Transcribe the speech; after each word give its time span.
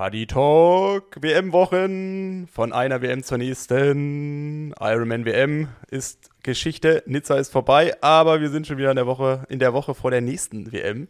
Buddy 0.00 0.26
Talk, 0.26 1.20
WM-Wochen, 1.20 2.48
von 2.50 2.72
einer 2.72 3.02
WM 3.02 3.22
zur 3.22 3.36
nächsten. 3.36 4.72
Ironman 4.80 5.26
WM 5.26 5.68
ist 5.90 6.30
Geschichte, 6.42 7.02
Nizza 7.04 7.36
ist 7.36 7.52
vorbei, 7.52 7.92
aber 8.00 8.40
wir 8.40 8.48
sind 8.48 8.66
schon 8.66 8.78
wieder 8.78 8.88
in 8.88 8.96
der 8.96 9.06
Woche, 9.06 9.44
in 9.50 9.58
der 9.58 9.74
Woche 9.74 9.94
vor 9.94 10.10
der 10.10 10.22
nächsten 10.22 10.72
WM. 10.72 11.08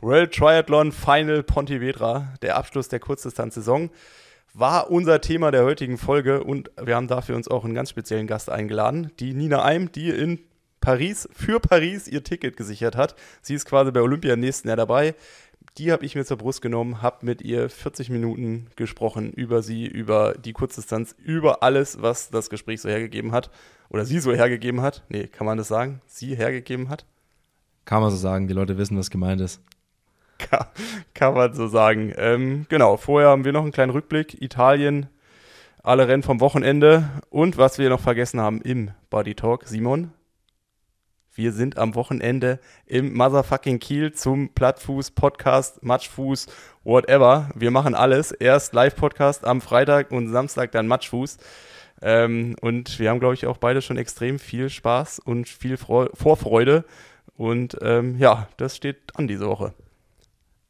World 0.00 0.32
Triathlon 0.32 0.92
Final 0.92 1.42
Pontevedra, 1.42 2.32
der 2.42 2.54
Abschluss 2.54 2.86
der 2.86 3.00
Kurzdistanz-Saison, 3.00 3.90
war 4.54 4.88
unser 4.92 5.20
Thema 5.20 5.50
der 5.50 5.64
heutigen 5.64 5.98
Folge 5.98 6.44
und 6.44 6.70
wir 6.80 6.94
haben 6.94 7.08
dafür 7.08 7.34
uns 7.34 7.48
auch 7.48 7.64
einen 7.64 7.74
ganz 7.74 7.90
speziellen 7.90 8.28
Gast 8.28 8.50
eingeladen, 8.50 9.10
die 9.18 9.34
Nina 9.34 9.64
Eim, 9.64 9.90
die 9.90 10.10
in 10.10 10.38
Paris, 10.80 11.28
für 11.32 11.58
Paris 11.58 12.06
ihr 12.06 12.22
Ticket 12.22 12.56
gesichert 12.56 12.94
hat. 12.94 13.16
Sie 13.40 13.54
ist 13.54 13.64
quasi 13.64 13.90
bei 13.90 14.00
Olympia 14.00 14.34
im 14.34 14.40
nächsten 14.40 14.68
Jahr 14.68 14.76
dabei 14.76 15.16
die 15.78 15.92
habe 15.92 16.04
ich 16.04 16.14
mir 16.14 16.24
zur 16.24 16.36
Brust 16.36 16.62
genommen, 16.62 17.02
habe 17.02 17.24
mit 17.24 17.42
ihr 17.42 17.68
40 17.68 18.10
Minuten 18.10 18.68
gesprochen 18.76 19.32
über 19.32 19.62
sie, 19.62 19.86
über 19.86 20.34
die 20.34 20.52
Kurzdistanz, 20.52 21.14
über 21.18 21.62
alles, 21.62 22.02
was 22.02 22.30
das 22.30 22.50
Gespräch 22.50 22.80
so 22.80 22.88
hergegeben 22.88 23.32
hat. 23.32 23.50
Oder 23.88 24.04
sie 24.04 24.20
so 24.20 24.32
hergegeben 24.32 24.80
hat. 24.80 25.04
Nee, 25.08 25.26
kann 25.26 25.46
man 25.46 25.58
das 25.58 25.68
sagen? 25.68 26.00
Sie 26.06 26.34
hergegeben 26.34 26.88
hat? 26.88 27.04
Kann 27.84 28.00
man 28.00 28.10
so 28.10 28.16
sagen, 28.16 28.48
die 28.48 28.54
Leute 28.54 28.78
wissen, 28.78 28.96
was 28.96 29.10
gemeint 29.10 29.40
ist. 29.40 29.60
Kann, 30.38 30.66
kann 31.14 31.34
man 31.34 31.52
so 31.52 31.66
sagen. 31.68 32.12
Ähm, 32.16 32.66
genau, 32.68 32.96
vorher 32.96 33.30
haben 33.30 33.44
wir 33.44 33.52
noch 33.52 33.62
einen 33.62 33.72
kleinen 33.72 33.92
Rückblick. 33.92 34.40
Italien, 34.40 35.08
alle 35.82 36.08
Rennen 36.08 36.22
vom 36.22 36.40
Wochenende 36.40 37.08
und 37.28 37.58
was 37.58 37.78
wir 37.78 37.90
noch 37.90 38.00
vergessen 38.00 38.40
haben 38.40 38.60
im 38.62 38.92
Body 39.10 39.34
Talk. 39.34 39.64
Simon, 39.66 40.12
wir 41.34 41.52
sind 41.52 41.78
am 41.78 41.94
Wochenende 41.94 42.60
im 42.84 43.14
Motherfucking 43.14 43.78
Kiel 43.78 44.12
zum 44.12 44.50
Plattfuß, 44.50 45.12
Podcast, 45.12 45.82
Matschfuß, 45.82 46.46
whatever. 46.84 47.48
Wir 47.54 47.70
machen 47.70 47.94
alles. 47.94 48.32
Erst 48.32 48.74
Live-Podcast 48.74 49.46
am 49.46 49.62
Freitag 49.62 50.10
und 50.10 50.28
Samstag 50.28 50.72
dann 50.72 50.86
Matschfuß. 50.86 51.38
Ähm, 52.02 52.56
und 52.60 52.98
wir 52.98 53.08
haben, 53.08 53.20
glaube 53.20 53.34
ich, 53.34 53.46
auch 53.46 53.56
beide 53.56 53.80
schon 53.80 53.96
extrem 53.96 54.38
viel 54.38 54.68
Spaß 54.68 55.20
und 55.20 55.48
viel 55.48 55.78
Freu 55.78 56.08
Vorfreude. 56.12 56.84
Und 57.34 57.78
ähm, 57.80 58.18
ja, 58.18 58.48
das 58.58 58.76
steht 58.76 58.98
an 59.14 59.26
diese 59.26 59.46
Woche. 59.46 59.72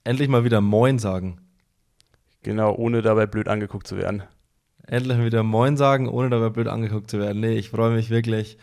Endlich 0.04 0.28
mal 0.28 0.44
wieder 0.44 0.60
Moin 0.60 1.00
sagen. 1.00 1.40
Genau, 2.44 2.74
ohne 2.74 3.02
dabei 3.02 3.26
blöd 3.26 3.48
angeguckt 3.48 3.88
zu 3.88 3.96
werden. 3.96 4.22
Endlich 4.86 5.18
mal 5.18 5.26
wieder 5.26 5.42
Moin 5.42 5.76
sagen, 5.76 6.08
ohne 6.08 6.30
dabei 6.30 6.50
blöd 6.50 6.68
angeguckt 6.68 7.10
zu 7.10 7.18
werden. 7.18 7.40
Nee, 7.40 7.54
ich 7.54 7.70
freue 7.70 7.94
mich 7.94 8.10
wirklich. 8.10 8.58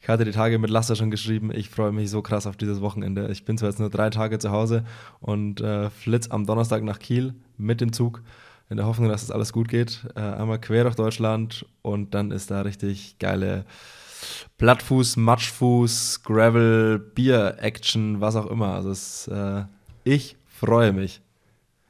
Ich 0.00 0.08
hatte 0.08 0.24
die 0.24 0.30
Tage 0.30 0.58
mit 0.58 0.70
Lasse 0.70 0.96
schon 0.96 1.10
geschrieben, 1.10 1.50
ich 1.54 1.68
freue 1.68 1.92
mich 1.92 2.10
so 2.10 2.22
krass 2.22 2.46
auf 2.46 2.56
dieses 2.56 2.80
Wochenende. 2.80 3.28
Ich 3.30 3.44
bin 3.44 3.58
zwar 3.58 3.68
jetzt 3.68 3.78
nur 3.78 3.90
drei 3.90 4.08
Tage 4.08 4.38
zu 4.38 4.50
Hause 4.50 4.84
und 5.20 5.60
äh, 5.60 5.90
flitz 5.90 6.30
am 6.30 6.46
Donnerstag 6.46 6.82
nach 6.82 6.98
Kiel 6.98 7.34
mit 7.58 7.82
dem 7.82 7.92
Zug, 7.92 8.22
in 8.70 8.78
der 8.78 8.86
Hoffnung, 8.86 9.08
dass 9.10 9.20
es 9.20 9.28
das 9.28 9.34
alles 9.34 9.52
gut 9.52 9.68
geht. 9.68 10.06
Äh, 10.16 10.20
einmal 10.20 10.58
quer 10.58 10.84
durch 10.84 10.96
Deutschland 10.96 11.66
und 11.82 12.14
dann 12.14 12.30
ist 12.30 12.50
da 12.50 12.62
richtig 12.62 13.18
geile 13.18 13.66
Plattfuß, 14.56 15.16
Matschfuß, 15.16 16.22
Gravel, 16.22 16.98
Bier-Action, 16.98 18.22
was 18.22 18.36
auch 18.36 18.46
immer. 18.46 18.74
Also 18.74 18.90
es, 18.90 19.28
äh, 19.28 19.64
ich 20.04 20.36
freue 20.46 20.92
mich. 20.92 21.20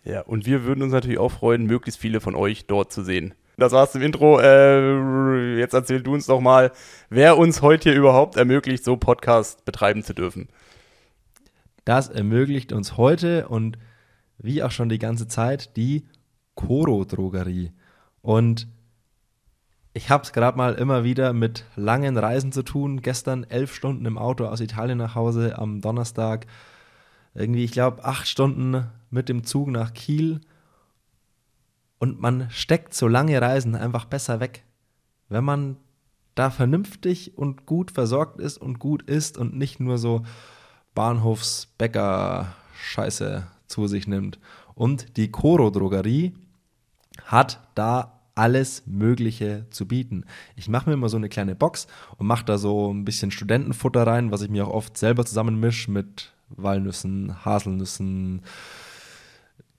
Ja, 0.05 0.23
und 0.23 0.47
wir 0.47 0.65
würden 0.65 0.83
uns 0.83 0.93
natürlich 0.93 1.19
auch 1.19 1.33
freuen, 1.33 1.67
möglichst 1.67 2.01
viele 2.01 2.21
von 2.21 2.35
euch 2.35 2.67
dort 2.67 2.93
zu 2.93 3.05
sehen. 3.05 3.35
Das 3.61 3.73
war's 3.73 3.95
im 3.95 4.01
Intro. 4.01 4.41
Äh, 4.41 5.59
jetzt 5.59 5.75
erzähl 5.75 6.03
du 6.03 6.15
uns 6.15 6.25
doch 6.25 6.41
mal, 6.41 6.73
wer 7.11 7.37
uns 7.37 7.61
heute 7.61 7.91
hier 7.91 7.99
überhaupt 7.99 8.37
ermöglicht, 8.37 8.83
so 8.83 8.97
Podcast 8.97 9.67
betreiben 9.67 10.03
zu 10.03 10.15
dürfen. 10.15 10.49
Das 11.85 12.09
ermöglicht 12.09 12.73
uns 12.73 12.97
heute 12.97 13.49
und 13.49 13.77
wie 14.39 14.63
auch 14.63 14.71
schon 14.71 14.89
die 14.89 14.99
ganze 14.99 15.29
Zeit 15.29 15.77
die 15.77 16.07
Coro 16.55 17.05
Drogerie. 17.05 17.73
Und 18.23 18.67
ich 19.93 20.09
habe 20.09 20.23
es 20.23 20.33
gerade 20.33 20.57
mal 20.57 20.73
immer 20.77 21.05
wieder 21.05 21.35
mit 21.35 21.67
langen 21.77 22.17
Reisen 22.17 22.53
zu 22.53 22.63
tun. 22.63 23.03
Gestern 23.03 23.45
elf 23.45 23.75
Stunden 23.75 24.07
im 24.07 24.17
Auto 24.17 24.47
aus 24.47 24.61
Italien 24.61 24.97
nach 24.97 25.15
Hause, 25.15 25.59
am 25.59 25.83
Donnerstag 25.83 26.47
irgendwie, 27.35 27.65
ich 27.65 27.73
glaube, 27.73 28.07
acht 28.07 28.27
Stunden 28.27 28.87
mit 29.11 29.29
dem 29.29 29.45
Zug 29.45 29.69
nach 29.69 29.93
Kiel 29.93 30.41
und 32.01 32.21
man 32.21 32.51
steckt 32.51 32.93
so 32.95 33.07
lange 33.07 33.41
Reisen 33.41 33.77
einfach 33.77 34.07
besser 34.07 34.41
weg. 34.41 34.65
Wenn 35.29 35.45
man 35.45 35.77
da 36.35 36.51
vernünftig 36.51 37.39
und 37.39 37.65
gut 37.67 37.93
versorgt 37.93 38.41
ist 38.41 38.59
und 38.59 38.79
gut 38.79 39.03
isst 39.03 39.37
und 39.37 39.55
nicht 39.55 39.81
nur 39.81 39.99
so 39.99 40.23
Bahnhofsbäcker-Scheiße 40.95 43.47
zu 43.67 43.87
sich 43.87 44.09
nimmt. 44.09 44.39
Und 44.75 45.19
die 45.19 45.31
Coro-Drogerie 45.31 46.33
hat 47.27 47.61
da 47.75 48.23
alles 48.35 48.85
Mögliche 48.87 49.67
zu 49.69 49.87
bieten. 49.87 50.25
Ich 50.57 50.71
mache 50.71 50.89
mir 50.89 50.95
immer 50.95 51.11
so 51.11 51.19
eine 51.19 51.29
kleine 51.29 51.55
Box 51.55 51.87
und 52.17 52.27
mache 52.27 52.47
da 52.47 52.57
so 52.57 52.91
ein 52.91 53.05
bisschen 53.05 53.31
Studentenfutter 53.31 54.07
rein, 54.07 54.33
was 54.33 54.41
ich 54.41 54.49
mir 54.49 54.67
auch 54.67 54.73
oft 54.73 54.97
selber 54.97 55.27
zusammenmische 55.27 55.91
mit 55.91 56.33
Walnüssen, 56.49 57.45
Haselnüssen, 57.45 58.41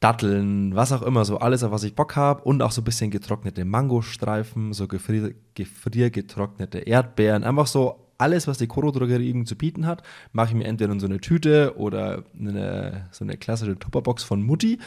Datteln, 0.02 0.76
was 0.76 0.92
auch 0.92 1.04
immer, 1.04 1.24
so 1.26 1.38
alles, 1.38 1.64
auf 1.64 1.72
was 1.72 1.84
ich 1.84 1.96
Bock 1.96 2.16
habe 2.16 2.44
und 2.44 2.62
auch 2.62 2.72
so 2.72 2.82
ein 2.82 2.86
bisschen 2.86 3.12
getrocknete 3.12 3.64
Mangostreifen, 3.66 4.74
so 4.74 4.88
gefrier, 4.88 5.34
gefriergetrocknete 5.54 6.80
Erdbeeren, 6.80 7.44
einfach 7.44 7.68
so 7.68 8.08
alles, 8.18 8.48
was 8.48 8.58
die 8.58 8.68
Koro-Drogerie 8.68 9.44
zu 9.46 9.56
bieten 9.56 9.86
hat, 9.86 10.02
mache 10.32 10.50
ich 10.50 10.56
mir 10.56 10.66
entweder 10.66 10.92
in 10.92 11.00
so 11.00 11.06
eine 11.06 11.20
Tüte 11.20 11.78
oder 11.78 12.24
eine, 12.38 13.08
so 13.12 13.24
eine 13.24 13.38
klassische 13.38 13.78
Tupperbox 13.78 14.24
von 14.24 14.42
Mutti 14.42 14.80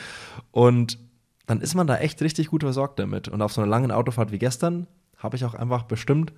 und 0.51 0.99
dann 1.47 1.61
ist 1.61 1.75
man 1.75 1.87
da 1.87 1.99
echt 1.99 2.21
richtig 2.21 2.49
gut 2.49 2.63
versorgt 2.63 2.99
damit. 2.99 3.29
Und 3.29 3.43
auf 3.43 3.53
so 3.53 3.61
einer 3.61 3.71
langen 3.71 3.91
Autofahrt 3.93 4.33
wie 4.33 4.39
gestern 4.39 4.87
habe 5.19 5.37
ich 5.37 5.45
auch 5.45 5.55
einfach 5.55 5.85
bestimmt 5.85 6.33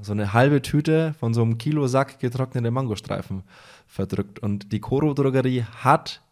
so 0.00 0.12
eine 0.12 0.32
halbe 0.32 0.62
Tüte 0.62 1.14
von 1.18 1.34
so 1.34 1.42
einem 1.42 1.58
Kilo 1.58 1.86
Sack 1.88 2.20
getrocknete 2.20 2.70
Mangostreifen 2.70 3.42
verdrückt. 3.86 4.38
Und 4.38 4.72
die 4.72 4.80
Koro-Drogerie 4.80 5.64
hat 5.82 6.23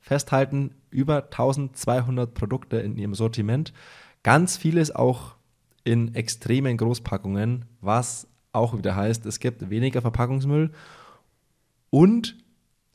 festhalten, 0.00 0.74
über 0.90 1.24
1200 1.24 2.34
Produkte 2.34 2.78
in 2.78 2.96
ihrem 2.96 3.14
Sortiment. 3.14 3.72
Ganz 4.22 4.56
vieles 4.56 4.94
auch 4.94 5.36
in 5.84 6.14
extremen 6.14 6.76
Großpackungen, 6.76 7.64
was 7.80 8.26
auch 8.52 8.76
wieder 8.76 8.96
heißt, 8.96 9.26
es 9.26 9.38
gibt 9.38 9.70
weniger 9.70 10.02
Verpackungsmüll 10.02 10.72
und 11.90 12.36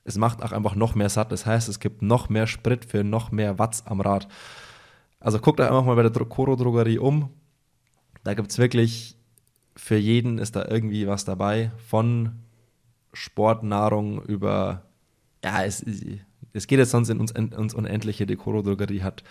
es 0.03 0.17
macht 0.17 0.43
auch 0.43 0.51
einfach 0.51 0.75
noch 0.75 0.95
mehr 0.95 1.09
satt. 1.09 1.31
Das 1.31 1.45
heißt, 1.45 1.67
es 1.69 1.79
gibt 1.79 2.01
noch 2.01 2.29
mehr 2.29 2.45
Sprit 2.45 2.85
für 2.85 3.03
noch 3.03 3.31
mehr 3.31 3.57
Watts 3.57 3.85
am 3.87 4.01
Rad. 4.01 4.27
Also 5.19 5.39
guckt 5.39 5.59
euch 5.59 5.67
einfach 5.67 5.85
mal 5.85 5.95
bei 5.95 6.03
der 6.03 6.25
Coro 6.25 6.55
Drogerie 6.55 6.99
um. 6.99 7.29
Da 8.23 8.33
gibt 8.33 8.51
es 8.51 8.57
wirklich 8.57 9.17
für 9.75 9.97
jeden 9.97 10.37
ist 10.37 10.55
da 10.55 10.65
irgendwie 10.67 11.07
was 11.07 11.25
dabei. 11.25 11.71
Von 11.89 12.43
Sportnahrung 13.13 14.21
über, 14.23 14.83
ja, 15.43 15.63
es, 15.63 15.83
es 16.55 16.67
geht 16.67 16.79
jetzt 16.79 16.91
sonst 16.91 17.09
in 17.09 17.19
uns, 17.19 17.31
in 17.31 17.49
uns 17.49 17.73
Unendliche. 17.73 18.25
Die 18.25 18.37
Drogerie 18.37 19.03
hat 19.03 19.23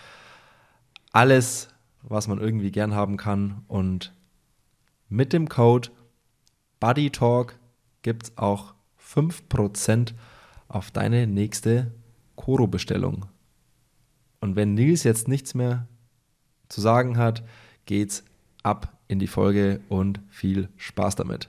alles, 1.13 1.69
was 2.03 2.29
man 2.29 2.39
irgendwie 2.39 2.71
gern 2.71 2.95
haben 2.95 3.17
kann. 3.17 3.65
Und 3.67 4.15
mit 5.09 5.33
dem 5.33 5.49
Code 5.49 5.89
BuddyTalk 6.81 7.59
gibt 8.03 8.25
es 8.25 8.39
auch 8.39 8.75
5% 9.01 10.13
auf 10.69 10.91
deine 10.91 11.27
nächste 11.27 11.93
Koro-Bestellung. 12.37 13.27
Und 14.41 14.57
wenn 14.57 14.75
Nils 14.75 15.05
jetzt 15.05 15.27
nichts 15.27 15.55
mehr 15.55 15.89
zu 16.69 16.83
sagen 16.83 17.17
hat, 17.17 17.43
geht's 17.87 18.25
ab 18.63 18.99
in 19.09 19.19
die 19.19 19.29
Folge 19.29 19.81
und 19.89 20.21
viel 20.29 20.69
Spaß 20.77 21.17
damit. 21.17 21.49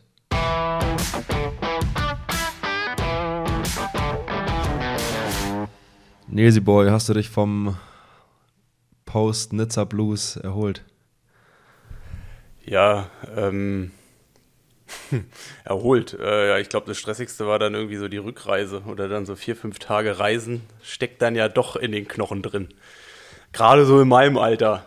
Nilsi 6.27 6.59
Boy, 6.59 6.89
hast 6.89 7.07
du 7.07 7.13
dich 7.13 7.29
vom 7.29 7.77
Post-Nizza 9.05 9.83
Blues 9.83 10.37
erholt? 10.37 10.83
Ja, 12.65 13.09
ähm, 13.35 13.91
erholt. 15.63 16.17
Äh, 16.19 16.49
ja, 16.49 16.57
ich 16.57 16.69
glaube, 16.69 16.87
das 16.87 16.97
Stressigste 16.97 17.45
war 17.45 17.59
dann 17.59 17.75
irgendwie 17.75 17.97
so 17.97 18.07
die 18.07 18.17
Rückreise 18.17 18.81
oder 18.87 19.07
dann 19.07 19.27
so 19.27 19.35
vier, 19.35 19.55
fünf 19.55 19.77
Tage 19.77 20.17
Reisen. 20.17 20.63
Steckt 20.81 21.21
dann 21.21 21.35
ja 21.35 21.47
doch 21.47 21.75
in 21.75 21.91
den 21.91 22.07
Knochen 22.07 22.41
drin. 22.41 22.69
Gerade 23.53 23.85
so 23.85 24.01
in 24.01 24.07
meinem 24.07 24.37
Alter. 24.39 24.83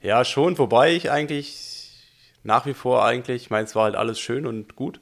Äh, 0.00 0.06
ja, 0.06 0.24
schon, 0.24 0.56
wobei 0.58 0.94
ich 0.94 1.10
eigentlich 1.10 2.06
nach 2.44 2.66
wie 2.66 2.74
vor 2.74 3.04
eigentlich, 3.04 3.42
ich 3.42 3.50
meine, 3.50 3.64
es 3.64 3.74
war 3.74 3.84
halt 3.84 3.96
alles 3.96 4.20
schön 4.20 4.46
und 4.46 4.76
gut. 4.76 5.00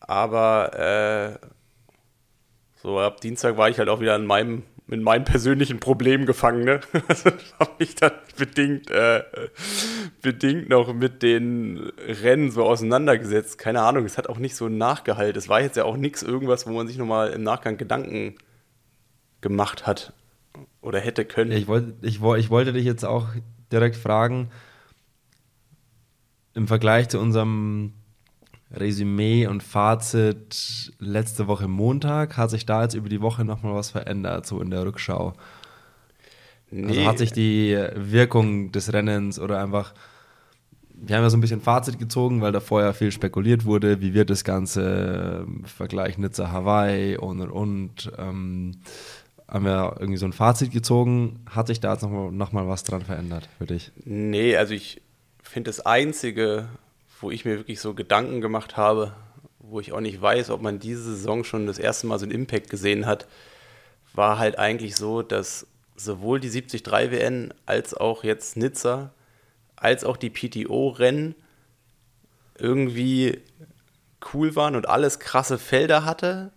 Aber 0.00 1.38
äh, 1.42 1.46
so, 2.88 2.98
ab 3.00 3.20
Dienstag 3.20 3.58
war 3.58 3.68
ich 3.68 3.78
halt 3.78 3.90
auch 3.90 4.00
wieder 4.00 4.16
in 4.16 4.24
meinem, 4.24 4.62
in 4.88 5.02
meinem 5.02 5.24
persönlichen 5.24 5.78
Problem 5.78 6.24
gefangen, 6.24 6.64
ne? 6.64 6.80
Also 7.06 7.30
habe 7.60 7.72
ich 7.80 7.96
dann 7.96 8.12
bedingt, 8.38 8.90
äh, 8.90 9.24
bedingt 10.22 10.70
noch 10.70 10.94
mit 10.94 11.22
den 11.22 11.92
Rennen 11.98 12.50
so 12.50 12.64
auseinandergesetzt. 12.64 13.58
Keine 13.58 13.82
Ahnung, 13.82 14.06
es 14.06 14.16
hat 14.16 14.30
auch 14.30 14.38
nicht 14.38 14.56
so 14.56 14.64
einen 14.64 14.78
Nachgehalt. 14.78 15.36
Es 15.36 15.50
war 15.50 15.60
jetzt 15.60 15.76
ja 15.76 15.84
auch 15.84 15.98
nichts 15.98 16.22
irgendwas, 16.22 16.66
wo 16.66 16.70
man 16.70 16.88
sich 16.88 16.96
nochmal 16.96 17.28
im 17.32 17.42
Nachgang 17.42 17.76
Gedanken 17.76 18.36
gemacht 19.42 19.86
hat. 19.86 20.14
oder 20.80 20.98
hätte 20.98 21.26
können. 21.26 21.52
Ich, 21.52 21.68
wollt, 21.68 21.92
ich, 22.00 22.22
ich 22.22 22.48
wollte 22.48 22.72
dich 22.72 22.86
jetzt 22.86 23.04
auch 23.04 23.28
direkt 23.70 23.96
fragen, 23.96 24.48
im 26.54 26.66
Vergleich 26.66 27.10
zu 27.10 27.20
unserem 27.20 27.92
Resümee 28.70 29.46
und 29.46 29.62
Fazit 29.62 30.92
letzte 30.98 31.46
Woche 31.46 31.68
Montag, 31.68 32.36
hat 32.36 32.50
sich 32.50 32.66
da 32.66 32.82
jetzt 32.82 32.94
über 32.94 33.08
die 33.08 33.20
Woche 33.20 33.44
nochmal 33.44 33.74
was 33.74 33.90
verändert, 33.90 34.46
so 34.46 34.60
in 34.60 34.70
der 34.70 34.84
Rückschau? 34.84 35.28
Also 35.28 35.36
nee. 36.70 36.88
Also 36.88 37.06
hat 37.06 37.18
sich 37.18 37.32
die 37.32 37.78
Wirkung 37.94 38.72
des 38.72 38.92
Rennens 38.92 39.40
oder 39.40 39.62
einfach, 39.62 39.94
wir 40.92 41.16
haben 41.16 41.22
ja 41.22 41.30
so 41.30 41.38
ein 41.38 41.40
bisschen 41.40 41.62
Fazit 41.62 41.98
gezogen, 41.98 42.42
weil 42.42 42.52
da 42.52 42.60
vorher 42.60 42.92
viel 42.92 43.10
spekuliert 43.10 43.64
wurde, 43.64 44.00
wie 44.00 44.12
wird 44.12 44.30
das 44.30 44.44
Ganze, 44.44 45.46
Vergleich 45.64 46.18
Nizza-Hawaii 46.18 47.16
und 47.16 47.40
und 47.40 47.50
und. 47.50 48.12
Ähm, 48.18 48.72
haben 49.48 49.64
wir 49.64 49.96
irgendwie 49.98 50.18
so 50.18 50.26
ein 50.26 50.34
Fazit 50.34 50.72
gezogen. 50.72 51.40
Hat 51.48 51.68
sich 51.68 51.80
da 51.80 51.92
jetzt 51.92 52.02
nochmal 52.02 52.30
noch 52.30 52.52
mal 52.52 52.68
was 52.68 52.84
dran 52.84 53.02
verändert 53.02 53.48
für 53.56 53.64
dich? 53.64 53.90
Nee, 54.04 54.56
also 54.56 54.74
ich 54.74 55.00
finde 55.42 55.70
das 55.70 55.80
Einzige, 55.80 56.68
wo 57.20 57.30
ich 57.30 57.44
mir 57.44 57.56
wirklich 57.58 57.80
so 57.80 57.94
Gedanken 57.94 58.40
gemacht 58.40 58.76
habe, 58.76 59.12
wo 59.58 59.80
ich 59.80 59.92
auch 59.92 60.00
nicht 60.00 60.20
weiß, 60.20 60.50
ob 60.50 60.62
man 60.62 60.78
diese 60.78 61.02
Saison 61.02 61.44
schon 61.44 61.66
das 61.66 61.78
erste 61.78 62.06
Mal 62.06 62.18
so 62.18 62.24
einen 62.24 62.34
Impact 62.34 62.70
gesehen 62.70 63.06
hat, 63.06 63.26
war 64.14 64.38
halt 64.38 64.58
eigentlich 64.58 64.96
so, 64.96 65.22
dass 65.22 65.66
sowohl 65.96 66.40
die 66.40 66.50
73 66.50 66.86
WN 66.86 67.54
als 67.66 67.94
auch 67.94 68.24
jetzt 68.24 68.56
Nizza, 68.56 69.12
als 69.76 70.04
auch 70.04 70.16
die 70.16 70.30
PTO-Rennen 70.30 71.34
irgendwie 72.58 73.40
cool 74.32 74.56
waren 74.56 74.76
und 74.76 74.88
alles 74.88 75.18
krasse 75.18 75.58
Felder 75.58 76.04
hatte. 76.04 76.52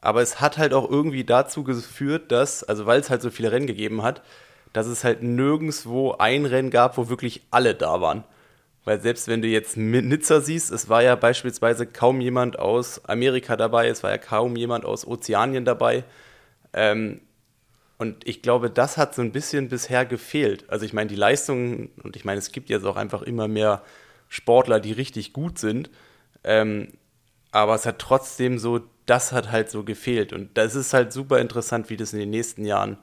Aber 0.00 0.22
es 0.22 0.40
hat 0.40 0.56
halt 0.56 0.72
auch 0.72 0.88
irgendwie 0.88 1.24
dazu 1.24 1.62
geführt, 1.62 2.32
dass, 2.32 2.64
also 2.64 2.86
weil 2.86 3.00
es 3.00 3.10
halt 3.10 3.22
so 3.22 3.30
viele 3.30 3.52
Rennen 3.52 3.66
gegeben 3.66 4.02
hat, 4.02 4.22
dass 4.72 4.86
es 4.86 5.04
halt 5.04 5.22
nirgendwo 5.22 6.12
ein 6.12 6.46
Rennen 6.46 6.70
gab, 6.70 6.96
wo 6.96 7.08
wirklich 7.08 7.42
alle 7.50 7.74
da 7.74 8.00
waren. 8.00 8.24
Weil 8.90 9.00
selbst 9.00 9.28
wenn 9.28 9.40
du 9.40 9.46
jetzt 9.46 9.76
Nizza 9.76 10.40
siehst, 10.40 10.72
es 10.72 10.88
war 10.88 11.00
ja 11.00 11.14
beispielsweise 11.14 11.86
kaum 11.86 12.20
jemand 12.20 12.58
aus 12.58 13.04
Amerika 13.04 13.54
dabei, 13.56 13.86
es 13.86 14.02
war 14.02 14.10
ja 14.10 14.18
kaum 14.18 14.56
jemand 14.56 14.84
aus 14.84 15.06
Ozeanien 15.06 15.64
dabei. 15.64 16.02
Ähm, 16.72 17.20
und 17.98 18.26
ich 18.26 18.42
glaube, 18.42 18.68
das 18.68 18.96
hat 18.96 19.14
so 19.14 19.22
ein 19.22 19.30
bisschen 19.30 19.68
bisher 19.68 20.04
gefehlt. 20.04 20.68
Also 20.68 20.84
ich 20.86 20.92
meine, 20.92 21.06
die 21.06 21.14
Leistungen, 21.14 21.90
und 22.02 22.16
ich 22.16 22.24
meine, 22.24 22.40
es 22.40 22.50
gibt 22.50 22.68
jetzt 22.68 22.84
auch 22.84 22.96
einfach 22.96 23.22
immer 23.22 23.46
mehr 23.46 23.84
Sportler, 24.28 24.80
die 24.80 24.90
richtig 24.90 25.32
gut 25.32 25.60
sind. 25.60 25.88
Ähm, 26.42 26.88
aber 27.52 27.76
es 27.76 27.86
hat 27.86 28.00
trotzdem 28.00 28.58
so, 28.58 28.80
das 29.06 29.30
hat 29.30 29.52
halt 29.52 29.70
so 29.70 29.84
gefehlt. 29.84 30.32
Und 30.32 30.58
das 30.58 30.74
ist 30.74 30.94
halt 30.94 31.12
super 31.12 31.38
interessant, 31.38 31.90
wie 31.90 31.96
das 31.96 32.12
in 32.12 32.18
den 32.18 32.30
nächsten 32.30 32.64
Jahren 32.64 32.98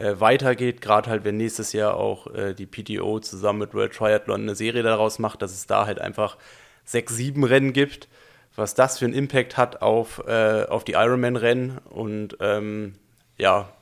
äh, 0.00 0.20
weitergeht. 0.20 0.80
Gerade 0.80 1.10
halt, 1.10 1.24
wenn 1.24 1.36
nächstes 1.36 1.72
Jahr 1.72 1.94
auch 1.94 2.26
äh, 2.34 2.54
die 2.54 2.66
PTO 2.66 3.20
zusammen 3.20 3.60
mit 3.60 3.74
World 3.74 3.94
Triathlon 3.94 4.42
eine 4.42 4.54
Serie 4.54 4.82
daraus 4.82 5.18
macht, 5.18 5.42
dass 5.42 5.52
es 5.52 5.66
da 5.66 5.86
halt 5.86 6.00
einfach 6.00 6.38
sechs, 6.84 7.14
sieben 7.14 7.44
Rennen 7.44 7.72
gibt. 7.72 8.08
Was 8.56 8.74
das 8.74 8.98
für 8.98 9.04
einen 9.04 9.14
Impact 9.14 9.56
hat 9.56 9.80
auf, 9.82 10.22
äh, 10.26 10.64
auf 10.68 10.84
die 10.84 10.92
Ironman-Rennen. 10.92 11.78
Und 11.78 12.36
ähm, 12.40 12.94
ja, 13.38 13.72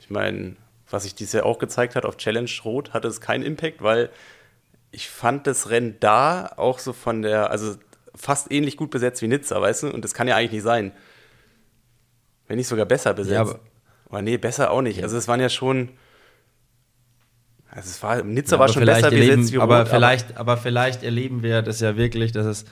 ich 0.00 0.10
meine, 0.10 0.56
was 0.90 1.04
sich 1.04 1.14
dieses 1.14 1.34
Jahr 1.34 1.46
auch 1.46 1.58
gezeigt 1.58 1.96
hat 1.96 2.04
auf 2.04 2.16
Challenge 2.16 2.50
Rot, 2.64 2.92
hatte 2.94 3.08
es 3.08 3.20
keinen 3.20 3.44
Impact, 3.44 3.82
weil 3.82 4.10
ich 4.90 5.08
fand 5.08 5.46
das 5.46 5.70
Rennen 5.70 5.96
da 6.00 6.52
auch 6.56 6.78
so 6.78 6.92
von 6.92 7.22
der, 7.22 7.50
also 7.50 7.76
fast 8.14 8.50
ähnlich 8.50 8.76
gut 8.76 8.90
besetzt 8.90 9.20
wie 9.22 9.28
Nizza, 9.28 9.60
weißt 9.60 9.84
du? 9.84 9.90
Und 9.90 10.04
das 10.04 10.14
kann 10.14 10.28
ja 10.28 10.36
eigentlich 10.36 10.52
nicht 10.52 10.62
sein. 10.62 10.92
Wenn 12.48 12.56
nicht 12.56 12.68
sogar 12.68 12.86
besser 12.86 13.12
besetzt. 13.12 13.52
Ja, 13.52 13.60
aber, 14.06 14.18
aber 14.18 14.22
nee, 14.22 14.38
besser 14.38 14.70
auch 14.70 14.82
nicht. 14.82 15.02
Also 15.02 15.16
es 15.16 15.28
waren 15.28 15.40
ja 15.40 15.48
schon. 15.48 15.90
Also 17.70 17.90
es 17.90 18.02
war, 18.02 18.22
Nizza 18.22 18.56
ja, 18.56 18.60
war 18.60 18.68
schon 18.68 18.86
besser 18.86 19.12
erleben, 19.12 19.36
besetzt 19.36 19.52
wie 19.52 19.56
Rot, 19.56 19.64
aber 19.64 19.86
vielleicht, 19.86 20.36
aber 20.38 20.56
vielleicht 20.56 21.02
erleben 21.02 21.42
wir 21.42 21.60
das 21.60 21.80
ja 21.80 21.96
wirklich, 21.96 22.32
dass 22.32 22.46
es 22.46 22.64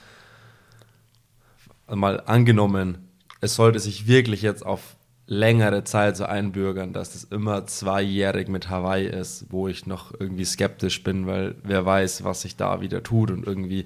mal 1.87 2.21
angenommen, 2.25 3.09
es 3.41 3.55
sollte 3.55 3.79
sich 3.79 4.07
wirklich 4.07 4.41
jetzt 4.41 4.65
auf 4.65 4.95
längere 5.27 5.83
Zeit 5.83 6.17
so 6.17 6.25
einbürgern, 6.25 6.93
dass 6.93 7.13
das 7.13 7.23
immer 7.25 7.65
zweijährig 7.65 8.47
mit 8.47 8.69
Hawaii 8.69 9.07
ist, 9.07 9.45
wo 9.49 9.67
ich 9.67 9.85
noch 9.85 10.13
irgendwie 10.19 10.45
skeptisch 10.45 11.03
bin, 11.03 11.25
weil 11.25 11.55
wer 11.63 11.85
weiß, 11.85 12.23
was 12.23 12.41
sich 12.41 12.55
da 12.55 12.81
wieder 12.81 13.03
tut 13.03 13.31
und 13.31 13.45
irgendwie 13.45 13.85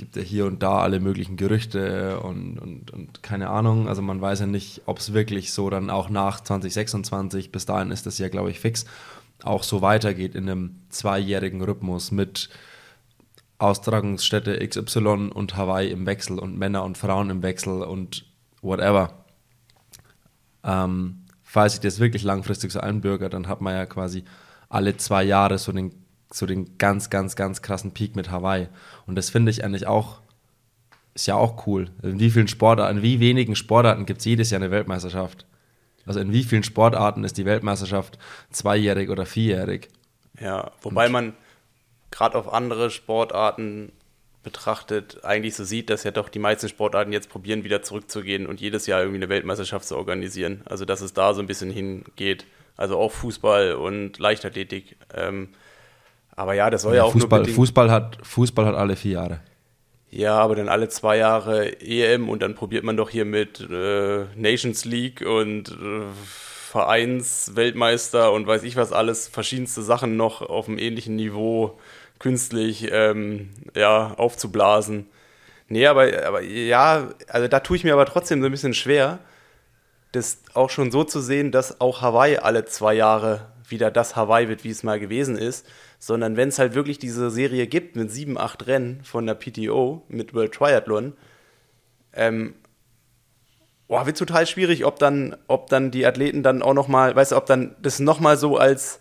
gibt 0.00 0.16
ja 0.16 0.22
hier 0.22 0.46
und 0.46 0.62
da 0.62 0.78
alle 0.80 0.98
möglichen 0.98 1.36
Gerüchte 1.36 2.20
und, 2.20 2.58
und, 2.58 2.90
und 2.90 3.22
keine 3.22 3.50
Ahnung. 3.50 3.86
Also 3.86 4.00
man 4.00 4.18
weiß 4.18 4.40
ja 4.40 4.46
nicht, 4.46 4.80
ob 4.86 4.98
es 4.98 5.12
wirklich 5.12 5.52
so 5.52 5.68
dann 5.68 5.90
auch 5.90 6.08
nach 6.08 6.40
2026, 6.40 7.52
bis 7.52 7.66
dahin 7.66 7.90
ist 7.90 8.06
das 8.06 8.16
ja, 8.16 8.30
glaube 8.30 8.50
ich, 8.50 8.60
fix, 8.60 8.86
auch 9.42 9.62
so 9.62 9.82
weitergeht 9.82 10.34
in 10.34 10.48
einem 10.48 10.76
zweijährigen 10.88 11.60
Rhythmus 11.60 12.12
mit 12.12 12.48
Austragungsstätte 13.58 14.66
XY 14.66 15.32
und 15.34 15.58
Hawaii 15.58 15.90
im 15.90 16.06
Wechsel 16.06 16.38
und 16.38 16.56
Männer 16.56 16.82
und 16.84 16.96
Frauen 16.96 17.28
im 17.28 17.42
Wechsel 17.42 17.82
und 17.82 18.24
whatever. 18.62 19.26
Ähm, 20.64 21.26
falls 21.42 21.74
ich 21.74 21.80
das 21.80 22.00
wirklich 22.00 22.22
langfristig 22.22 22.72
so 22.72 22.80
einbürger, 22.80 23.28
dann 23.28 23.48
hat 23.48 23.60
man 23.60 23.74
ja 23.74 23.84
quasi 23.84 24.24
alle 24.70 24.96
zwei 24.96 25.24
Jahre 25.24 25.58
so 25.58 25.72
den, 25.72 25.92
so 26.32 26.46
den 26.46 26.78
ganz, 26.78 27.10
ganz, 27.10 27.36
ganz 27.36 27.62
krassen 27.62 27.92
Peak 27.92 28.16
mit 28.16 28.30
Hawaii. 28.30 28.68
Und 29.06 29.16
das 29.16 29.30
finde 29.30 29.50
ich 29.50 29.64
eigentlich 29.64 29.86
auch, 29.86 30.20
ist 31.14 31.26
ja 31.26 31.34
auch 31.34 31.66
cool. 31.66 31.90
In 32.02 32.20
wie 32.20 32.30
vielen 32.30 32.48
Sportarten, 32.48 32.98
in 32.98 33.02
wie 33.02 33.20
wenigen 33.20 33.56
Sportarten 33.56 34.06
gibt 34.06 34.20
es 34.20 34.24
jedes 34.24 34.50
Jahr 34.50 34.60
eine 34.60 34.70
Weltmeisterschaft? 34.70 35.46
Also 36.06 36.20
in 36.20 36.32
wie 36.32 36.44
vielen 36.44 36.62
Sportarten 36.62 37.24
ist 37.24 37.36
die 37.36 37.44
Weltmeisterschaft 37.44 38.18
zweijährig 38.50 39.10
oder 39.10 39.26
vierjährig? 39.26 39.88
Ja, 40.40 40.72
wobei 40.82 41.06
Und 41.06 41.12
man 41.12 41.32
gerade 42.10 42.38
auf 42.38 42.52
andere 42.52 42.90
Sportarten 42.90 43.92
betrachtet 44.42 45.22
eigentlich 45.24 45.54
so 45.54 45.64
sieht, 45.64 45.90
dass 45.90 46.04
ja 46.04 46.12
doch 46.12 46.28
die 46.28 46.38
meisten 46.38 46.68
Sportarten 46.68 47.12
jetzt 47.12 47.28
probieren, 47.28 47.62
wieder 47.62 47.82
zurückzugehen 47.82 48.46
und 48.46 48.60
jedes 48.60 48.86
Jahr 48.86 49.00
irgendwie 49.00 49.18
eine 49.18 49.28
Weltmeisterschaft 49.28 49.86
zu 49.86 49.96
organisieren. 49.96 50.62
Also 50.64 50.84
dass 50.84 51.02
es 51.02 51.12
da 51.12 51.34
so 51.34 51.40
ein 51.40 51.46
bisschen 51.46 51.70
hingeht. 51.70 52.46
Also 52.76 52.98
auch 52.98 53.12
Fußball 53.12 53.74
und 53.74 54.18
Leichtathletik. 54.18 54.96
Ähm, 55.14 55.50
aber 56.40 56.54
ja, 56.54 56.70
das 56.70 56.82
soll 56.82 56.94
ja, 56.94 57.02
ja 57.02 57.04
auch 57.04 57.12
Fußball, 57.12 57.44
Fußball 57.44 57.90
hat 57.90 58.16
Fußball 58.22 58.64
hat 58.64 58.74
alle 58.74 58.96
vier 58.96 59.12
Jahre. 59.12 59.40
Ja, 60.10 60.38
aber 60.38 60.56
dann 60.56 60.70
alle 60.70 60.88
zwei 60.88 61.18
Jahre 61.18 61.80
EM 61.82 62.30
und 62.30 62.40
dann 62.40 62.54
probiert 62.54 62.82
man 62.82 62.96
doch 62.96 63.10
hier 63.10 63.26
mit 63.26 63.60
äh, 63.60 64.24
Nations 64.34 64.86
League 64.86 65.20
und 65.20 65.68
äh, 65.68 66.00
Vereinsweltmeister 66.70 68.32
und 68.32 68.46
weiß 68.46 68.62
ich 68.62 68.76
was 68.76 68.90
alles, 68.90 69.28
verschiedenste 69.28 69.82
Sachen 69.82 70.16
noch 70.16 70.40
auf 70.40 70.66
einem 70.66 70.78
ähnlichen 70.78 71.14
Niveau 71.14 71.78
künstlich 72.18 72.88
ähm, 72.90 73.50
ja, 73.76 74.14
aufzublasen. 74.16 75.08
Nee, 75.68 75.86
aber, 75.86 76.26
aber 76.26 76.40
ja, 76.40 77.10
also 77.28 77.48
da 77.48 77.60
tue 77.60 77.76
ich 77.76 77.84
mir 77.84 77.92
aber 77.92 78.06
trotzdem 78.06 78.40
so 78.40 78.46
ein 78.46 78.52
bisschen 78.52 78.74
schwer, 78.74 79.18
das 80.12 80.38
auch 80.54 80.70
schon 80.70 80.90
so 80.90 81.04
zu 81.04 81.20
sehen, 81.20 81.52
dass 81.52 81.82
auch 81.82 82.00
Hawaii 82.00 82.38
alle 82.38 82.64
zwei 82.64 82.94
Jahre 82.94 83.46
wieder 83.68 83.90
das 83.90 84.16
Hawaii 84.16 84.48
wird, 84.48 84.64
wie 84.64 84.70
es 84.70 84.82
mal 84.82 84.98
gewesen 84.98 85.36
ist, 85.36 85.66
sondern 86.00 86.36
wenn 86.36 86.48
es 86.48 86.58
halt 86.58 86.74
wirklich 86.74 86.98
diese 86.98 87.30
Serie 87.30 87.66
gibt 87.66 87.94
mit 87.94 88.10
sieben, 88.10 88.38
acht 88.38 88.66
Rennen 88.66 89.04
von 89.04 89.26
der 89.26 89.34
PTO 89.34 90.02
mit 90.08 90.34
World 90.34 90.52
Triathlon, 90.52 91.12
ähm, 92.14 92.54
boah, 93.86 94.06
wird 94.06 94.16
total 94.16 94.46
schwierig, 94.46 94.86
ob 94.86 94.98
dann, 94.98 95.36
ob 95.46 95.68
dann 95.68 95.90
die 95.90 96.06
Athleten 96.06 96.42
dann 96.42 96.62
auch 96.62 96.74
nochmal, 96.74 97.14
weißt 97.14 97.32
du, 97.32 97.36
ob 97.36 97.46
dann 97.46 97.76
das 97.82 98.00
nochmal 98.00 98.38
so 98.38 98.56
als 98.56 99.00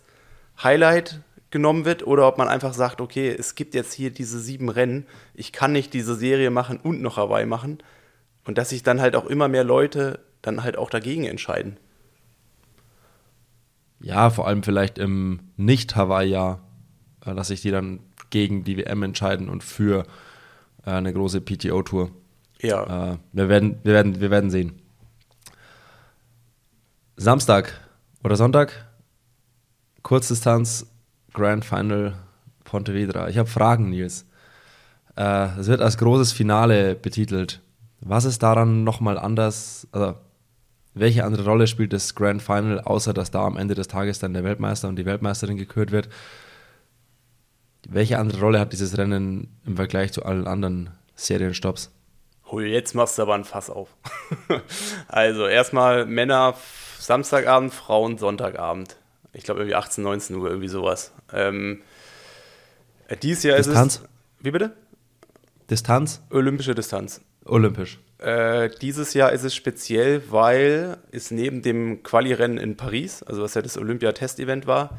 Highlight 0.62 1.22
genommen 1.52 1.86
wird 1.86 2.06
oder 2.06 2.28
ob 2.28 2.38
man 2.38 2.50
einfach 2.50 2.74
sagt, 2.74 3.00
okay, 3.00 3.30
es 3.30 3.56
gibt 3.56 3.76
jetzt 3.76 3.94
hier 3.94 4.12
diese 4.12 4.40
sieben 4.40 4.68
Rennen, 4.70 5.08
ich 5.34 5.54
kann 5.54 5.72
nicht 5.72 5.94
diese 5.94 6.16
Serie 6.16 6.52
machen 6.52 6.80
und 6.84 7.02
noch 7.02 7.16
Hawaii 7.18 7.46
machen 7.46 7.80
und 8.44 8.58
dass 8.58 8.70
sich 8.70 8.84
dann 8.84 9.00
halt 9.00 9.16
auch 9.16 9.26
immer 9.26 9.48
mehr 9.48 9.64
Leute 9.64 10.20
dann 10.42 10.64
halt 10.64 10.78
auch 10.78 10.90
dagegen 10.90 11.24
entscheiden. 11.24 11.78
Ja, 14.02 14.30
vor 14.30 14.48
allem 14.48 14.64
vielleicht 14.64 14.98
im 14.98 15.52
Nicht-Hawaii-Jahr, 15.58 16.62
dass 17.36 17.48
sich 17.50 17.62
die 17.62 17.72
dann 17.72 18.00
gegen 18.30 18.64
die 18.64 18.78
WM 18.78 19.04
entscheiden 19.04 19.50
und 19.50 19.64
für 19.64 20.06
äh, 20.86 20.92
eine 20.92 21.14
große 21.14 21.42
PTO-Tour. 21.42 22.12
Ja. 22.62 23.14
Äh, 23.14 23.18
wir, 23.34 23.50
werden, 23.50 23.80
wir, 23.84 23.94
werden, 23.94 24.20
wir 24.20 24.32
werden 24.32 24.50
sehen. 24.50 24.74
Samstag 27.18 27.74
oder 28.24 28.36
Sonntag, 28.36 28.86
Kurzdistanz 30.04 30.88
Grand 31.34 31.66
Final 31.66 32.14
Pontevedra. 32.64 33.30
Ich 33.30 33.38
habe 33.38 33.50
Fragen, 33.50 33.90
Nils. 33.90 34.26
Äh, 35.16 35.60
es 35.60 35.68
wird 35.68 35.82
als 35.82 35.98
großes 35.98 36.32
Finale 36.32 36.96
betitelt. 36.96 37.62
Was 38.02 38.26
ist 38.26 38.42
daran 38.42 38.84
nochmal 38.84 39.18
anders? 39.18 39.88
Also, 39.92 40.16
welche 40.94 41.24
andere 41.24 41.46
Rolle 41.46 41.68
spielt 41.68 41.94
das 41.94 42.16
Grand 42.16 42.42
Final, 42.42 42.80
außer 42.80 43.14
dass 43.14 43.32
da 43.32 43.46
am 43.46 43.58
Ende 43.58 43.76
des 43.76 43.88
Tages 43.88 44.20
dann 44.20 44.34
der 44.34 44.44
Weltmeister 44.44 44.88
und 44.88 44.96
die 44.96 45.06
Weltmeisterin 45.06 45.58
gekürt 45.58 45.92
wird? 45.92 46.10
Welche 47.88 48.20
andere 48.20 48.40
Rolle 48.40 48.60
hat 48.60 48.74
dieses 48.74 48.98
Rennen 48.98 49.48
im 49.66 49.76
Vergleich 49.76 50.12
zu 50.12 50.24
allen 50.24 50.48
anderen 50.48 50.92
Serienstopps? 51.16 51.92
Hui, 52.52 52.66
jetzt 52.66 52.96
machst 52.96 53.18
du 53.18 53.22
aber 53.22 53.36
ein 53.36 53.46
Fass 53.46 53.70
auf. 53.70 53.96
also 55.08 55.48
erstmal 55.48 56.06
Männer 56.06 56.56
Samstagabend, 57.00 57.74
Frauen 57.74 58.18
Sonntagabend. 58.18 58.98
Ich 59.34 59.44
glaube 59.44 59.62
irgendwie 59.62 59.76
18, 59.76 60.04
19 60.04 60.36
Uhr, 60.36 60.50
irgendwie 60.50 60.68
sowas. 60.68 61.14
Ähm, 61.32 61.82
äh, 63.08 63.16
dieses 63.18 63.44
Jahr 63.44 63.58
Distanz? 63.58 63.96
ist 63.96 64.02
es. 64.02 64.10
Wie 64.42 64.52
bitte? 64.52 64.76
Distanz? 65.70 66.22
Olympische 66.32 66.74
Distanz. 66.74 67.22
Olympisch. 67.46 68.00
Äh, 68.18 68.70
dieses 68.82 69.14
Jahr 69.14 69.32
ist 69.32 69.44
es 69.44 69.56
speziell, 69.56 70.24
weil 70.30 70.98
es 71.12 71.32
neben 71.32 71.62
dem 71.62 72.04
Quali-Rennen 72.04 72.58
in 72.58 72.76
Paris, 72.76 73.24
also 73.24 73.44
was 73.44 73.54
ja 73.54 73.62
das 73.62 73.78
Olympia-Test-Event 73.78 74.68
war, 74.68 74.98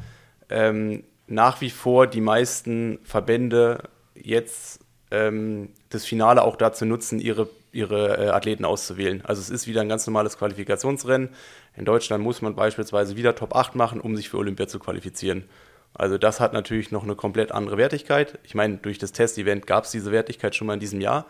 ähm, 0.49 1.03
nach 1.31 1.61
wie 1.61 1.69
vor 1.69 2.07
die 2.07 2.21
meisten 2.21 2.99
Verbände 3.03 3.89
jetzt 4.15 4.81
ähm, 5.11 5.69
das 5.89 6.05
Finale 6.05 6.43
auch 6.43 6.57
dazu 6.57 6.85
nutzen, 6.85 7.19
ihre, 7.19 7.49
ihre 7.71 8.17
äh, 8.17 8.29
Athleten 8.29 8.65
auszuwählen. 8.65 9.23
Also 9.23 9.41
es 9.41 9.49
ist 9.49 9.65
wieder 9.65 9.81
ein 9.81 9.89
ganz 9.89 10.05
normales 10.05 10.37
Qualifikationsrennen. 10.37 11.29
In 11.77 11.85
Deutschland 11.85 12.23
muss 12.23 12.41
man 12.41 12.55
beispielsweise 12.55 13.15
wieder 13.15 13.33
Top 13.33 13.55
8 13.55 13.75
machen, 13.75 14.01
um 14.01 14.15
sich 14.15 14.29
für 14.29 14.37
Olympia 14.37 14.67
zu 14.67 14.77
qualifizieren. 14.77 15.45
Also 15.93 16.17
das 16.17 16.41
hat 16.41 16.51
natürlich 16.51 16.91
noch 16.91 17.03
eine 17.03 17.15
komplett 17.15 17.51
andere 17.51 17.77
Wertigkeit. 17.77 18.37
Ich 18.43 18.55
meine, 18.55 18.77
durch 18.77 18.97
das 18.97 19.13
Test-Event 19.13 19.67
gab 19.67 19.85
es 19.85 19.91
diese 19.91 20.11
Wertigkeit 20.11 20.55
schon 20.55 20.67
mal 20.67 20.73
in 20.73 20.79
diesem 20.81 20.99
Jahr. 20.99 21.25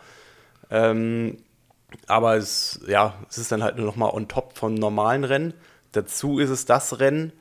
Ähm, 0.70 1.38
aber 2.08 2.36
es, 2.36 2.80
ja, 2.88 3.14
es 3.28 3.38
ist 3.38 3.52
dann 3.52 3.62
halt 3.62 3.76
nur 3.76 3.86
noch 3.86 3.96
mal 3.96 4.10
on 4.10 4.26
top 4.26 4.58
von 4.58 4.74
normalen 4.74 5.22
Rennen. 5.24 5.54
Dazu 5.92 6.38
ist 6.38 6.50
es 6.50 6.64
das 6.64 6.98
Rennen, 6.98 7.32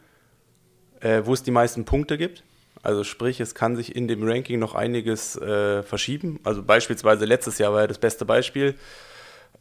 äh, 0.99 1.21
wo 1.25 1.33
es 1.33 1.41
die 1.41 1.51
meisten 1.51 1.85
Punkte 1.85 2.17
gibt. 2.17 2.43
Also 2.83 3.03
sprich, 3.03 3.39
es 3.39 3.53
kann 3.55 3.75
sich 3.75 3.95
in 3.95 4.07
dem 4.07 4.27
Ranking 4.27 4.59
noch 4.59 4.75
einiges 4.75 5.35
äh, 5.35 5.83
verschieben. 5.83 6.39
Also 6.43 6.63
beispielsweise 6.63 7.25
letztes 7.25 7.57
Jahr 7.57 7.73
war 7.73 7.81
ja 7.81 7.87
das 7.87 7.99
beste 7.99 8.25
Beispiel. 8.25 8.75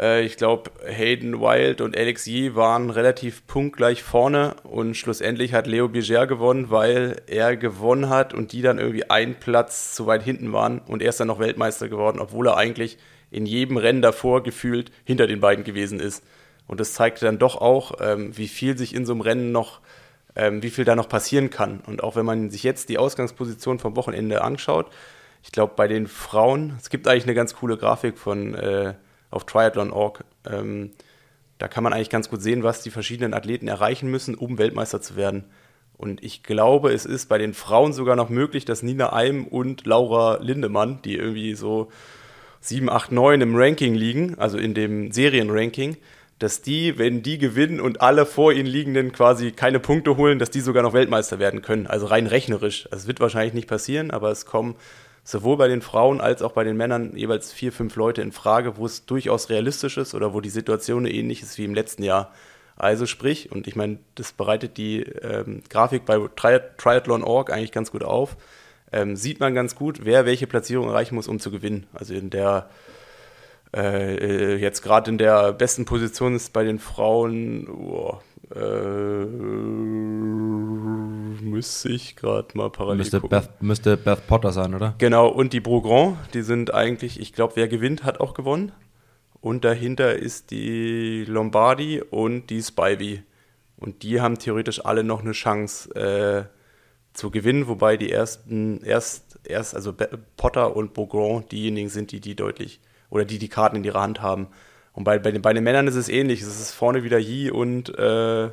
Äh, 0.00 0.25
ich 0.25 0.37
glaube, 0.37 0.71
Hayden 0.87 1.41
Wild 1.41 1.81
und 1.81 1.97
Alex 1.97 2.27
Yee 2.27 2.55
waren 2.55 2.91
relativ 2.91 3.47
punktgleich 3.47 4.03
vorne 4.03 4.55
und 4.65 4.97
schlussendlich 4.97 5.53
hat 5.53 5.67
Leo 5.67 5.89
Biger 5.89 6.27
gewonnen, 6.27 6.71
weil 6.71 7.23
er 7.27 7.57
gewonnen 7.57 8.09
hat 8.09 8.33
und 8.33 8.53
die 8.53 8.62
dann 8.62 8.79
irgendwie 8.79 9.11
einen 9.11 9.35
Platz 9.35 9.95
zu 9.95 10.07
weit 10.07 10.23
hinten 10.23 10.53
waren 10.53 10.81
und 10.81 11.03
er 11.03 11.11
ist 11.11 11.21
dann 11.21 11.29
noch 11.29 11.39
Weltmeister 11.39 11.89
geworden, 11.89 12.21
obwohl 12.21 12.49
er 12.49 12.57
eigentlich 12.57 12.99
in 13.31 13.47
jedem 13.47 13.77
Rennen 13.77 14.03
davor 14.03 14.43
gefühlt 14.43 14.91
hinter 15.05 15.27
den 15.27 15.41
beiden 15.41 15.65
gewesen 15.65 16.00
ist. 16.00 16.25
Und 16.67 16.81
das 16.81 16.95
zeigte 16.95 17.25
dann 17.25 17.39
doch 17.39 17.57
auch, 17.57 17.95
ähm, 18.00 18.37
wie 18.37 18.49
viel 18.49 18.79
sich 18.79 18.95
in 18.95 19.05
so 19.05 19.12
einem 19.12 19.21
Rennen 19.21 19.53
noch, 19.53 19.81
ähm, 20.37 20.63
wie 20.63 20.71
viel 20.71 20.85
da 20.85 20.97
noch 20.97 21.09
passieren 21.09 21.51
kann. 21.51 21.81
Und 21.81 22.03
auch 22.03 22.17
wenn 22.17 22.27
man 22.27 22.51
sich 22.51 22.63
jetzt 22.63 22.89
die 22.89 22.99
Ausgangsposition 22.99 23.79
vom 23.79 23.97
Wochenende 23.97 24.43
anschaut, 24.43 24.91
ich 25.43 25.53
glaube 25.53 25.75
bei 25.77 25.89
den 25.89 26.07
Frauen, 26.07 26.75
es 26.79 26.91
gibt 26.91 27.09
eigentlich 27.09 27.25
eine 27.25 27.35
ganz 27.35 27.55
coole 27.55 27.77
Grafik 27.77 28.19
von 28.19 28.55
äh, 28.55 28.95
auf 29.31 29.45
Triathlon.org. 29.45 30.25
Ähm, 30.49 30.91
da 31.59 31.69
kann 31.69 31.85
man 31.85 31.93
eigentlich 31.93 32.11
ganz 32.11 32.29
gut 32.31 32.43
sehen, 32.43 32.63
was 32.63 32.83
die 32.83 32.91
verschiedenen 32.91 33.35
Athleten 33.35 33.69
erreichen 33.69 34.11
müssen, 34.11 34.35
um 34.35 34.59
Weltmeister 34.59 35.01
zu 35.01 35.17
werden. 35.17 35.45
Und 35.97 36.25
ich 36.25 36.43
glaube, 36.43 36.93
es 36.93 37.05
ist 37.05 37.29
bei 37.29 37.37
den 37.37 37.53
Frauen 37.53 37.93
sogar 37.93 38.17
noch 38.17 38.31
möglich, 38.31 38.65
dass 38.65 38.83
Nina 38.83 39.13
Eim 39.13 39.47
und 39.47 39.85
Laura 39.85 40.39
Lindemann, 40.41 41.03
die 41.03 41.17
irgendwie 41.17 41.55
so 41.55 41.91
7, 42.61 42.89
8, 42.89 43.13
9 43.13 43.41
im 43.43 43.55
Ranking 43.55 43.95
liegen, 43.95 44.39
also 44.39 44.57
in 44.57 44.73
dem 44.73 45.13
Serienranking, 45.13 45.99
dass 46.40 46.62
die, 46.62 46.99
wenn 46.99 47.23
die 47.23 47.37
gewinnen 47.37 47.80
und 47.80 48.00
alle 48.00 48.25
vor 48.25 48.52
ihnen 48.52 48.66
liegenden 48.66 49.12
quasi 49.12 49.52
keine 49.52 49.78
Punkte 49.78 50.16
holen, 50.16 50.38
dass 50.38 50.50
die 50.50 50.61
sogar 50.61 50.82
noch 50.82 50.94
Weltmeister 50.94 51.38
werden 51.38 51.61
können. 51.61 51.87
Also 51.87 52.06
rein 52.06 52.26
rechnerisch. 52.26 52.88
Das 52.90 53.06
wird 53.06 53.20
wahrscheinlich 53.20 53.52
nicht 53.52 53.68
passieren, 53.68 54.11
aber 54.11 54.30
es 54.30 54.47
kommen 54.47 54.75
sowohl 55.23 55.59
bei 55.59 55.68
den 55.68 55.82
Frauen 55.82 56.23
als 56.23 56.40
auch 56.40 56.52
bei 56.52 56.64
den 56.64 56.78
Männern 56.78 57.14
jeweils 57.14 57.52
vier, 57.52 57.73
fünf 57.73 57.94
Leute 57.94 58.23
in 58.23 58.32
Frage, 58.32 58.78
wo 58.78 58.87
es 58.87 59.04
durchaus 59.04 59.50
realistisch 59.50 59.99
ist 59.99 60.14
oder 60.14 60.32
wo 60.32 60.40
die 60.40 60.49
Situation 60.49 61.04
ähnlich 61.04 61.42
ist 61.42 61.59
wie 61.59 61.66
im 61.66 61.75
letzten 61.75 62.04
Jahr. 62.04 62.32
Also 62.75 63.04
sprich, 63.04 63.52
und 63.52 63.68
ich 63.68 63.76
meine, 63.76 63.99
das 64.14 64.32
bereitet 64.32 64.78
die 64.78 65.02
ähm, 65.02 65.62
Grafik 65.68 66.06
bei 66.06 66.18
Tri 66.37 66.61
Triathlon.org 66.78 67.52
eigentlich 67.52 67.73
ganz 67.73 67.90
gut 67.90 68.02
auf, 68.02 68.38
ähm, 68.92 69.14
sieht 69.14 69.40
man 69.40 69.54
ganz 69.54 69.75
gut, 69.75 70.06
wer 70.06 70.25
welche 70.25 70.47
Platzierung 70.47 70.88
erreichen 70.88 71.16
muss, 71.16 71.28
um 71.28 71.38
zu 71.38 71.50
gewinnen. 71.50 71.87
Also 71.92 72.14
in 72.14 72.30
der 72.30 72.70
äh, 73.75 74.55
äh 74.55 74.57
jetzt 74.57 74.83
gerade 74.83 75.11
in 75.11 75.19
der 75.19 75.53
besten 75.53 75.85
Position 75.85 76.35
ist 76.35 76.53
bei 76.53 76.65
den 76.65 76.79
Frauen, 76.79 77.69
oh, 77.69 78.19
äh, 78.55 79.25
müsste 81.43 81.89
ich 81.91 82.17
gerade 82.17 82.49
mal 82.55 82.71
parallel 82.71 82.99
Müsste 82.99 83.21
gucken. 83.21 83.41
Beth, 83.41 83.62
müsste 83.62 83.97
Beth 83.97 84.27
Potter 84.27 84.53
sein, 84.53 84.75
oder? 84.75 84.95
Genau, 84.99 85.29
und 85.29 85.53
die 85.53 85.61
Brogrand, 85.61 86.17
die 86.35 86.43
sind 86.43 86.75
eigentlich, 86.75 87.21
ich 87.21 87.33
glaube, 87.33 87.55
wer 87.57 87.69
gewinnt, 87.69 88.05
hat 88.05 88.21
auch 88.21 88.35
gewonnen. 88.35 88.73
Und 89.41 89.65
dahinter 89.65 90.17
ist 90.17 90.50
die 90.50 91.25
Lombardi 91.27 92.03
und 92.03 92.50
die 92.50 92.62
Spivey. 92.62 93.23
Und 93.77 94.03
die 94.03 94.21
haben 94.21 94.39
theoretisch 94.39 94.85
alle 94.85 95.05
noch 95.05 95.21
eine 95.21 95.33
Chance 95.33 95.95
äh, 95.95 96.45
zu 97.15 97.31
gewinnen, 97.31 97.67
wobei 97.67 97.97
die 97.97 98.12
ersten, 98.12 98.83
erst, 98.83 99.39
erst 99.45 99.75
also 99.75 99.95
Potter 100.37 100.77
und 100.77 100.93
Beaugrand 100.93 101.50
diejenigen 101.50 101.89
sind, 101.89 102.12
die 102.12 102.21
die 102.21 102.35
deutlich, 102.35 102.81
oder 103.11 103.25
die 103.25 103.38
die 103.38 103.49
Karten 103.49 103.76
in 103.76 103.85
ihrer 103.85 104.00
Hand 104.00 104.23
haben. 104.23 104.49
Und 104.93 105.05
bei, 105.05 105.19
bei, 105.19 105.31
den, 105.31 105.43
bei 105.43 105.52
den 105.52 105.64
Männern 105.64 105.87
ist 105.87 105.97
es 105.97 106.09
ähnlich. 106.09 106.40
Es 106.43 106.61
ist 106.61 106.73
vorne 106.73 107.05
wieder 107.05 107.19
Yi 107.19 107.50
und, 107.50 107.97
äh, 107.99 108.49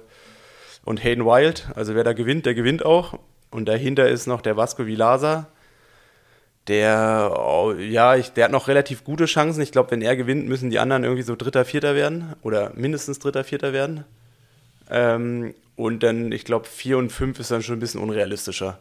und 0.83 1.03
Hayden 1.03 1.25
Wild. 1.25 1.69
Also 1.75 1.95
wer 1.95 2.03
da 2.03 2.13
gewinnt, 2.13 2.45
der 2.45 2.53
gewinnt 2.53 2.85
auch. 2.85 3.19
Und 3.49 3.67
dahinter 3.67 4.07
ist 4.09 4.27
noch 4.27 4.41
der 4.41 4.57
Vasco 4.57 4.85
Vilasa, 4.85 5.47
der, 6.67 7.33
oh, 7.33 7.73
ja, 7.73 8.15
ich, 8.15 8.33
der 8.33 8.45
hat 8.45 8.51
noch 8.51 8.67
relativ 8.67 9.03
gute 9.05 9.25
Chancen. 9.25 9.61
Ich 9.61 9.71
glaube, 9.71 9.91
wenn 9.91 10.01
er 10.01 10.17
gewinnt, 10.17 10.47
müssen 10.47 10.69
die 10.69 10.79
anderen 10.79 11.05
irgendwie 11.05 11.23
so 11.23 11.35
Dritter, 11.35 11.63
Vierter 11.63 11.95
werden 11.95 12.33
oder 12.41 12.73
mindestens 12.75 13.19
Dritter, 13.19 13.45
Vierter 13.45 13.71
werden. 13.71 14.03
Ähm, 14.89 15.53
und 15.77 16.03
dann, 16.03 16.31
ich 16.31 16.43
glaube, 16.43 16.65
4 16.65 16.97
und 16.97 17.11
5 17.11 17.39
ist 17.39 17.51
dann 17.51 17.61
schon 17.61 17.77
ein 17.77 17.79
bisschen 17.79 18.01
unrealistischer. 18.01 18.79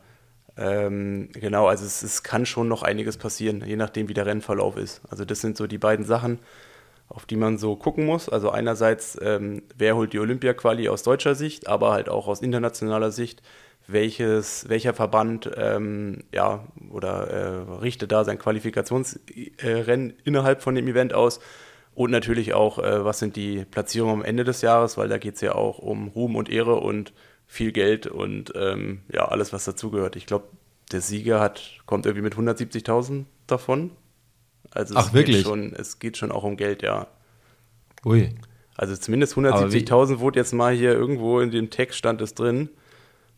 Ähm, 0.59 1.29
genau, 1.33 1.67
also 1.67 1.85
es, 1.85 2.03
es, 2.03 2.23
kann 2.23 2.47
schon 2.47 2.69
noch 2.69 2.83
einiges 2.83 3.19
passieren, 3.19 3.63
je 3.67 3.77
nachdem, 3.77 4.09
wie 4.09 4.15
der 4.15 4.27
Rennverlauf 4.27 4.77
ist. 4.77 5.03
Also 5.11 5.25
das 5.25 5.41
sind 5.41 5.57
so 5.57 5.67
die 5.67 5.79
beiden 5.79 6.07
Sachen, 6.07 6.39
auf 7.09 7.27
die 7.27 7.37
man 7.37 7.59
so 7.59 7.77
gucken 7.77 8.07
muss. 8.07 8.29
Also 8.29 8.51
einerseits, 8.51 9.19
ähm, 9.21 9.63
wer 9.77 9.97
holt 9.97 10.13
die 10.13 10.19
Olympia-Quali 10.19 10.89
aus 10.89 11.03
deutscher 11.03 11.35
Sicht, 11.35 11.69
aber 11.69 11.93
halt 11.93 12.09
auch 12.09 12.27
aus 12.27 12.41
internationaler 12.41 13.11
Sicht 13.11 13.43
welches, 13.89 14.69
welcher 14.69 14.95
Verband 14.95 15.51
ähm, 15.57 16.25
ja, 16.33 16.67
oder 16.91 17.29
äh, 17.29 17.73
richtet 17.81 18.13
da 18.13 18.25
sein 18.25 18.39
Qualifikationsrennen 18.39 20.15
innerhalb 20.25 20.63
von 20.63 20.75
dem 20.75 20.89
Event 20.89 21.15
aus. 21.15 21.41
Und 21.95 22.11
natürlich 22.11 22.53
auch, 22.53 22.79
äh, 22.79 23.05
was 23.05 23.21
sind 23.21 23.37
die 23.37 23.65
Platzierungen 23.65 24.17
am 24.17 24.25
Ende 24.25 24.45
des 24.45 24.61
Jahres, 24.61 24.99
weil 24.99 25.09
da 25.09 25.19
geht 25.19 25.37
es 25.37 25.41
ja 25.41 25.55
auch 25.55 25.79
um 25.79 26.09
Ruhm 26.09 26.37
und 26.37 26.51
Ehre 26.51 26.77
und 26.77 27.13
viel 27.47 27.73
Geld 27.73 28.07
und 28.07 28.53
ähm, 28.57 29.03
ja, 29.13 29.27
alles, 29.29 29.53
was 29.53 29.65
dazugehört. 29.65 30.17
Ich 30.17 30.27
glaube, 30.27 30.49
der 30.93 31.01
Sieger 31.01 31.41
hat, 31.41 31.81
kommt 31.87 32.07
irgendwie 32.07 32.23
mit 32.23 32.35
170.000 32.35 33.25
davon. 33.47 33.93
Also 34.71 34.95
Ach, 34.97 35.13
wirklich? 35.13 35.39
Geht 35.39 35.47
schon, 35.47 35.73
es 35.75 35.99
geht 35.99 36.17
schon 36.17 36.33
auch 36.33 36.45
um 36.45 36.57
Geld, 36.57 36.83
ja. 36.83 37.07
Ui. 38.05 38.35
Also 38.77 38.97
zumindest 38.97 39.35
170.000 39.35 40.19
wurde 40.19 40.39
jetzt 40.39 40.53
mal 40.53 40.75
hier 40.75 40.93
irgendwo 40.93 41.41
in 41.41 41.51
dem 41.51 41.71
Text 41.71 41.99
stand 41.99 42.21
es 42.21 42.35
drin. 42.35 42.69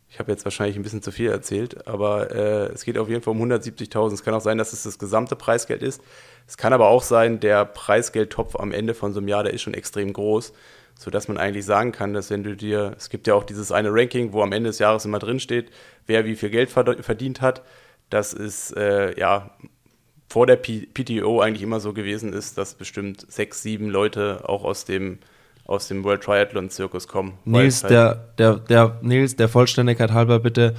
Ich 0.09 0.19
habe 0.19 0.31
jetzt 0.31 0.43
wahrscheinlich 0.43 0.75
ein 0.75 0.81
bisschen 0.81 1.03
zu 1.03 1.11
viel 1.11 1.29
erzählt, 1.29 1.87
aber 1.87 2.31
äh, 2.31 2.73
es 2.73 2.83
geht 2.83 2.97
auf 2.97 3.09
jeden 3.09 3.21
Fall 3.21 3.31
um 3.31 3.41
170.000. 3.41 4.13
Es 4.13 4.23
kann 4.23 4.33
auch 4.33 4.41
sein, 4.41 4.57
dass 4.57 4.73
es 4.73 4.83
das 4.83 4.97
gesamte 4.97 5.35
Preisgeld 5.35 5.83
ist. 5.83 6.01
Es 6.47 6.57
kann 6.57 6.73
aber 6.73 6.87
auch 6.87 7.03
sein, 7.03 7.39
der 7.39 7.63
Preisgeldtopf 7.65 8.55
am 8.55 8.71
Ende 8.71 8.95
von 8.95 9.13
so 9.13 9.19
einem 9.19 9.27
Jahr, 9.27 9.43
der 9.43 9.53
ist 9.53 9.61
schon 9.61 9.75
extrem 9.75 10.11
groß, 10.11 10.51
sodass 10.99 11.29
man 11.29 11.37
eigentlich 11.37 11.65
sagen 11.65 11.93
kann, 11.93 12.13
dass 12.13 12.29
wenn 12.29 12.43
du 12.43 12.57
dir, 12.57 12.93
es 12.97 13.09
gibt 13.09 13.25
ja 13.25 13.33
auch 13.33 13.45
dieses 13.45 13.71
eine 13.71 13.89
Ranking, 13.89 14.33
wo 14.33 14.43
am 14.43 14.51
Ende 14.51 14.69
des 14.69 14.79
Jahres 14.79 15.05
immer 15.05 15.19
drin 15.19 15.39
steht, 15.39 15.71
wer 16.07 16.25
wie 16.25 16.35
viel 16.35 16.49
Geld 16.49 16.69
verdient 16.69 17.39
hat. 17.39 17.63
Das 18.09 18.33
ist 18.33 18.75
äh, 18.75 19.17
ja 19.17 19.49
vor 20.27 20.45
der 20.45 20.57
P 20.57 20.87
PTO 20.93 21.39
eigentlich 21.39 21.63
immer 21.63 21.79
so 21.79 21.93
gewesen 21.93 22.33
ist, 22.33 22.57
dass 22.57 22.73
bestimmt 22.73 23.25
sechs, 23.31 23.63
sieben 23.63 23.89
Leute 23.89 24.43
auch 24.47 24.65
aus 24.65 24.83
dem 24.83 25.19
aus 25.63 25.87
dem 25.87 26.03
World 26.03 26.21
Triathlon 26.21 26.69
Zirkus 26.69 27.07
kommen. 27.07 27.37
Nils, 27.45 27.83
halt 27.83 27.91
der, 27.91 28.15
der, 28.37 28.55
der, 28.57 28.99
Nils, 29.01 29.37
der 29.37 29.47
Vollständigkeit 29.47 30.11
halber 30.11 30.39
bitte, 30.39 30.75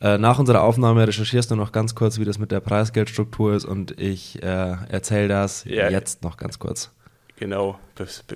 äh, 0.00 0.16
nach 0.16 0.38
unserer 0.38 0.62
Aufnahme 0.62 1.08
recherchierst 1.08 1.50
du 1.50 1.56
noch 1.56 1.72
ganz 1.72 1.96
kurz, 1.96 2.20
wie 2.20 2.24
das 2.24 2.38
mit 2.38 2.52
der 2.52 2.60
Preisgeldstruktur 2.60 3.54
ist 3.54 3.64
und 3.64 3.98
ich 3.98 4.40
äh, 4.42 4.76
erzähle 4.90 5.26
das 5.26 5.64
ja, 5.64 5.90
jetzt 5.90 6.22
noch 6.22 6.36
ganz 6.36 6.58
kurz. 6.60 6.92
Genau, 7.38 7.78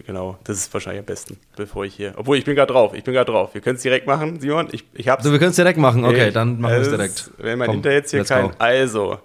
genau. 0.06 0.38
Das 0.44 0.58
ist 0.58 0.74
wahrscheinlich 0.74 1.00
am 1.00 1.06
besten, 1.06 1.38
bevor 1.56 1.86
ich 1.86 1.94
hier. 1.94 2.12
Obwohl, 2.16 2.36
ich 2.36 2.44
bin 2.44 2.54
gerade 2.54 2.72
drauf. 2.72 2.92
Ich 2.94 3.02
bin 3.02 3.14
gerade 3.14 3.32
drauf. 3.32 3.54
Wir 3.54 3.62
können 3.62 3.76
es 3.76 3.82
direkt 3.82 4.06
machen, 4.06 4.40
Simon. 4.40 4.68
Ich, 4.72 4.84
ich 4.92 5.08
hab's. 5.08 5.24
So, 5.24 5.32
wir 5.32 5.38
können 5.38 5.50
es 5.50 5.56
direkt 5.56 5.78
machen. 5.78 6.04
Okay, 6.04 6.28
ich, 6.28 6.34
dann 6.34 6.60
machen 6.60 6.74
wir 6.74 6.80
es 6.80 6.90
direkt. 6.90 7.30
Wenn 7.38 7.58
mein 7.58 7.68
Komm, 7.68 7.76
Internet 7.76 8.02
jetzt 8.02 8.10
hier 8.10 8.24
kein. 8.24 8.48
Go. 8.48 8.54
Also, 8.58 9.18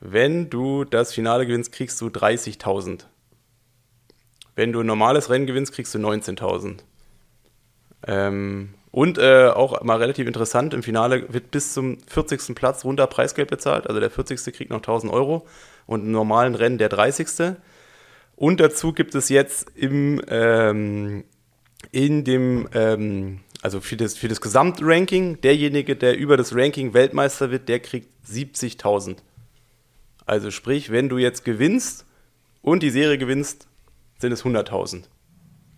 wenn 0.00 0.50
du 0.50 0.84
das 0.84 1.12
Finale 1.12 1.46
gewinnst, 1.46 1.72
kriegst 1.72 2.00
du 2.00 2.06
30.000. 2.06 3.06
Wenn 4.54 4.72
du 4.72 4.80
ein 4.80 4.86
normales 4.86 5.30
Rennen 5.30 5.46
gewinnst, 5.46 5.72
kriegst 5.72 5.92
du 5.94 5.98
19.000. 5.98 6.78
Ähm, 8.06 8.74
und 8.92 9.18
äh, 9.18 9.48
auch 9.48 9.82
mal 9.82 9.98
relativ 9.98 10.26
interessant, 10.26 10.72
im 10.74 10.82
Finale 10.82 11.30
wird 11.32 11.50
bis 11.50 11.74
zum 11.74 11.98
40. 12.06 12.54
Platz 12.54 12.84
runter 12.84 13.06
Preisgeld 13.06 13.50
bezahlt. 13.50 13.88
Also 13.88 14.00
der 14.00 14.10
40. 14.10 14.54
kriegt 14.54 14.70
noch 14.70 14.78
1000 14.78 15.12
Euro 15.12 15.46
und 15.86 16.04
im 16.04 16.12
normalen 16.12 16.54
Rennen 16.54 16.78
der 16.78 16.88
30. 16.88 17.56
Und 18.36 18.60
dazu 18.60 18.92
gibt 18.92 19.14
es 19.14 19.30
jetzt 19.30 19.70
im, 19.74 20.20
ähm, 20.28 21.24
in 21.90 22.24
dem, 22.24 22.68
ähm, 22.74 23.40
also 23.62 23.80
für 23.80 23.96
das, 23.96 24.16
für 24.16 24.28
das 24.28 24.42
Gesamtranking, 24.42 25.40
derjenige, 25.40 25.96
der 25.96 26.16
über 26.18 26.36
das 26.36 26.54
Ranking 26.54 26.92
Weltmeister 26.92 27.50
wird, 27.50 27.68
der 27.68 27.80
kriegt 27.80 28.08
70.000. 28.28 29.16
Also 30.26 30.50
sprich, 30.50 30.90
wenn 30.90 31.08
du 31.08 31.18
jetzt 31.18 31.44
gewinnst 31.44 32.04
und 32.60 32.82
die 32.82 32.90
Serie 32.90 33.16
gewinnst, 33.16 33.68
sind 34.18 34.32
es 34.32 34.44
100.000. 34.44 35.04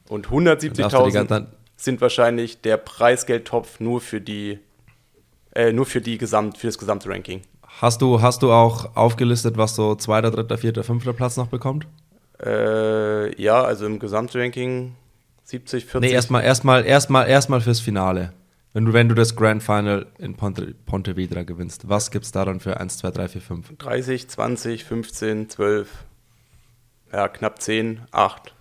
Und 0.08 0.28
170.000 0.28 1.46
sind 1.76 2.00
wahrscheinlich 2.00 2.60
der 2.60 2.76
Preisgeldtopf 2.76 3.78
nur 3.78 4.00
für 4.00 4.20
die, 4.20 4.58
äh, 5.54 5.72
nur 5.72 5.86
für 5.86 6.00
die 6.00 6.18
Gesamt, 6.18 6.58
für 6.58 6.66
das 6.66 6.78
gesamte 6.78 7.08
Ranking. 7.08 7.42
Hast 7.62 8.02
du, 8.02 8.20
hast 8.20 8.42
du 8.42 8.50
auch 8.50 8.96
aufgelistet, 8.96 9.56
was 9.56 9.76
so 9.76 9.94
zweiter, 9.94 10.32
dritter, 10.32 10.58
vierter, 10.58 10.82
fünfter 10.82 11.12
Platz 11.12 11.36
noch 11.36 11.46
bekommt? 11.46 11.86
Äh, 12.44 13.40
ja, 13.40 13.62
also 13.62 13.86
im 13.86 13.98
Gesamtranking 13.98 14.94
70, 15.44 15.86
40. 15.86 16.00
Nee, 16.08 16.14
erstmal, 16.14 16.44
erstmal, 16.44 16.84
erstmal, 16.84 17.28
erstmal 17.28 17.60
fürs 17.60 17.80
Finale. 17.80 18.32
Wenn 18.74 18.84
du, 18.84 18.92
wenn 18.92 19.08
du 19.08 19.14
das 19.14 19.34
Grand 19.34 19.62
Final 19.62 20.06
in 20.18 20.36
Ponte, 20.36 20.74
Pontevedra 20.86 21.42
gewinnst, 21.42 21.88
was 21.88 22.10
gibt 22.10 22.26
es 22.26 22.32
da 22.32 22.44
dann 22.44 22.60
für 22.60 22.78
1, 22.78 22.98
2, 22.98 23.10
3, 23.10 23.28
4, 23.28 23.40
5? 23.40 23.76
30, 23.78 24.28
20, 24.28 24.84
15, 24.84 25.48
12, 25.48 25.88
ja, 27.12 27.28
knapp 27.28 27.62
10, 27.62 28.02
8, 28.10 28.54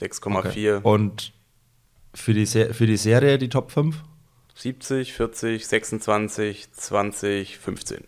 6,4. 0.00 0.38
Okay. 0.38 0.80
Und 0.82 1.32
für 2.14 2.32
die, 2.34 2.46
für 2.46 2.86
die 2.86 2.96
Serie 2.96 3.38
die 3.38 3.48
Top 3.48 3.70
5? 3.70 4.02
70, 4.54 5.12
40, 5.12 5.66
26, 5.66 6.72
20, 6.72 7.58
15. 7.58 8.04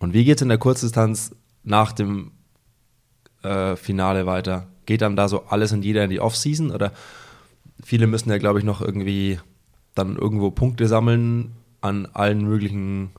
Und 0.00 0.12
wie 0.12 0.24
geht 0.24 0.36
es 0.36 0.42
in 0.42 0.50
der 0.50 0.58
Kurzdistanz 0.58 1.34
nach 1.64 1.92
dem 1.92 2.32
äh, 3.42 3.76
Finale 3.76 4.26
weiter? 4.26 4.68
Geht 4.86 5.02
dann 5.02 5.16
da 5.16 5.28
so 5.28 5.44
alles 5.46 5.72
und 5.72 5.84
jeder 5.84 6.04
in 6.04 6.10
die 6.10 6.20
Offseason? 6.20 6.70
Oder 6.70 6.92
viele 7.82 8.06
müssen 8.06 8.30
ja, 8.30 8.38
glaube 8.38 8.58
ich, 8.58 8.64
noch 8.64 8.80
irgendwie 8.80 9.38
dann 9.94 10.16
irgendwo 10.16 10.50
Punkte 10.50 10.86
sammeln 10.86 11.56
an 11.80 12.06
allen 12.12 12.42
möglichen 12.42 13.10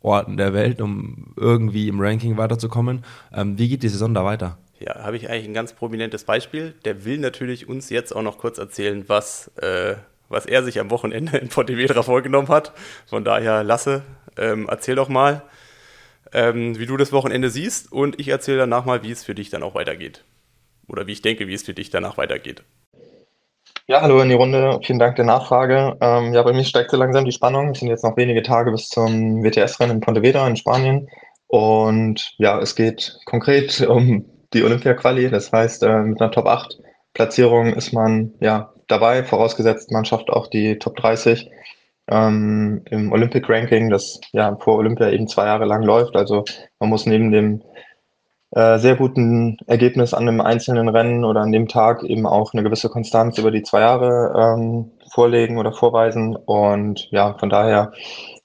Orten 0.00 0.36
der 0.36 0.52
Welt, 0.54 0.80
um 0.80 1.32
irgendwie 1.36 1.88
im 1.88 2.00
Ranking 2.00 2.36
weiterzukommen. 2.36 3.04
Ähm, 3.34 3.58
wie 3.58 3.68
geht 3.68 3.82
die 3.82 3.88
Saison 3.88 4.14
da 4.14 4.24
weiter? 4.24 4.58
Ja, 4.78 5.02
habe 5.02 5.16
ich 5.16 5.28
eigentlich 5.28 5.46
ein 5.46 5.54
ganz 5.54 5.72
prominentes 5.72 6.24
Beispiel. 6.24 6.74
Der 6.84 7.04
will 7.04 7.18
natürlich 7.18 7.68
uns 7.68 7.90
jetzt 7.90 8.14
auch 8.14 8.22
noch 8.22 8.38
kurz 8.38 8.58
erzählen, 8.58 9.04
was, 9.08 9.48
äh, 9.56 9.96
was 10.28 10.46
er 10.46 10.62
sich 10.62 10.78
am 10.78 10.90
Wochenende 10.90 11.38
in 11.38 11.48
Pontevedra 11.48 12.02
vorgenommen 12.02 12.48
hat. 12.48 12.72
Von 13.06 13.24
daher, 13.24 13.64
Lasse, 13.64 14.02
ähm, 14.36 14.66
erzähl 14.68 14.94
doch 14.94 15.08
mal, 15.08 15.42
ähm, 16.32 16.78
wie 16.78 16.86
du 16.86 16.96
das 16.96 17.12
Wochenende 17.12 17.50
siehst 17.50 17.92
und 17.92 18.18
ich 18.20 18.28
erzähle 18.28 18.58
danach 18.58 18.84
mal, 18.84 19.02
wie 19.02 19.10
es 19.10 19.24
für 19.24 19.34
dich 19.34 19.50
dann 19.50 19.62
auch 19.62 19.74
weitergeht. 19.74 20.24
Oder 20.88 21.06
wie 21.06 21.12
ich 21.12 21.22
denke, 21.22 21.48
wie 21.48 21.54
es 21.54 21.64
für 21.64 21.74
dich 21.74 21.90
danach 21.90 22.16
weitergeht. 22.16 22.62
Ja, 23.88 24.00
hallo 24.02 24.20
in 24.20 24.28
die 24.28 24.34
Runde. 24.34 24.80
Vielen 24.82 24.98
Dank 24.98 25.16
der 25.16 25.24
Nachfrage. 25.24 25.96
Ähm, 26.00 26.32
ja, 26.34 26.42
bei 26.42 26.52
mir 26.52 26.64
steigt 26.64 26.90
so 26.90 26.96
langsam 26.96 27.24
die 27.24 27.32
Spannung. 27.32 27.70
Es 27.70 27.78
sind 27.78 27.88
jetzt 27.88 28.04
noch 28.04 28.16
wenige 28.16 28.42
Tage 28.42 28.72
bis 28.72 28.88
zum 28.88 29.44
WTS-Rennen 29.44 29.96
in 29.96 30.00
Pontevedra 30.00 30.46
in 30.48 30.56
Spanien. 30.56 31.08
Und 31.46 32.34
ja, 32.38 32.60
es 32.60 32.74
geht 32.74 33.18
konkret 33.26 33.80
um 33.88 34.24
die 34.52 34.64
Olympia-Quali. 34.64 35.30
Das 35.30 35.52
heißt, 35.52 35.82
äh, 35.82 36.02
mit 36.02 36.20
einer 36.20 36.32
Top 36.32 36.46
8 36.46 36.78
Platzierung 37.14 37.74
ist 37.74 37.92
man 37.92 38.34
ja 38.40 38.72
dabei, 38.88 39.24
vorausgesetzt 39.24 39.90
man 39.90 40.04
schafft 40.04 40.30
auch 40.30 40.48
die 40.48 40.78
Top 40.78 40.96
30 40.96 41.48
ähm, 42.08 42.82
im 42.90 43.12
Olympic 43.12 43.48
Ranking, 43.48 43.90
das 43.90 44.20
ja 44.32 44.56
vor 44.56 44.76
Olympia 44.76 45.10
eben 45.10 45.28
zwei 45.28 45.46
Jahre 45.46 45.64
lang 45.64 45.82
läuft. 45.82 46.16
Also 46.16 46.44
man 46.78 46.90
muss 46.90 47.06
neben 47.06 47.32
dem 47.32 47.62
äh, 48.52 48.78
sehr 48.78 48.96
guten 48.96 49.58
Ergebnis 49.66 50.14
an 50.14 50.28
einem 50.28 50.40
einzelnen 50.40 50.88
Rennen 50.88 51.24
oder 51.24 51.40
an 51.40 51.52
dem 51.52 51.68
Tag 51.68 52.04
eben 52.04 52.26
auch 52.26 52.52
eine 52.52 52.62
gewisse 52.62 52.88
Konstanz 52.88 53.38
über 53.38 53.50
die 53.50 53.62
zwei 53.62 53.80
Jahre 53.80 54.32
ähm, 54.36 54.92
vorlegen 55.12 55.58
oder 55.58 55.72
vorweisen. 55.72 56.36
Und 56.36 57.08
ja, 57.10 57.34
von 57.38 57.50
daher 57.50 57.92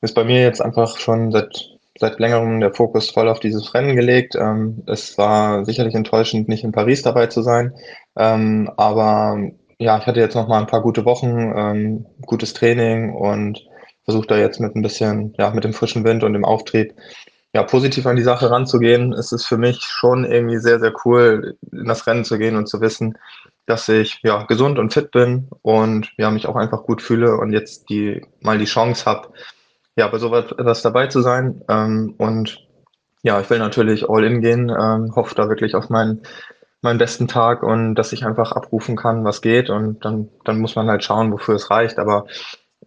ist 0.02 0.16
bei 0.16 0.24
mir 0.24 0.42
jetzt 0.42 0.62
einfach 0.62 0.98
schon 0.98 1.32
seit 1.32 1.72
seit 2.02 2.20
längerem 2.20 2.60
der 2.60 2.74
Fokus 2.74 3.12
voll 3.12 3.30
auf 3.30 3.40
dieses 3.40 3.74
Rennen 3.74 3.96
gelegt. 3.96 4.36
Ähm, 4.36 4.84
es 4.88 5.18
war 5.18 5.66
sicherlich 5.66 5.94
enttäuschend, 5.94 6.50
nicht 6.50 6.64
in 6.64 6.72
Paris 6.72 7.04
dabei 7.04 7.28
zu 7.28 7.44
sein. 7.44 7.74
Ähm, 8.18 8.72
aber 8.76 9.38
ja, 9.82 9.98
ich 9.98 10.06
hatte 10.06 10.20
jetzt 10.20 10.36
noch 10.36 10.48
mal 10.48 10.60
ein 10.60 10.68
paar 10.68 10.82
gute 10.82 11.06
Wochen, 11.06 11.54
ähm, 11.56 12.06
gutes 12.26 12.54
Training 12.54 13.14
und 13.16 13.66
versuche 14.04 14.28
da 14.28 14.38
jetzt 14.38 14.60
mit 14.60 14.76
ein 14.76 14.84
bisschen, 14.84 15.34
ja, 15.40 15.50
mit 15.50 15.64
dem 15.64 15.74
frischen 15.74 16.04
Wind 16.04 16.24
und 16.24 16.34
dem 16.34 16.46
Auftrieb 16.46 16.94
ja, 17.54 17.64
positiv 17.64 18.06
an 18.06 18.16
die 18.16 18.24
Sache 18.24 18.50
ranzugehen. 18.50 19.12
Es 19.12 19.32
ist 19.32 19.46
für 19.46 19.58
mich 19.58 19.82
schon 19.82 20.24
irgendwie 20.24 20.58
sehr, 20.58 20.80
sehr 20.80 20.94
cool, 21.04 21.58
in 21.72 21.86
das 21.86 22.06
Rennen 22.06 22.24
zu 22.24 22.38
gehen 22.38 22.56
und 22.56 22.68
zu 22.68 22.80
wissen, 22.80 23.18
dass 23.66 23.90
ich 23.90 24.20
ja 24.24 24.44
gesund 24.44 24.78
und 24.78 24.94
fit 24.94 25.10
bin 25.10 25.50
und 25.64 26.12
ja, 26.18 26.30
mich 26.30 26.48
auch 26.48 26.56
einfach 26.56 26.84
gut 26.84 27.02
fühle 27.02 27.38
und 27.38 27.52
jetzt 27.52 27.90
die 27.90 28.26
mal 28.40 28.60
die 28.60 28.66
Chance 28.66 29.06
habe, 29.06 29.30
ja, 29.96 30.08
bei 30.08 30.20
sowas 30.20 30.52
etwas 30.52 30.84
dabei 30.84 31.08
zu 31.08 31.22
sein. 31.22 31.64
Ähm, 31.68 32.14
und 32.20 32.68
ja, 33.24 33.42
ich 33.42 33.50
will 33.50 33.60
natürlich 33.60 34.08
all 34.08 34.24
in 34.24 34.42
gehen, 34.42 34.70
ähm, 34.70 35.16
hoffe 35.16 35.34
da 35.34 35.50
wirklich 35.50 35.74
auf 35.74 35.90
meinen 35.90 36.22
meinen 36.82 36.98
besten 36.98 37.28
Tag 37.28 37.64
und 37.64 37.96
dass 37.96 38.14
ich 38.14 38.26
einfach 38.26 38.52
abrufen 38.52 38.96
kann, 38.96 39.24
was 39.24 39.42
geht 39.42 39.70
und 39.70 40.04
dann, 40.04 40.30
dann 40.46 40.60
muss 40.60 40.76
man 40.76 40.90
halt 40.90 41.04
schauen, 41.04 41.32
wofür 41.32 41.56
es 41.56 41.70
reicht. 41.70 42.00
Aber 42.00 42.26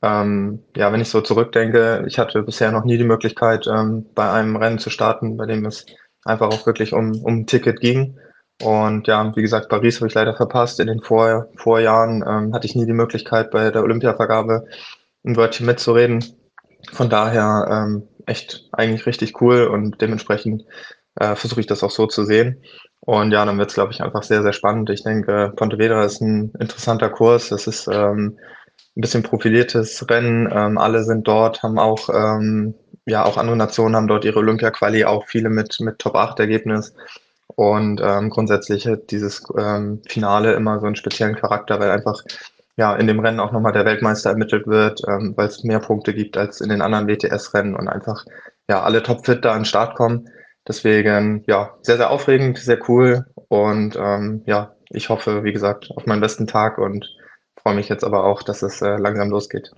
ähm, 0.02 0.62
ja, 0.76 0.92
wenn 0.92 1.00
ich 1.00 1.08
so 1.08 1.20
zurückdenke, 1.20 2.04
ich 2.06 2.18
hatte 2.18 2.42
bisher 2.42 2.72
noch 2.72 2.84
nie 2.84 2.98
die 2.98 3.04
Möglichkeit, 3.04 3.66
ähm, 3.66 4.06
bei 4.14 4.30
einem 4.30 4.56
Rennen 4.56 4.78
zu 4.78 4.90
starten, 4.90 5.36
bei 5.36 5.46
dem 5.46 5.64
es 5.64 5.86
einfach 6.24 6.48
auch 6.48 6.66
wirklich 6.66 6.92
um, 6.92 7.22
um 7.22 7.40
ein 7.40 7.46
Ticket 7.46 7.80
ging. 7.80 8.18
Und 8.62 9.08
ja, 9.08 9.34
wie 9.34 9.42
gesagt, 9.42 9.68
Paris 9.68 9.96
habe 9.96 10.08
ich 10.08 10.14
leider 10.14 10.34
verpasst. 10.34 10.80
In 10.80 10.86
den 10.86 11.00
Vor 11.00 11.48
Vorjahren 11.56 12.24
ähm, 12.26 12.54
hatte 12.54 12.66
ich 12.66 12.74
nie 12.74 12.86
die 12.86 12.92
Möglichkeit, 12.92 13.50
bei 13.50 13.70
der 13.70 13.82
Olympiavergabe 13.82 14.66
ein 15.24 15.36
Wörtchen 15.36 15.66
mitzureden. 15.66 16.24
Von 16.92 17.08
daher 17.08 17.66
ähm, 17.70 18.08
echt 18.26 18.68
eigentlich 18.72 19.06
richtig 19.06 19.40
cool 19.40 19.66
und 19.66 20.00
dementsprechend 20.00 20.64
äh, 21.16 21.36
versuche 21.36 21.60
ich 21.60 21.66
das 21.66 21.82
auch 21.82 21.90
so 21.90 22.06
zu 22.06 22.24
sehen. 22.24 22.62
Und 23.00 23.32
ja, 23.32 23.44
dann 23.44 23.58
wird 23.58 23.68
es, 23.70 23.74
glaube 23.74 23.92
ich, 23.92 24.02
einfach 24.02 24.22
sehr, 24.22 24.42
sehr 24.42 24.52
spannend. 24.52 24.88
Ich 24.90 25.02
denke, 25.02 25.52
Pontevedra 25.56 26.04
ist 26.04 26.20
ein 26.20 26.52
interessanter 26.58 27.10
Kurs. 27.10 27.50
Es 27.50 27.66
ist 27.66 27.86
ähm, 27.86 28.38
ein 28.96 29.00
bisschen 29.00 29.22
profiliertes 29.22 30.08
Rennen. 30.08 30.48
Ähm, 30.50 30.78
alle 30.78 31.04
sind 31.04 31.28
dort, 31.28 31.62
haben 31.62 31.78
auch, 31.78 32.08
ähm, 32.08 32.74
ja, 33.06 33.24
auch 33.24 33.36
andere 33.36 33.56
Nationen 33.56 33.96
haben 33.96 34.08
dort 34.08 34.24
ihre 34.24 34.38
Olympia-Quali, 34.38 35.04
auch 35.04 35.26
viele 35.26 35.50
mit, 35.50 35.78
mit 35.80 35.98
Top-8-Ergebnis. 35.98 36.94
Und 37.56 38.00
ähm, 38.02 38.30
grundsätzlich 38.30 38.86
hat 38.86 39.10
dieses 39.10 39.42
ähm, 39.58 40.00
Finale 40.08 40.54
immer 40.54 40.80
so 40.80 40.86
einen 40.86 40.96
speziellen 40.96 41.36
Charakter, 41.36 41.78
weil 41.78 41.90
einfach 41.90 42.22
ja 42.76 42.96
in 42.96 43.06
dem 43.06 43.20
Rennen 43.20 43.40
auch 43.40 43.52
nochmal 43.52 43.72
der 43.72 43.84
Weltmeister 43.84 44.30
ermittelt 44.30 44.66
wird, 44.66 45.02
ähm, 45.06 45.34
weil 45.36 45.48
es 45.48 45.62
mehr 45.62 45.78
Punkte 45.78 46.14
gibt 46.14 46.36
als 46.36 46.60
in 46.60 46.70
den 46.70 46.82
anderen 46.82 47.06
WTS-Rennen 47.06 47.76
und 47.76 47.88
einfach 47.88 48.24
ja 48.68 48.82
alle 48.82 49.02
topfit 49.02 49.44
da 49.44 49.52
an 49.52 49.60
den 49.60 49.64
Start 49.66 49.94
kommen. 49.94 50.28
Deswegen 50.66 51.44
ja 51.46 51.74
sehr, 51.82 51.96
sehr 51.96 52.10
aufregend, 52.10 52.58
sehr 52.58 52.78
cool 52.88 53.26
und 53.48 53.96
ähm, 53.96 54.42
ja, 54.46 54.74
ich 54.90 55.08
hoffe, 55.08 55.44
wie 55.44 55.52
gesagt, 55.52 55.90
auf 55.94 56.06
meinen 56.06 56.20
besten 56.20 56.46
Tag 56.46 56.78
und 56.78 57.08
freue 57.60 57.74
mich 57.74 57.88
jetzt 57.88 58.04
aber 58.04 58.24
auch, 58.24 58.42
dass 58.42 58.62
es 58.62 58.80
äh, 58.80 58.96
langsam 58.96 59.30
losgeht. 59.30 59.70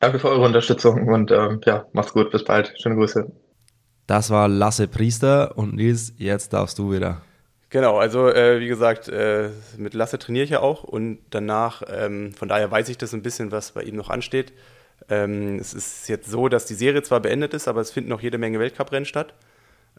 Danke 0.00 0.18
für 0.18 0.28
eure 0.28 0.44
Unterstützung 0.44 1.08
und 1.08 1.30
ähm, 1.30 1.60
ja, 1.64 1.86
macht's 1.92 2.12
gut, 2.12 2.30
bis 2.30 2.44
bald. 2.44 2.74
Schöne 2.80 2.96
Grüße. 2.96 3.30
Das 4.06 4.30
war 4.30 4.48
Lasse 4.48 4.88
Priester 4.88 5.56
und 5.56 5.74
Nils, 5.74 6.12
jetzt 6.18 6.52
darfst 6.52 6.78
du 6.78 6.92
wieder. 6.92 7.22
Genau, 7.70 7.98
also 7.98 8.28
äh, 8.28 8.60
wie 8.60 8.68
gesagt, 8.68 9.08
äh, 9.08 9.48
mit 9.78 9.94
Lasse 9.94 10.18
trainiere 10.18 10.44
ich 10.44 10.50
ja 10.50 10.60
auch 10.60 10.84
und 10.84 11.20
danach, 11.30 11.82
ähm, 11.88 12.32
von 12.34 12.48
daher 12.48 12.70
weiß 12.70 12.90
ich 12.90 12.98
das 12.98 13.14
ein 13.14 13.22
bisschen, 13.22 13.50
was 13.50 13.72
bei 13.72 13.82
ihm 13.82 13.96
noch 13.96 14.10
ansteht. 14.10 14.52
Ähm, 15.08 15.58
es 15.58 15.72
ist 15.72 16.08
jetzt 16.08 16.30
so, 16.30 16.48
dass 16.48 16.66
die 16.66 16.74
Serie 16.74 17.02
zwar 17.02 17.20
beendet 17.20 17.54
ist, 17.54 17.68
aber 17.68 17.80
es 17.80 17.90
finden 17.90 18.10
noch 18.10 18.20
jede 18.20 18.38
Menge 18.38 18.58
Weltcuprennen 18.58 19.06
statt. 19.06 19.34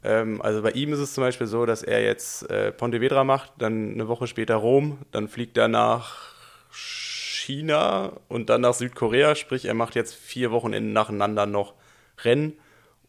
Ähm, 0.03 0.41
also 0.41 0.61
bei 0.61 0.71
ihm 0.71 0.93
ist 0.93 0.99
es 0.99 1.13
zum 1.13 1.23
Beispiel 1.23 1.47
so, 1.47 1.65
dass 1.65 1.83
er 1.83 2.03
jetzt 2.03 2.49
äh, 2.49 2.71
Pontevedra 2.71 3.23
macht, 3.23 3.53
dann 3.57 3.93
eine 3.93 4.07
Woche 4.07 4.27
später 4.27 4.55
Rom, 4.55 4.99
dann 5.11 5.27
fliegt 5.27 5.57
er 5.57 5.67
nach 5.67 6.33
China 6.71 8.13
und 8.27 8.49
dann 8.49 8.61
nach 8.61 8.73
Südkorea. 8.73 9.35
Sprich, 9.35 9.65
er 9.65 9.73
macht 9.73 9.95
jetzt 9.95 10.15
vier 10.15 10.51
Wochenenden 10.51 10.93
nacheinander 10.93 11.45
noch 11.45 11.73
Rennen, 12.23 12.53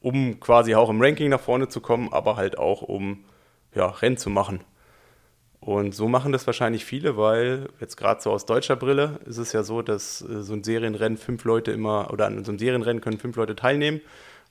um 0.01 0.41
quasi 0.41 0.75
auch 0.75 0.91
im 0.91 1.01
Ranking 1.01 1.31
nach 1.31 1.41
vorne 1.41 1.69
zu 1.69 1.81
kommen, 1.81 2.13
aber 2.13 2.37
halt 2.37 2.59
auch 2.59 2.83
um 2.83 3.25
ja, 3.75 3.87
Rennen 3.87 4.17
zu 4.17 4.31
machen. 4.31 4.61
Und 5.61 5.95
so 5.95 6.09
machen 6.09 6.31
das 6.31 6.47
wahrscheinlich 6.47 6.85
viele, 6.85 7.17
weil 7.17 7.69
jetzt 7.81 7.97
gerade 7.97 8.21
so 8.21 8.31
aus 8.31 8.45
deutscher 8.45 8.77
Brille 8.77 9.19
ist 9.25 9.39
es 9.39 9.53
ja 9.53 9.63
so, 9.63 9.81
dass 9.81 10.21
äh, 10.21 10.43
so 10.43 10.53
ein 10.53 10.63
Serienrennen 10.63 11.17
fünf 11.17 11.45
Leute 11.45 11.73
immer, 11.73 12.13
oder 12.13 12.27
an 12.27 12.45
so 12.45 12.53
einem 12.53 12.59
Serienrennen 12.59 13.01
können 13.01 13.19
fünf 13.19 13.37
Leute 13.37 13.57
teilnehmen. 13.57 14.01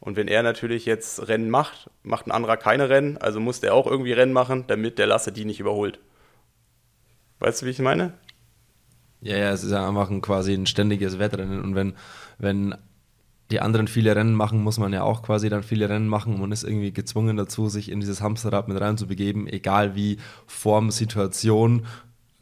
Und 0.03 0.17
wenn 0.17 0.27
er 0.27 0.43
natürlich 0.43 0.85
jetzt 0.85 1.29
Rennen 1.29 1.49
macht, 1.49 1.89
macht 2.03 2.27
ein 2.27 2.31
anderer 2.31 2.57
keine 2.57 2.89
Rennen, 2.89 3.15
also 3.19 3.39
muss 3.39 3.61
der 3.61 3.73
auch 3.73 3.87
irgendwie 3.87 4.11
Rennen 4.11 4.33
machen, 4.33 4.65
damit 4.67 4.99
der 4.99 5.07
Lasse 5.07 5.31
die 5.31 5.45
nicht 5.45 5.61
überholt. 5.61 6.01
Weißt 7.39 7.61
du, 7.61 7.67
wie 7.67 7.69
ich 7.69 7.79
meine? 7.79 8.11
Ja, 9.21 9.37
ja, 9.37 9.51
es 9.51 9.63
ist 9.63 9.71
ja 9.71 9.87
einfach 9.87 10.09
ein, 10.09 10.19
quasi 10.19 10.53
ein 10.53 10.65
ständiges 10.65 11.19
Wettrennen. 11.19 11.63
Und 11.63 11.75
wenn, 11.75 11.93
wenn 12.37 12.75
die 13.49 13.61
anderen 13.61 13.87
viele 13.87 14.13
Rennen 14.13 14.33
machen, 14.33 14.61
muss 14.61 14.77
man 14.77 14.91
ja 14.91 15.03
auch 15.03 15.23
quasi 15.23 15.47
dann 15.47 15.63
viele 15.63 15.87
Rennen 15.87 16.09
machen. 16.09 16.37
Man 16.37 16.51
ist 16.51 16.65
irgendwie 16.65 16.91
gezwungen 16.91 17.37
dazu, 17.37 17.69
sich 17.69 17.89
in 17.89 18.01
dieses 18.01 18.21
Hamsterrad 18.21 18.67
mit 18.67 18.81
reinzubegeben, 18.81 19.47
egal 19.47 19.95
wie 19.95 20.17
Form, 20.47 20.91
Situation 20.91 21.85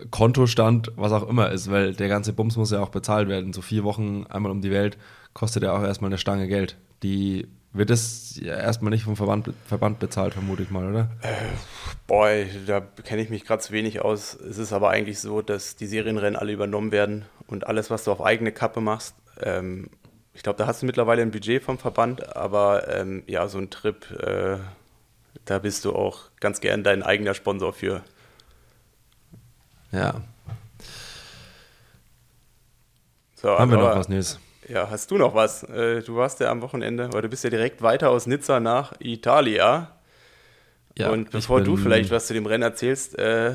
Kontostand, 0.09 0.91
was 0.95 1.11
auch 1.11 1.29
immer 1.29 1.51
ist, 1.51 1.69
weil 1.69 1.93
der 1.93 2.07
ganze 2.07 2.33
Bums 2.33 2.57
muss 2.57 2.71
ja 2.71 2.79
auch 2.79 2.89
bezahlt 2.89 3.29
werden. 3.29 3.53
So 3.53 3.61
vier 3.61 3.83
Wochen 3.83 4.25
einmal 4.29 4.51
um 4.51 4.61
die 4.61 4.71
Welt 4.71 4.97
kostet 5.35 5.61
ja 5.61 5.73
auch 5.73 5.83
erstmal 5.83 6.09
eine 6.09 6.17
Stange 6.17 6.47
Geld. 6.47 6.75
Die 7.03 7.47
wird 7.73 7.89
das 7.89 8.37
ja 8.41 8.57
erstmal 8.57 8.91
nicht 8.91 9.03
vom 9.03 9.15
Verband, 9.15 9.53
Verband 9.65 9.99
bezahlt, 9.99 10.33
vermute 10.33 10.63
ich 10.63 10.71
mal, 10.71 10.89
oder? 10.89 11.09
Äh, 11.21 11.33
boah, 12.05 12.29
da 12.67 12.81
kenne 12.81 13.21
ich 13.21 13.29
mich 13.29 13.45
gerade 13.45 13.61
zu 13.61 13.71
wenig 13.71 14.01
aus. 14.01 14.35
Es 14.35 14.57
ist 14.57 14.73
aber 14.73 14.89
eigentlich 14.89 15.19
so, 15.19 15.41
dass 15.41 15.77
die 15.77 15.87
Serienrennen 15.87 16.35
alle 16.35 16.51
übernommen 16.51 16.91
werden 16.91 17.25
und 17.47 17.67
alles, 17.67 17.89
was 17.89 18.03
du 18.03 18.11
auf 18.11 18.21
eigene 18.21 18.51
Kappe 18.51 18.81
machst, 18.81 19.15
ähm, 19.41 19.89
ich 20.33 20.43
glaube, 20.43 20.57
da 20.57 20.67
hast 20.67 20.81
du 20.81 20.85
mittlerweile 20.85 21.21
ein 21.21 21.31
Budget 21.31 21.61
vom 21.61 21.77
Verband, 21.77 22.35
aber 22.35 22.87
ähm, 22.87 23.23
ja, 23.27 23.47
so 23.47 23.57
ein 23.57 23.69
Trip, 23.69 24.09
äh, 24.11 24.57
da 25.45 25.59
bist 25.59 25.83
du 25.85 25.93
auch 25.93 26.29
ganz 26.39 26.61
gern 26.61 26.83
dein 26.83 27.03
eigener 27.03 27.33
Sponsor 27.33 27.73
für. 27.73 28.01
Ja. 29.91 30.21
So, 33.35 33.49
Haben 33.49 33.71
wir 33.71 33.77
noch 33.77 33.95
was, 33.95 34.07
Nils? 34.07 34.39
Ja, 34.71 34.89
hast 34.89 35.11
du 35.11 35.17
noch 35.17 35.35
was? 35.35 35.63
Äh, 35.63 36.01
du 36.01 36.15
warst 36.15 36.39
ja 36.39 36.49
am 36.49 36.61
Wochenende, 36.61 37.11
weil 37.11 37.21
du 37.21 37.27
bist 37.27 37.43
ja 37.43 37.49
direkt 37.49 37.81
weiter 37.81 38.09
aus 38.09 38.25
Nizza 38.25 38.61
nach 38.61 38.93
Italia. 38.99 39.97
Ja, 40.97 41.09
und 41.09 41.29
bevor 41.29 41.59
du 41.59 41.75
vielleicht 41.75 42.09
was 42.09 42.27
zu 42.27 42.33
dem 42.33 42.45
Rennen 42.45 42.63
erzählst, 42.63 43.19
äh, 43.19 43.49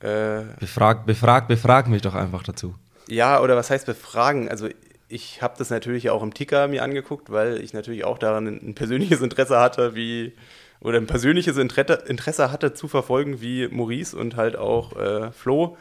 äh, 0.00 0.44
befrag, 0.58 1.04
befrag, 1.04 1.46
befrag 1.46 1.88
mich 1.88 2.00
doch 2.00 2.14
einfach 2.14 2.42
dazu. 2.42 2.74
Ja, 3.06 3.42
oder 3.42 3.54
was 3.54 3.68
heißt 3.68 3.84
befragen? 3.84 4.48
Also 4.48 4.68
ich 5.08 5.42
habe 5.42 5.54
das 5.58 5.68
natürlich 5.68 6.08
auch 6.08 6.22
im 6.22 6.32
Ticker 6.32 6.66
mir 6.66 6.82
angeguckt, 6.82 7.30
weil 7.30 7.60
ich 7.60 7.74
natürlich 7.74 8.04
auch 8.04 8.16
daran 8.16 8.46
ein 8.46 8.74
persönliches 8.74 9.20
Interesse 9.20 9.60
hatte, 9.60 9.94
wie 9.94 10.32
oder 10.80 10.96
ein 10.96 11.06
persönliches 11.06 11.58
Interesse 11.58 12.50
hatte 12.50 12.72
zu 12.72 12.88
verfolgen, 12.88 13.42
wie 13.42 13.68
Maurice 13.68 14.16
und 14.16 14.36
halt 14.36 14.56
auch 14.56 14.96
äh, 14.96 15.32
Flo 15.32 15.76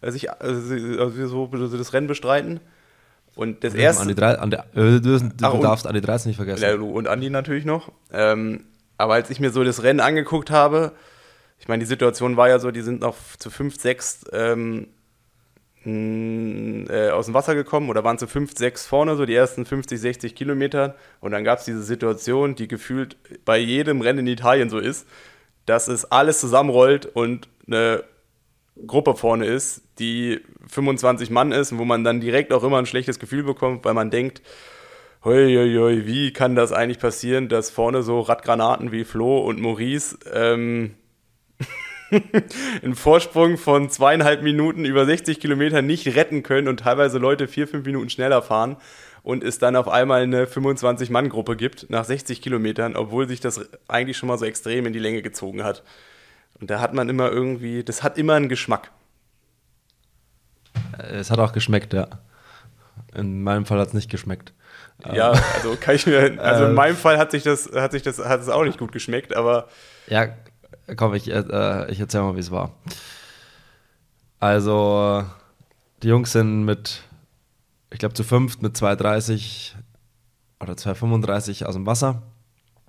äh, 0.00 0.10
sich 0.10 0.30
also, 0.30 1.26
so, 1.26 1.50
so 1.52 1.76
das 1.76 1.92
Rennen 1.92 2.06
bestreiten. 2.06 2.60
Und 3.38 3.62
das 3.62 3.72
erste. 3.72 4.02
An 4.02 4.08
die 4.08 4.16
drei, 4.16 4.36
an 4.36 4.50
der, 4.50 4.64
äh, 4.74 5.00
du, 5.00 5.16
Ach, 5.42 5.60
darfst 5.60 5.86
Andi 5.86 6.00
13 6.00 6.30
nicht 6.30 6.38
vergessen. 6.38 6.60
Ja, 6.60 6.74
und 6.74 7.06
Andi 7.06 7.30
natürlich 7.30 7.64
noch. 7.64 7.92
Ähm, 8.12 8.64
aber 8.96 9.14
als 9.14 9.30
ich 9.30 9.38
mir 9.38 9.52
so 9.52 9.62
das 9.62 9.84
Rennen 9.84 10.00
angeguckt 10.00 10.50
habe, 10.50 10.90
ich 11.60 11.68
meine, 11.68 11.78
die 11.78 11.86
Situation 11.86 12.36
war 12.36 12.48
ja 12.48 12.58
so, 12.58 12.72
die 12.72 12.80
sind 12.80 13.00
noch 13.00 13.14
zu 13.38 13.48
5, 13.48 13.80
6 13.80 14.24
ähm, 14.32 14.88
äh, 15.86 17.10
aus 17.10 17.26
dem 17.26 17.34
Wasser 17.34 17.54
gekommen 17.54 17.90
oder 17.90 18.02
waren 18.02 18.18
zu 18.18 18.26
5, 18.26 18.58
6 18.58 18.86
vorne, 18.86 19.14
so 19.14 19.24
die 19.24 19.36
ersten 19.36 19.64
50, 19.64 20.00
60 20.00 20.34
Kilometer. 20.34 20.96
Und 21.20 21.30
dann 21.30 21.44
gab 21.44 21.60
es 21.60 21.64
diese 21.64 21.84
Situation, 21.84 22.56
die 22.56 22.66
gefühlt 22.66 23.16
bei 23.44 23.56
jedem 23.56 24.00
Rennen 24.00 24.26
in 24.26 24.26
Italien 24.26 24.68
so 24.68 24.80
ist, 24.80 25.06
dass 25.64 25.86
es 25.86 26.06
alles 26.06 26.40
zusammenrollt 26.40 27.06
und 27.06 27.48
eine 27.68 28.02
Gruppe 28.86 29.14
vorne 29.16 29.46
ist, 29.46 29.82
die 29.98 30.40
25 30.68 31.30
Mann 31.30 31.52
ist 31.52 31.72
und 31.72 31.78
wo 31.78 31.84
man 31.84 32.04
dann 32.04 32.20
direkt 32.20 32.52
auch 32.52 32.62
immer 32.62 32.78
ein 32.78 32.86
schlechtes 32.86 33.18
Gefühl 33.18 33.42
bekommt, 33.42 33.84
weil 33.84 33.94
man 33.94 34.10
denkt, 34.10 34.42
hoi, 35.24 35.54
hoi, 35.54 35.74
hoi, 35.76 36.06
wie 36.06 36.32
kann 36.32 36.54
das 36.54 36.72
eigentlich 36.72 36.98
passieren, 36.98 37.48
dass 37.48 37.70
vorne 37.70 38.02
so 38.02 38.20
Radgranaten 38.20 38.92
wie 38.92 39.04
Flo 39.04 39.38
und 39.38 39.60
Maurice 39.60 40.18
ähm, 40.32 40.94
einen 42.82 42.94
Vorsprung 42.94 43.58
von 43.58 43.90
zweieinhalb 43.90 44.42
Minuten 44.42 44.84
über 44.84 45.04
60 45.04 45.40
Kilometer 45.40 45.82
nicht 45.82 46.14
retten 46.14 46.42
können 46.42 46.68
und 46.68 46.80
teilweise 46.80 47.18
Leute 47.18 47.48
vier, 47.48 47.68
fünf 47.68 47.84
Minuten 47.84 48.10
schneller 48.10 48.42
fahren 48.42 48.76
und 49.22 49.44
es 49.44 49.58
dann 49.58 49.76
auf 49.76 49.88
einmal 49.88 50.22
eine 50.22 50.46
25-Mann-Gruppe 50.46 51.56
gibt 51.56 51.90
nach 51.90 52.04
60 52.04 52.40
Kilometern, 52.40 52.96
obwohl 52.96 53.28
sich 53.28 53.40
das 53.40 53.68
eigentlich 53.88 54.16
schon 54.16 54.28
mal 54.28 54.38
so 54.38 54.46
extrem 54.46 54.86
in 54.86 54.92
die 54.92 54.98
Länge 54.98 55.22
gezogen 55.22 55.64
hat. 55.64 55.82
Und 56.60 56.70
da 56.70 56.80
hat 56.80 56.94
man 56.94 57.08
immer 57.08 57.30
irgendwie, 57.30 57.84
das 57.84 58.02
hat 58.02 58.18
immer 58.18 58.34
einen 58.34 58.48
Geschmack. 58.48 58.90
Es 60.98 61.30
hat 61.30 61.38
auch 61.38 61.52
geschmeckt, 61.52 61.92
ja. 61.92 62.08
In 63.14 63.42
meinem 63.42 63.64
Fall 63.64 63.78
hat 63.78 63.88
es 63.88 63.94
nicht 63.94 64.10
geschmeckt. 64.10 64.52
Ja, 65.12 65.30
also 65.54 65.76
kann 65.80 65.94
ich 65.94 66.06
mir, 66.06 66.40
also 66.40 66.64
in 66.64 66.70
äh, 66.70 66.74
meinem 66.74 66.96
Fall 66.96 67.18
hat 67.18 67.30
sich 67.30 67.44
das, 67.44 67.70
hat 67.72 67.92
sich 67.92 68.02
das, 68.02 68.18
hat 68.18 68.40
es 68.40 68.48
auch 68.48 68.64
nicht 68.64 68.78
gut 68.78 68.90
geschmeckt, 68.90 69.34
aber. 69.34 69.68
Ja, 70.08 70.28
komm, 70.96 71.14
ich, 71.14 71.30
äh, 71.30 71.90
ich 71.90 72.00
erzähl 72.00 72.22
mal, 72.22 72.34
wie 72.34 72.40
es 72.40 72.50
war. 72.50 72.74
Also, 74.40 75.24
die 76.02 76.08
Jungs 76.08 76.32
sind 76.32 76.64
mit, 76.64 77.02
ich 77.92 77.98
glaube, 77.98 78.14
zu 78.14 78.24
fünft 78.24 78.60
mit 78.60 78.76
2,30 78.76 79.74
oder 80.60 80.72
2,35 80.74 81.64
aus 81.64 81.74
dem 81.74 81.86
Wasser 81.86 82.22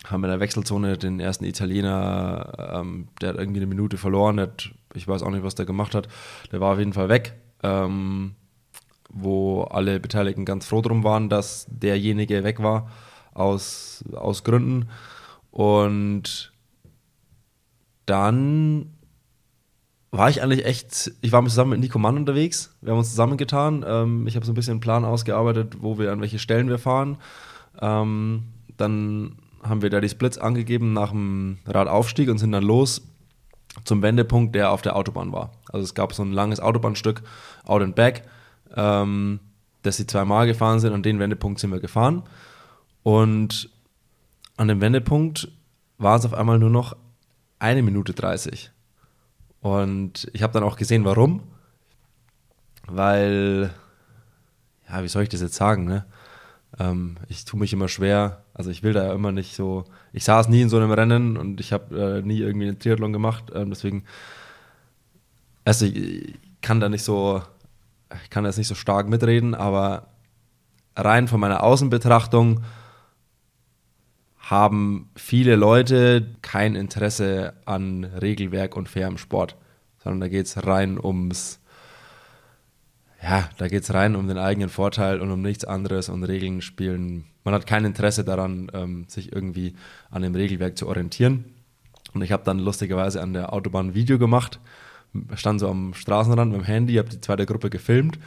haben 0.05 0.23
in 0.23 0.29
der 0.29 0.39
Wechselzone 0.39 0.97
den 0.97 1.19
ersten 1.19 1.45
Italiener, 1.45 2.73
ähm, 2.73 3.07
der 3.21 3.29
hat 3.29 3.37
irgendwie 3.37 3.59
eine 3.59 3.67
Minute 3.67 3.97
verloren, 3.97 4.39
hat, 4.39 4.71
ich 4.93 5.07
weiß 5.07 5.23
auch 5.23 5.31
nicht, 5.31 5.43
was 5.43 5.55
der 5.55 5.65
gemacht 5.65 5.95
hat, 5.95 6.07
der 6.51 6.61
war 6.61 6.73
auf 6.73 6.79
jeden 6.79 6.93
Fall 6.93 7.09
weg, 7.09 7.33
ähm, 7.63 8.35
wo 9.09 9.63
alle 9.63 9.99
Beteiligten 9.99 10.45
ganz 10.45 10.65
froh 10.67 10.81
drum 10.81 11.03
waren, 11.03 11.29
dass 11.29 11.67
derjenige 11.69 12.43
weg 12.43 12.61
war, 12.61 12.89
aus, 13.33 14.03
aus 14.13 14.43
Gründen. 14.43 14.89
Und 15.51 16.53
dann 18.05 18.93
war 20.11 20.29
ich 20.29 20.41
eigentlich 20.41 20.65
echt, 20.65 21.11
ich 21.21 21.31
war 21.31 21.43
zusammen 21.45 21.71
mit 21.71 21.81
Nico 21.81 21.99
Mann 21.99 22.17
unterwegs, 22.17 22.75
wir 22.81 22.91
haben 22.91 22.99
uns 22.99 23.11
zusammengetan, 23.11 23.85
ähm, 23.87 24.27
ich 24.27 24.35
habe 24.35 24.45
so 24.45 24.51
ein 24.51 24.55
bisschen 24.55 24.73
einen 24.73 24.79
Plan 24.79 25.05
ausgearbeitet, 25.05 25.77
wo 25.81 25.99
wir, 25.99 26.11
an 26.11 26.21
welche 26.21 26.39
Stellen 26.39 26.69
wir 26.69 26.79
fahren. 26.79 27.17
Ähm, 27.81 28.43
dann 28.77 29.37
haben 29.63 29.81
wir 29.81 29.89
da 29.89 29.99
die 29.99 30.09
Splits 30.09 30.37
angegeben 30.37 30.93
nach 30.93 31.11
dem 31.11 31.59
Radaufstieg 31.65 32.29
und 32.29 32.37
sind 32.37 32.51
dann 32.51 32.63
los 32.63 33.01
zum 33.83 34.01
Wendepunkt, 34.01 34.55
der 34.55 34.71
auf 34.71 34.81
der 34.81 34.95
Autobahn 34.95 35.31
war. 35.31 35.51
Also 35.71 35.83
es 35.83 35.93
gab 35.93 36.13
so 36.13 36.23
ein 36.23 36.31
langes 36.31 36.59
Autobahnstück, 36.59 37.21
Out 37.65 37.81
and 37.81 37.95
Back, 37.95 38.23
ähm, 38.75 39.39
dass 39.81 39.97
sie 39.97 40.07
zweimal 40.07 40.47
gefahren 40.47 40.79
sind 40.79 40.93
und 40.93 41.05
den 41.05 41.19
Wendepunkt 41.19 41.59
sind 41.59 41.71
wir 41.71 41.79
gefahren. 41.79 42.23
Und 43.03 43.69
an 44.57 44.67
dem 44.67 44.81
Wendepunkt 44.81 45.49
war 45.97 46.17
es 46.17 46.25
auf 46.25 46.33
einmal 46.33 46.59
nur 46.59 46.69
noch 46.69 46.95
eine 47.59 47.81
Minute 47.81 48.13
30. 48.13 48.71
Und 49.61 50.29
ich 50.33 50.43
habe 50.43 50.53
dann 50.53 50.63
auch 50.63 50.77
gesehen, 50.77 51.05
warum. 51.05 51.43
Weil, 52.87 53.73
ja, 54.89 55.03
wie 55.03 55.07
soll 55.07 55.23
ich 55.23 55.29
das 55.29 55.41
jetzt 55.41 55.55
sagen, 55.55 55.85
ne? 55.85 56.05
Ähm, 56.79 57.17
ich 57.27 57.45
tue 57.45 57.59
mich 57.59 57.73
immer 57.73 57.87
schwer, 57.87 58.43
also 58.53 58.69
ich 58.69 58.83
will 58.83 58.93
da 58.93 59.05
ja 59.07 59.13
immer 59.13 59.31
nicht 59.31 59.55
so, 59.55 59.83
ich 60.13 60.23
saß 60.23 60.47
nie 60.47 60.61
in 60.61 60.69
so 60.69 60.77
einem 60.77 60.91
Rennen 60.91 61.37
und 61.37 61.59
ich 61.59 61.73
habe 61.73 62.19
äh, 62.19 62.21
nie 62.25 62.39
irgendwie 62.39 62.67
einen 62.67 62.79
Triathlon 62.79 63.13
gemacht, 63.13 63.51
ähm, 63.53 63.69
deswegen, 63.69 64.05
also 65.65 65.85
ich, 65.85 65.95
ich, 65.95 66.35
kann 66.61 66.81
da 66.81 66.89
nicht 66.89 67.03
so, 67.03 67.41
ich 68.23 68.29
kann 68.29 68.43
das 68.43 68.57
nicht 68.57 68.67
so 68.67 68.75
stark 68.75 69.07
mitreden, 69.07 69.55
aber 69.55 70.07
rein 70.95 71.29
von 71.29 71.39
meiner 71.39 71.63
Außenbetrachtung 71.63 72.63
haben 74.37 75.09
viele 75.15 75.55
Leute 75.55 76.35
kein 76.41 76.75
Interesse 76.75 77.53
an 77.65 78.03
Regelwerk 78.03 78.75
und 78.75 78.89
fairem 78.89 79.17
Sport, 79.17 79.55
sondern 80.03 80.21
da 80.21 80.27
geht 80.27 80.47
es 80.47 80.65
rein 80.65 80.99
ums 80.99 81.59
ja, 83.21 83.49
da 83.57 83.67
geht 83.67 83.83
es 83.83 83.93
rein 83.93 84.15
um 84.15 84.27
den 84.27 84.37
eigenen 84.37 84.69
Vorteil 84.69 85.19
und 85.19 85.31
um 85.31 85.41
nichts 85.41 85.65
anderes 85.65 86.09
und 86.09 86.23
Regeln 86.23 86.61
spielen. 86.61 87.25
Man 87.43 87.53
hat 87.53 87.67
kein 87.67 87.85
Interesse 87.85 88.23
daran, 88.23 88.71
ähm, 88.73 89.05
sich 89.07 89.33
irgendwie 89.33 89.75
an 90.09 90.21
dem 90.21 90.35
Regelwerk 90.35 90.77
zu 90.77 90.87
orientieren. 90.87 91.45
Und 92.13 92.21
ich 92.21 92.31
habe 92.31 92.43
dann 92.43 92.59
lustigerweise 92.59 93.21
an 93.21 93.33
der 93.33 93.53
Autobahn 93.53 93.87
ein 93.87 93.93
Video 93.93 94.17
gemacht, 94.17 94.59
stand 95.35 95.59
so 95.59 95.69
am 95.69 95.93
Straßenrand 95.93 96.51
mit 96.51 96.61
dem 96.61 96.65
Handy, 96.65 96.95
habe 96.95 97.09
die 97.09 97.21
zweite 97.21 97.45
Gruppe 97.45 97.69
gefilmt. 97.69 98.19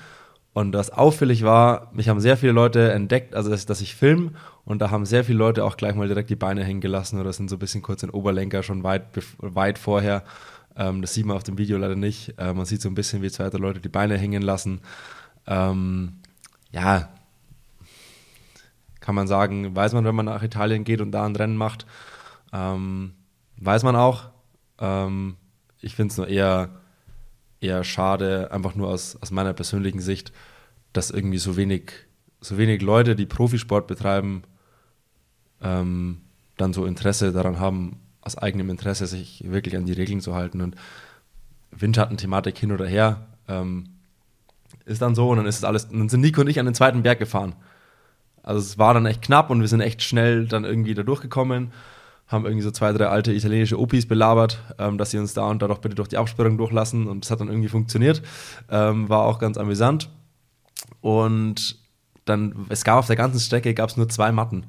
Und 0.52 0.74
was 0.74 0.90
auffällig 0.90 1.42
war, 1.44 1.90
mich 1.94 2.10
haben 2.10 2.20
sehr 2.20 2.36
viele 2.36 2.52
Leute 2.52 2.92
entdeckt, 2.92 3.34
also 3.34 3.48
dass, 3.48 3.64
dass 3.64 3.80
ich 3.80 3.94
filme 3.94 4.32
und 4.66 4.82
da 4.82 4.90
haben 4.90 5.06
sehr 5.06 5.24
viele 5.24 5.38
Leute 5.38 5.64
auch 5.64 5.78
gleich 5.78 5.94
mal 5.94 6.08
direkt 6.08 6.28
die 6.28 6.36
Beine 6.36 6.62
hängen 6.62 6.82
gelassen 6.82 7.18
oder 7.18 7.32
sind 7.32 7.48
so 7.48 7.56
ein 7.56 7.58
bisschen 7.58 7.80
kurz 7.80 8.02
in 8.02 8.10
Oberlenker 8.10 8.62
schon 8.62 8.82
weit, 8.82 9.04
weit 9.38 9.78
vorher 9.78 10.24
ähm, 10.76 11.02
das 11.02 11.14
sieht 11.14 11.26
man 11.26 11.36
auf 11.36 11.42
dem 11.42 11.58
Video 11.58 11.78
leider 11.78 11.96
nicht. 11.96 12.34
Äh, 12.38 12.54
man 12.54 12.66
sieht 12.66 12.80
so 12.80 12.88
ein 12.88 12.94
bisschen, 12.94 13.22
wie 13.22 13.30
zwei 13.30 13.48
Leute 13.48 13.80
die 13.80 13.88
Beine 13.88 14.16
hängen 14.16 14.42
lassen. 14.42 14.80
Ähm, 15.46 16.20
ja, 16.70 17.08
kann 19.00 19.14
man 19.14 19.26
sagen, 19.26 19.74
weiß 19.74 19.92
man, 19.92 20.04
wenn 20.04 20.14
man 20.14 20.26
nach 20.26 20.42
Italien 20.42 20.84
geht 20.84 21.00
und 21.00 21.12
da 21.12 21.26
ein 21.26 21.36
Rennen 21.36 21.56
macht. 21.56 21.86
Ähm, 22.52 23.14
weiß 23.56 23.82
man 23.82 23.96
auch. 23.96 24.30
Ähm, 24.78 25.36
ich 25.80 25.96
finde 25.96 26.12
es 26.12 26.16
nur 26.16 26.28
eher, 26.28 26.80
eher 27.60 27.84
schade, 27.84 28.50
einfach 28.52 28.74
nur 28.74 28.88
aus, 28.88 29.16
aus 29.20 29.30
meiner 29.30 29.52
persönlichen 29.52 30.00
Sicht, 30.00 30.32
dass 30.92 31.10
irgendwie 31.10 31.38
so 31.38 31.56
wenig, 31.56 31.92
so 32.40 32.56
wenig 32.56 32.80
Leute, 32.82 33.16
die 33.16 33.26
Profisport 33.26 33.86
betreiben, 33.86 34.42
ähm, 35.60 36.22
dann 36.56 36.72
so 36.72 36.86
Interesse 36.86 37.32
daran 37.32 37.58
haben, 37.58 38.01
aus 38.22 38.38
eigenem 38.38 38.70
Interesse, 38.70 39.06
sich 39.06 39.44
wirklich 39.46 39.76
an 39.76 39.84
die 39.84 39.92
Regeln 39.92 40.20
zu 40.20 40.34
halten. 40.34 40.60
Und 40.60 40.76
Windschattenthematik 41.72 42.56
hin 42.56 42.72
oder 42.72 42.86
her 42.86 43.26
ähm, 43.48 43.88
ist 44.84 45.02
dann 45.02 45.14
so 45.14 45.30
und 45.30 45.38
dann 45.38 45.46
ist 45.46 45.58
es 45.58 45.64
alles. 45.64 45.88
dann 45.88 46.08
sind 46.08 46.20
Nico 46.20 46.40
und 46.40 46.48
ich 46.48 46.58
an 46.58 46.66
den 46.66 46.74
zweiten 46.74 47.02
Berg 47.02 47.18
gefahren. 47.18 47.54
Also 48.42 48.60
es 48.60 48.78
war 48.78 48.94
dann 48.94 49.06
echt 49.06 49.22
knapp 49.22 49.50
und 49.50 49.60
wir 49.60 49.68
sind 49.68 49.80
echt 49.80 50.02
schnell 50.02 50.46
dann 50.46 50.64
irgendwie 50.64 50.94
da 50.94 51.02
durchgekommen, 51.02 51.72
haben 52.26 52.44
irgendwie 52.44 52.62
so 52.62 52.70
zwei, 52.72 52.92
drei 52.92 53.06
alte 53.06 53.32
italienische 53.32 53.78
Opis 53.78 54.06
belabert, 54.06 54.60
ähm, 54.78 54.98
dass 54.98 55.10
sie 55.10 55.18
uns 55.18 55.34
da 55.34 55.48
und 55.48 55.62
da 55.62 55.68
doch 55.68 55.78
bitte 55.78 55.94
durch 55.94 56.08
die 56.08 56.16
Absperrung 56.16 56.58
durchlassen 56.58 57.06
und 57.06 57.24
das 57.24 57.30
hat 57.30 57.40
dann 57.40 57.48
irgendwie 57.48 57.68
funktioniert. 57.68 58.22
Ähm, 58.68 59.08
war 59.08 59.20
auch 59.20 59.38
ganz 59.38 59.58
amüsant. 59.58 60.10
Und 61.00 61.78
dann, 62.24 62.66
es 62.68 62.84
gab 62.84 62.98
auf 62.98 63.06
der 63.06 63.16
ganzen 63.16 63.40
Strecke 63.40 63.74
gab 63.74 63.90
es 63.90 63.96
nur 63.96 64.08
zwei 64.08 64.32
Matten. 64.32 64.66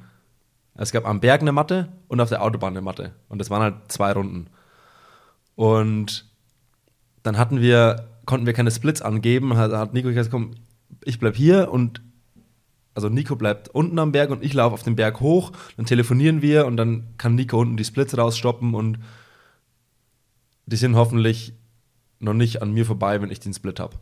Es 0.76 0.92
gab 0.92 1.06
am 1.06 1.20
Berg 1.20 1.42
eine 1.42 1.52
Matte 1.52 1.92
und 2.08 2.20
auf 2.20 2.30
der 2.30 2.42
Autobahn 2.42 2.74
eine 2.74 2.82
Matte. 2.82 3.14
Und 3.30 3.40
das 3.40 3.50
waren 3.50 3.62
halt 3.62 3.76
zwei 3.90 4.12
Runden. 4.12 4.48
Und 5.56 6.30
dann 7.22 7.38
hatten 7.38 7.62
wir, 7.62 8.10
konnten 8.26 8.46
wir 8.46 8.54
keine 8.54 8.72
Splits 8.72 9.02
angeben. 9.02 9.56
Hat, 9.56 9.72
hat 9.72 9.94
Nico 9.94 10.10
gesagt, 10.10 10.32
komm, 10.32 10.56
ich 11.04 11.20
bleib 11.20 11.36
hier 11.36 11.72
und 11.72 12.02
also 12.96 13.10
Nico 13.10 13.36
bleibt 13.36 13.70
unten 13.70 13.98
am 14.00 14.12
Berg 14.12 14.30
und 14.30 14.44
ich 14.44 14.54
laufe 14.54 14.74
auf 14.74 14.84
den 14.84 14.96
Berg 14.96 15.20
hoch, 15.20 15.52
dann 15.78 15.86
telefonieren 15.86 16.42
wir 16.44 16.68
und 16.68 16.78
dann 16.78 17.08
kann 17.18 17.36
Nico 17.36 17.60
unten 17.60 17.78
die 17.78 17.86
Splits 17.86 18.16
rausstoppen 18.16 18.76
und 18.76 19.00
die 20.68 20.76
sind 20.76 20.96
hoffentlich 20.96 21.54
noch 22.20 22.34
nicht 22.34 22.62
an 22.62 22.72
mir 22.72 22.86
vorbei, 22.86 23.22
wenn 23.22 23.32
ich 23.32 23.40
den 23.40 23.54
Split 23.54 23.80
habe. 23.80 23.98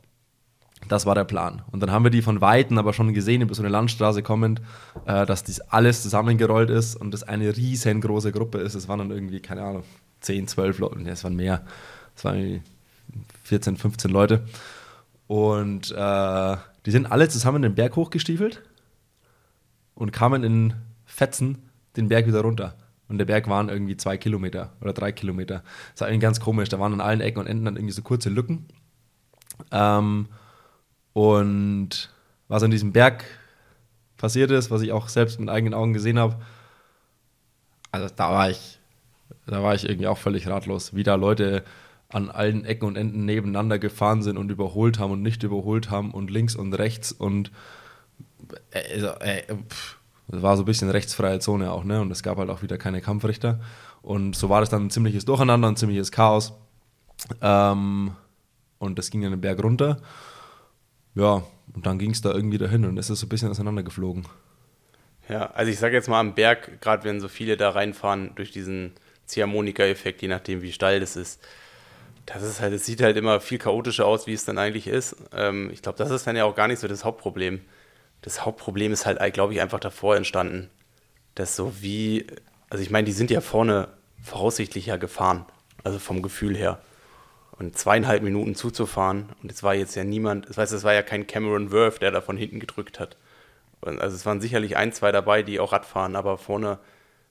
Das 0.87 1.05
war 1.05 1.15
der 1.15 1.23
Plan. 1.23 1.61
Und 1.71 1.81
dann 1.81 1.91
haben 1.91 2.03
wir 2.03 2.11
die 2.11 2.21
von 2.21 2.41
Weitem 2.41 2.77
aber 2.77 2.93
schon 2.93 3.13
gesehen, 3.13 3.41
über 3.41 3.55
so 3.55 3.61
eine 3.61 3.69
Landstraße 3.69 4.23
kommend, 4.23 4.61
äh, 5.05 5.25
dass 5.25 5.43
dies 5.43 5.61
alles 5.61 6.03
zusammengerollt 6.03 6.69
ist 6.69 6.95
und 6.95 7.11
das 7.11 7.23
eine 7.23 7.55
riesengroße 7.55 8.31
Gruppe 8.31 8.57
ist. 8.57 8.75
Es 8.75 8.87
waren 8.87 8.99
dann 8.99 9.11
irgendwie, 9.11 9.39
keine 9.39 9.63
Ahnung, 9.63 9.83
10, 10.21 10.47
12 10.47 10.79
Leute, 10.79 10.99
nee, 10.99 11.09
es 11.09 11.23
waren 11.23 11.35
mehr. 11.35 11.63
Es 12.15 12.25
waren 12.25 12.61
14, 13.43 13.77
15 13.77 14.11
Leute. 14.11 14.43
Und 15.27 15.91
äh, 15.91 16.57
die 16.85 16.91
sind 16.91 17.11
alle 17.11 17.29
zusammen 17.29 17.61
den 17.61 17.75
Berg 17.75 17.95
hochgestiefelt 17.95 18.61
und 19.95 20.11
kamen 20.11 20.43
in 20.43 20.73
Fetzen 21.05 21.69
den 21.95 22.09
Berg 22.09 22.27
wieder 22.27 22.41
runter. 22.41 22.75
Und 23.07 23.17
der 23.17 23.25
Berg 23.25 23.49
waren 23.49 23.69
irgendwie 23.69 23.97
zwei 23.97 24.17
Kilometer 24.17 24.71
oder 24.81 24.93
drei 24.93 25.11
Kilometer. 25.11 25.63
Das 25.91 26.01
war 26.01 26.07
irgendwie 26.07 26.23
ganz 26.23 26.39
komisch. 26.39 26.69
Da 26.69 26.79
waren 26.79 26.93
an 26.93 27.01
allen 27.01 27.21
Ecken 27.21 27.39
und 27.39 27.47
Enden 27.47 27.65
dann 27.65 27.75
irgendwie 27.75 27.93
so 27.93 28.01
kurze 28.01 28.29
Lücken. 28.29 28.67
Ähm, 29.71 30.27
und 31.13 32.09
was 32.47 32.63
an 32.63 32.71
diesem 32.71 32.91
Berg 32.91 33.23
passiert 34.17 34.51
ist, 34.51 34.71
was 34.71 34.81
ich 34.81 34.91
auch 34.91 35.09
selbst 35.09 35.39
mit 35.39 35.49
eigenen 35.49 35.73
Augen 35.73 35.93
gesehen 35.93 36.19
habe, 36.19 36.37
also 37.91 38.07
da 38.15 38.31
war 38.31 38.49
ich, 38.49 38.79
da 39.47 39.63
war 39.63 39.75
ich 39.75 39.87
irgendwie 39.87 40.07
auch 40.07 40.17
völlig 40.17 40.47
ratlos, 40.47 40.95
wie 40.95 41.03
da 41.03 41.15
Leute 41.15 41.63
an 42.09 42.29
allen 42.29 42.65
Ecken 42.65 42.85
und 42.85 42.97
Enden 42.97 43.25
nebeneinander 43.25 43.79
gefahren 43.79 44.21
sind 44.21 44.37
und 44.37 44.51
überholt 44.51 44.99
haben 44.99 45.11
und 45.11 45.21
nicht 45.21 45.43
überholt 45.43 45.89
haben 45.89 46.11
und 46.11 46.29
links 46.29 46.55
und 46.55 46.73
rechts 46.73 47.11
und 47.11 47.51
also, 48.73 49.07
äh, 49.19 49.43
war 50.27 50.55
so 50.55 50.63
ein 50.63 50.65
bisschen 50.65 50.89
rechtsfreie 50.89 51.39
Zone 51.39 51.71
auch, 51.71 51.83
ne? 51.83 52.01
Und 52.01 52.11
es 52.11 52.23
gab 52.23 52.37
halt 52.37 52.49
auch 52.49 52.61
wieder 52.61 52.77
keine 52.77 53.01
Kampfrichter. 53.01 53.59
Und 54.01 54.35
so 54.35 54.49
war 54.49 54.61
das 54.61 54.69
dann 54.69 54.85
ein 54.85 54.89
ziemliches 54.89 55.25
Durcheinander, 55.25 55.67
ein 55.67 55.75
ziemliches 55.75 56.11
Chaos. 56.11 56.53
Ähm, 57.41 58.11
und 58.79 58.97
das 58.97 59.09
ging 59.09 59.21
dann 59.21 59.31
den 59.31 59.41
Berg 59.41 59.61
runter. 59.61 59.97
Ja, 61.15 61.43
und 61.73 61.85
dann 61.85 61.99
ging 61.99 62.11
es 62.11 62.21
da 62.21 62.31
irgendwie 62.31 62.57
dahin 62.57 62.85
und 62.85 62.97
es 62.97 63.09
ist 63.09 63.19
so 63.19 63.25
ein 63.25 63.29
bisschen 63.29 63.49
auseinandergeflogen. 63.49 64.25
Ja, 65.29 65.51
also 65.51 65.71
ich 65.71 65.79
sage 65.79 65.95
jetzt 65.95 66.09
mal 66.09 66.19
am 66.19 66.35
Berg, 66.35 66.81
gerade 66.81 67.03
wenn 67.03 67.21
so 67.21 67.27
viele 67.27 67.57
da 67.57 67.69
reinfahren 67.69 68.31
durch 68.35 68.51
diesen 68.51 68.93
Ziehharmonika-Effekt, 69.25 70.21
je 70.21 70.27
nachdem 70.27 70.61
wie 70.61 70.71
steil 70.71 70.99
das 70.99 71.15
ist, 71.15 71.41
das 72.25 72.43
ist 72.43 72.61
halt, 72.61 72.73
es 72.73 72.85
sieht 72.85 73.01
halt 73.01 73.17
immer 73.17 73.39
viel 73.39 73.57
chaotischer 73.57 74.05
aus, 74.05 74.27
wie 74.27 74.33
es 74.33 74.45
dann 74.45 74.57
eigentlich 74.57 74.87
ist. 74.87 75.15
Ähm, 75.33 75.69
ich 75.71 75.81
glaube, 75.81 75.97
das 75.97 76.11
ist 76.11 76.27
dann 76.27 76.35
ja 76.35 76.45
auch 76.45 76.55
gar 76.55 76.67
nicht 76.67 76.79
so 76.79 76.87
das 76.87 77.05
Hauptproblem 77.05 77.61
das 78.21 78.45
Hauptproblem 78.45 78.93
ist 78.93 79.05
halt, 79.05 79.33
glaube 79.33 79.53
ich, 79.53 79.61
einfach 79.61 79.79
davor 79.79 80.15
entstanden, 80.15 80.69
dass 81.35 81.55
so 81.55 81.81
wie, 81.81 82.27
also 82.69 82.83
ich 82.83 82.91
meine, 82.91 83.05
die 83.05 83.11
sind 83.11 83.31
ja 83.31 83.41
vorne 83.41 83.89
voraussichtlich 84.21 84.85
ja 84.85 84.97
gefahren, 84.97 85.45
also 85.83 85.99
vom 85.99 86.21
Gefühl 86.21 86.55
her. 86.55 86.79
Und 87.61 87.77
zweieinhalb 87.77 88.23
Minuten 88.23 88.55
zuzufahren, 88.55 89.29
und 89.43 89.51
es 89.51 89.61
war 89.61 89.75
jetzt 89.75 89.93
ja 89.93 90.03
niemand, 90.03 90.49
das 90.49 90.57
heißt, 90.57 90.73
es 90.73 90.83
war 90.83 90.95
ja 90.95 91.03
kein 91.03 91.27
Cameron 91.27 91.71
Worth, 91.71 92.01
der 92.01 92.09
da 92.09 92.19
von 92.19 92.35
hinten 92.35 92.59
gedrückt 92.59 92.99
hat. 92.99 93.17
Also 93.81 94.15
es 94.15 94.25
waren 94.25 94.41
sicherlich 94.41 94.77
ein, 94.77 94.91
zwei 94.93 95.11
dabei, 95.11 95.43
die 95.43 95.59
auch 95.59 95.71
Radfahren, 95.71 96.15
aber 96.15 96.39
vorne 96.39 96.79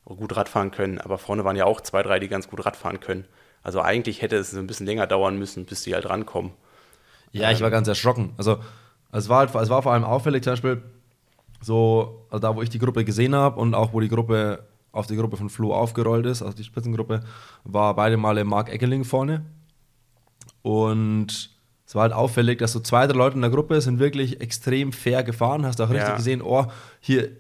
gut 0.05 0.37
Radfahren 0.37 0.71
können, 0.71 0.99
aber 0.99 1.19
vorne 1.19 1.45
waren 1.45 1.57
ja 1.57 1.65
auch 1.65 1.81
zwei, 1.81 2.05
drei, 2.05 2.21
die 2.21 2.29
ganz 2.29 2.49
gut 2.49 2.65
Radfahren 2.65 3.01
können. 3.01 3.25
Also 3.65 3.81
eigentlich 3.81 4.23
hätte 4.23 4.37
es 4.37 4.53
so 4.53 4.61
ein 4.61 4.69
bisschen 4.69 4.87
länger 4.87 5.09
dauern 5.09 5.37
müssen, 5.37 5.65
bis 5.65 5.83
die 5.83 5.95
halt 5.95 6.09
rankommen. 6.09 6.53
Ja, 7.33 7.51
ich 7.51 7.61
war 7.61 7.71
ganz 7.71 7.89
erschrocken. 7.89 8.33
Also 8.37 8.61
es 9.11 9.29
war, 9.29 9.39
halt, 9.39 9.53
es 9.53 9.69
war 9.69 9.83
vor 9.83 9.93
allem 9.95 10.05
auffällig, 10.05 10.45
zum 10.45 10.53
Beispiel, 10.53 10.81
so, 11.61 12.25
also 12.31 12.39
da 12.39 12.55
wo 12.55 12.63
ich 12.63 12.71
die 12.71 12.79
Gruppe 12.79 13.05
gesehen 13.05 13.35
habe 13.35 13.59
und 13.59 13.75
auch 13.75 13.93
wo 13.93 13.99
die 13.99 14.09
Gruppe 14.09 14.65
auf 14.93 15.09
die 15.09 15.17
Gruppe 15.17 15.37
von 15.37 15.51
Flo 15.51 15.75
aufgerollt 15.75 16.27
ist, 16.27 16.41
also 16.41 16.57
die 16.57 16.63
Spitzengruppe, 16.63 17.25
war 17.65 17.97
beide 17.97 18.17
Male 18.17 18.45
Mark 18.45 18.73
Eckeling 18.73 19.03
vorne. 19.03 19.45
Und 20.63 21.51
es 21.87 21.95
war 21.95 22.03
halt 22.03 22.13
auffällig, 22.13 22.59
dass 22.59 22.73
so 22.73 22.81
zwei, 22.81 23.07
drei 23.07 23.17
Leute 23.17 23.37
in 23.37 23.43
der 23.43 23.51
Gruppe 23.51 23.81
sind 23.81 23.99
wirklich 23.99 24.41
extrem 24.41 24.93
fair 24.93 25.23
gefahren. 25.23 25.67
Hast 25.67 25.81
auch 25.81 25.91
richtig 25.91 26.09
ja. 26.09 26.17
gesehen, 26.17 26.43
oh, 26.43 26.67
hier 27.01 27.31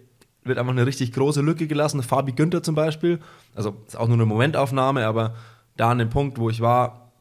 wird 0.42 0.58
einfach 0.58 0.72
eine 0.72 0.86
richtig 0.86 1.12
große 1.12 1.40
Lücke 1.40 1.66
gelassen. 1.66 2.02
Fabi 2.02 2.32
Günther 2.32 2.62
zum 2.62 2.74
Beispiel. 2.74 3.20
Also 3.54 3.76
ist 3.86 3.96
auch 3.96 4.08
nur 4.08 4.16
eine 4.16 4.26
Momentaufnahme, 4.26 5.06
aber 5.06 5.34
da 5.76 5.90
an 5.90 5.98
dem 5.98 6.10
Punkt, 6.10 6.38
wo 6.38 6.50
ich 6.50 6.60
war, 6.60 7.12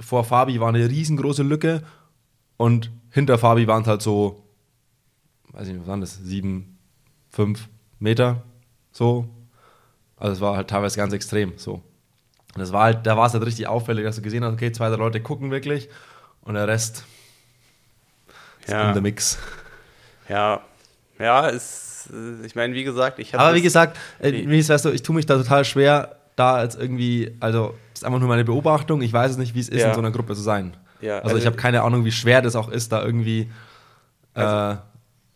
vor 0.00 0.24
Fabi 0.24 0.60
war 0.60 0.68
eine 0.68 0.88
riesengroße 0.88 1.42
Lücke 1.42 1.82
und 2.56 2.90
hinter 3.10 3.38
Fabi 3.38 3.66
waren 3.66 3.82
es 3.82 3.88
halt 3.88 4.02
so, 4.02 4.44
weiß 5.52 5.68
ich 5.68 5.74
nicht, 5.74 5.82
was 5.82 5.88
waren 5.88 6.00
das, 6.00 6.16
sieben, 6.16 6.78
fünf 7.30 7.68
Meter, 7.98 8.42
so. 8.92 9.28
Also 10.16 10.32
es 10.32 10.40
war 10.40 10.56
halt 10.56 10.68
teilweise 10.68 10.96
ganz 10.96 11.12
extrem, 11.12 11.52
so. 11.56 11.82
Und 12.54 12.60
das 12.60 12.72
war 12.72 12.84
halt, 12.84 13.06
da 13.06 13.16
war 13.16 13.26
es 13.26 13.34
halt 13.34 13.44
richtig 13.44 13.66
auffällig, 13.66 14.04
dass 14.04 14.16
du 14.16 14.22
gesehen 14.22 14.44
hast, 14.44 14.54
okay, 14.54 14.72
zwei, 14.72 14.88
drei 14.88 14.96
Leute 14.96 15.20
gucken 15.20 15.50
wirklich 15.50 15.88
und 16.42 16.54
der 16.54 16.66
Rest 16.66 17.04
ist 18.62 18.70
ja. 18.70 18.88
in 18.88 18.94
der 18.94 19.02
Mix. 19.02 19.38
Ja, 20.28 20.60
ja, 21.18 21.48
ist, 21.48 22.08
äh, 22.12 22.46
ich 22.46 22.54
meine, 22.54 22.74
wie 22.74 22.84
gesagt, 22.84 23.18
ich 23.18 23.34
habe. 23.34 23.44
Aber 23.44 23.54
wie 23.54 23.62
gesagt, 23.62 23.98
äh, 24.18 24.32
wie 24.32 24.68
weißt 24.68 24.84
du, 24.84 24.90
ich 24.90 25.02
tue 25.02 25.14
mich 25.14 25.26
da 25.26 25.36
total 25.36 25.64
schwer, 25.64 26.16
da 26.36 26.54
als 26.54 26.76
irgendwie, 26.76 27.34
also, 27.40 27.74
das 27.92 28.02
ist 28.02 28.04
einfach 28.04 28.20
nur 28.20 28.28
meine 28.28 28.44
Beobachtung, 28.44 29.02
ich 29.02 29.12
weiß 29.12 29.32
es 29.32 29.36
nicht, 29.36 29.54
wie 29.54 29.60
es 29.60 29.68
ist, 29.68 29.80
ja. 29.80 29.88
in 29.88 29.94
so 29.94 30.00
einer 30.00 30.10
Gruppe 30.10 30.34
zu 30.34 30.42
sein. 30.42 30.76
Ja, 31.00 31.16
also, 31.16 31.28
also 31.28 31.38
ich 31.38 31.46
habe 31.46 31.56
keine 31.56 31.82
Ahnung, 31.82 32.04
wie 32.04 32.12
schwer 32.12 32.42
das 32.42 32.56
auch 32.56 32.68
ist, 32.68 32.92
da 32.92 33.02
irgendwie. 33.02 33.50
Also, 34.34 34.80
äh, 34.80 34.87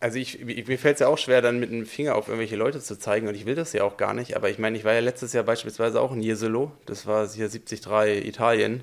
also 0.02 0.18
ich, 0.18 0.44
mir 0.44 0.78
fällt 0.78 0.94
es 0.94 1.00
ja 1.00 1.06
auch 1.06 1.16
schwer, 1.16 1.42
dann 1.42 1.60
mit 1.60 1.70
dem 1.70 1.86
Finger 1.86 2.16
auf 2.16 2.26
irgendwelche 2.26 2.56
Leute 2.56 2.80
zu 2.80 2.98
zeigen 2.98 3.28
und 3.28 3.36
ich 3.36 3.46
will 3.46 3.54
das 3.54 3.72
ja 3.72 3.84
auch 3.84 3.96
gar 3.96 4.14
nicht. 4.14 4.34
Aber 4.34 4.50
ich 4.50 4.58
meine, 4.58 4.76
ich 4.76 4.84
war 4.84 4.92
ja 4.92 4.98
letztes 4.98 5.32
Jahr 5.32 5.44
beispielsweise 5.44 6.00
auch 6.00 6.10
in 6.10 6.20
Jesolo, 6.20 6.72
das 6.86 7.06
war 7.06 7.28
hier 7.28 7.48
73 7.48 8.26
Italien. 8.26 8.82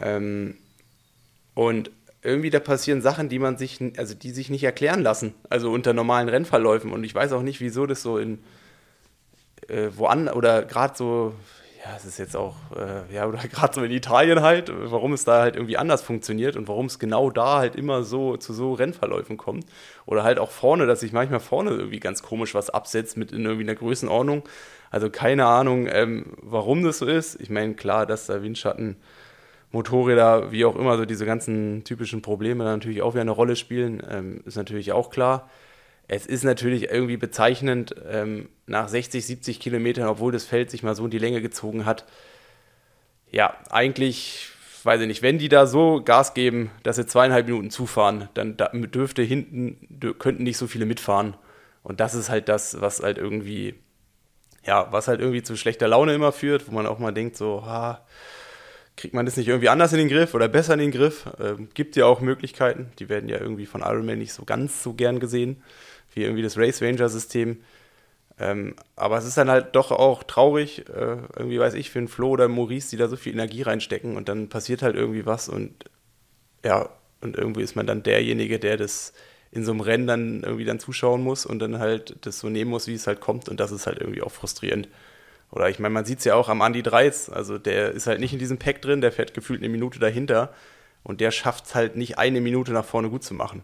Ähm, 0.00 0.56
und 1.54 1.90
irgendwie 2.22 2.50
da 2.50 2.60
passieren 2.60 3.02
Sachen, 3.02 3.28
die 3.28 3.40
man 3.40 3.58
sich, 3.58 3.80
also 3.96 4.14
die 4.14 4.30
sich 4.30 4.48
nicht 4.48 4.62
erklären 4.62 5.02
lassen, 5.02 5.34
also 5.50 5.72
unter 5.72 5.92
normalen 5.92 6.28
Rennverläufen. 6.28 6.92
Und 6.92 7.02
ich 7.02 7.14
weiß 7.14 7.32
auch 7.32 7.42
nicht, 7.42 7.60
wieso 7.60 7.86
das 7.86 8.02
so 8.02 8.16
in 8.16 8.38
äh, 9.66 9.88
woanders 9.96 10.36
oder 10.36 10.62
gerade 10.62 10.96
so, 10.96 11.34
ja, 11.88 11.96
es 11.96 12.04
ist 12.04 12.18
jetzt 12.18 12.36
auch, 12.36 12.56
äh, 12.76 13.14
ja, 13.14 13.26
oder 13.28 13.38
gerade 13.38 13.74
so 13.74 13.82
in 13.82 13.92
Italien 13.92 14.42
halt, 14.42 14.72
warum 14.74 15.12
es 15.12 15.24
da 15.24 15.40
halt 15.40 15.56
irgendwie 15.56 15.76
anders 15.76 16.02
funktioniert 16.02 16.56
und 16.56 16.68
warum 16.68 16.86
es 16.86 16.98
genau 16.98 17.30
da 17.30 17.58
halt 17.58 17.76
immer 17.76 18.02
so 18.02 18.36
zu 18.36 18.52
so 18.52 18.72
Rennverläufen 18.72 19.36
kommt. 19.36 19.66
Oder 20.04 20.24
halt 20.24 20.38
auch 20.38 20.50
vorne, 20.50 20.86
dass 20.86 21.00
sich 21.00 21.12
manchmal 21.12 21.40
vorne 21.40 21.70
irgendwie 21.70 22.00
ganz 22.00 22.22
komisch 22.22 22.54
was 22.54 22.70
absetzt 22.70 23.16
mit 23.16 23.32
in 23.32 23.44
irgendwie 23.44 23.64
einer 23.64 23.74
Größenordnung. 23.74 24.42
Also 24.90 25.10
keine 25.10 25.46
Ahnung, 25.46 25.88
ähm, 25.90 26.34
warum 26.42 26.82
das 26.82 26.98
so 26.98 27.06
ist. 27.06 27.40
Ich 27.40 27.50
meine, 27.50 27.74
klar, 27.74 28.06
dass 28.06 28.26
da 28.26 28.42
Windschatten, 28.42 28.96
Motorräder, 29.72 30.52
wie 30.52 30.64
auch 30.64 30.76
immer, 30.76 30.96
so 30.96 31.04
diese 31.04 31.26
ganzen 31.26 31.84
typischen 31.84 32.22
Probleme 32.22 32.64
natürlich 32.64 33.02
auch 33.02 33.14
wieder 33.14 33.22
eine 33.22 33.32
Rolle 33.32 33.56
spielen, 33.56 34.02
ähm, 34.08 34.40
ist 34.44 34.56
natürlich 34.56 34.92
auch 34.92 35.10
klar. 35.10 35.48
Es 36.08 36.26
ist 36.26 36.44
natürlich 36.44 36.90
irgendwie 36.90 37.16
bezeichnend, 37.16 37.94
ähm, 38.08 38.48
nach 38.66 38.88
60, 38.88 39.26
70 39.26 39.60
Kilometern, 39.60 40.08
obwohl 40.08 40.32
das 40.32 40.44
Feld 40.44 40.70
sich 40.70 40.82
mal 40.82 40.94
so 40.94 41.04
in 41.04 41.10
die 41.10 41.18
Länge 41.18 41.40
gezogen 41.42 41.84
hat. 41.84 42.04
Ja, 43.30 43.56
eigentlich, 43.70 44.50
weiß 44.84 45.00
ich 45.00 45.08
nicht, 45.08 45.22
wenn 45.22 45.38
die 45.38 45.48
da 45.48 45.66
so 45.66 46.00
Gas 46.04 46.34
geben, 46.34 46.70
dass 46.84 46.96
sie 46.96 47.06
zweieinhalb 47.06 47.46
Minuten 47.46 47.70
zufahren, 47.70 48.28
dann 48.34 48.56
dürfte 48.56 49.22
hinten, 49.22 50.14
könnten 50.18 50.44
nicht 50.44 50.58
so 50.58 50.68
viele 50.68 50.86
mitfahren. 50.86 51.34
Und 51.82 52.00
das 52.00 52.14
ist 52.14 52.30
halt 52.30 52.48
das, 52.48 52.80
was 52.80 53.02
halt 53.02 53.18
irgendwie, 53.18 53.74
ja, 54.64 54.90
was 54.92 55.08
halt 55.08 55.20
irgendwie 55.20 55.42
zu 55.42 55.56
schlechter 55.56 55.88
Laune 55.88 56.14
immer 56.14 56.32
führt, 56.32 56.68
wo 56.68 56.72
man 56.72 56.86
auch 56.86 57.00
mal 57.00 57.12
denkt, 57.12 57.36
so, 57.36 57.64
ha, 57.66 58.04
kriegt 58.96 59.12
man 59.12 59.26
das 59.26 59.36
nicht 59.36 59.48
irgendwie 59.48 59.68
anders 59.68 59.92
in 59.92 59.98
den 59.98 60.08
Griff 60.08 60.34
oder 60.34 60.48
besser 60.48 60.74
in 60.74 60.80
den 60.80 60.90
Griff? 60.92 61.26
Ähm, 61.40 61.68
gibt 61.74 61.96
ja 61.96 62.06
auch 62.06 62.20
Möglichkeiten, 62.20 62.92
die 63.00 63.08
werden 63.08 63.28
ja 63.28 63.38
irgendwie 63.38 63.66
von 63.66 63.82
Ironman 63.82 64.18
nicht 64.18 64.32
so 64.32 64.44
ganz 64.44 64.82
so 64.84 64.94
gern 64.94 65.18
gesehen 65.20 65.62
wie 66.16 66.24
irgendwie 66.24 66.42
das 66.42 66.58
Race 66.58 66.82
Ranger 66.82 67.08
System. 67.08 67.58
Ähm, 68.38 68.74
aber 68.96 69.16
es 69.18 69.24
ist 69.24 69.38
dann 69.38 69.50
halt 69.50 69.76
doch 69.76 69.92
auch 69.92 70.22
traurig, 70.24 70.88
äh, 70.88 71.16
irgendwie 71.36 71.58
weiß 71.58 71.74
ich, 71.74 71.90
für 71.90 72.00
einen 72.00 72.08
Flo 72.08 72.30
oder 72.30 72.48
Maurice, 72.48 72.90
die 72.90 72.96
da 72.96 73.08
so 73.08 73.16
viel 73.16 73.32
Energie 73.32 73.62
reinstecken 73.62 74.16
und 74.16 74.28
dann 74.28 74.48
passiert 74.48 74.82
halt 74.82 74.96
irgendwie 74.96 75.24
was 75.24 75.48
und 75.48 75.72
ja, 76.64 76.90
und 77.22 77.36
irgendwie 77.36 77.62
ist 77.62 77.76
man 77.76 77.86
dann 77.86 78.02
derjenige, 78.02 78.58
der 78.58 78.76
das 78.76 79.14
in 79.52 79.64
so 79.64 79.72
einem 79.72 79.80
Rennen 79.80 80.06
dann 80.06 80.42
irgendwie 80.42 80.64
dann 80.66 80.80
zuschauen 80.80 81.22
muss 81.22 81.46
und 81.46 81.60
dann 81.60 81.78
halt 81.78 82.16
das 82.26 82.40
so 82.40 82.48
nehmen 82.50 82.70
muss, 82.70 82.88
wie 82.88 82.94
es 82.94 83.06
halt 83.06 83.20
kommt 83.20 83.48
und 83.48 83.58
das 83.58 83.72
ist 83.72 83.86
halt 83.86 84.00
irgendwie 84.00 84.22
auch 84.22 84.32
frustrierend. 84.32 84.88
Oder 85.50 85.70
ich 85.70 85.78
meine, 85.78 85.94
man 85.94 86.04
sieht 86.04 86.18
es 86.18 86.24
ja 86.24 86.34
auch 86.34 86.48
am 86.48 86.60
Andi 86.62 86.82
Dreiz. 86.82 87.28
Also 87.28 87.58
der 87.58 87.92
ist 87.92 88.06
halt 88.06 88.20
nicht 88.20 88.32
in 88.32 88.38
diesem 88.38 88.58
Pack 88.58 88.82
drin, 88.82 89.00
der 89.00 89.12
fährt 89.12 89.32
gefühlt 89.34 89.60
eine 89.60 89.68
Minute 89.68 89.98
dahinter. 89.98 90.52
Und 91.02 91.20
der 91.20 91.30
schafft 91.30 91.66
es 91.66 91.74
halt 91.74 91.96
nicht, 91.96 92.18
eine 92.18 92.40
Minute 92.40 92.72
nach 92.72 92.84
vorne 92.84 93.10
gut 93.10 93.22
zu 93.22 93.32
machen. 93.32 93.62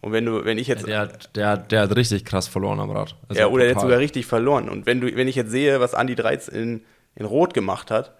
Und 0.00 0.12
wenn 0.12 0.24
du, 0.24 0.44
wenn 0.44 0.58
ich 0.58 0.68
jetzt. 0.68 0.86
Der, 0.86 1.08
der, 1.34 1.56
der 1.56 1.82
hat 1.82 1.96
richtig 1.96 2.24
krass 2.24 2.46
verloren 2.48 2.80
am 2.80 2.90
Rad. 2.90 3.16
Also 3.28 3.40
ja, 3.40 3.48
oder 3.48 3.64
der 3.64 3.74
hat 3.74 3.82
sogar 3.82 3.98
richtig 3.98 4.26
verloren. 4.26 4.68
Und 4.68 4.86
wenn 4.86 5.00
du, 5.00 5.14
wenn 5.16 5.28
ich 5.28 5.34
jetzt 5.34 5.50
sehe, 5.50 5.80
was 5.80 5.94
Andi 5.94 6.14
Dreiz 6.14 6.48
in, 6.48 6.82
in 7.14 7.26
Rot 7.26 7.54
gemacht 7.54 7.90
hat, 7.90 8.12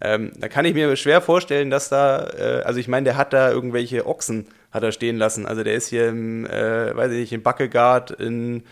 ähm, 0.00 0.32
da 0.38 0.48
kann 0.48 0.64
ich 0.64 0.74
mir 0.74 0.94
schwer 0.96 1.20
vorstellen, 1.20 1.70
dass 1.70 1.88
da, 1.88 2.28
äh, 2.28 2.62
also 2.64 2.78
ich 2.78 2.88
meine, 2.88 3.04
der 3.04 3.16
hat 3.16 3.32
da 3.32 3.50
irgendwelche 3.50 4.06
Ochsen 4.06 4.46
hat 4.70 4.82
er 4.82 4.92
stehen 4.92 5.16
lassen. 5.16 5.46
Also 5.46 5.64
der 5.64 5.74
ist 5.74 5.88
hier 5.88 6.08
im, 6.08 6.46
äh, 6.46 6.94
weiß 6.94 7.10
ich 7.12 7.18
nicht, 7.18 7.32
in 7.32 7.42
Backegaard, 7.42 8.12
in, 8.12 8.62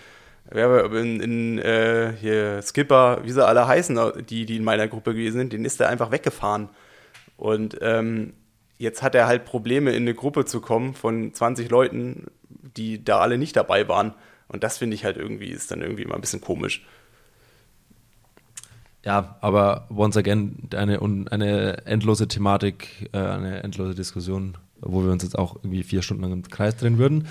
in, 0.52 1.20
in 1.20 1.58
äh, 1.58 2.12
hier 2.20 2.62
Skipper, 2.62 3.20
wie 3.24 3.32
sie 3.32 3.44
alle 3.44 3.66
heißen, 3.66 3.98
die, 4.28 4.46
die 4.46 4.56
in 4.56 4.64
meiner 4.64 4.88
Gruppe 4.88 5.12
gewesen 5.12 5.38
sind, 5.38 5.52
den 5.52 5.64
ist 5.64 5.80
er 5.80 5.88
einfach 5.88 6.12
weggefahren. 6.12 6.68
Und 7.36 7.78
ähm, 7.80 8.34
jetzt 8.78 9.02
hat 9.02 9.14
er 9.14 9.26
halt 9.26 9.44
Probleme, 9.44 9.90
in 9.92 10.02
eine 10.02 10.14
Gruppe 10.14 10.44
zu 10.44 10.60
kommen 10.60 10.94
von 10.94 11.32
20 11.32 11.70
Leuten, 11.70 12.26
die 12.76 13.04
da 13.04 13.20
alle 13.20 13.38
nicht 13.38 13.56
dabei 13.56 13.88
waren. 13.88 14.14
Und 14.48 14.62
das 14.62 14.78
finde 14.78 14.94
ich 14.94 15.04
halt 15.04 15.16
irgendwie, 15.16 15.48
ist 15.48 15.70
dann 15.70 15.82
irgendwie 15.82 16.02
immer 16.02 16.14
ein 16.14 16.20
bisschen 16.20 16.40
komisch. 16.40 16.86
Ja, 19.04 19.36
aber 19.40 19.86
once 19.88 20.16
again, 20.16 20.68
eine, 20.74 21.00
eine 21.30 21.86
endlose 21.86 22.26
Thematik, 22.26 23.08
äh, 23.12 23.18
eine 23.18 23.62
endlose 23.62 23.94
Diskussion, 23.94 24.56
wo 24.80 25.04
wir 25.04 25.12
uns 25.12 25.22
jetzt 25.22 25.38
auch 25.38 25.56
irgendwie 25.56 25.84
vier 25.84 26.02
Stunden 26.02 26.24
lang 26.24 26.32
im 26.32 26.42
Kreis 26.42 26.76
drehen 26.76 26.98
würden. 26.98 27.22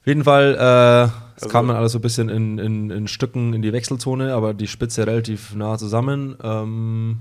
Auf 0.00 0.06
jeden 0.06 0.24
Fall, 0.24 0.54
äh, 0.54 1.04
es 1.36 1.42
also, 1.42 1.48
kam 1.50 1.68
dann 1.68 1.76
alles 1.76 1.92
so 1.92 1.98
ein 1.98 2.02
bisschen 2.02 2.28
in, 2.28 2.58
in, 2.58 2.90
in 2.90 3.08
Stücken 3.08 3.54
in 3.54 3.62
die 3.62 3.72
Wechselzone, 3.72 4.34
aber 4.34 4.54
die 4.54 4.66
Spitze 4.66 5.06
relativ 5.06 5.54
nah 5.54 5.78
zusammen. 5.78 6.36
Ähm, 6.42 7.18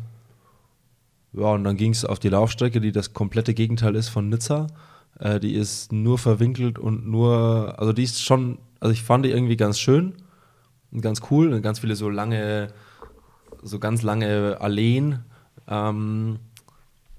ja, 1.37 1.53
und 1.53 1.63
dann 1.63 1.77
ging 1.77 1.91
es 1.91 2.03
auf 2.03 2.19
die 2.19 2.29
Laufstrecke, 2.29 2.81
die 2.81 2.91
das 2.91 3.13
komplette 3.13 3.53
Gegenteil 3.53 3.95
ist 3.95 4.09
von 4.09 4.29
Nizza. 4.29 4.67
Äh, 5.19 5.39
die 5.39 5.53
ist 5.53 5.91
nur 5.91 6.17
verwinkelt 6.17 6.79
und 6.79 7.07
nur, 7.07 7.75
also 7.77 7.93
die 7.93 8.03
ist 8.03 8.23
schon, 8.23 8.57
also 8.79 8.91
ich 8.91 9.03
fand 9.03 9.25
die 9.25 9.29
irgendwie 9.29 9.57
ganz 9.57 9.79
schön 9.79 10.13
und 10.91 11.01
ganz 11.01 11.21
cool 11.29 11.53
und 11.53 11.61
ganz 11.61 11.79
viele 11.79 11.95
so 11.95 12.09
lange, 12.09 12.69
so 13.61 13.79
ganz 13.79 14.01
lange 14.01 14.57
Alleen 14.59 15.19
ähm, 15.67 16.39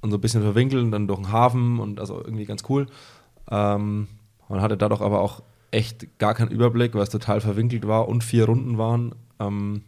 und 0.00 0.10
so 0.10 0.16
ein 0.16 0.20
bisschen 0.20 0.42
verwinkelt 0.42 0.82
und 0.82 0.90
dann 0.90 1.06
durch 1.06 1.20
den 1.20 1.32
Hafen 1.32 1.78
und 1.78 2.00
also 2.00 2.18
irgendwie 2.18 2.44
ganz 2.44 2.62
cool. 2.68 2.86
Ähm, 3.50 4.08
man 4.48 4.62
hatte 4.62 4.76
dadurch 4.76 5.00
aber 5.00 5.20
auch 5.20 5.42
echt 5.70 6.18
gar 6.18 6.34
keinen 6.34 6.50
Überblick, 6.50 6.94
weil 6.94 7.02
es 7.02 7.10
total 7.10 7.40
verwinkelt 7.40 7.86
war 7.86 8.08
und 8.08 8.24
vier 8.24 8.46
Runden 8.46 8.78
waren. 8.78 9.14
Ähm, 9.38 9.82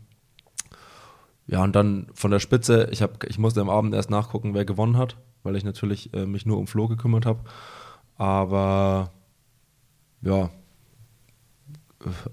ja, 1.51 1.65
und 1.65 1.75
dann 1.75 2.07
von 2.15 2.31
der 2.31 2.39
Spitze, 2.39 2.89
ich, 2.93 3.03
hab, 3.03 3.25
ich 3.25 3.37
musste 3.37 3.61
am 3.61 3.71
Abend 3.71 3.93
erst 3.93 4.09
nachgucken, 4.09 4.55
wer 4.55 4.65
gewonnen 4.65 4.97
hat, 4.97 5.17
weil 5.43 5.57
ich 5.57 5.65
natürlich 5.65 6.15
äh, 6.15 6.25
mich 6.25 6.47
nur 6.47 6.59
um 6.59 6.69
Flo 6.69 6.87
gekümmert 6.87 7.27
habe. 7.27 7.41
Aber 8.17 9.11
ja, 10.23 10.51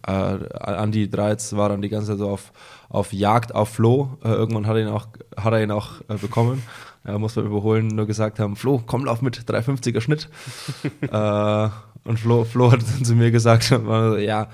äh, 0.06 0.12
Andi 0.12 1.10
Dreiz 1.10 1.54
war 1.54 1.70
dann 1.70 1.82
die 1.82 1.90
ganze 1.90 2.10
Zeit 2.10 2.20
so 2.20 2.30
auf, 2.30 2.54
auf 2.90 3.12
Jagd 3.12 3.56
auf 3.56 3.70
Flo. 3.70 4.20
Äh, 4.24 4.30
irgendwann 4.30 4.68
hat 4.68 4.76
er 4.76 4.84
ihn 4.84 4.90
auch, 4.90 5.08
hat 5.36 5.52
er 5.52 5.64
ihn 5.64 5.72
auch 5.72 6.02
äh, 6.10 6.18
bekommen. 6.18 6.62
Er 7.04 7.18
musste 7.18 7.42
überholen, 7.42 7.88
nur 7.88 8.06
gesagt 8.06 8.38
haben, 8.40 8.56
Flo, 8.56 8.84
komm, 8.86 9.06
lauf 9.06 9.24
mit 9.24 9.40
350er 9.40 10.00
Schnitt. 10.00 10.30
äh, 11.02 11.70
und 12.08 12.20
Flo, 12.20 12.44
Flo 12.44 12.72
hat 12.72 12.82
dann 12.82 13.04
zu 13.04 13.16
mir 13.16 13.32
gesagt, 13.32 13.72
ja, 14.20 14.48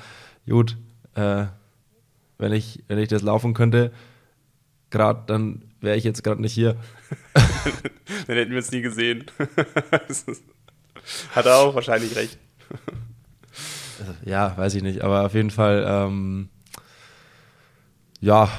gut, 0.48 0.78
äh, 1.16 1.48
wenn, 2.38 2.54
ich, 2.54 2.82
wenn 2.88 3.00
ich 3.00 3.10
das 3.10 3.24
laufen 3.24 3.54
könnte, 3.54 3.92
gerade, 4.94 5.24
dann 5.28 5.64
wäre 5.82 5.98
ich 5.98 6.06
jetzt 6.06 6.24
gerade 6.24 6.42
nicht 6.42 6.54
hier. 6.54 6.78
dann 8.28 8.38
hätten 8.38 8.52
wir 8.52 8.60
es 8.60 8.72
nie 8.72 8.82
gesehen. 8.82 9.26
Hat 11.36 11.46
er 11.46 11.58
auch 11.58 11.76
wahrscheinlich 11.76 12.16
recht. 12.16 12.38
Ja, 14.24 14.58
weiß 14.58 14.76
ich 14.76 14.84
nicht, 14.84 15.02
aber 15.02 15.26
auf 15.26 15.34
jeden 15.34 15.52
Fall, 15.52 15.86
ähm, 15.86 16.50
ja, 18.22 18.50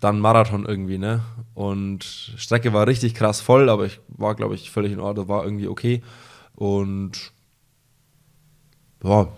dann 0.00 0.20
Marathon 0.20 0.64
irgendwie, 0.64 0.98
ne? 0.98 1.22
Und 1.54 2.04
Strecke 2.04 2.72
war 2.72 2.86
richtig 2.86 3.14
krass 3.14 3.40
voll, 3.40 3.68
aber 3.68 3.86
ich 3.86 4.00
war, 4.08 4.34
glaube 4.34 4.54
ich, 4.54 4.70
völlig 4.70 4.92
in 4.92 5.00
Ordnung, 5.00 5.28
war 5.28 5.44
irgendwie 5.44 5.68
okay. 5.68 6.02
Und 6.54 7.32
ja, 9.02 9.28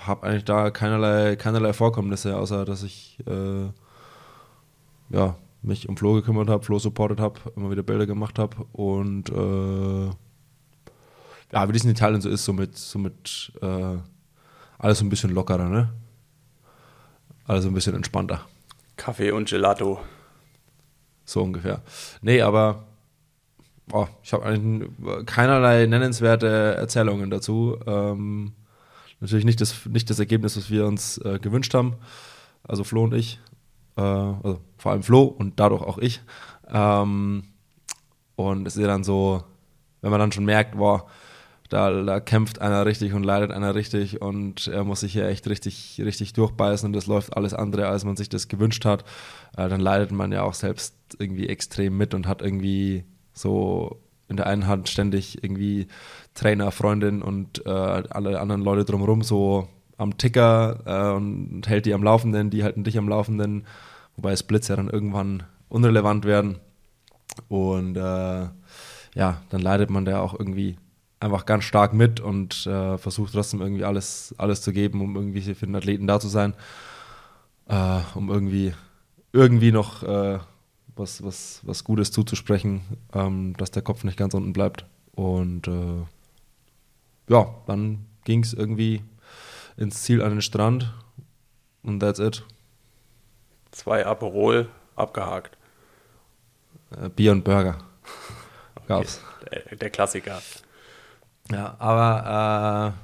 habe 0.00 0.26
eigentlich 0.26 0.44
da 0.44 0.70
keinerlei, 0.70 1.36
keinerlei 1.36 1.72
Vorkommnisse, 1.72 2.36
außer 2.36 2.64
dass 2.64 2.82
ich 2.82 3.18
äh, 3.26 3.68
ja, 5.12 5.36
mich 5.62 5.88
um 5.88 5.96
Flo 5.96 6.14
gekümmert 6.14 6.48
habe, 6.48 6.64
Flo 6.64 6.78
supportet 6.78 7.20
habe, 7.20 7.38
immer 7.54 7.70
wieder 7.70 7.82
Bilder 7.82 8.06
gemacht 8.06 8.38
habe 8.38 8.56
und 8.72 9.30
äh, 9.30 10.10
ja, 11.52 11.68
wie 11.68 11.72
das 11.72 11.84
in 11.84 11.90
Italien 11.90 12.20
so 12.20 12.28
ist, 12.28 12.44
so 12.44 12.52
mit, 12.52 12.76
so 12.76 12.98
mit 12.98 13.52
äh, 13.60 13.98
alles 14.78 14.98
so 14.98 15.04
ein 15.04 15.10
bisschen 15.10 15.30
lockerer, 15.30 15.68
ne? 15.68 15.92
Alles 17.44 17.66
ein 17.66 17.74
bisschen 17.74 17.94
entspannter. 17.94 18.40
Kaffee 18.96 19.30
und 19.30 19.48
Gelato. 19.48 20.00
So 21.24 21.42
ungefähr. 21.42 21.82
Nee, 22.22 22.40
aber 22.40 22.84
oh, 23.92 24.06
ich 24.22 24.32
habe 24.32 24.44
eigentlich 24.44 24.90
keinerlei 25.26 25.86
nennenswerte 25.86 26.74
Erzählungen 26.76 27.30
dazu. 27.30 27.78
Ähm, 27.86 28.52
natürlich 29.20 29.44
nicht 29.44 29.60
das, 29.60 29.86
nicht 29.86 30.08
das 30.08 30.18
Ergebnis, 30.18 30.56
was 30.56 30.70
wir 30.70 30.86
uns 30.86 31.18
äh, 31.18 31.38
gewünscht 31.40 31.74
haben. 31.74 31.96
Also 32.64 32.84
Flo 32.84 33.04
und 33.04 33.14
ich 33.14 33.40
äh, 33.96 34.00
also 34.00 34.60
vor 34.76 34.92
allem 34.92 35.02
Flo 35.02 35.22
und 35.22 35.60
dadurch 35.60 35.82
auch 35.82 35.98
ich. 35.98 36.22
Ähm, 36.70 37.44
und 38.36 38.66
es 38.66 38.76
ist 38.76 38.82
ja 38.82 38.88
dann 38.88 39.04
so, 39.04 39.42
wenn 40.00 40.10
man 40.10 40.20
dann 40.20 40.32
schon 40.32 40.44
merkt, 40.44 40.76
boah, 40.76 41.06
da, 41.68 42.02
da, 42.02 42.20
kämpft 42.20 42.60
einer 42.60 42.84
richtig 42.84 43.14
und 43.14 43.22
leidet 43.22 43.50
einer 43.50 43.74
richtig 43.74 44.20
und 44.20 44.66
er 44.66 44.84
muss 44.84 45.00
sich 45.00 45.12
hier 45.12 45.26
echt 45.26 45.48
richtig, 45.48 46.00
richtig 46.04 46.34
durchbeißen 46.34 46.86
und 46.86 46.92
das 46.92 47.06
läuft 47.06 47.34
alles 47.34 47.54
andere, 47.54 47.88
als 47.88 48.04
man 48.04 48.16
sich 48.16 48.28
das 48.28 48.48
gewünscht 48.48 48.84
hat, 48.84 49.04
äh, 49.56 49.68
dann 49.68 49.80
leidet 49.80 50.12
man 50.12 50.32
ja 50.32 50.42
auch 50.42 50.52
selbst 50.52 50.94
irgendwie 51.18 51.48
extrem 51.48 51.96
mit 51.96 52.12
und 52.12 52.26
hat 52.26 52.42
irgendwie 52.42 53.04
so 53.32 54.02
in 54.28 54.36
der 54.36 54.46
einen 54.46 54.66
Hand 54.66 54.88
ständig 54.88 55.42
irgendwie 55.42 55.86
Trainer, 56.34 56.72
Freundin 56.72 57.22
und 57.22 57.64
äh, 57.64 57.70
alle 57.70 58.40
anderen 58.40 58.62
Leute 58.62 58.84
drumherum 58.84 59.22
so 59.22 59.68
am 60.02 60.18
Ticker 60.18 60.80
äh, 60.84 61.16
und 61.16 61.66
hält 61.66 61.86
die 61.86 61.94
am 61.94 62.02
Laufenden, 62.02 62.50
die 62.50 62.64
halten 62.64 62.84
dich 62.84 62.98
am 62.98 63.08
Laufenden, 63.08 63.66
wobei 64.16 64.36
Splits 64.36 64.68
ja 64.68 64.76
dann 64.76 64.90
irgendwann 64.90 65.44
unrelevant 65.68 66.24
werden. 66.24 66.58
Und 67.48 67.96
äh, 67.96 68.48
ja, 69.14 69.42
dann 69.50 69.60
leidet 69.60 69.90
man 69.90 70.04
da 70.04 70.20
auch 70.20 70.38
irgendwie 70.38 70.76
einfach 71.20 71.46
ganz 71.46 71.64
stark 71.64 71.94
mit 71.94 72.20
und 72.20 72.66
äh, 72.66 72.98
versucht 72.98 73.32
trotzdem 73.32 73.60
irgendwie 73.60 73.84
alles, 73.84 74.34
alles 74.38 74.60
zu 74.60 74.72
geben, 74.72 75.00
um 75.00 75.16
irgendwie 75.16 75.54
für 75.54 75.66
den 75.66 75.76
Athleten 75.76 76.06
da 76.06 76.18
zu 76.18 76.28
sein, 76.28 76.54
äh, 77.68 78.00
um 78.14 78.28
irgendwie, 78.28 78.74
irgendwie 79.32 79.72
noch 79.72 80.02
äh, 80.02 80.40
was, 80.96 81.22
was, 81.22 81.60
was 81.62 81.84
Gutes 81.84 82.10
zuzusprechen, 82.10 82.82
ähm, 83.14 83.54
dass 83.56 83.70
der 83.70 83.82
Kopf 83.82 84.04
nicht 84.04 84.18
ganz 84.18 84.34
unten 84.34 84.52
bleibt. 84.52 84.84
Und 85.14 85.68
äh, 85.68 86.02
ja, 87.28 87.46
dann 87.66 88.04
ging 88.24 88.42
es 88.42 88.52
irgendwie 88.52 89.02
ins 89.76 90.02
Ziel 90.02 90.22
an 90.22 90.30
den 90.30 90.42
Strand 90.42 90.92
und 91.82 92.00
that's 92.00 92.18
it. 92.18 92.44
Zwei 93.70 94.04
Aperol 94.04 94.68
abgehakt. 94.96 95.56
Äh, 97.00 97.08
Bier 97.08 97.32
und 97.32 97.44
Burger. 97.44 97.78
Gab's. 98.86 99.20
Der, 99.50 99.76
der, 99.76 99.90
Klassiker. 99.90 100.42
Ja, 101.50 101.76
aber 101.78 102.94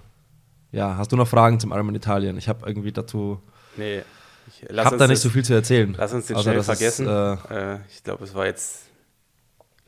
äh, 0.72 0.76
ja, 0.76 0.96
hast 0.96 1.12
du 1.12 1.16
noch 1.16 1.28
Fragen 1.28 1.58
zum 1.58 1.72
Ironman 1.72 1.94
Italien? 1.94 2.36
Ich 2.36 2.48
habe 2.48 2.66
irgendwie 2.66 2.92
dazu. 2.92 3.40
Nee. 3.76 4.02
Ich 4.46 4.76
habe 4.76 4.96
da 4.96 5.06
nicht 5.06 5.20
so 5.20 5.30
viel 5.30 5.44
zu 5.44 5.54
erzählen. 5.54 5.94
Lass 5.96 6.12
uns 6.12 6.26
den 6.26 6.38
schnell 6.38 6.62
vergessen. 6.62 7.06
Ist, 7.06 7.50
äh, 7.50 7.74
äh, 7.74 7.78
ich 7.90 8.02
glaube, 8.02 8.24
es 8.24 8.34
war 8.34 8.46
jetzt 8.46 8.84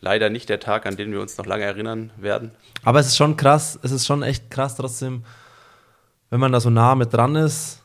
leider 0.01 0.31
nicht 0.31 0.49
der 0.49 0.61
Tag, 0.61 0.87
an 0.87 0.97
den 0.97 1.13
wir 1.13 1.21
uns 1.21 1.39
noch 1.39 1.47
lange 1.47 1.65
erinnern 1.65 2.11
werden. 2.17 2.53
Aber 2.85 3.01
es 3.01 3.09
ist 3.09 3.17
schon 3.17 3.37
krass, 3.37 3.79
es 3.83 3.91
ist 3.91 4.07
schon 4.07 4.23
echt 4.23 4.51
krass 4.51 4.77
trotzdem, 4.77 5.25
wenn 6.31 6.41
man 6.41 6.53
da 6.53 6.61
so 6.61 6.71
nah 6.71 6.95
mit 6.95 7.13
dran 7.13 7.37
ist, 7.37 7.83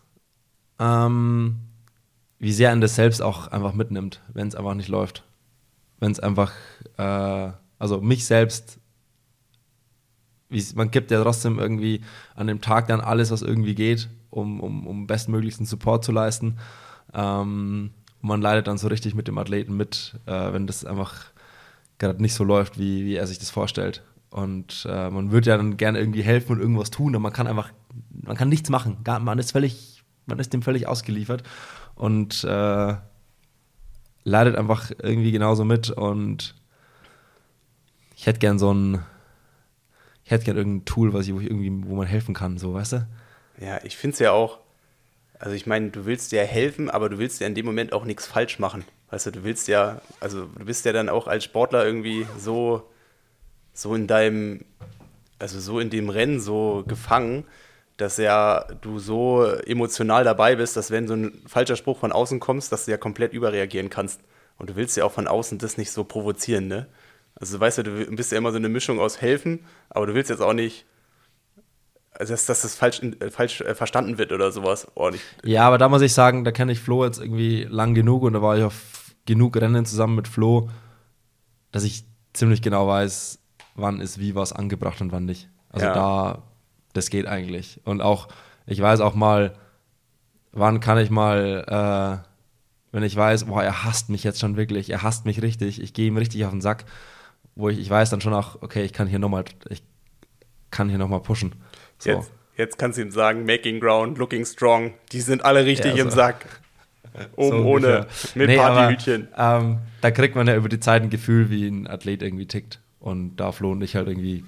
ähm, 0.79 1.57
wie 2.39 2.53
sehr 2.53 2.71
einen 2.71 2.81
das 2.81 2.95
selbst 2.95 3.21
auch 3.21 3.47
einfach 3.47 3.73
mitnimmt, 3.73 4.21
wenn 4.33 4.47
es 4.47 4.55
einfach 4.55 4.75
nicht 4.75 4.89
läuft. 4.89 5.23
Wenn 5.99 6.11
es 6.11 6.19
einfach, 6.19 6.51
äh, 6.97 7.51
also 7.79 8.01
mich 8.01 8.25
selbst, 8.25 8.79
man 10.75 10.91
gibt 10.91 11.11
ja 11.11 11.21
trotzdem 11.23 11.59
irgendwie 11.59 12.01
an 12.35 12.47
dem 12.47 12.61
Tag 12.61 12.87
dann 12.87 13.01
alles, 13.01 13.31
was 13.31 13.41
irgendwie 13.41 13.75
geht, 13.75 14.09
um, 14.29 14.59
um, 14.59 14.85
um 14.85 15.07
bestmöglichsten 15.07 15.65
Support 15.65 16.03
zu 16.03 16.11
leisten. 16.11 16.59
Ähm, 17.13 17.91
und 18.21 18.27
man 18.27 18.41
leidet 18.41 18.67
dann 18.67 18.77
so 18.77 18.87
richtig 18.87 19.15
mit 19.15 19.27
dem 19.27 19.37
Athleten 19.37 19.75
mit, 19.75 20.19
äh, 20.25 20.53
wenn 20.53 20.67
das 20.67 20.85
einfach 20.85 21.25
gerade 21.97 22.21
nicht 22.21 22.33
so 22.33 22.43
läuft, 22.43 22.77
wie, 22.77 23.05
wie 23.05 23.15
er 23.15 23.27
sich 23.27 23.39
das 23.39 23.49
vorstellt. 23.49 24.03
Und 24.29 24.85
äh, 24.89 25.09
man 25.09 25.31
würde 25.31 25.49
ja 25.49 25.57
dann 25.57 25.77
gerne 25.77 25.99
irgendwie 25.99 26.23
helfen 26.23 26.53
und 26.53 26.59
irgendwas 26.59 26.91
tun, 26.91 27.15
aber 27.15 27.23
man 27.23 27.33
kann 27.33 27.47
einfach, 27.47 27.71
man 28.22 28.38
kann 28.38 28.49
nichts 28.49 28.70
machen. 28.70 28.97
Man 29.05 29.39
ist 29.39 29.51
völlig, 29.51 30.03
man 30.26 30.39
ist 30.39 30.53
dem 30.53 30.61
völlig 30.61 30.88
ausgeliefert. 30.88 31.43
Und 31.95 32.43
äh, 32.43 32.95
leidet 34.26 34.55
einfach 34.57 34.91
irgendwie 35.01 35.32
genauso 35.32 35.63
mit 35.63 35.89
und 35.91 36.55
ich 38.16 38.26
hätte 38.26 38.39
gern 38.39 38.59
so 38.59 38.74
ein, 38.74 39.03
ich 40.24 40.32
hätte 40.32 40.45
gern 40.45 40.57
irgendein 40.57 40.86
Tool, 40.86 41.13
was 41.13 41.28
ich, 41.28 41.34
wo 41.34 41.39
ich 41.39 41.45
irgendwie, 41.45 41.88
wo 41.88 41.95
man 41.95 42.07
helfen 42.07 42.34
kann, 42.34 42.57
so, 42.57 42.74
weißt 42.74 42.93
du? 42.93 43.07
Ja, 43.61 43.80
ich 43.84 43.95
finde 43.95 44.16
es 44.16 44.20
ja 44.20 44.32
auch, 44.32 44.59
also 45.39 45.55
ich 45.55 45.68
meine, 45.68 45.91
du 45.91 46.05
willst 46.05 46.32
dir 46.32 46.43
helfen, 46.43 46.89
aber 46.89 47.07
du 47.07 47.20
willst 47.20 47.39
ja 47.39 47.47
in 47.47 47.55
dem 47.55 47.66
Moment 47.66 47.93
auch 47.93 48.03
nichts 48.03 48.26
falsch 48.26 48.57
machen. 48.57 48.84
Weißt 49.11 49.28
du, 49.28 49.32
du 49.32 49.43
willst 49.43 49.68
ja, 49.68 50.01
also 50.20 50.45
du 50.45 50.66
bist 50.66 50.86
ja 50.86 50.91
dann 50.91 51.07
auch 51.07 51.28
als 51.28 51.43
Sportler 51.43 51.86
irgendwie 51.86 52.26
so, 52.38 52.89
so 53.74 53.93
in 53.93 54.07
deinem, 54.07 54.66
also 55.38 55.59
so 55.59 55.80
in 55.80 55.91
dem 55.91 56.09
Rennen 56.09 56.39
so 56.39 56.84
gefangen, 56.88 57.45
dass 57.97 58.17
ja 58.17 58.65
du 58.81 58.99
so 58.99 59.45
emotional 59.45 60.23
dabei 60.23 60.55
bist, 60.55 60.75
dass 60.75 60.91
wenn 60.91 61.07
so 61.07 61.13
ein 61.13 61.41
falscher 61.47 61.75
Spruch 61.75 61.99
von 61.99 62.11
außen 62.11 62.39
kommst, 62.39 62.71
dass 62.71 62.85
du 62.85 62.91
ja 62.91 62.97
komplett 62.97 63.33
überreagieren 63.33 63.89
kannst. 63.89 64.21
Und 64.57 64.69
du 64.69 64.75
willst 64.75 64.95
ja 64.97 65.05
auch 65.05 65.11
von 65.11 65.27
außen 65.27 65.57
das 65.57 65.77
nicht 65.77 65.91
so 65.91 66.03
provozieren, 66.03 66.67
ne? 66.67 66.87
Also 67.35 67.59
weißt 67.59 67.79
du, 67.79 67.83
du 67.83 68.15
bist 68.15 68.31
ja 68.31 68.37
immer 68.37 68.51
so 68.51 68.57
eine 68.57 68.69
Mischung 68.69 68.99
aus 68.99 69.19
helfen, 69.21 69.65
aber 69.89 70.07
du 70.07 70.13
willst 70.13 70.29
jetzt 70.29 70.41
auch 70.41 70.53
nicht, 70.53 70.85
also 72.11 72.33
dass, 72.33 72.45
dass 72.45 72.61
das 72.61 72.75
falsch, 72.75 73.01
äh, 73.01 73.29
falsch 73.29 73.59
äh, 73.61 73.75
verstanden 73.75 74.17
wird 74.17 74.31
oder 74.31 74.51
sowas. 74.53 74.87
Oh. 74.95 75.11
Ja, 75.43 75.67
aber 75.67 75.77
da 75.77 75.89
muss 75.89 76.01
ich 76.01 76.13
sagen, 76.13 76.45
da 76.45 76.51
kenne 76.51 76.71
ich 76.71 76.79
Flo 76.79 77.03
jetzt 77.03 77.19
irgendwie 77.19 77.63
lang 77.63 77.93
genug 77.93 78.23
und 78.23 78.33
da 78.33 78.41
war 78.41 78.57
ich 78.57 78.63
auf 78.63 78.75
genug 79.25 79.57
Rennen 79.57 79.85
zusammen 79.85 80.15
mit 80.15 80.29
Flo, 80.29 80.69
dass 81.71 81.83
ich 81.83 82.05
ziemlich 82.33 82.61
genau 82.61 82.87
weiß, 82.87 83.39
wann 83.75 83.99
ist 83.99 84.17
wie 84.19 84.35
was 84.35 84.53
angebracht 84.53 85.01
und 85.01 85.11
wann 85.11 85.25
nicht. 85.25 85.49
Also 85.69 85.87
Ja. 85.87 85.93
da, 85.93 86.43
das 86.95 87.09
geht 87.09 87.27
eigentlich. 87.27 87.79
Und 87.83 88.01
auch, 88.01 88.27
ich 88.65 88.81
weiß 88.81 89.01
auch 89.01 89.15
mal, 89.15 89.53
wann 90.51 90.79
kann 90.79 90.97
ich 90.97 91.09
mal, 91.09 92.23
äh, 92.23 92.27
wenn 92.91 93.03
ich 93.03 93.15
weiß, 93.15 93.45
boah, 93.45 93.63
er 93.63 93.83
hasst 93.83 94.09
mich 94.09 94.23
jetzt 94.23 94.39
schon 94.39 94.55
wirklich, 94.55 94.89
er 94.89 95.03
hasst 95.03 95.25
mich 95.25 95.41
richtig, 95.41 95.81
ich 95.81 95.93
gehe 95.93 96.07
ihm 96.07 96.17
richtig 96.17 96.45
auf 96.45 96.51
den 96.51 96.61
Sack, 96.61 96.85
wo 97.55 97.69
ich, 97.69 97.77
ich 97.79 97.89
weiß 97.89 98.09
dann 98.09 98.21
schon 98.21 98.33
auch, 98.33 98.61
okay, 98.61 98.83
ich 98.83 98.93
kann 98.93 99.07
hier 99.07 99.19
nochmal, 99.19 99.43
ich 99.69 99.83
kann 100.71 100.89
hier 100.89 100.97
nochmal 100.97 101.19
pushen. 101.21 101.55
So. 101.99 102.11
Jetzt, 102.11 102.31
jetzt 102.57 102.77
kannst 102.77 102.97
du 102.97 103.01
ihm 103.01 103.11
sagen, 103.11 103.45
making 103.45 103.79
ground, 103.79 104.17
looking 104.17 104.45
strong, 104.45 104.93
die 105.11 105.21
sind 105.21 105.43
alle 105.43 105.65
richtig 105.65 105.95
Ja, 105.95 106.03
im 106.03 106.09
so. 106.09 106.15
Sack. 106.15 106.61
Oben 107.35 107.57
So 107.59 107.65
ohne, 107.65 108.07
mit 108.35 108.47
Nee, 108.47 108.57
Partyhütchen. 108.57 109.27
Ähm, 109.37 109.79
da 110.01 110.11
kriegt 110.11 110.35
man 110.35 110.47
ja 110.47 110.55
über 110.55 110.69
die 110.69 110.79
Zeit 110.79 111.01
ein 111.01 111.09
Gefühl, 111.09 111.49
wie 111.49 111.67
ein 111.67 111.87
Athlet 111.87 112.21
irgendwie 112.21 112.45
tickt. 112.45 112.79
Und 112.99 113.37
da 113.37 113.51
Flo 113.51 113.71
und 113.71 113.81
ich 113.81 113.95
halt 113.95 114.07
irgendwie 114.07 114.43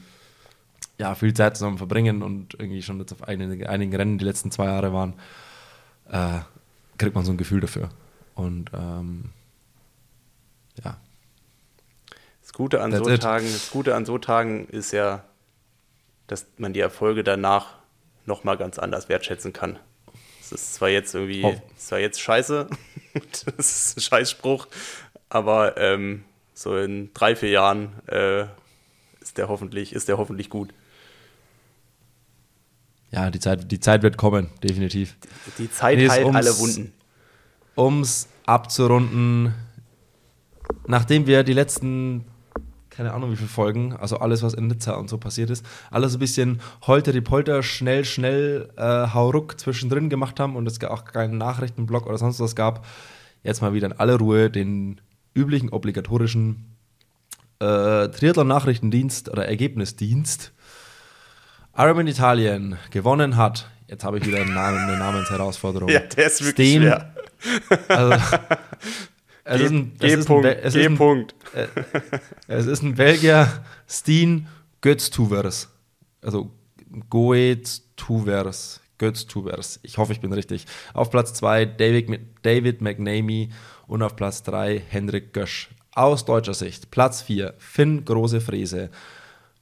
ja, 1.00 1.14
viel 1.16 1.34
Zeit 1.34 1.58
zusammen 1.58 1.78
verbringen 1.78 2.24
und 2.24 2.56
irgendwie 2.60 2.82
schon 2.82 3.00
jetzt 3.00 3.12
auf 3.12 3.24
einigen, 3.28 3.66
einigen 3.68 3.96
Rennen 3.96 4.18
die 4.18 4.26
letzten 4.26 4.52
zwei 4.52 4.66
Jahre 4.66 4.94
waren, 4.94 5.14
äh, 6.10 6.40
kriegt 6.98 7.16
man 7.16 7.24
so 7.26 7.32
ein 7.32 7.38
Gefühl 7.38 7.60
dafür. 7.62 7.90
Und 8.36 8.72
ähm, 8.74 9.26
ja, 10.84 10.98
Das 12.42 12.54
Gute 12.54 12.82
an 12.82 12.92
That's 12.92 13.04
so 13.06 13.10
it. 13.12 13.22
Tagen, 13.22 13.46
das 13.52 13.70
Gute 13.72 13.96
an 13.96 14.06
so 14.06 14.18
Tagen 14.18 14.68
ist 14.70 14.92
ja, 14.92 15.24
dass 16.28 16.46
man 16.58 16.74
die 16.74 16.80
Erfolge 16.80 17.24
danach 17.24 17.76
nochmal 18.26 18.58
ganz 18.58 18.80
anders 18.80 19.10
wertschätzen 19.10 19.54
kann. 19.54 19.80
Das 20.42 20.52
ist 20.52 20.76
zwar 20.76 20.90
jetzt 20.90 21.14
irgendwie, 21.14 21.44
Oh. 21.44 21.56
ist 21.76 21.88
zwar 21.88 22.00
jetzt 22.00 22.20
scheiße, 22.22 22.68
das 23.58 23.58
ist 23.58 23.98
ein 23.98 24.02
Scheißspruch, 24.02 24.68
aber 25.30 25.78
ähm, 25.78 26.24
so 26.54 26.78
in 26.78 27.14
drei, 27.14 27.36
vier 27.36 27.50
Jahren 27.50 27.92
äh, 28.08 28.46
ist 29.22 29.38
der 29.38 29.50
hoffentlich, 29.50 29.94
ist 29.94 30.08
der 30.08 30.18
hoffentlich 30.18 30.50
gut. 30.50 30.74
Ja 33.12 33.30
die, 33.32 33.40
Zeit, 33.40 33.72
die 33.72 33.80
Zeit 33.80 34.04
wird 34.04 34.18
kommen, 34.18 34.50
definitiv. 34.64 35.16
Die 35.58 35.70
Zeit 35.72 35.98
Nee, 35.98 36.10
heilt 36.10 36.26
ums- 36.26 36.36
alle 36.38 36.58
Wunden. 36.60 36.94
Um 37.76 38.02
es 38.02 38.28
abzurunden, 38.46 39.54
nachdem 40.88 41.28
wir 41.28 41.44
die 41.44 41.54
letzten, 41.54 42.26
keine 42.90 43.14
Ahnung 43.14 43.32
wie 43.32 43.36
viele 43.36 43.48
Folgen, 43.50 43.96
also 43.96 44.18
alles, 44.18 44.42
was 44.42 44.54
in 44.56 44.68
Nizza 44.68 44.94
und 44.96 45.10
so 45.10 45.18
passiert 45.18 45.50
ist, 45.50 45.66
alles 45.92 46.14
ein 46.16 46.20
bisschen 46.20 46.60
holter 46.82 47.12
die 47.12 47.22
Polter, 47.22 47.62
schnell, 47.64 48.04
schnell, 48.06 48.70
äh, 48.78 48.82
hauruck 49.14 49.60
zwischendrin 49.60 50.10
gemacht 50.10 50.40
haben 50.40 50.56
und 50.56 50.68
es 50.68 50.84
auch 50.84 51.06
keinen 51.06 51.38
Nachrichtenblock 51.38 52.08
oder 52.08 52.18
sonst 52.18 52.40
was 52.40 52.56
gab, 52.56 52.86
jetzt 53.44 53.62
mal 53.62 53.74
wieder 53.74 53.88
in 53.88 53.94
aller 53.94 54.18
Ruhe 54.18 54.50
den 54.50 55.00
üblichen 55.36 55.70
obligatorischen 55.70 56.66
äh, 57.60 58.08
Triathlon-Nachrichtendienst 58.10 59.30
oder 59.30 59.48
Ergebnisdienst. 59.48 60.52
Ironman 61.78 62.08
Italien 62.08 62.78
gewonnen 62.92 63.38
hat. 63.38 63.70
Jetzt 63.88 64.04
habe 64.04 64.18
ich 64.18 64.26
wieder 64.26 64.42
einen 64.42 64.54
Namen, 64.54 64.80
eine 64.80 64.98
Namensherausforderung. 64.98 65.90
Ja, 65.92 66.00
der 66.00 66.28
ist 66.28 66.44
wirklich 66.44 66.70
Steen- 66.70 66.82
schwer. 66.82 67.14
Also, 67.88 68.14
es 69.44 69.62
ist 69.62 69.72
ein, 69.72 69.92
es 70.00 70.14
ist 70.14 70.30
ein, 70.30 70.44
es 70.46 70.76
ist 70.76 70.86
ein, 70.86 70.92
G-Punkt. 70.94 71.36
es 72.48 72.66
ist 72.66 72.82
ein 72.82 72.96
Belgier, 72.96 73.64
Steen 73.88 74.48
Götztuvers. 74.82 75.70
Also 76.22 76.52
Goetz 77.10 77.84
Tuvers. 77.96 78.82
Götz 78.98 79.28
Tuvers. 79.28 79.80
Ich 79.84 80.00
hoffe, 80.00 80.12
ich 80.14 80.20
bin 80.20 80.34
richtig. 80.34 80.66
Auf 80.96 81.12
Platz 81.12 81.34
2 81.36 81.66
David, 81.66 82.20
David 82.42 82.82
McNamee 82.82 83.50
und 83.86 84.02
auf 84.02 84.16
Platz 84.16 84.42
3 84.42 84.82
Hendrik 84.90 85.34
Gösch. 85.34 85.70
Aus 85.94 86.26
deutscher 86.26 86.56
Sicht. 86.56 86.90
Platz 86.90 87.22
4 87.22 87.54
Finn 87.60 88.04
Große 88.04 88.42
Fräse. 88.42 88.90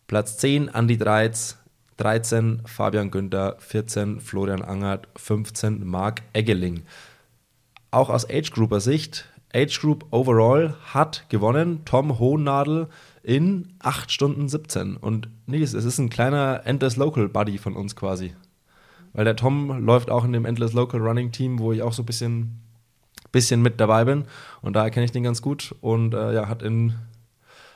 Platz 0.08 0.38
10 0.38 0.70
Andi 0.70 0.98
Dreiz. 0.98 1.58
13 1.98 2.64
Fabian 2.66 3.12
Günther. 3.12 3.56
14 3.60 4.20
Florian 4.20 4.62
Angert. 4.62 5.08
15 5.16 5.86
Marc 5.86 6.22
Eggeling 6.34 6.84
auch 7.96 8.10
aus 8.10 8.30
Age 8.30 8.52
Grouper 8.52 8.82
Sicht, 8.82 9.26
Age 9.54 9.80
Group 9.80 10.06
Overall 10.12 10.76
hat 10.94 11.24
gewonnen 11.30 11.86
Tom 11.86 12.20
Hohnadel 12.20 12.88
in 13.24 13.74
8 13.80 14.12
Stunden 14.12 14.50
17. 14.50 14.98
Und 14.98 15.30
Nils, 15.46 15.74
es 15.74 15.86
ist 15.86 15.98
ein 15.98 16.10
kleiner 16.10 16.62
Endless 16.66 16.98
Local 16.98 17.30
Buddy 17.30 17.58
von 17.58 17.76
uns 17.76 17.96
quasi. 17.96 18.36
Weil 19.14 19.24
der 19.24 19.38
Tom 19.38 19.86
läuft 19.86 20.12
auch 20.12 20.26
in 20.26 20.34
dem 20.34 20.44
Endless 20.44 20.74
Local 20.74 21.00
Running 21.00 21.32
Team, 21.32 21.60
wo 21.60 21.72
ich 21.72 21.82
auch 21.82 21.94
so 21.94 22.04
ein 22.04 22.06
bisschen, 22.06 22.60
bisschen 23.32 23.62
mit 23.62 23.80
dabei 23.80 24.04
bin. 24.04 24.26
Und 24.62 24.74
da 24.74 24.90
kenne 24.90 25.06
ich 25.06 25.14
den 25.14 25.24
ganz 25.24 25.42
gut. 25.42 25.74
Und 25.80 26.14
äh, 26.14 26.34
ja, 26.34 26.50
hat 26.50 26.62
in 26.62 26.96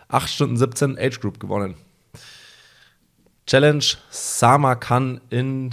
8 0.10 0.30
Stunden 0.30 0.58
17 0.58 1.00
Age 1.00 1.22
Group 1.22 1.40
gewonnen. 1.40 1.76
Challenge 3.50 3.84
Samarkand 4.12 5.22
in 5.32 5.72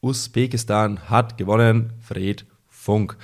Usbekistan 0.00 1.10
hat 1.10 1.36
gewonnen 1.36 1.92
Fred 2.00 2.46
Funk. 2.70 3.18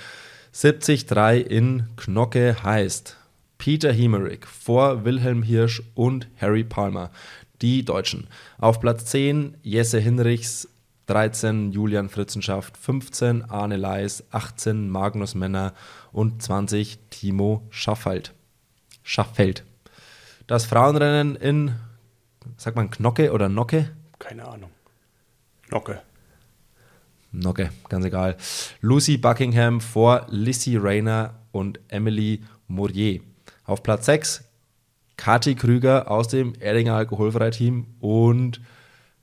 73 0.53 1.51
in 1.51 1.85
Knocke 1.97 2.63
heißt 2.63 3.17
Peter 3.57 3.91
Hemerick 3.91 4.47
vor 4.47 5.07
Wilhelm 5.07 5.43
Hirsch 5.43 5.83
und 5.95 6.29
Harry 6.39 6.65
Palmer. 6.65 7.13
Die 7.63 7.83
Deutschen. 7.83 8.27
Auf 8.59 8.79
Platz 8.79 9.07
10 9.07 9.57
Jesse 9.63 10.01
Hinrichs, 10.01 10.69
13 11.07 11.73
Julian 11.73 12.11
Fritzenschaft, 12.11 12.77
15 12.77 13.47
Arne 13.49 13.79
Leis, 13.79 14.23
18 14.33 14.91
Magnus 14.91 15.35
Männer 15.35 15.73
und 16.13 16.43
20 16.43 16.99
Timo 17.09 17.63
Schaffeld. 17.71 18.35
Schaffeld. 19.03 19.65
Das 20.47 20.67
Frauenrennen 20.67 21.37
in, 21.37 21.75
sagt 22.57 22.77
man 22.77 22.91
Knocke 22.91 23.33
oder 23.33 23.49
Nocke? 23.49 23.91
Keine 24.19 24.47
Ahnung. 24.47 24.71
Nocke. 25.71 26.03
Nocke, 27.33 27.71
ganz 27.89 28.05
egal. 28.05 28.37
Lucy 28.81 29.17
Buckingham 29.17 29.81
vor 29.81 30.27
Lissy 30.31 30.77
Rayner 30.77 31.35
und 31.53 31.81
Emily 31.89 32.43
Mourier. 32.69 33.21
Auf 33.65 33.83
Platz 33.83 34.07
6 34.07 34.45
Kathi 35.17 35.55
Krüger 35.55 36.11
aus 36.11 36.29
dem 36.29 36.55
Erdinger 36.59 36.95
Alkoholfrei-Team 36.95 37.87
und 38.01 38.61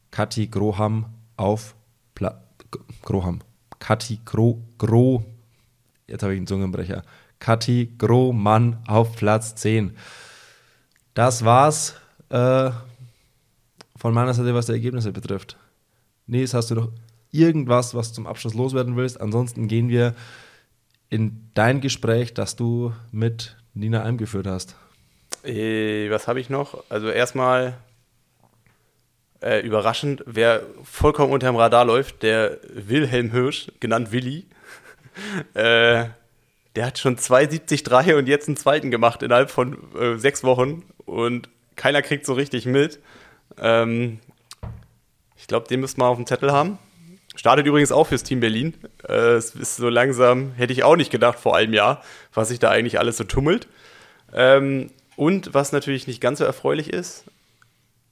Kathi 0.09 0.47
Groham 0.47 1.05
auf 1.37 1.75
Pla 2.15 2.41
Groham. 3.01 3.41
Kathi 3.79 4.19
Gro, 4.25 4.61
Gro, 4.77 5.25
jetzt 6.07 6.23
habe 6.23 6.33
ich 6.33 6.37
einen 6.37 6.47
Zungenbrecher. 6.47 7.03
Kathi 7.39 7.93
Grohmann 7.97 8.77
auf 8.87 9.15
Platz 9.15 9.55
10. 9.55 9.97
Das 11.13 11.43
war's 11.43 11.95
äh, 12.29 12.71
von 14.01 14.15
meiner 14.15 14.33
Seite, 14.33 14.55
was 14.55 14.65
die 14.65 14.71
Ergebnisse 14.71 15.11
betrifft. 15.11 15.57
Nils, 16.25 16.55
hast 16.55 16.71
du 16.71 16.75
noch 16.75 16.89
irgendwas, 17.31 17.93
was 17.93 18.13
zum 18.13 18.25
Abschluss 18.25 18.55
loswerden 18.55 18.97
willst? 18.97 19.21
Ansonsten 19.21 19.67
gehen 19.67 19.89
wir 19.89 20.15
in 21.11 21.51
dein 21.53 21.81
Gespräch, 21.81 22.33
das 22.33 22.55
du 22.55 22.93
mit 23.11 23.55
Nina 23.75 24.01
Alm 24.01 24.17
geführt 24.17 24.47
hast. 24.47 24.75
Äh, 25.43 26.09
was 26.09 26.27
habe 26.27 26.39
ich 26.39 26.49
noch? 26.49 26.83
Also 26.89 27.09
erstmal 27.09 27.77
äh, 29.39 29.59
überraschend, 29.59 30.23
wer 30.25 30.63
vollkommen 30.83 31.31
unterm 31.31 31.55
Radar 31.55 31.85
läuft, 31.85 32.23
der 32.23 32.57
Wilhelm 32.73 33.29
Hirsch, 33.29 33.67
genannt 33.79 34.11
Willi. 34.11 34.47
äh, 35.53 36.05
der 36.75 36.85
hat 36.87 36.97
schon 36.97 37.17
2,73 37.17 38.15
und 38.15 38.27
jetzt 38.27 38.47
einen 38.47 38.57
zweiten 38.57 38.89
gemacht 38.89 39.21
innerhalb 39.21 39.51
von 39.51 39.77
äh, 39.93 40.17
sechs 40.17 40.43
Wochen 40.43 40.85
und 41.05 41.49
keiner 41.75 42.01
kriegt 42.01 42.25
so 42.25 42.33
richtig 42.33 42.65
mit. 42.65 42.99
Ähm, 43.57 44.19
ich 45.35 45.47
glaube, 45.47 45.67
den 45.67 45.79
müssten 45.79 46.01
wir 46.01 46.05
auf 46.05 46.17
dem 46.17 46.27
Zettel 46.27 46.51
haben. 46.51 46.77
Startet 47.35 47.65
übrigens 47.65 47.91
auch 47.91 48.07
fürs 48.07 48.23
Team 48.23 48.41
Berlin. 48.41 48.73
Äh, 49.07 49.33
es 49.33 49.55
ist 49.55 49.77
so 49.77 49.89
langsam, 49.89 50.53
hätte 50.53 50.73
ich 50.73 50.83
auch 50.83 50.95
nicht 50.95 51.11
gedacht 51.11 51.39
vor 51.39 51.55
einem 51.55 51.73
Jahr, 51.73 52.03
was 52.33 52.49
sich 52.49 52.59
da 52.59 52.69
eigentlich 52.69 52.99
alles 52.99 53.17
so 53.17 53.23
tummelt. 53.23 53.67
Ähm, 54.33 54.91
und 55.15 55.53
was 55.53 55.71
natürlich 55.71 56.07
nicht 56.07 56.21
ganz 56.21 56.39
so 56.39 56.45
erfreulich 56.45 56.91
ist, 56.91 57.25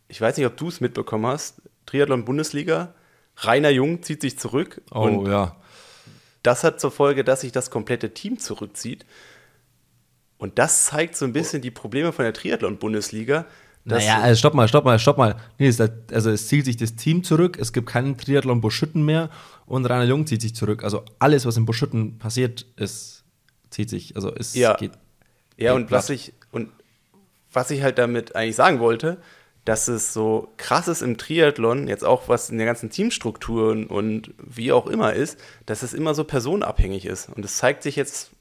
ich 0.08 0.20
weiß 0.20 0.38
nicht, 0.38 0.46
ob 0.46 0.58
du 0.58 0.68
es 0.68 0.82
mitbekommen 0.82 1.28
hast, 1.28 1.62
Triathlon-Bundesliga, 1.86 2.94
Rainer 3.38 3.70
Jung 3.70 4.04
zieht 4.04 4.22
sich 4.22 4.38
zurück. 4.40 4.82
Oh 4.92 5.02
und 5.02 5.28
ja. 5.28 5.56
Das 6.44 6.64
hat 6.64 6.80
zur 6.80 6.92
Folge, 6.92 7.24
dass 7.24 7.42
sich 7.42 7.52
das 7.52 7.70
komplette 7.70 8.14
Team 8.14 8.40
zurückzieht. 8.40 9.06
Und 10.38 10.58
das 10.58 10.86
zeigt 10.86 11.16
so 11.16 11.26
ein 11.26 11.34
bisschen 11.34 11.62
die 11.62 11.72
Probleme 11.72 12.14
von 12.14 12.24
der 12.24 12.34
Triathlon-Bundesliga. 12.34 13.46
Naja, 13.98 14.20
also 14.22 14.40
stopp 14.40 14.54
mal, 14.54 14.68
stopp 14.68 14.86
mal, 14.86 15.00
stopp 15.00 15.18
mal. 15.18 15.36
Nee, 15.58 15.74
also 16.12 16.30
es 16.32 16.48
zieht 16.48 16.66
sich 16.66 16.78
das 16.78 16.96
Team 16.96 17.24
zurück, 17.24 17.58
es 17.60 17.74
gibt 17.74 17.88
keinen 17.88 18.18
Triathlon 18.18 18.62
Buschütten 18.62 19.04
mehr 19.04 19.30
und 19.66 19.86
Rainer 19.86 20.06
Jung 20.06 20.26
zieht 20.28 20.42
sich 20.42 20.56
zurück. 20.56 20.84
Also 20.84 21.04
alles, 21.20 21.46
was 21.46 21.58
in 21.58 21.66
Buschütten 21.66 22.18
passiert, 22.18 22.66
ist, 22.76 23.24
zieht 23.70 23.90
sich. 23.90 24.16
Also 24.16 24.34
es 24.34 24.56
ja. 24.56 24.76
geht. 24.76 24.92
Ja, 25.58 25.74
und 25.74 25.92
was 25.92 26.10
ich, 26.10 26.34
und 26.52 26.70
was 27.52 27.70
ich 27.72 27.84
halt 27.84 27.98
damit 27.98 28.36
eigentlich 28.36 28.56
sagen 28.56 28.80
wollte, 28.80 29.18
dass 29.66 29.88
es 29.88 30.14
so 30.14 30.50
krass 30.58 30.88
ist 30.88 31.02
im 31.02 31.18
Triathlon, 31.18 31.88
jetzt 31.88 32.04
auch 32.04 32.28
was 32.28 32.50
in 32.50 32.58
der 32.58 32.66
ganzen 32.66 32.90
Teamstrukturen 32.90 33.86
und 33.86 34.34
wie 34.38 34.72
auch 34.72 34.88
immer 34.88 35.14
ist, 35.14 35.38
dass 35.66 35.84
es 35.84 35.94
immer 35.94 36.16
so 36.16 36.24
personenabhängig 36.24 37.06
ist. 37.06 37.30
Und 37.30 37.46
es 37.46 37.58
zeigt 37.58 37.84
sich 37.84 37.96
jetzt 37.96 38.32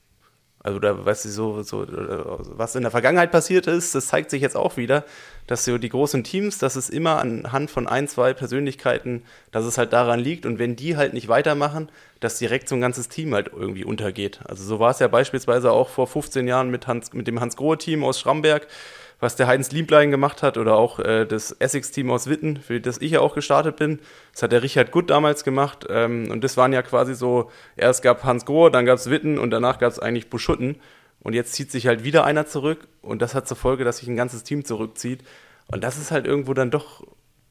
also 0.61 0.81
da, 0.81 1.05
weißt 1.05 1.25
du, 1.25 1.29
so, 1.29 1.63
so, 1.63 1.87
was 1.89 2.75
in 2.75 2.83
der 2.83 2.91
Vergangenheit 2.91 3.31
passiert 3.31 3.67
ist, 3.67 3.95
das 3.95 4.09
zeigt 4.09 4.31
sich 4.31 4.43
jetzt 4.43 4.57
auch 4.57 4.77
wieder, 4.77 5.05
dass 5.47 5.65
so 5.65 5.79
die 5.79 5.89
großen 5.89 6.25
Teams, 6.25 6.59
dass 6.59 6.75
es 6.75 6.91
immer 6.91 7.19
anhand 7.19 7.71
von 7.71 7.87
ein, 7.87 8.09
zwei 8.09 8.35
Persönlichkeiten, 8.35 9.23
dass 9.53 9.65
es 9.65 9.79
halt 9.79 9.93
daran 9.93 10.19
liegt 10.19 10.47
und 10.47 10.59
wenn 10.59 10.75
die 10.75 10.97
halt 10.97 11.15
nicht 11.15 11.29
weitermachen, 11.29 11.91
dass 12.21 12.39
direkt 12.39 12.69
so 12.69 12.75
ein 12.75 12.81
ganzes 12.81 13.09
Team 13.09 13.35
halt 13.35 13.51
irgendwie 13.53 13.85
untergeht. 13.85 14.41
Also 14.45 14.65
so 14.65 14.81
war 14.81 14.91
es 14.91 14.99
ja 14.99 15.07
beispielsweise 15.07 15.71
auch 15.71 15.89
vor 15.89 16.09
15 16.09 16.49
Jahren 16.49 16.71
mit, 16.71 16.89
Hans, 16.89 17.13
mit 17.13 17.29
dem 17.29 17.41
Hans-Grohe-Team 17.41 18.03
aus 18.03 18.19
Schramberg, 18.19 18.67
was 19.21 19.37
der 19.37 19.49
Heinz 19.49 19.73
Lieblein 19.73 20.11
gemacht 20.11 20.43
hat 20.43 20.57
oder 20.59 20.77
auch 20.77 21.01
äh, 21.01 21.27
das 21.27 21.53
Essex-Team 21.53 22.11
aus 22.11 22.29
Witten, 22.29 22.57
für 22.57 22.81
das 22.81 22.99
ich 22.99 23.13
ja 23.13 23.21
auch 23.21 23.35
gestartet 23.35 23.77
bin. 23.77 23.99
Das 24.33 24.43
hat 24.43 24.53
der 24.53 24.63
Richard 24.63 24.93
Gutt 24.93 25.11
damals 25.11 25.43
gemacht. 25.43 25.87
Ähm, 25.91 26.31
und 26.31 26.45
das 26.45 26.57
waren 26.57 26.73
ja 26.73 26.83
quasi 26.83 27.15
so, 27.15 27.51
erst 27.77 28.03
gab 28.03 28.25
Hans 28.25 28.45
Grohe, 28.45 28.71
dann 28.71 28.87
gab 28.87 28.99
es 28.99 29.11
Witten 29.11 29.39
und 29.39 29.51
danach 29.51 29.79
gab 29.79 29.91
es 29.91 29.99
eigentlich 29.99 30.31
Buschutten. 30.31 30.77
Und 31.21 31.35
jetzt 31.35 31.55
zieht 31.55 31.73
sich 31.73 31.89
halt 31.89 32.05
wieder 32.05 32.25
einer 32.25 32.47
zurück 32.47 32.87
und 33.03 33.21
das 33.21 33.35
hat 33.35 33.49
zur 33.49 33.57
Folge, 33.57 33.85
dass 33.85 33.99
sich 33.99 34.09
ein 34.09 34.17
ganzes 34.17 34.45
Team 34.45 34.65
zurückzieht. 34.65 35.25
Und 35.67 35.83
das 35.83 35.99
ist 35.99 36.13
halt 36.13 36.27
irgendwo 36.27 36.55
dann 36.55 36.71
doch 36.71 37.03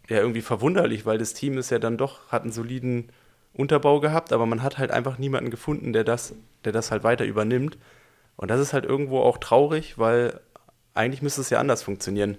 ja 0.07 0.17
irgendwie 0.17 0.41
verwunderlich, 0.41 1.05
weil 1.05 1.17
das 1.17 1.33
Team 1.33 1.57
ist 1.57 1.69
ja 1.69 1.79
dann 1.79 1.97
doch, 1.97 2.31
hat 2.31 2.43
einen 2.43 2.51
soliden 2.53 3.11
Unterbau 3.53 3.99
gehabt, 3.99 4.31
aber 4.31 4.45
man 4.45 4.63
hat 4.63 4.77
halt 4.77 4.91
einfach 4.91 5.17
niemanden 5.17 5.49
gefunden, 5.49 5.91
der 5.91 6.05
das, 6.05 6.33
der 6.63 6.71
das 6.71 6.91
halt 6.91 7.03
weiter 7.03 7.25
übernimmt. 7.25 7.77
Und 8.37 8.49
das 8.51 8.59
ist 8.59 8.71
halt 8.71 8.85
irgendwo 8.85 9.19
auch 9.19 9.39
traurig, 9.39 9.97
weil 9.97 10.39
eigentlich 10.97 11.21
müsste 11.21 11.41
es 11.41 11.49
ja 11.49 11.59
anders 11.59 11.83
funktionieren. 11.83 12.37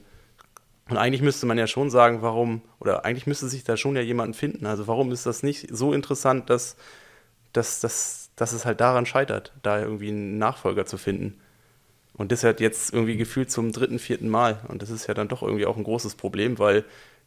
Und 0.88 0.96
eigentlich 0.96 1.22
müsste 1.22 1.46
man 1.46 1.58
ja 1.58 1.66
schon 1.66 1.90
sagen, 1.90 2.22
warum, 2.22 2.62
oder 2.80 3.04
eigentlich 3.04 3.26
müsste 3.26 3.48
sich 3.48 3.64
da 3.64 3.76
schon 3.76 3.94
ja 3.94 4.02
jemanden 4.02 4.34
finden. 4.34 4.66
Also 4.66 4.86
warum 4.86 5.12
ist 5.12 5.26
das 5.26 5.42
nicht 5.42 5.68
so 5.70 5.92
interessant, 5.92 6.48
dass, 6.50 6.76
dass, 7.52 7.80
dass, 7.80 8.30
dass 8.36 8.52
es 8.52 8.64
halt 8.64 8.80
daran 8.80 9.04
scheitert, 9.04 9.52
da 9.62 9.80
irgendwie 9.80 10.08
einen 10.08 10.38
Nachfolger 10.38 10.86
zu 10.86 10.96
finden. 10.96 11.40
Und 12.14 12.32
das 12.32 12.42
hat 12.42 12.60
jetzt 12.60 12.92
irgendwie 12.92 13.16
gefühlt 13.16 13.50
zum 13.50 13.70
dritten, 13.70 13.98
vierten 13.98 14.28
Mal. 14.28 14.60
Und 14.68 14.82
das 14.82 14.90
ist 14.90 15.06
ja 15.06 15.14
dann 15.14 15.28
doch 15.28 15.42
irgendwie 15.42 15.66
auch 15.66 15.76
ein 15.76 15.84
großes 15.84 16.14
Problem, 16.14 16.58
weil 16.58 16.84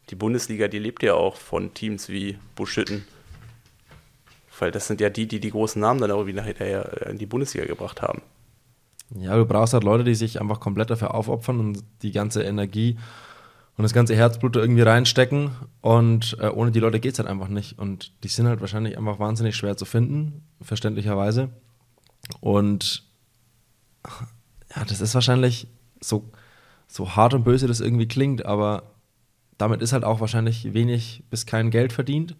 die 0.10 0.16
Bundesliga, 0.16 0.68
die 0.68 0.80
lebt 0.80 1.04
ja 1.04 1.14
auch 1.14 1.38
von 1.38 1.74
Teams 1.74 2.10
wie 2.10 2.38
Buschütten. 2.56 3.06
Weil 4.60 4.72
das 4.72 4.88
sind 4.88 5.00
ja 5.02 5.10
die, 5.10 5.28
die 5.28 5.40
die 5.40 5.52
großen 5.52 5.80
Namen 5.80 6.02
dann 6.02 6.12
auch 6.12 6.26
wieder 6.26 6.46
in 7.08 7.18
die 7.18 7.26
Bundesliga 7.26 7.66
gebracht 7.66 8.02
haben. 8.02 8.22
Ja, 9.16 9.36
du 9.36 9.45
brauchst 9.45 9.74
halt 9.74 9.84
Leute, 9.84 10.03
die 10.03 10.16
sich 10.16 10.39
einfach 10.39 10.59
komplett 10.59 10.89
dafür 10.89 11.14
aufopfern 11.14 11.59
und 11.59 11.84
die 12.01 12.12
ganze 12.12 12.43
Energie 12.43 12.97
und 13.78 13.84
das 13.84 13.93
ganze 13.93 14.16
Herzblut 14.16 14.55
irgendwie 14.55 14.84
reinstecken. 14.84 15.51
Und 15.82 16.38
äh, 16.39 16.47
ohne 16.47 16.72
die 16.72 16.80
Leute 16.80 16.99
geht 16.99 17.14
es 17.14 17.20
halt 17.20 17.28
einfach 17.28 17.49
nicht. 17.49 17.78
Und 17.78 18.14
die 18.24 18.30
sind 18.30 18.47
halt 18.47 18.62
wahrscheinlich 18.62 18.97
einfach 18.97 19.20
wahnsinnig 19.20 19.55
schwer 19.55 19.76
zu 19.76 19.86
finden, 19.86 20.43
verständlicherweise. 20.62 21.49
Und 22.39 23.03
ja, 24.76 24.86
das 24.86 25.01
ist 25.01 25.14
wahrscheinlich 25.14 25.68
so, 25.99 26.30
so 26.88 27.16
hart 27.16 27.34
und 27.34 27.43
böse 27.43 27.68
das 27.68 27.82
irgendwie 27.82 28.07
klingt, 28.07 28.45
aber 28.45 28.84
damit 29.57 29.82
ist 29.82 29.93
halt 29.93 30.03
auch 30.03 30.22
wahrscheinlich 30.22 30.74
wenig 30.74 31.24
bis 31.30 31.45
kein 31.45 31.70
Geld 31.70 31.93
verdient. 31.93 32.36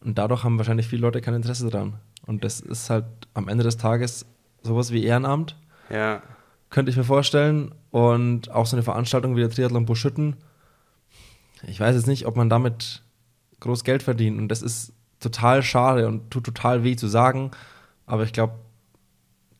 Und 0.00 0.18
dadurch 0.18 0.44
haben 0.44 0.58
wahrscheinlich 0.58 0.86
viele 0.86 1.02
Leute 1.02 1.20
kein 1.20 1.34
Interesse 1.34 1.70
daran. 1.70 1.94
Und 2.26 2.44
das 2.44 2.60
ist 2.60 2.90
halt 2.90 3.06
am 3.34 3.48
Ende 3.48 3.64
des 3.64 3.78
Tages 3.78 4.26
sowas 4.62 4.92
wie 4.92 5.04
Ehrenamt 5.04 5.56
ja. 5.90 6.22
Könnte 6.70 6.90
ich 6.90 6.96
mir 6.96 7.04
vorstellen. 7.04 7.74
Und 7.90 8.50
auch 8.50 8.66
so 8.66 8.76
eine 8.76 8.82
Veranstaltung 8.82 9.36
wie 9.36 9.40
der 9.40 9.50
Triathlon 9.50 9.86
Buschütten. 9.86 10.36
Ich 11.66 11.80
weiß 11.80 11.96
jetzt 11.96 12.06
nicht, 12.06 12.26
ob 12.26 12.36
man 12.36 12.50
damit 12.50 13.02
groß 13.60 13.84
Geld 13.84 14.02
verdient. 14.02 14.38
Und 14.38 14.48
das 14.48 14.62
ist 14.62 14.92
total 15.20 15.62
schade 15.62 16.06
und 16.06 16.30
tut 16.30 16.44
total 16.44 16.84
weh 16.84 16.96
zu 16.96 17.08
sagen. 17.08 17.50
Aber 18.06 18.22
ich 18.22 18.32
glaube, 18.32 18.54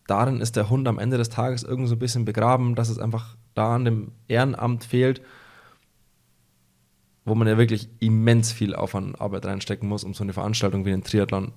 darin 0.07 0.41
ist 0.41 0.57
der 0.57 0.71
Hund 0.71 0.87
am 0.89 0.99
Ende 0.99 1.19
des 1.19 1.29
Tages 1.29 1.63
irgendwie 1.63 1.89
so 1.89 1.95
ein 1.95 2.01
bisschen 2.01 2.25
begraben, 2.25 2.75
dass 2.75 2.89
es 2.89 2.99
einfach 2.99 3.37
da 3.55 3.75
an 3.75 3.85
dem 3.85 4.13
Ehrenamt 4.29 4.85
fehlt, 4.85 5.21
wo 7.25 7.35
man 7.35 7.49
ja 7.49 7.59
wirklich 7.59 7.89
immens 8.01 8.53
viel 8.53 8.75
Aufwand 8.75 9.09
und 9.09 9.21
Arbeit 9.21 9.47
reinstecken 9.47 9.89
muss, 9.89 10.05
um 10.05 10.15
so 10.15 10.23
eine 10.23 10.33
Veranstaltung 10.33 10.85
wie 10.85 10.91
den 10.91 11.05
Triathlon 11.05 11.53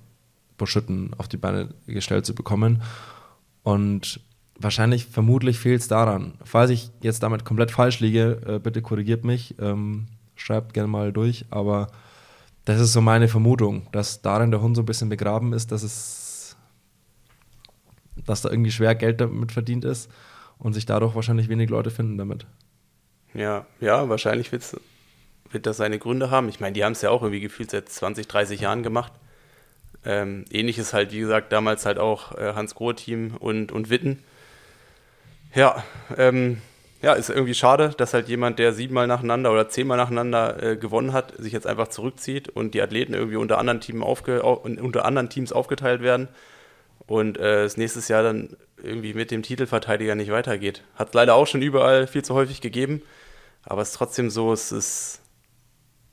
Buschütten 0.58 1.14
auf 1.16 1.28
die 1.28 1.38
Beine 1.38 1.74
gestellt 1.86 2.26
zu 2.26 2.34
bekommen. 2.34 2.82
Und 3.62 4.20
wahrscheinlich, 4.62 5.06
vermutlich 5.06 5.58
fehlt 5.58 5.80
es 5.80 5.88
daran. 5.88 6.34
Falls 6.44 6.70
ich 6.70 6.90
jetzt 7.00 7.22
damit 7.22 7.44
komplett 7.44 7.70
falsch 7.70 8.00
liege, 8.00 8.40
äh, 8.46 8.58
bitte 8.58 8.82
korrigiert 8.82 9.24
mich, 9.24 9.54
ähm, 9.58 10.06
schreibt 10.36 10.74
gerne 10.74 10.88
mal 10.88 11.12
durch, 11.12 11.44
aber 11.50 11.88
das 12.64 12.80
ist 12.80 12.92
so 12.92 13.00
meine 13.00 13.28
Vermutung, 13.28 13.86
dass 13.92 14.22
darin 14.22 14.50
der 14.50 14.60
Hund 14.60 14.76
so 14.76 14.82
ein 14.82 14.86
bisschen 14.86 15.08
begraben 15.08 15.52
ist, 15.52 15.72
dass 15.72 15.82
es, 15.82 16.56
dass 18.24 18.42
da 18.42 18.50
irgendwie 18.50 18.70
schwer 18.70 18.94
Geld 18.94 19.20
damit 19.20 19.52
verdient 19.52 19.84
ist 19.84 20.10
und 20.58 20.72
sich 20.72 20.86
dadurch 20.86 21.14
wahrscheinlich 21.14 21.48
wenig 21.48 21.70
Leute 21.70 21.90
finden 21.90 22.18
damit. 22.18 22.46
Ja, 23.34 23.66
ja, 23.80 24.08
wahrscheinlich 24.08 24.52
wird 24.52 25.66
das 25.66 25.76
seine 25.76 25.98
Gründe 25.98 26.30
haben. 26.30 26.48
Ich 26.48 26.60
meine, 26.60 26.74
die 26.74 26.84
haben 26.84 26.92
es 26.92 27.02
ja 27.02 27.10
auch 27.10 27.22
irgendwie 27.22 27.40
gefühlt 27.40 27.70
seit 27.70 27.88
20, 27.88 28.28
30 28.28 28.60
Jahren 28.60 28.82
gemacht. 28.82 29.12
Ähm, 30.04 30.44
ähnliches 30.50 30.92
halt, 30.92 31.12
wie 31.12 31.20
gesagt, 31.20 31.52
damals 31.52 31.86
halt 31.86 31.98
auch 31.98 32.36
äh, 32.36 32.54
Hans 32.54 32.74
Grohe-Team 32.74 33.36
und, 33.38 33.72
und 33.72 33.88
Witten 33.88 34.22
ja, 35.54 35.84
ähm, 36.16 36.60
ja, 37.02 37.14
ist 37.14 37.30
irgendwie 37.30 37.54
schade, 37.54 37.94
dass 37.96 38.14
halt 38.14 38.28
jemand, 38.28 38.58
der 38.60 38.72
siebenmal 38.72 39.08
nacheinander 39.08 39.50
oder 39.50 39.68
zehnmal 39.68 39.96
nacheinander 39.96 40.62
äh, 40.62 40.76
gewonnen 40.76 41.12
hat, 41.12 41.34
sich 41.36 41.52
jetzt 41.52 41.66
einfach 41.66 41.88
zurückzieht 41.88 42.48
und 42.48 42.74
die 42.74 42.82
Athleten 42.82 43.12
irgendwie 43.12 43.36
unter 43.36 43.58
anderen, 43.58 43.80
Team 43.80 44.02
aufge 44.04 44.42
unter 44.42 45.04
anderen 45.04 45.28
Teams 45.28 45.52
aufgeteilt 45.52 46.00
werden 46.00 46.28
und 47.06 47.38
äh, 47.38 47.64
es 47.64 47.76
nächstes 47.76 48.06
Jahr 48.08 48.22
dann 48.22 48.56
irgendwie 48.80 49.14
mit 49.14 49.32
dem 49.32 49.42
Titelverteidiger 49.42 50.14
nicht 50.14 50.30
weitergeht. 50.30 50.82
Hat 50.94 51.08
es 51.08 51.14
leider 51.14 51.34
auch 51.34 51.46
schon 51.46 51.62
überall 51.62 52.06
viel 52.06 52.24
zu 52.24 52.34
häufig 52.34 52.60
gegeben, 52.60 53.02
aber 53.64 53.82
es 53.82 53.90
ist 53.90 53.96
trotzdem 53.96 54.30
so, 54.30 54.52
es 54.52 54.70
ist, 54.70 55.20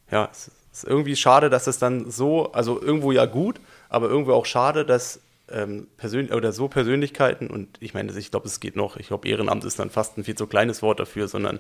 ja, 0.10 0.30
es 0.32 0.50
ist 0.74 0.84
irgendwie 0.86 1.16
schade, 1.16 1.52
dass 1.52 1.68
es 1.68 1.78
dann 1.78 2.10
so, 2.10 2.52
also 2.52 2.82
irgendwo 2.82 3.12
ja 3.12 3.26
gut, 3.26 3.62
aber 3.90 4.10
irgendwo 4.10 4.34
auch 4.34 4.48
schade, 4.48 4.86
dass 4.86 5.20
ähm, 5.52 5.88
Persön 5.98 6.32
oder 6.32 6.52
so 6.52 6.68
Persönlichkeiten 6.68 7.48
und 7.48 7.78
ich 7.80 7.94
meine, 7.94 8.12
ich 8.12 8.32
glaube, 8.32 8.48
es 8.48 8.60
geht 8.60 8.76
noch, 8.76 8.98
ich 8.98 9.08
glaube, 9.08 9.28
Ehrenamt 9.28 9.64
ist 9.66 9.80
dann 9.80 9.90
fast 9.90 10.18
ein 10.18 10.24
viel 10.24 10.36
zu 10.36 10.48
kleines 10.48 10.82
Wort 10.82 11.00
dafür, 11.00 11.28
sondern 11.28 11.60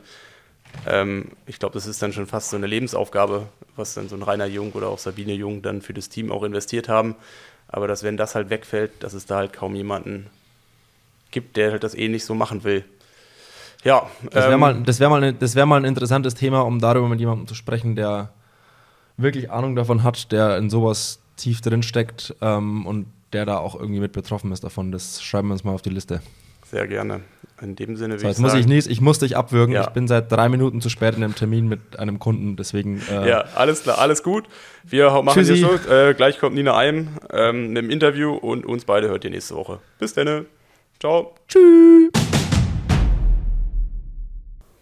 ähm, 0.85 1.31
ich 1.45 1.59
glaube, 1.59 1.73
das 1.73 1.85
ist 1.87 2.01
dann 2.01 2.13
schon 2.13 2.27
fast 2.27 2.49
so 2.49 2.57
eine 2.57 2.67
Lebensaufgabe, 2.67 3.47
was 3.75 3.93
dann 3.93 4.09
so 4.09 4.15
ein 4.15 4.23
Rainer 4.23 4.45
Jung 4.45 4.71
oder 4.73 4.87
auch 4.87 4.99
Sabine 4.99 5.33
Jung 5.33 5.61
dann 5.61 5.81
für 5.81 5.93
das 5.93 6.09
Team 6.09 6.31
auch 6.31 6.43
investiert 6.43 6.89
haben. 6.89 7.15
Aber 7.67 7.87
dass, 7.87 8.03
wenn 8.03 8.17
das 8.17 8.35
halt 8.35 8.49
wegfällt, 8.49 9.03
dass 9.03 9.13
es 9.13 9.25
da 9.25 9.37
halt 9.37 9.53
kaum 9.53 9.75
jemanden 9.75 10.27
gibt, 11.31 11.57
der 11.57 11.71
halt 11.71 11.83
das 11.83 11.95
eh 11.95 12.07
nicht 12.07 12.25
so 12.25 12.33
machen 12.33 12.63
will. 12.63 12.83
Ja. 13.83 14.09
Das 14.23 14.43
wäre 14.43 14.53
ähm, 14.53 14.59
mal, 14.59 14.85
wär 14.85 15.09
mal, 15.09 15.35
wär 15.39 15.65
mal 15.65 15.77
ein 15.77 15.85
interessantes 15.85 16.35
Thema, 16.35 16.61
um 16.61 16.79
darüber 16.79 17.07
mit 17.07 17.19
jemandem 17.19 17.47
zu 17.47 17.55
sprechen, 17.55 17.95
der 17.95 18.33
wirklich 19.17 19.51
Ahnung 19.51 19.75
davon 19.75 20.03
hat, 20.03 20.31
der 20.31 20.57
in 20.57 20.69
sowas 20.69 21.19
tief 21.35 21.61
drin 21.61 21.83
steckt 21.83 22.35
ähm, 22.41 22.85
und 22.85 23.05
der 23.33 23.45
da 23.45 23.57
auch 23.57 23.79
irgendwie 23.79 23.99
mit 23.99 24.11
betroffen 24.11 24.51
ist 24.51 24.63
davon. 24.63 24.91
Das 24.91 25.21
schreiben 25.21 25.49
wir 25.49 25.53
uns 25.53 25.63
mal 25.63 25.71
auf 25.71 25.81
die 25.81 25.89
Liste. 25.89 26.21
Sehr 26.69 26.87
gerne. 26.87 27.21
In 27.61 27.75
dem 27.75 27.97
Sinne, 27.97 28.19
so, 28.19 28.27
jetzt 28.27 28.37
ich 28.37 28.41
muss 28.41 28.51
sagen, 28.51 28.61
ich 28.61 28.67
nicht, 28.67 28.87
ich 28.87 29.01
muss 29.01 29.19
dich 29.19 29.35
abwürgen. 29.35 29.73
Ja. 29.73 29.81
Ich 29.81 29.89
bin 29.89 30.07
seit 30.07 30.31
drei 30.31 30.47
Minuten 30.49 30.81
zu 30.81 30.89
spät 30.89 31.15
in 31.17 31.23
einem 31.23 31.35
Termin 31.35 31.67
mit 31.67 31.99
einem 31.99 32.19
Kunden, 32.19 32.55
deswegen. 32.55 33.01
Äh 33.11 33.27
ja, 33.27 33.45
alles 33.55 33.83
klar, 33.83 33.97
alles 33.97 34.23
gut. 34.23 34.47
Wir 34.83 35.09
machen 35.09 35.43
Tschüssi. 35.43 35.55
jetzt 35.55 35.83
so. 35.83 35.91
Äh, 35.91 36.13
gleich 36.13 36.39
kommt 36.39 36.55
Nina 36.55 36.77
Eim 36.77 37.09
ähm, 37.31 37.73
mit 37.73 37.83
dem 37.83 37.89
Interview 37.89 38.33
und 38.33 38.65
uns 38.65 38.85
beide 38.85 39.09
hört 39.09 39.25
ihr 39.25 39.31
nächste 39.31 39.55
Woche. 39.55 39.79
Bis 39.97 40.13
dann. 40.13 40.45
Ciao. 40.99 41.33
Tschüss. 41.47 42.11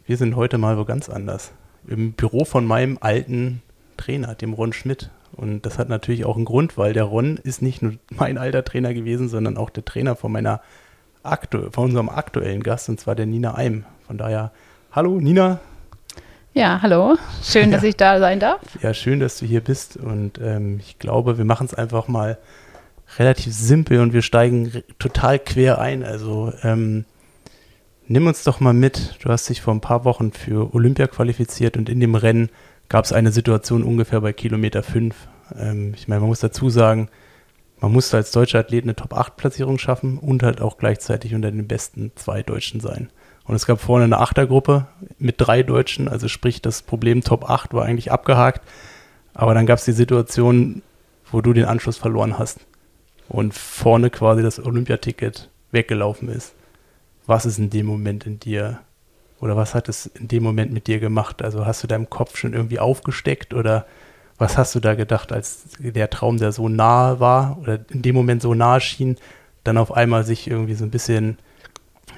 Wir 0.06 0.18
sind 0.18 0.36
heute 0.36 0.58
mal 0.58 0.78
wo 0.78 0.86
ganz 0.86 1.10
anders. 1.10 1.54
Im 1.88 2.14
Büro 2.14 2.46
von 2.46 2.66
meinem 2.66 2.98
alten 3.02 3.62
Trainer, 3.98 4.36
dem 4.36 4.54
Ron 4.54 4.74
Schmidt. 4.74 5.10
Und 5.38 5.66
das 5.66 5.78
hat 5.78 5.88
natürlich 5.88 6.26
auch 6.26 6.36
einen 6.36 6.46
Grund, 6.46 6.78
weil 6.78 6.94
der 6.94 7.04
Ron 7.04 7.38
ist 7.38 7.62
nicht 7.62 7.82
nur 7.82 7.94
mein 8.10 8.38
alter 8.38 8.64
Trainer 8.66 8.94
gewesen, 8.94 9.30
sondern 9.30 9.58
auch 9.58 9.70
der 9.70 9.86
Trainer 9.86 10.16
von 10.16 10.32
meiner 10.32 10.62
aktu 11.24 11.70
von 11.72 11.86
unserem 11.86 12.10
aktuellen 12.10 12.64
Gast, 12.64 12.90
und 12.90 13.00
zwar 13.00 13.16
der 13.16 13.26
Nina 13.26 13.56
Eim. 13.56 13.86
Von 14.06 14.18
daher, 14.18 14.52
hallo 14.92 15.20
Nina. 15.20 15.60
Ja, 16.54 16.82
hallo. 16.82 17.18
Schön, 17.44 17.70
dass 17.70 17.84
ich 17.84 17.98
da 17.98 18.20
sein 18.20 18.40
darf. 18.40 18.62
Ja, 18.82 18.94
schön, 18.94 19.20
dass 19.20 19.38
du 19.38 19.46
hier 19.46 19.62
bist. 19.62 19.96
Und 19.96 20.40
ähm, 20.42 20.80
ich 20.80 20.98
glaube, 20.98 21.38
wir 21.38 21.46
machen 21.46 21.68
es 21.68 21.76
einfach 21.76 22.08
mal 22.08 22.40
relativ 23.20 23.54
simpel 23.54 24.00
und 24.00 24.14
wir 24.14 24.24
steigen 24.24 24.84
total 24.98 25.38
quer 25.38 25.80
ein. 25.80 26.04
Also 26.04 26.52
ähm, 26.64 27.06
nimm 28.08 28.26
uns 28.26 28.44
doch 28.44 28.60
mal 28.60 28.74
mit. 28.74 29.18
Du 29.22 29.30
hast 29.30 29.48
dich 29.50 29.62
vor 29.62 29.74
ein 29.74 29.82
paar 29.82 30.04
Wochen 30.04 30.32
für 30.32 30.74
Olympia 30.74 31.06
qualifiziert 31.06 31.78
und 31.78 31.90
in 31.90 32.00
dem 32.00 32.16
Rennen 32.16 32.50
gab 32.90 33.06
es 33.06 33.14
eine 33.14 33.32
Situation 33.32 33.84
ungefähr 33.84 34.22
bei 34.22 34.34
Kilometer 34.34 34.84
5. 34.84 35.16
Ähm, 35.58 35.94
ich 35.96 36.08
meine, 36.08 36.22
man 36.22 36.30
muss 36.30 36.40
dazu 36.40 36.70
sagen, 36.70 37.10
man 37.80 37.92
musste 37.92 38.18
als 38.18 38.32
deutscher 38.32 38.60
Athlet 38.60 38.84
eine 38.84 38.96
Top-8-Platzierung 38.96 39.78
schaffen 39.78 40.18
und 40.18 40.42
halt 40.42 40.62
auch 40.62 40.78
gleichzeitig 40.78 41.36
unter 41.36 41.52
den 41.52 41.68
besten 41.68 42.12
zwei 42.16 42.42
Deutschen 42.42 42.80
sein. 42.80 43.10
Und 43.44 43.56
es 43.56 43.66
gab 43.66 43.80
vorne 43.80 44.06
eine 44.06 44.20
Achtergruppe 44.20 44.88
mit 45.20 45.36
drei 45.38 45.64
Deutschen, 45.64 46.08
also 46.08 46.28
sprich, 46.28 46.62
das 46.62 46.82
Problem 46.82 47.22
Top 47.22 47.50
8 47.50 47.74
war 47.74 47.86
eigentlich 47.86 48.12
abgehakt. 48.12 48.68
Aber 49.34 49.54
dann 49.54 49.68
gab 49.68 49.78
es 49.78 49.86
die 49.86 49.92
Situation, 49.92 50.82
wo 51.32 51.42
du 51.42 51.54
den 51.54 51.66
Anschluss 51.66 51.98
verloren 51.98 52.40
hast 52.40 52.60
und 53.30 53.54
vorne 53.54 54.10
quasi 54.10 54.42
das 54.42 54.60
Olympiaticket 54.64 55.50
weggelaufen 55.72 56.30
ist. 56.30 56.56
Was 57.26 57.46
ist 57.46 57.60
in 57.60 57.70
dem 57.70 57.86
Moment 57.86 58.26
in 58.26 58.40
dir 58.40 58.80
oder 59.40 59.56
was 59.56 59.76
hat 59.76 59.90
es 59.90 60.08
in 60.08 60.28
dem 60.28 60.44
Moment 60.44 60.72
mit 60.72 60.88
dir 60.88 61.00
gemacht? 61.00 61.42
Also 61.42 61.66
hast 61.66 61.84
du 61.84 61.88
deinem 61.88 62.10
Kopf 62.10 62.38
schon 62.38 62.54
irgendwie 62.54 62.80
aufgesteckt 62.80 63.54
oder 63.54 63.86
was 64.38 64.58
hast 64.58 64.76
du 64.76 64.80
da 64.80 64.96
gedacht, 64.96 65.32
als 65.32 65.64
der 65.80 66.10
Traum, 66.10 66.38
der 66.38 66.52
so 66.52 66.70
nahe 66.70 67.20
war 67.20 67.58
oder 67.62 67.80
in 67.90 68.02
dem 68.02 68.16
Moment 68.16 68.42
so 68.42 68.54
nahe 68.54 68.82
schien, 68.82 69.18
dann 69.64 69.78
auf 69.78 69.92
einmal 69.92 70.24
sich 70.24 70.50
irgendwie 70.50 70.76
so 70.76 70.86
ein 70.86 70.92
bisschen, 70.92 71.38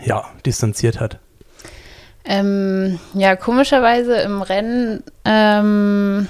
ja, 0.03 0.26
distanziert 0.45 0.99
hat? 0.99 1.20
Ähm, 2.26 2.99
ja, 3.13 3.36
komischerweise 3.36 4.17
im 4.17 4.41
Rennen 4.41 5.03
ähm, 5.26 6.28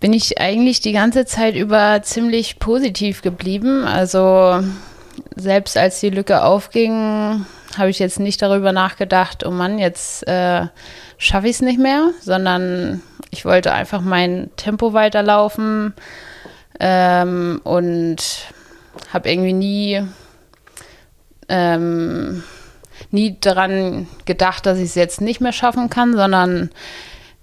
bin 0.00 0.12
ich 0.12 0.40
eigentlich 0.40 0.80
die 0.80 0.92
ganze 0.92 1.24
Zeit 1.24 1.56
über 1.56 2.02
ziemlich 2.02 2.58
positiv 2.58 3.22
geblieben. 3.22 3.84
Also 3.84 4.62
selbst 5.34 5.76
als 5.76 6.00
die 6.00 6.10
Lücke 6.10 6.44
aufging, 6.44 7.46
habe 7.76 7.90
ich 7.90 7.98
jetzt 7.98 8.18
nicht 8.18 8.40
darüber 8.40 8.72
nachgedacht, 8.72 9.44
oh 9.44 9.50
Mann, 9.50 9.78
jetzt 9.78 10.26
äh, 10.26 10.66
schaffe 11.18 11.48
ich 11.48 11.56
es 11.56 11.62
nicht 11.62 11.78
mehr, 11.78 12.10
sondern 12.20 13.02
ich 13.30 13.44
wollte 13.44 13.72
einfach 13.72 14.00
mein 14.00 14.50
Tempo 14.56 14.94
weiterlaufen 14.94 15.92
ähm, 16.80 17.60
und 17.64 18.16
habe 19.12 19.30
irgendwie 19.30 19.52
nie, 19.52 20.02
ähm, 21.48 22.42
nie 23.10 23.36
daran 23.40 24.08
gedacht, 24.24 24.66
dass 24.66 24.78
ich 24.78 24.84
es 24.84 24.94
jetzt 24.94 25.20
nicht 25.20 25.40
mehr 25.40 25.52
schaffen 25.52 25.90
kann, 25.90 26.16
sondern 26.16 26.70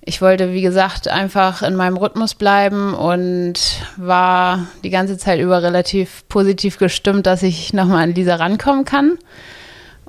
ich 0.08 0.22
wollte, 0.22 0.54
wie 0.54 0.62
gesagt, 0.62 1.08
einfach 1.08 1.64
in 1.64 1.76
meinem 1.76 1.98
Rhythmus 1.98 2.36
bleiben 2.36 2.94
und 2.94 3.56
war 3.98 4.68
die 4.84 4.92
ganze 4.92 5.18
Zeit 5.18 5.40
über 5.40 5.64
relativ 5.64 6.28
positiv 6.30 6.78
gestimmt, 6.78 7.26
dass 7.26 7.42
ich 7.42 7.74
nochmal 7.74 8.04
an 8.04 8.14
Lisa 8.14 8.36
rankommen 8.36 8.86
kann. 8.86 9.18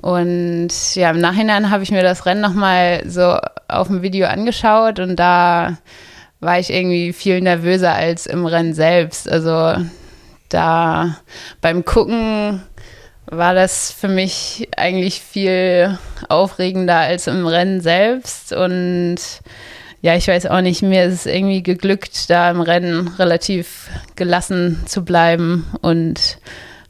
Und 0.01 0.95
ja, 0.95 1.09
im 1.09 1.19
Nachhinein 1.19 1.69
habe 1.69 1.83
ich 1.83 1.91
mir 1.91 2.03
das 2.03 2.25
Rennen 2.25 2.41
nochmal 2.41 3.03
so 3.07 3.37
auf 3.67 3.87
dem 3.87 4.01
Video 4.01 4.27
angeschaut 4.27 4.99
und 4.99 5.15
da 5.15 5.77
war 6.39 6.59
ich 6.59 6.71
irgendwie 6.71 7.13
viel 7.13 7.41
nervöser 7.41 7.93
als 7.93 8.27
im 8.27 8.45
Rennen 8.45 8.73
selbst. 8.73 9.29
Also 9.29 9.83
da 10.49 11.17
beim 11.61 11.83
Gucken 11.83 12.61
war 13.25 13.53
das 13.53 13.91
für 13.91 14.07
mich 14.07 14.69
eigentlich 14.77 15.21
viel 15.21 15.97
aufregender 16.29 16.97
als 16.97 17.27
im 17.27 17.45
Rennen 17.45 17.81
selbst 17.81 18.53
und 18.53 19.17
ja, 20.01 20.15
ich 20.15 20.27
weiß 20.27 20.45
auch 20.45 20.61
nicht, 20.61 20.83
mir 20.83 21.05
ist 21.05 21.13
es 21.13 21.25
irgendwie 21.25 21.63
geglückt, 21.63 22.29
da 22.29 22.51
im 22.51 22.61
Rennen 22.61 23.07
relativ 23.19 23.89
gelassen 24.15 24.83
zu 24.85 25.03
bleiben 25.03 25.65
und 25.81 26.37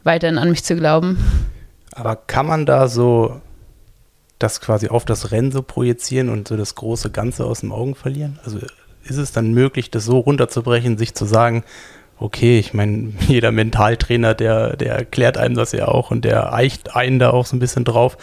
weiterhin 0.04 0.38
an 0.38 0.50
mich 0.50 0.62
zu 0.62 0.76
glauben. 0.76 1.18
Aber 1.98 2.16
kann 2.16 2.46
man 2.46 2.66
da 2.66 2.88
so 2.88 3.40
das 4.38 4.60
quasi 4.60 4.88
auf 4.88 5.04
das 5.04 5.32
Rennen 5.32 5.50
so 5.50 5.62
projizieren 5.62 6.28
und 6.28 6.46
so 6.46 6.56
das 6.56 6.74
große 6.74 7.10
Ganze 7.10 7.44
aus 7.44 7.60
den 7.60 7.72
Augen 7.72 7.94
verlieren? 7.94 8.38
Also 8.44 8.58
ist 9.04 9.16
es 9.16 9.32
dann 9.32 9.52
möglich, 9.52 9.90
das 9.90 10.04
so 10.04 10.18
runterzubrechen, 10.18 10.98
sich 10.98 11.14
zu 11.14 11.24
sagen, 11.24 11.64
okay, 12.18 12.58
ich 12.58 12.74
meine, 12.74 13.12
jeder 13.26 13.52
Mentaltrainer, 13.52 14.34
der, 14.34 14.76
der 14.76 14.94
erklärt 14.94 15.38
einem 15.38 15.54
das 15.54 15.72
ja 15.72 15.88
auch 15.88 16.10
und 16.10 16.24
der 16.24 16.52
eicht 16.52 16.94
einen 16.94 17.18
da 17.18 17.30
auch 17.30 17.46
so 17.46 17.56
ein 17.56 17.60
bisschen 17.60 17.84
drauf 17.84 18.16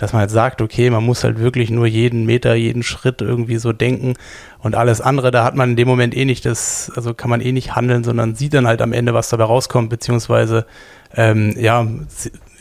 dass 0.00 0.14
man 0.14 0.20
halt 0.20 0.30
sagt, 0.30 0.62
okay, 0.62 0.88
man 0.88 1.04
muss 1.04 1.24
halt 1.24 1.38
wirklich 1.38 1.70
nur 1.70 1.86
jeden 1.86 2.24
Meter, 2.24 2.54
jeden 2.54 2.82
Schritt 2.82 3.20
irgendwie 3.20 3.58
so 3.58 3.72
denken 3.72 4.14
und 4.60 4.74
alles 4.74 5.02
andere, 5.02 5.30
da 5.30 5.44
hat 5.44 5.56
man 5.56 5.70
in 5.70 5.76
dem 5.76 5.88
Moment 5.88 6.16
eh 6.16 6.24
nicht 6.24 6.46
das, 6.46 6.90
also 6.96 7.12
kann 7.12 7.28
man 7.28 7.42
eh 7.42 7.52
nicht 7.52 7.76
handeln, 7.76 8.02
sondern 8.02 8.34
sieht 8.34 8.54
dann 8.54 8.66
halt 8.66 8.80
am 8.80 8.94
Ende, 8.94 9.12
was 9.12 9.28
dabei 9.28 9.44
rauskommt, 9.44 9.90
beziehungsweise, 9.90 10.64
ähm, 11.14 11.54
ja, 11.58 11.86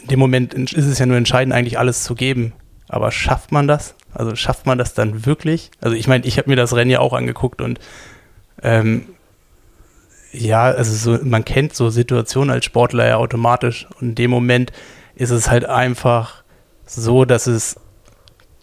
dem 0.10 0.20
Moment 0.20 0.53
ist 0.53 0.86
es 0.86 0.99
ja 0.99 1.05
nur 1.05 1.18
entscheidend, 1.18 1.53
eigentlich 1.53 1.80
alles 1.80 2.03
zu 2.03 2.16
geben. 2.16 2.53
Aber 2.88 3.12
schafft 3.12 3.51
man 3.51 3.68
das? 3.68 3.95
Also 4.14 4.36
schafft 4.36 4.66
man 4.66 4.78
das 4.78 4.93
dann 4.93 5.26
wirklich? 5.26 5.72
Also 5.80 5.95
ich 5.95 6.07
meine, 6.07 6.26
ich 6.26 6.38
habe 6.38 6.49
mir 6.49 6.55
das 6.55 6.76
Rennen 6.76 6.89
ja 6.89 6.99
auch 6.99 7.14
angeguckt 7.14 7.62
und 7.62 7.80
ähm, 8.64 9.05
ja, 10.32 10.64
also 10.64 11.18
so, 11.18 11.24
man 11.24 11.45
kennt 11.45 11.76
so 11.76 11.89
Situationen 11.89 12.51
als 12.51 12.66
Sportler 12.66 13.07
ja 13.07 13.18
automatisch 13.18 13.88
und 13.99 14.10
in 14.10 14.16
dem 14.16 14.32
Moment 14.32 14.72
ist 15.16 15.32
es 15.32 15.49
halt 15.49 15.66
einfach 15.66 16.43
so, 16.86 17.26
dass 17.26 17.47
es 17.47 17.76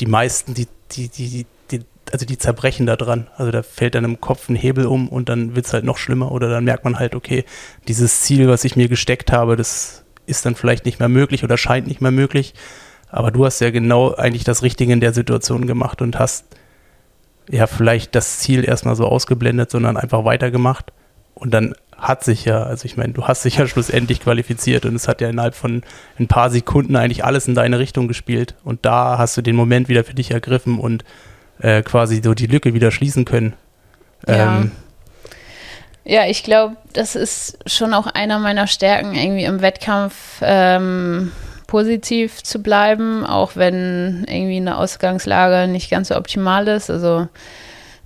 die 0.00 0.06
meisten, 0.06 0.54
die, 0.54 0.68
die, 0.92 1.08
die, 1.08 1.46
die, 1.70 1.80
also 2.12 2.26
die 2.26 2.38
zerbrechen 2.38 2.86
da 2.86 2.96
dran. 2.96 3.28
Also 3.36 3.52
da 3.52 3.62
fällt 3.62 3.94
dann 3.94 4.04
im 4.04 4.20
Kopf 4.20 4.48
ein 4.48 4.56
Hebel 4.56 4.86
um 4.86 5.08
und 5.08 5.28
dann 5.28 5.54
wird 5.54 5.66
es 5.66 5.72
halt 5.72 5.84
noch 5.84 5.98
schlimmer 5.98 6.32
oder 6.32 6.48
dann 6.48 6.64
merkt 6.64 6.84
man 6.84 6.98
halt, 6.98 7.14
okay, 7.14 7.44
dieses 7.88 8.22
Ziel, 8.22 8.48
was 8.48 8.64
ich 8.64 8.76
mir 8.76 8.88
gesteckt 8.88 9.32
habe, 9.32 9.56
das 9.56 10.04
ist 10.26 10.46
dann 10.46 10.54
vielleicht 10.54 10.84
nicht 10.84 10.98
mehr 10.98 11.08
möglich 11.08 11.44
oder 11.44 11.56
scheint 11.56 11.86
nicht 11.86 12.00
mehr 12.00 12.10
möglich. 12.10 12.54
Aber 13.08 13.30
du 13.30 13.44
hast 13.44 13.60
ja 13.60 13.70
genau 13.70 14.14
eigentlich 14.14 14.44
das 14.44 14.62
Richtige 14.62 14.92
in 14.92 15.00
der 15.00 15.12
Situation 15.12 15.66
gemacht 15.66 16.02
und 16.02 16.18
hast 16.18 16.44
ja 17.48 17.66
vielleicht 17.66 18.14
das 18.14 18.40
Ziel 18.40 18.64
erstmal 18.64 18.96
so 18.96 19.06
ausgeblendet, 19.06 19.70
sondern 19.70 19.96
einfach 19.96 20.24
weitergemacht. 20.24 20.92
Und 21.34 21.52
dann 21.54 21.74
hat 21.96 22.24
sich 22.24 22.44
ja, 22.44 22.62
also 22.62 22.84
ich 22.84 22.96
meine, 22.96 23.12
du 23.12 23.26
hast 23.26 23.44
dich 23.44 23.56
ja 23.56 23.66
schlussendlich 23.68 24.20
qualifiziert 24.20 24.84
und 24.84 24.94
es 24.94 25.08
hat 25.08 25.20
ja 25.20 25.28
innerhalb 25.28 25.54
von 25.54 25.82
ein 26.18 26.28
paar 26.28 26.50
Sekunden 26.50 26.96
eigentlich 26.96 27.24
alles 27.24 27.46
in 27.48 27.54
deine 27.54 27.78
Richtung 27.78 28.08
gespielt. 28.08 28.54
Und 28.64 28.84
da 28.84 29.18
hast 29.18 29.36
du 29.36 29.42
den 29.42 29.56
Moment 29.56 29.88
wieder 29.88 30.04
für 30.04 30.14
dich 30.14 30.30
ergriffen 30.30 30.78
und 30.78 31.04
äh, 31.60 31.82
quasi 31.82 32.20
so 32.22 32.34
die 32.34 32.46
Lücke 32.46 32.74
wieder 32.74 32.90
schließen 32.90 33.24
können. 33.24 33.54
Ja. 34.26 34.58
Ähm, 34.58 34.72
ja, 36.06 36.24
ich 36.26 36.44
glaube, 36.44 36.76
das 36.92 37.16
ist 37.16 37.58
schon 37.66 37.92
auch 37.92 38.06
einer 38.06 38.38
meiner 38.38 38.68
Stärken, 38.68 39.14
irgendwie 39.14 39.44
im 39.44 39.60
Wettkampf 39.60 40.40
ähm, 40.40 41.32
positiv 41.66 42.44
zu 42.44 42.60
bleiben, 42.62 43.26
auch 43.26 43.56
wenn 43.56 44.24
irgendwie 44.28 44.58
eine 44.58 44.78
Ausgangslage 44.78 45.66
nicht 45.70 45.90
ganz 45.90 46.08
so 46.08 46.16
optimal 46.16 46.68
ist. 46.68 46.90
Also 46.90 47.26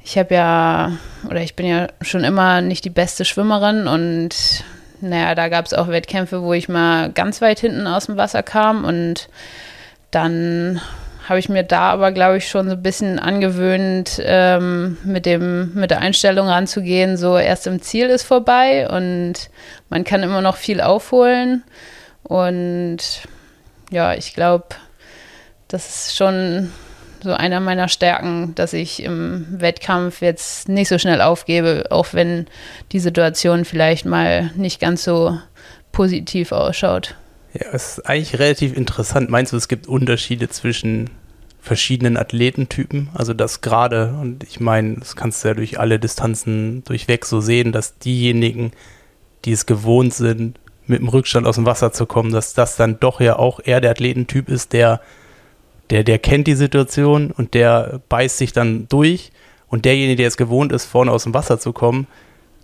ich 0.02 0.16
habe 0.16 0.34
ja, 0.34 0.92
oder 1.28 1.42
ich 1.42 1.56
bin 1.56 1.66
ja 1.66 1.88
schon 2.00 2.24
immer 2.24 2.62
nicht 2.62 2.86
die 2.86 2.90
beste 2.90 3.26
Schwimmerin 3.26 3.86
und 3.86 4.64
naja, 5.02 5.34
da 5.34 5.48
gab 5.48 5.66
es 5.66 5.74
auch 5.74 5.88
Wettkämpfe, 5.88 6.42
wo 6.42 6.54
ich 6.54 6.70
mal 6.70 7.12
ganz 7.12 7.42
weit 7.42 7.60
hinten 7.60 7.86
aus 7.86 8.06
dem 8.06 8.16
Wasser 8.16 8.42
kam 8.42 8.84
und 8.84 9.28
dann 10.10 10.80
habe 11.30 11.38
ich 11.38 11.48
mir 11.48 11.62
da 11.62 11.90
aber, 11.90 12.10
glaube 12.10 12.38
ich, 12.38 12.48
schon 12.48 12.66
so 12.66 12.74
ein 12.74 12.82
bisschen 12.82 13.20
angewöhnt, 13.20 14.20
ähm, 14.24 14.98
mit, 15.04 15.26
dem, 15.26 15.72
mit 15.74 15.92
der 15.92 16.00
Einstellung 16.00 16.48
ranzugehen, 16.48 17.16
so 17.16 17.38
erst 17.38 17.68
im 17.68 17.80
Ziel 17.80 18.06
ist 18.06 18.24
vorbei 18.24 18.88
und 18.88 19.34
man 19.90 20.02
kann 20.02 20.24
immer 20.24 20.40
noch 20.40 20.56
viel 20.56 20.80
aufholen. 20.80 21.62
Und 22.24 22.98
ja, 23.92 24.14
ich 24.14 24.34
glaube, 24.34 24.74
das 25.68 26.08
ist 26.08 26.16
schon 26.16 26.72
so 27.22 27.32
einer 27.32 27.60
meiner 27.60 27.86
Stärken, 27.86 28.56
dass 28.56 28.72
ich 28.72 29.00
im 29.00 29.46
Wettkampf 29.50 30.22
jetzt 30.22 30.68
nicht 30.68 30.88
so 30.88 30.98
schnell 30.98 31.20
aufgebe, 31.20 31.84
auch 31.90 32.08
wenn 32.10 32.46
die 32.90 32.98
Situation 32.98 33.64
vielleicht 33.64 34.04
mal 34.04 34.50
nicht 34.56 34.80
ganz 34.80 35.04
so 35.04 35.38
positiv 35.92 36.50
ausschaut. 36.50 37.14
Ja, 37.54 37.66
es 37.72 37.98
ist 37.98 38.06
eigentlich 38.06 38.40
relativ 38.40 38.76
interessant. 38.76 39.30
Meinst 39.30 39.52
du, 39.52 39.56
es 39.56 39.68
gibt 39.68 39.86
Unterschiede 39.86 40.48
zwischen 40.48 41.10
verschiedenen 41.60 42.16
Athletentypen? 42.16 43.10
Also 43.14 43.34
das 43.34 43.60
gerade, 43.60 44.14
und 44.20 44.44
ich 44.44 44.60
meine, 44.60 44.96
das 44.96 45.16
kannst 45.16 45.44
du 45.44 45.48
ja 45.48 45.54
durch 45.54 45.78
alle 45.78 45.98
Distanzen 45.98 46.82
durchweg 46.84 47.24
so 47.24 47.40
sehen, 47.40 47.72
dass 47.72 47.98
diejenigen, 47.98 48.72
die 49.44 49.52
es 49.52 49.66
gewohnt 49.66 50.14
sind, 50.14 50.58
mit 50.86 51.00
dem 51.00 51.08
Rückstand 51.08 51.46
aus 51.46 51.54
dem 51.56 51.66
Wasser 51.66 51.92
zu 51.92 52.06
kommen, 52.06 52.32
dass 52.32 52.54
das 52.54 52.76
dann 52.76 52.98
doch 52.98 53.20
ja 53.20 53.36
auch 53.36 53.60
eher 53.64 53.80
der 53.80 53.92
Athletentyp 53.92 54.48
ist, 54.48 54.72
der 54.72 55.00
der, 55.90 56.04
der 56.04 56.18
kennt 56.18 56.46
die 56.46 56.54
Situation 56.54 57.32
und 57.32 57.54
der 57.54 58.00
beißt 58.08 58.38
sich 58.38 58.52
dann 58.52 58.88
durch 58.88 59.32
Und 59.68 59.84
derjenige, 59.84 60.16
der 60.16 60.28
es 60.28 60.36
gewohnt 60.36 60.72
ist, 60.72 60.84
vorne 60.84 61.12
aus 61.12 61.24
dem 61.24 61.34
Wasser 61.34 61.60
zu 61.60 61.72
kommen, 61.72 62.06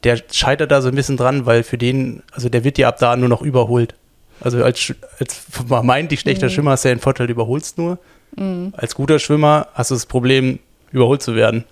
der 0.05 0.21
scheitert 0.31 0.71
da 0.71 0.83
so 0.83 0.89
ein 0.89 0.95
bisschen 0.95 1.17
dran, 1.17 1.47
weil 1.47 1.63
für 1.63 1.79
den, 1.79 2.23
also 2.33 2.49
der 2.49 2.65
wird 2.65 2.79
ja 2.79 2.89
ab 2.89 2.99
da 2.99 3.17
nur 3.17 3.29
noch 3.29 3.43
überholt. 3.43 3.95
Also 4.41 4.63
als, 4.63 4.95
als 5.19 5.35
vermeintlich 5.35 6.21
schlechter 6.21 6.47
mhm. 6.47 6.51
Schwimmer 6.51 6.71
hast 6.73 6.85
ja 6.85 6.91
den 6.91 7.01
Vorteil, 7.01 7.27
du 7.27 7.33
überholst 7.33 7.79
nur. 7.79 7.99
Mhm. 8.37 8.73
Als 8.77 8.95
guter 8.95 9.19
Schwimmer 9.19 9.69
hast 9.75 9.91
du 9.91 9.95
das 9.95 10.07
Problem, 10.07 10.59
überholt 10.93 11.23
zu 11.23 11.35
werden. 11.35 11.65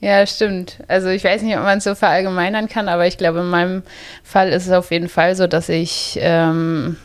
Ja, 0.00 0.26
stimmt. 0.26 0.80
Also 0.88 1.08
ich 1.08 1.24
weiß 1.24 1.42
nicht, 1.42 1.56
ob 1.56 1.62
man 1.62 1.78
es 1.78 1.84
so 1.84 1.94
verallgemeinern 1.94 2.68
kann, 2.68 2.88
aber 2.88 3.06
ich 3.06 3.16
glaube, 3.16 3.40
in 3.40 3.48
meinem 3.48 3.82
Fall 4.22 4.50
ist 4.50 4.66
es 4.66 4.72
auf 4.72 4.90
jeden 4.90 5.08
Fall 5.08 5.34
so, 5.34 5.46
dass 5.46 5.68
ich 5.68 6.18
ähm, 6.20 6.96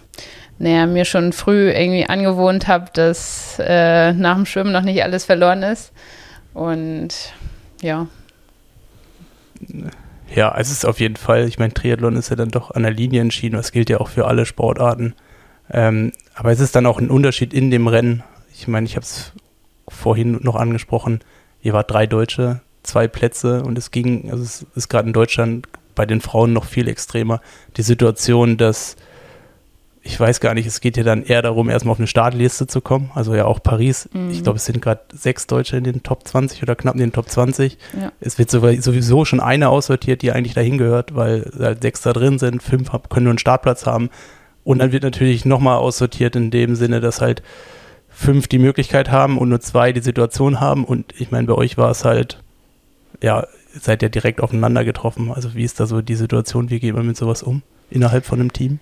naja, 0.60 0.86
mir 0.86 1.06
schon 1.06 1.32
früh 1.32 1.72
irgendwie 1.72 2.06
angewohnt 2.06 2.68
habe, 2.68 2.88
dass 2.94 3.58
äh, 3.60 4.12
nach 4.14 4.36
dem 4.36 4.46
Schwimmen 4.46 4.74
noch 4.74 4.82
nicht 4.82 5.02
alles 5.04 5.24
verloren 5.24 5.64
ist. 5.64 5.94
Und 6.54 7.34
ja. 7.82 8.08
Ja, 10.36 10.56
es 10.58 10.70
ist 10.70 10.86
auf 10.86 11.00
jeden 11.00 11.16
Fall, 11.16 11.48
ich 11.48 11.58
meine, 11.58 11.74
Triathlon 11.74 12.18
ist 12.18 12.30
ja 12.30 12.36
dann 12.36 12.50
doch 12.50 12.72
an 12.72 12.84
der 12.84 12.92
Linie 12.92 13.22
entschieden, 13.22 13.56
das 13.56 13.72
gilt 13.72 13.90
ja 13.90 14.00
auch 14.00 14.10
für 14.10 14.28
alle 14.28 14.46
Sportarten. 14.46 15.16
Ähm, 15.72 16.12
aber 16.36 16.52
es 16.52 16.60
ist 16.60 16.76
dann 16.76 16.86
auch 16.86 17.00
ein 17.00 17.10
Unterschied 17.10 17.54
in 17.54 17.72
dem 17.72 17.88
Rennen. 17.88 18.24
Ich 18.60 18.68
meine, 18.68 18.86
ich 18.86 18.98
habe 18.98 19.06
es 19.06 19.32
vorhin 19.88 20.40
noch 20.44 20.56
angesprochen, 20.56 21.22
ihr 21.62 21.72
wart 21.72 21.90
drei 21.90 22.08
Deutsche, 22.08 22.60
zwei 22.84 23.08
Plätze 23.08 23.64
und 23.64 23.78
es 23.78 23.90
ging, 23.90 24.30
also 24.30 24.44
es 24.44 24.66
ist 24.76 24.90
gerade 24.90 25.08
in 25.08 25.14
Deutschland 25.14 25.68
bei 25.96 26.06
den 26.06 26.20
Frauen 26.20 26.52
noch 26.52 26.66
viel 26.66 26.90
extremer, 26.90 27.42
die 27.78 27.84
Situation, 27.84 28.58
dass 28.58 28.98
ich 30.02 30.20
weiß 30.20 30.40
gar 30.40 30.54
nicht, 30.54 30.66
es 30.66 30.82
geht 30.82 30.98
ja 30.98 31.04
dann 31.04 31.24
eher 31.24 31.42
darum, 31.42 31.70
erstmal 31.70 31.92
auf 31.94 32.00
eine 32.00 32.08
Startliste 32.08 32.68
zu 32.68 32.82
kommen. 32.82 33.12
Also 33.16 33.36
ja 33.36 33.46
auch 33.46 33.62
Paris. 33.62 34.10
Mhm. 34.14 34.32
Ich 34.32 34.44
glaube, 34.44 34.58
es 34.58 34.66
sind 34.66 34.82
gerade 34.82 35.02
sechs 35.14 35.46
Deutsche 35.46 35.78
in 35.78 35.84
den 35.84 36.04
Top 36.04 36.26
20 36.26 36.64
oder 36.64 36.76
knapp 36.76 36.96
in 36.96 37.02
den 37.02 37.12
Top 37.12 37.30
20. 37.30 37.78
Ja. 38.00 38.12
Es 38.20 38.40
wird 38.40 38.50
sowieso 38.50 39.26
schon 39.26 39.42
eine 39.42 39.70
aussortiert, 39.70 40.22
die 40.22 40.32
eigentlich 40.32 40.54
dahin 40.54 40.78
gehört, 40.78 41.16
weil 41.16 41.52
halt 41.60 41.82
sechs 41.82 42.02
da 42.02 42.14
drin 42.14 42.40
sind, 42.40 42.64
fünf 42.64 42.90
können 43.10 43.26
nur 43.26 43.32
einen 43.32 43.40
Startplatz 43.40 43.86
haben. 43.86 44.10
Und 44.64 44.80
dann 44.80 44.94
wird 44.94 45.04
natürlich 45.04 45.46
nochmal 45.46 45.78
aussortiert 45.78 46.36
in 46.36 46.50
dem 46.50 46.76
Sinne, 46.76 47.02
dass 47.02 47.20
halt 47.22 47.44
fünf 48.20 48.50
die 48.50 48.60
Möglichkeit 48.60 49.10
haben 49.10 49.38
und 49.38 49.48
nur 49.48 49.62
zwei 49.62 49.94
die 49.94 50.02
Situation 50.02 50.60
haben. 50.60 50.84
Und 50.84 51.14
ich 51.18 51.32
meine, 51.32 51.48
bei 51.48 51.54
euch 51.54 51.78
war 51.78 51.90
es 51.90 52.04
halt, 52.04 52.40
ja, 53.22 53.48
seid 53.74 54.04
ihr 54.04 54.10
direkt 54.10 54.42
aufeinander 54.42 54.84
getroffen. 54.84 55.32
Also 55.34 55.56
wie 55.56 55.64
ist 55.64 55.80
da 55.80 55.86
so 55.86 56.02
die 56.02 56.16
Situation? 56.16 56.70
Wie 56.70 56.82
geht 56.82 56.94
man 56.94 57.08
mit 57.08 57.16
sowas 57.16 57.42
um 57.42 57.62
innerhalb 57.90 58.26
von 58.26 58.42
einem 58.42 58.52
Team? 58.52 58.80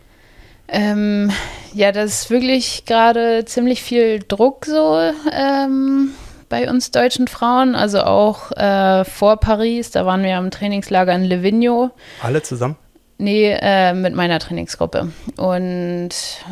Ähm, 0.67 1.31
ja, 1.73 1.91
das 1.91 2.23
ist 2.23 2.29
wirklich 2.31 2.85
gerade 2.85 3.45
ziemlich 3.45 3.83
viel 3.83 4.19
Druck 4.27 4.65
so 4.65 4.99
ähm, 5.31 6.09
bei 6.49 6.67
uns 6.69 6.89
deutschen 6.89 7.27
Frauen. 7.27 7.75
Also 7.75 8.01
auch 8.01 8.51
äh, 8.53 9.05
vor 9.05 9.38
Paris, 9.38 9.91
da 9.91 10.07
waren 10.07 10.23
wir 10.23 10.35
am 10.35 10.49
Trainingslager 10.49 11.13
in 11.13 11.25
Livigno. 11.25 11.91
Alle 12.23 12.41
zusammen? 12.41 12.75
Nee, 13.20 13.49
äh, 13.49 13.93
mit 13.93 14.13
meiner 14.13 14.38
Trainingsgruppe. 14.38 15.11
Und 15.38 16.09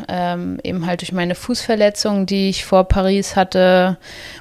ähm, 0.08 0.58
eben 0.64 0.86
halt 0.86 1.00
durch 1.00 1.12
meine 1.12 1.36
Fußverletzung, 1.36 2.26
die 2.26 2.48
ich 2.48 2.64
vor 2.64 2.84
Paris 2.84 3.36
hatte, 3.36 3.98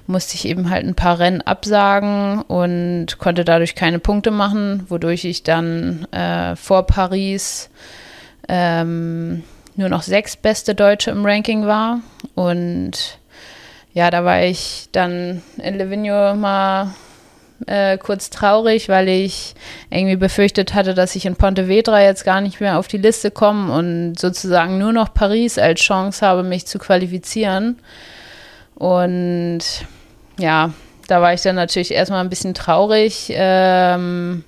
musste 0.07 0.33
ich 0.33 0.47
eben 0.47 0.71
halt 0.71 0.85
ein 0.85 0.95
paar 0.95 1.19
Rennen 1.19 1.41
absagen 1.41 2.41
und 2.41 3.19
konnte 3.19 3.45
dadurch 3.45 3.75
keine 3.75 3.99
Punkte 3.99 4.31
machen, 4.31 4.85
wodurch 4.89 5.23
ich 5.25 5.43
dann 5.43 6.05
äh, 6.11 6.55
vor 6.55 6.87
Paris 6.87 7.69
ähm, 8.49 9.43
nur 9.75 9.89
noch 9.89 10.01
sechs 10.01 10.35
beste 10.35 10.73
Deutsche 10.73 11.11
im 11.11 11.23
Ranking 11.25 11.67
war. 11.67 12.01
Und 12.33 13.19
ja, 13.93 14.09
da 14.09 14.25
war 14.25 14.41
ich 14.41 14.89
dann 14.91 15.43
in 15.57 15.77
Livigno 15.77 16.33
mal 16.33 16.95
äh, 17.67 17.97
kurz 17.97 18.29
traurig, 18.29 18.89
weil 18.89 19.07
ich 19.07 19.55
irgendwie 19.89 20.15
befürchtet 20.15 20.73
hatte, 20.73 20.93
dass 20.93 21.15
ich 21.15 21.25
in 21.25 21.35
Pontevedra 21.35 22.01
jetzt 22.01 22.25
gar 22.25 22.41
nicht 22.41 22.59
mehr 22.59 22.77
auf 22.77 22.87
die 22.87 22.97
Liste 22.97 23.31
komme 23.31 23.73
und 23.73 24.19
sozusagen 24.19 24.77
nur 24.77 24.93
noch 24.93 25.13
Paris 25.13 25.57
als 25.57 25.81
Chance 25.81 26.25
habe, 26.25 26.43
mich 26.43 26.65
zu 26.65 26.79
qualifizieren. 26.79 27.79
Und 28.75 29.59
ja, 30.37 30.73
da 31.07 31.21
war 31.21 31.33
ich 31.33 31.41
dann 31.41 31.55
natürlich 31.55 31.91
erstmal 31.91 32.21
ein 32.21 32.29
bisschen 32.29 32.53
traurig, 32.53 33.31
ähm, 33.31 34.43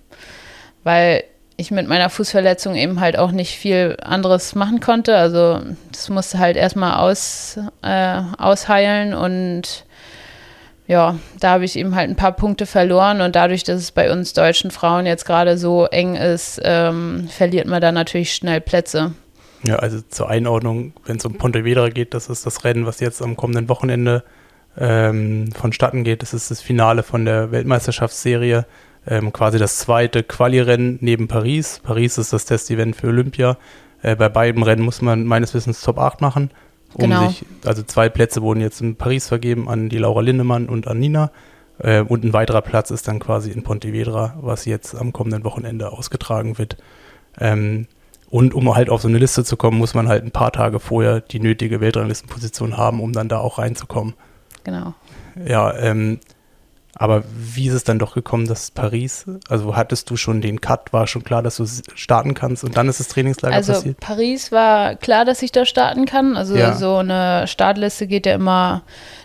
weil 0.83 1.23
ich 1.55 1.71
mit 1.71 1.87
meiner 1.87 2.09
Fußverletzung 2.09 2.75
eben 2.75 2.99
halt 2.99 3.17
auch 3.17 3.31
nicht 3.31 3.57
viel 3.57 3.97
anderes 4.03 4.53
machen 4.53 4.79
konnte. 4.79 5.17
Also 5.17 5.59
das 5.91 6.09
musste 6.09 6.37
halt 6.37 6.55
erstmal 6.55 6.99
aus, 6.99 7.57
äh, 7.81 8.21
ausheilen 8.37 9.13
und 9.13 9.85
ja, 10.87 11.19
da 11.39 11.51
habe 11.51 11.65
ich 11.65 11.77
eben 11.77 11.95
halt 11.95 12.09
ein 12.09 12.15
paar 12.15 12.31
Punkte 12.31 12.65
verloren 12.65 13.21
und 13.21 13.35
dadurch, 13.35 13.63
dass 13.63 13.79
es 13.81 13.91
bei 13.91 14.11
uns 14.11 14.33
deutschen 14.33 14.71
Frauen 14.71 15.05
jetzt 15.05 15.25
gerade 15.25 15.57
so 15.57 15.85
eng 15.85 16.15
ist, 16.15 16.61
ähm, 16.63 17.27
verliert 17.29 17.67
man 17.67 17.81
da 17.81 17.91
natürlich 17.91 18.33
schnell 18.33 18.61
Plätze. 18.61 19.13
Ja, 19.63 19.77
also 19.77 19.99
zur 20.01 20.29
Einordnung, 20.29 20.93
wenn 21.05 21.17
es 21.17 21.25
um 21.25 21.33
Pontevedra 21.33 21.89
geht, 21.89 22.13
das 22.13 22.29
ist 22.29 22.45
das 22.45 22.63
Rennen, 22.63 22.85
was 22.85 22.99
jetzt 23.01 23.21
am 23.21 23.35
kommenden 23.35 23.67
Wochenende 23.69 24.23
ähm, 24.77 25.51
vonstatten 25.51 26.03
geht. 26.03 26.21
Das 26.21 26.33
ist 26.33 26.51
das 26.51 26.61
Finale 26.61 27.03
von 27.03 27.25
der 27.25 27.51
Weltmeisterschaftsserie 27.51 28.65
ähm, 29.07 29.33
quasi 29.33 29.57
das 29.57 29.77
zweite 29.77 30.23
Quali-Rennen 30.23 30.99
neben 31.01 31.27
Paris. 31.27 31.81
Paris 31.83 32.17
ist 32.17 32.33
das 32.33 32.45
Test-Event 32.45 32.95
für 32.95 33.07
Olympia. 33.07 33.57
Äh, 34.01 34.15
bei 34.15 34.29
beiden 34.29 34.63
Rennen 34.63 34.83
muss 34.83 35.01
man 35.01 35.25
meines 35.25 35.53
Wissens 35.53 35.81
Top 35.81 35.97
8 35.97 36.21
machen. 36.21 36.51
Um 36.93 37.01
genau. 37.09 37.27
Sich, 37.27 37.45
also 37.65 37.83
zwei 37.83 38.09
Plätze 38.09 38.41
wurden 38.41 38.61
jetzt 38.61 38.81
in 38.81 38.95
Paris 38.95 39.27
vergeben 39.27 39.69
an 39.69 39.89
die 39.89 39.97
Laura 39.97 40.21
Lindemann 40.21 40.67
und 40.67 40.87
an 40.87 40.99
Nina. 40.99 41.31
Äh, 41.79 42.01
und 42.01 42.23
ein 42.23 42.33
weiterer 42.33 42.61
Platz 42.61 42.91
ist 42.91 43.07
dann 43.07 43.19
quasi 43.19 43.51
in 43.51 43.63
Pontevedra, 43.63 44.35
was 44.41 44.65
jetzt 44.65 44.95
am 44.95 45.13
kommenden 45.13 45.43
Wochenende 45.43 45.91
ausgetragen 45.91 46.57
wird. 46.57 46.77
Ähm, 47.39 47.87
und 48.29 48.53
um 48.53 48.75
halt 48.75 48.89
auf 48.89 49.01
so 49.01 49.07
eine 49.07 49.19
Liste 49.19 49.43
zu 49.43 49.55
kommen, 49.55 49.77
muss 49.77 49.93
man 49.93 50.07
halt 50.07 50.23
ein 50.23 50.31
paar 50.31 50.51
Tage 50.51 50.79
vorher 50.79 51.21
die 51.21 51.39
nötige 51.39 51.79
Weltranglistenposition 51.79 52.75
haben, 52.75 52.99
um 52.99 53.13
dann 53.13 53.29
da 53.29 53.39
auch 53.39 53.57
reinzukommen. 53.57 54.15
Genau. 54.63 54.93
Ja, 55.45 55.73
ähm, 55.77 56.19
aber 56.99 57.23
wie 57.35 57.67
ist 57.67 57.73
es 57.73 57.83
dann 57.83 57.99
doch 57.99 58.15
gekommen, 58.15 58.47
dass 58.47 58.71
Paris, 58.71 59.25
also 59.49 59.75
hattest 59.75 60.09
du 60.09 60.17
schon 60.17 60.41
den 60.41 60.61
Cut, 60.61 60.91
war 60.93 61.05
schon 61.05 61.23
klar, 61.23 61.43
dass 61.43 61.57
du 61.57 61.65
starten 61.93 62.33
kannst 62.33 62.63
und 62.63 62.75
dann 62.75 62.89
ist 62.89 62.99
das 62.99 63.07
Trainingslager 63.07 63.55
also 63.55 63.73
passiert? 63.73 63.97
Also 64.01 64.13
Paris 64.13 64.51
war 64.51 64.95
klar, 64.95 65.23
dass 65.23 65.43
ich 65.43 65.51
da 65.51 65.65
starten 65.65 66.05
kann. 66.05 66.35
Also 66.35 66.55
ja. 66.55 66.73
so 66.73 66.97
eine 66.97 67.45
Startliste 67.47 68.07
geht 68.07 68.25
ja 68.25 68.33
immer 68.33 68.81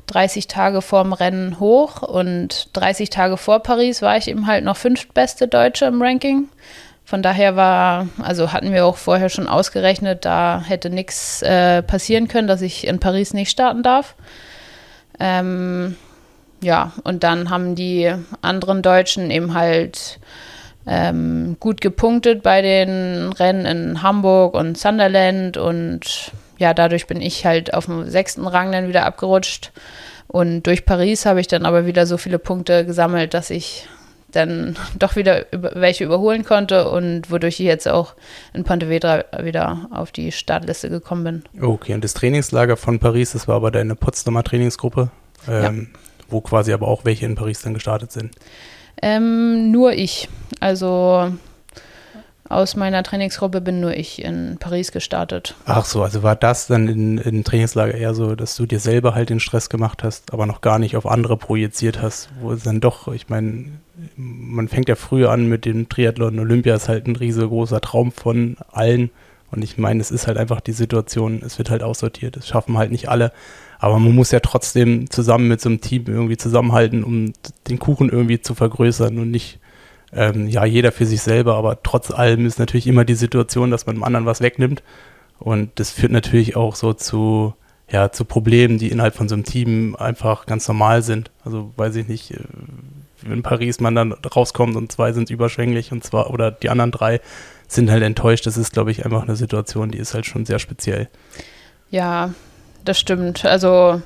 30 0.08 0.48
Tage 0.48 0.82
vorm 0.82 1.14
Rennen 1.14 1.60
hoch 1.60 2.02
und 2.02 2.68
30 2.74 3.08
Tage 3.08 3.38
vor 3.38 3.60
Paris 3.60 4.02
war 4.02 4.18
ich 4.18 4.28
eben 4.28 4.46
halt 4.46 4.64
noch 4.64 4.76
fünftbeste 4.76 5.48
Deutsche 5.48 5.86
im 5.86 6.02
Ranking. 6.02 6.48
Von 7.04 7.22
daher 7.22 7.56
war, 7.56 8.08
also 8.22 8.52
hatten 8.52 8.72
wir 8.72 8.84
auch 8.84 8.96
vorher 8.96 9.28
schon 9.28 9.48
ausgerechnet, 9.48 10.24
da 10.24 10.62
hätte 10.64 10.90
nichts 10.90 11.42
äh, 11.42 11.82
passieren 11.82 12.28
können, 12.28 12.48
dass 12.48 12.60
ich 12.60 12.86
in 12.86 13.00
Paris 13.00 13.32
nicht 13.32 13.50
starten 13.50 13.82
darf. 13.82 14.14
Ähm, 15.18 15.96
ja, 16.62 16.92
und 17.02 17.24
dann 17.24 17.50
haben 17.50 17.74
die 17.74 18.12
anderen 18.40 18.82
Deutschen 18.82 19.30
eben 19.30 19.52
halt 19.54 20.20
ähm, 20.86 21.56
gut 21.60 21.80
gepunktet 21.80 22.42
bei 22.42 22.62
den 22.62 23.32
Rennen 23.32 23.66
in 23.66 24.02
Hamburg 24.02 24.54
und 24.54 24.78
Sunderland 24.78 25.56
und 25.56 26.32
ja, 26.58 26.72
dadurch 26.72 27.06
bin 27.06 27.20
ich 27.20 27.44
halt 27.44 27.74
auf 27.74 27.86
dem 27.86 28.08
sechsten 28.08 28.46
Rang 28.46 28.70
dann 28.72 28.88
wieder 28.88 29.04
abgerutscht. 29.04 29.72
Und 30.28 30.62
durch 30.62 30.86
Paris 30.86 31.26
habe 31.26 31.40
ich 31.40 31.48
dann 31.48 31.66
aber 31.66 31.84
wieder 31.86 32.06
so 32.06 32.16
viele 32.16 32.38
Punkte 32.38 32.86
gesammelt, 32.86 33.34
dass 33.34 33.50
ich 33.50 33.88
dann 34.30 34.76
doch 34.98 35.16
wieder 35.16 35.46
welche 35.50 36.04
überholen 36.04 36.44
konnte 36.44 36.88
und 36.88 37.30
wodurch 37.30 37.58
ich 37.58 37.66
jetzt 37.66 37.88
auch 37.88 38.14
in 38.54 38.62
Pontevedra 38.62 39.24
wieder 39.42 39.88
auf 39.90 40.12
die 40.12 40.30
Startliste 40.30 40.88
gekommen 40.88 41.24
bin. 41.24 41.62
Okay, 41.62 41.94
und 41.94 42.04
das 42.04 42.14
Trainingslager 42.14 42.76
von 42.76 43.00
Paris, 43.00 43.32
das 43.32 43.48
war 43.48 43.56
aber 43.56 43.72
deine 43.72 43.96
Potsdamer 43.96 44.44
Trainingsgruppe. 44.44 45.10
Ähm, 45.48 45.88
ja 45.92 45.98
wo 46.32 46.40
quasi 46.40 46.72
aber 46.72 46.88
auch 46.88 47.04
welche 47.04 47.26
in 47.26 47.34
Paris 47.34 47.62
dann 47.62 47.74
gestartet 47.74 48.12
sind? 48.12 48.34
Ähm, 49.00 49.70
nur 49.70 49.92
ich. 49.92 50.28
Also 50.60 51.32
aus 52.52 52.76
meiner 52.76 53.02
Trainingsgruppe 53.02 53.60
bin 53.62 53.80
nur 53.80 53.96
ich 53.96 54.22
in 54.22 54.58
Paris 54.58 54.92
gestartet. 54.92 55.54
Ach 55.64 55.86
so, 55.86 56.02
also 56.02 56.22
war 56.22 56.36
das 56.36 56.66
dann 56.66 56.86
in, 56.86 57.18
in 57.18 57.44
Trainingslager 57.44 57.94
eher 57.94 58.14
so, 58.14 58.34
dass 58.34 58.56
du 58.56 58.66
dir 58.66 58.78
selber 58.78 59.14
halt 59.14 59.30
den 59.30 59.40
Stress 59.40 59.70
gemacht 59.70 60.02
hast, 60.02 60.32
aber 60.34 60.44
noch 60.44 60.60
gar 60.60 60.78
nicht 60.78 60.94
auf 60.96 61.06
andere 61.06 61.38
projiziert 61.38 62.02
hast, 62.02 62.28
wo 62.40 62.52
es 62.52 62.62
dann 62.62 62.80
doch, 62.80 63.08
ich 63.08 63.30
meine, 63.30 63.66
man 64.16 64.68
fängt 64.68 64.88
ja 64.88 64.96
früher 64.96 65.30
an 65.30 65.46
mit 65.46 65.64
dem 65.64 65.88
Triathlon. 65.88 66.38
Olympia 66.38 66.74
ist 66.74 66.88
halt 66.88 67.06
ein 67.06 67.16
riesengroßer 67.16 67.80
Traum 67.80 68.12
von 68.12 68.56
allen. 68.70 69.10
Und 69.50 69.62
ich 69.62 69.76
meine, 69.78 70.00
es 70.00 70.10
ist 70.10 70.26
halt 70.26 70.38
einfach 70.38 70.60
die 70.60 70.72
Situation, 70.72 71.42
es 71.44 71.58
wird 71.58 71.70
halt 71.70 71.82
aussortiert. 71.82 72.36
Es 72.36 72.48
schaffen 72.48 72.78
halt 72.78 72.90
nicht 72.90 73.08
alle. 73.08 73.32
Aber 73.82 73.98
man 73.98 74.14
muss 74.14 74.30
ja 74.30 74.38
trotzdem 74.38 75.10
zusammen 75.10 75.48
mit 75.48 75.60
so 75.60 75.68
einem 75.68 75.80
Team 75.80 76.04
irgendwie 76.06 76.36
zusammenhalten, 76.36 77.02
um 77.02 77.32
den 77.68 77.80
Kuchen 77.80 78.10
irgendwie 78.10 78.40
zu 78.40 78.54
vergrößern 78.54 79.18
und 79.18 79.32
nicht, 79.32 79.58
ähm, 80.12 80.46
ja, 80.46 80.64
jeder 80.64 80.92
für 80.92 81.04
sich 81.04 81.20
selber. 81.20 81.56
Aber 81.56 81.82
trotz 81.82 82.12
allem 82.12 82.46
ist 82.46 82.60
natürlich 82.60 82.86
immer 82.86 83.04
die 83.04 83.16
Situation, 83.16 83.72
dass 83.72 83.86
man 83.86 83.96
dem 83.96 84.04
anderen 84.04 84.24
was 84.24 84.40
wegnimmt. 84.40 84.84
Und 85.40 85.72
das 85.80 85.90
führt 85.90 86.12
natürlich 86.12 86.54
auch 86.54 86.76
so 86.76 86.92
zu, 86.92 87.54
ja, 87.90 88.12
zu 88.12 88.24
Problemen, 88.24 88.78
die 88.78 88.88
innerhalb 88.88 89.16
von 89.16 89.28
so 89.28 89.34
einem 89.34 89.42
Team 89.42 89.96
einfach 89.96 90.46
ganz 90.46 90.68
normal 90.68 91.02
sind. 91.02 91.32
Also 91.44 91.72
weiß 91.76 91.96
ich 91.96 92.06
nicht, 92.06 92.30
äh, 92.30 93.32
in 93.32 93.42
Paris 93.42 93.80
man 93.80 93.96
dann 93.96 94.12
rauskommt 94.12 94.76
und 94.76 94.92
zwei 94.92 95.12
sind 95.12 95.28
überschwänglich 95.28 95.90
und 95.90 96.04
zwar, 96.04 96.30
oder 96.30 96.52
die 96.52 96.70
anderen 96.70 96.92
drei 96.92 97.20
sind 97.66 97.90
halt 97.90 98.04
enttäuscht. 98.04 98.46
Das 98.46 98.56
ist, 98.56 98.72
glaube 98.72 98.92
ich, 98.92 99.04
einfach 99.04 99.24
eine 99.24 99.34
Situation, 99.34 99.90
die 99.90 99.98
ist 99.98 100.14
halt 100.14 100.26
schon 100.26 100.46
sehr 100.46 100.60
speziell. 100.60 101.08
Ja, 101.90 102.32
das 102.84 102.98
stimmt. 102.98 103.44
Also 103.44 104.02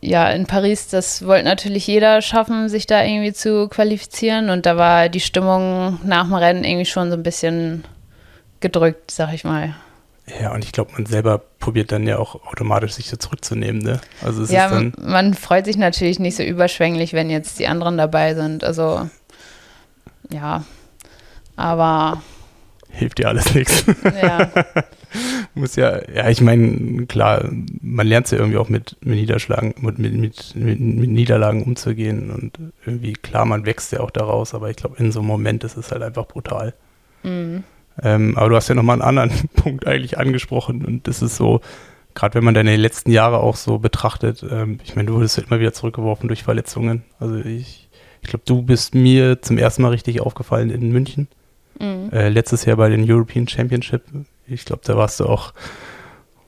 ja, 0.00 0.30
in 0.30 0.46
Paris, 0.46 0.88
das 0.88 1.26
wollte 1.26 1.44
natürlich 1.44 1.86
jeder 1.86 2.22
schaffen, 2.22 2.68
sich 2.68 2.86
da 2.86 3.04
irgendwie 3.04 3.32
zu 3.32 3.68
qualifizieren. 3.68 4.48
Und 4.48 4.64
da 4.66 4.76
war 4.76 5.08
die 5.08 5.20
Stimmung 5.20 6.00
nach 6.04 6.24
dem 6.24 6.34
Rennen 6.34 6.64
irgendwie 6.64 6.86
schon 6.86 7.10
so 7.10 7.16
ein 7.16 7.22
bisschen 7.22 7.84
gedrückt, 8.60 9.10
sag 9.10 9.34
ich 9.34 9.44
mal. 9.44 9.74
Ja, 10.40 10.54
und 10.54 10.64
ich 10.64 10.72
glaube, 10.72 10.92
man 10.92 11.06
selber 11.06 11.38
probiert 11.58 11.92
dann 11.92 12.06
ja 12.06 12.18
auch 12.18 12.34
automatisch 12.46 12.92
sich 12.92 13.08
so 13.08 13.16
zurückzunehmen, 13.16 13.82
ne? 13.82 14.00
Also 14.22 14.42
es 14.42 14.50
ja, 14.50 14.66
ist 14.66 14.72
dann 14.72 14.92
man 14.98 15.34
freut 15.34 15.64
sich 15.64 15.76
natürlich 15.76 16.18
nicht 16.18 16.36
so 16.36 16.42
überschwänglich, 16.42 17.12
wenn 17.12 17.30
jetzt 17.30 17.58
die 17.58 17.66
anderen 17.66 17.98
dabei 17.98 18.34
sind. 18.34 18.62
Also 18.62 19.08
ja, 20.30 20.64
aber 21.56 22.22
hilft 22.90 23.18
dir 23.18 23.28
alles 23.28 23.54
nichts. 23.54 23.84
Ja. 24.04 24.50
Muss 25.54 25.76
ja, 25.76 26.00
ja, 26.12 26.28
ich 26.28 26.40
meine, 26.40 27.06
klar, 27.06 27.48
man 27.80 28.06
lernt 28.06 28.26
es 28.26 28.32
ja 28.32 28.38
irgendwie 28.38 28.58
auch 28.58 28.68
mit, 28.68 28.96
mit 29.00 29.16
Niederschlagen, 29.16 29.74
mit, 29.80 29.98
mit, 29.98 30.14
mit, 30.14 30.54
mit, 30.54 31.10
Niederlagen 31.10 31.64
umzugehen 31.64 32.30
und 32.30 32.58
irgendwie, 32.86 33.14
klar, 33.14 33.44
man 33.44 33.66
wächst 33.66 33.90
ja 33.92 34.00
auch 34.00 34.10
daraus, 34.10 34.54
aber 34.54 34.70
ich 34.70 34.76
glaube, 34.76 34.96
in 34.98 35.10
so 35.10 35.20
einem 35.20 35.28
Moment 35.28 35.64
ist 35.64 35.76
es 35.76 35.90
halt 35.90 36.02
einfach 36.02 36.26
brutal. 36.26 36.74
Mhm. 37.24 37.64
Ähm, 38.02 38.38
aber 38.38 38.50
du 38.50 38.56
hast 38.56 38.68
ja 38.68 38.76
nochmal 38.76 39.02
einen 39.02 39.18
anderen 39.18 39.48
Punkt 39.56 39.86
eigentlich 39.86 40.18
angesprochen 40.18 40.84
und 40.84 41.08
das 41.08 41.22
ist 41.22 41.36
so, 41.36 41.60
gerade 42.14 42.34
wenn 42.34 42.44
man 42.44 42.54
deine 42.54 42.76
letzten 42.76 43.10
Jahre 43.10 43.40
auch 43.40 43.56
so 43.56 43.78
betrachtet, 43.78 44.44
ähm, 44.48 44.78
ich 44.84 44.94
meine, 44.94 45.08
du 45.08 45.14
wurdest 45.14 45.36
ja 45.36 45.42
immer 45.44 45.58
wieder 45.58 45.72
zurückgeworfen 45.72 46.28
durch 46.28 46.44
Verletzungen. 46.44 47.02
Also 47.18 47.36
ich, 47.36 47.88
ich 48.22 48.28
glaube, 48.28 48.44
du 48.46 48.62
bist 48.62 48.94
mir 48.94 49.42
zum 49.42 49.58
ersten 49.58 49.82
Mal 49.82 49.90
richtig 49.90 50.20
aufgefallen 50.20 50.70
in 50.70 50.92
München. 50.92 51.28
Mhm. 51.80 52.10
Äh, 52.12 52.28
letztes 52.28 52.64
Jahr 52.64 52.76
bei 52.76 52.88
den 52.88 53.10
European 53.10 53.48
Championship. 53.48 54.02
Ich 54.46 54.64
glaube, 54.64 54.82
da 54.84 54.96
warst 54.96 55.20
du 55.20 55.26
auch 55.26 55.52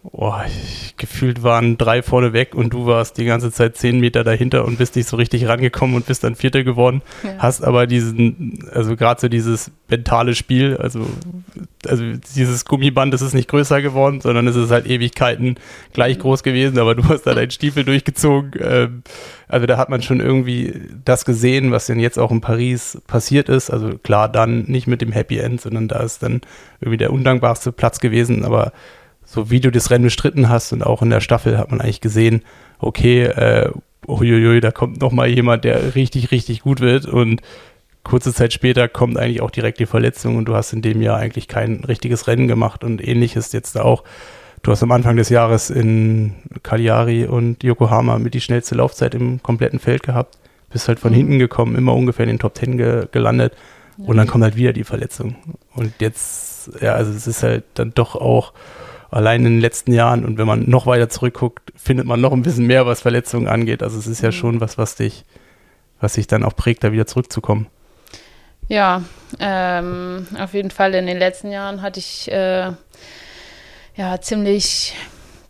Oh, 0.05 0.34
ich, 0.44 0.96
gefühlt 0.96 1.44
waren 1.44 1.78
drei 1.78 2.03
vorne 2.03 2.32
weg 2.32 2.57
und 2.57 2.70
du 2.70 2.86
warst 2.86 3.18
die 3.18 3.24
ganze 3.24 3.53
Zeit 3.53 3.76
zehn 3.76 4.00
Meter 4.00 4.24
dahinter 4.24 4.64
und 4.64 4.76
bist 4.76 4.96
nicht 4.96 5.09
so 5.09 5.16
richtig 5.16 5.46
rangekommen 5.46 5.94
und 5.94 6.07
bist 6.07 6.24
dann 6.24 6.34
Vierter 6.34 6.64
geworden. 6.64 7.03
Ja. 7.22 7.36
Hast 7.38 7.62
aber 7.62 7.86
diesen, 7.86 8.68
also 8.72 8.96
gerade 8.96 9.20
so 9.20 9.28
dieses 9.28 9.70
mentale 9.88 10.34
Spiel, 10.34 10.76
also, 10.76 11.07
also 11.86 12.03
dieses 12.34 12.64
Gummiband, 12.64 13.14
das 13.14 13.22
ist 13.22 13.32
nicht 13.32 13.48
größer 13.48 13.80
geworden, 13.80 14.20
sondern 14.20 14.48
es 14.48 14.57
ist 14.57 14.72
halt 14.72 14.86
Ewigkeiten 14.88 15.55
gleich 15.92 16.18
groß 16.18 16.42
gewesen, 16.42 16.80
aber 16.80 16.96
du 16.96 17.05
hast 17.05 17.22
da 17.22 17.34
deinen 17.34 17.53
Stiefel 17.53 17.84
durchgezogen. 17.84 18.50
Ähm, 18.61 19.03
also 19.46 19.66
da 19.66 19.76
hat 19.76 19.88
man 19.88 20.03
schon 20.03 20.18
irgendwie 20.18 20.80
das 21.05 21.24
gesehen, 21.24 21.70
was 21.70 21.86
denn 21.86 22.00
jetzt 22.00 22.18
auch 22.18 22.32
in 22.32 22.40
Paris 22.40 23.00
passiert 23.07 23.48
ist. 23.48 23.70
Also 23.70 23.98
klar, 23.98 24.28
dann 24.28 24.64
nicht 24.64 24.88
mit 24.88 25.00
dem 25.00 25.12
Happy 25.12 25.38
End, 25.38 25.61
sondern 25.61 25.86
da 25.86 26.00
ist 26.00 26.24
dann 26.24 26.40
irgendwie 26.80 26.96
der 26.96 27.12
undankbarste 27.12 27.70
Platz 27.70 28.00
gewesen, 28.00 28.44
aber 28.44 28.72
so 29.25 29.51
wie 29.51 29.61
du 29.61 29.70
das 29.70 29.91
Rennen 29.91 30.05
bestritten 30.05 30.49
hast 30.49 30.73
und 30.73 30.83
auch 30.83 31.03
in 31.03 31.11
der 31.11 31.20
Staffel 31.20 31.59
hat 31.59 31.70
man 31.70 31.81
eigentlich 31.81 32.01
gesehen, 32.01 32.43
okay, 32.79 33.25
äh, 33.25 33.70
uiuiui, 34.07 34.61
da 34.61 34.70
kommt 34.70 35.01
noch 35.01 35.12
mal 35.12 35.29
jemand, 35.29 35.64
der 35.64 35.95
richtig, 35.95 36.31
richtig 36.31 36.62
gut 36.62 36.81
wird 36.81 37.07
und 37.07 37.41
kurze 38.05 38.35
Zeit 38.35 38.53
später 38.53 38.89
kommt 38.89 39.16
eigentlich 39.16 39.41
auch 39.43 39.51
direkt 39.51 39.79
die 39.79 39.87
Verletzung 39.87 40.37
und 40.37 40.47
du 40.47 40.55
hast 40.55 40.73
in 40.73 40.83
dem 40.83 41.01
Jahr 41.03 41.18
eigentlich 41.18 41.49
kein 41.49 41.85
richtiges 41.85 42.27
Rennen 42.27 42.49
gemacht 42.49 42.85
und 42.85 43.07
ähnliches 43.07 43.53
jetzt 43.53 43.79
auch. 43.79 44.03
Du 44.62 44.70
hast 44.70 44.83
am 44.83 44.93
Anfang 44.93 45.16
des 45.16 45.29
Jahres 45.29 45.70
in 45.70 46.35
Cagliari 46.62 47.27
und 47.27 47.64
Yokohama 47.64 48.18
mit 48.18 48.35
die 48.35 48.41
schnellste 48.41 48.77
Laufzeit 48.77 49.14
im 49.14 49.43
kompletten 49.43 49.79
Feld 49.79 50.03
gehabt, 50.03 50.39
bist 50.70 50.89
halt 50.89 51.01
von 51.01 51.12
mhm. 51.12 51.16
hinten 51.16 51.39
gekommen, 51.39 51.77
immer 51.77 51.95
ungefähr 51.95 52.25
in 52.25 52.31
den 52.31 52.39
Top 52.39 52.55
Ten 52.55 52.77
ge 52.77 53.07
gelandet 53.11 53.55
ja. 53.99 54.07
und 54.07 54.16
dann 54.16 54.27
kommt 54.27 54.45
halt 54.45 54.57
wieder 54.57 54.73
die 54.73 54.85
Verletzung. 54.85 55.37
Und 55.75 55.93
jetzt, 56.01 56.70
ja, 56.81 56.95
also 56.95 57.12
es 57.12 57.27
ist 57.27 57.43
halt 57.43 57.64
dann 57.75 57.93
doch 57.95 58.14
auch 58.14 58.53
allein 59.13 59.45
in 59.45 59.53
den 59.55 59.61
letzten 59.61 59.93
Jahren 59.93 60.25
und 60.25 60.39
wenn 60.39 60.47
man 60.47 60.69
noch 60.69 60.87
weiter 60.87 61.09
zurückguckt, 61.09 61.73
findet 61.77 62.07
man 62.07 62.21
noch 62.21 62.33
ein 62.33 62.43
bisschen 62.43 62.67
mehr, 62.67 62.87
was 62.87 63.03
Verletzungen 63.03 63.47
angeht. 63.47 63.83
Also 63.83 63.99
es 63.99 64.07
ist 64.07 64.23
ja 64.23 64.31
mhm. 64.31 64.33
schon 64.33 64.61
was, 64.61 64.79
was 64.79 64.97
dich, 64.97 65.25
was 66.01 66.15
sich 66.15 66.27
dann 66.27 66.45
auch 66.45 66.57
prägt, 66.57 66.83
da 66.83 66.93
wieder 66.93 67.07
zurückzukommen. 67.07 67.67
Ja, 68.69 69.03
ähm, 69.39 70.27
auf 70.39 70.55
jeden 70.55 70.71
Fall 70.71 70.95
in 70.95 71.07
den 71.07 71.19
letzten 71.19 71.51
Jahren 71.51 71.83
hatte 71.83 72.01
ich 72.01 72.31
äh, 72.33 72.73
ja 73.97 74.21
ziemlich 74.21 74.95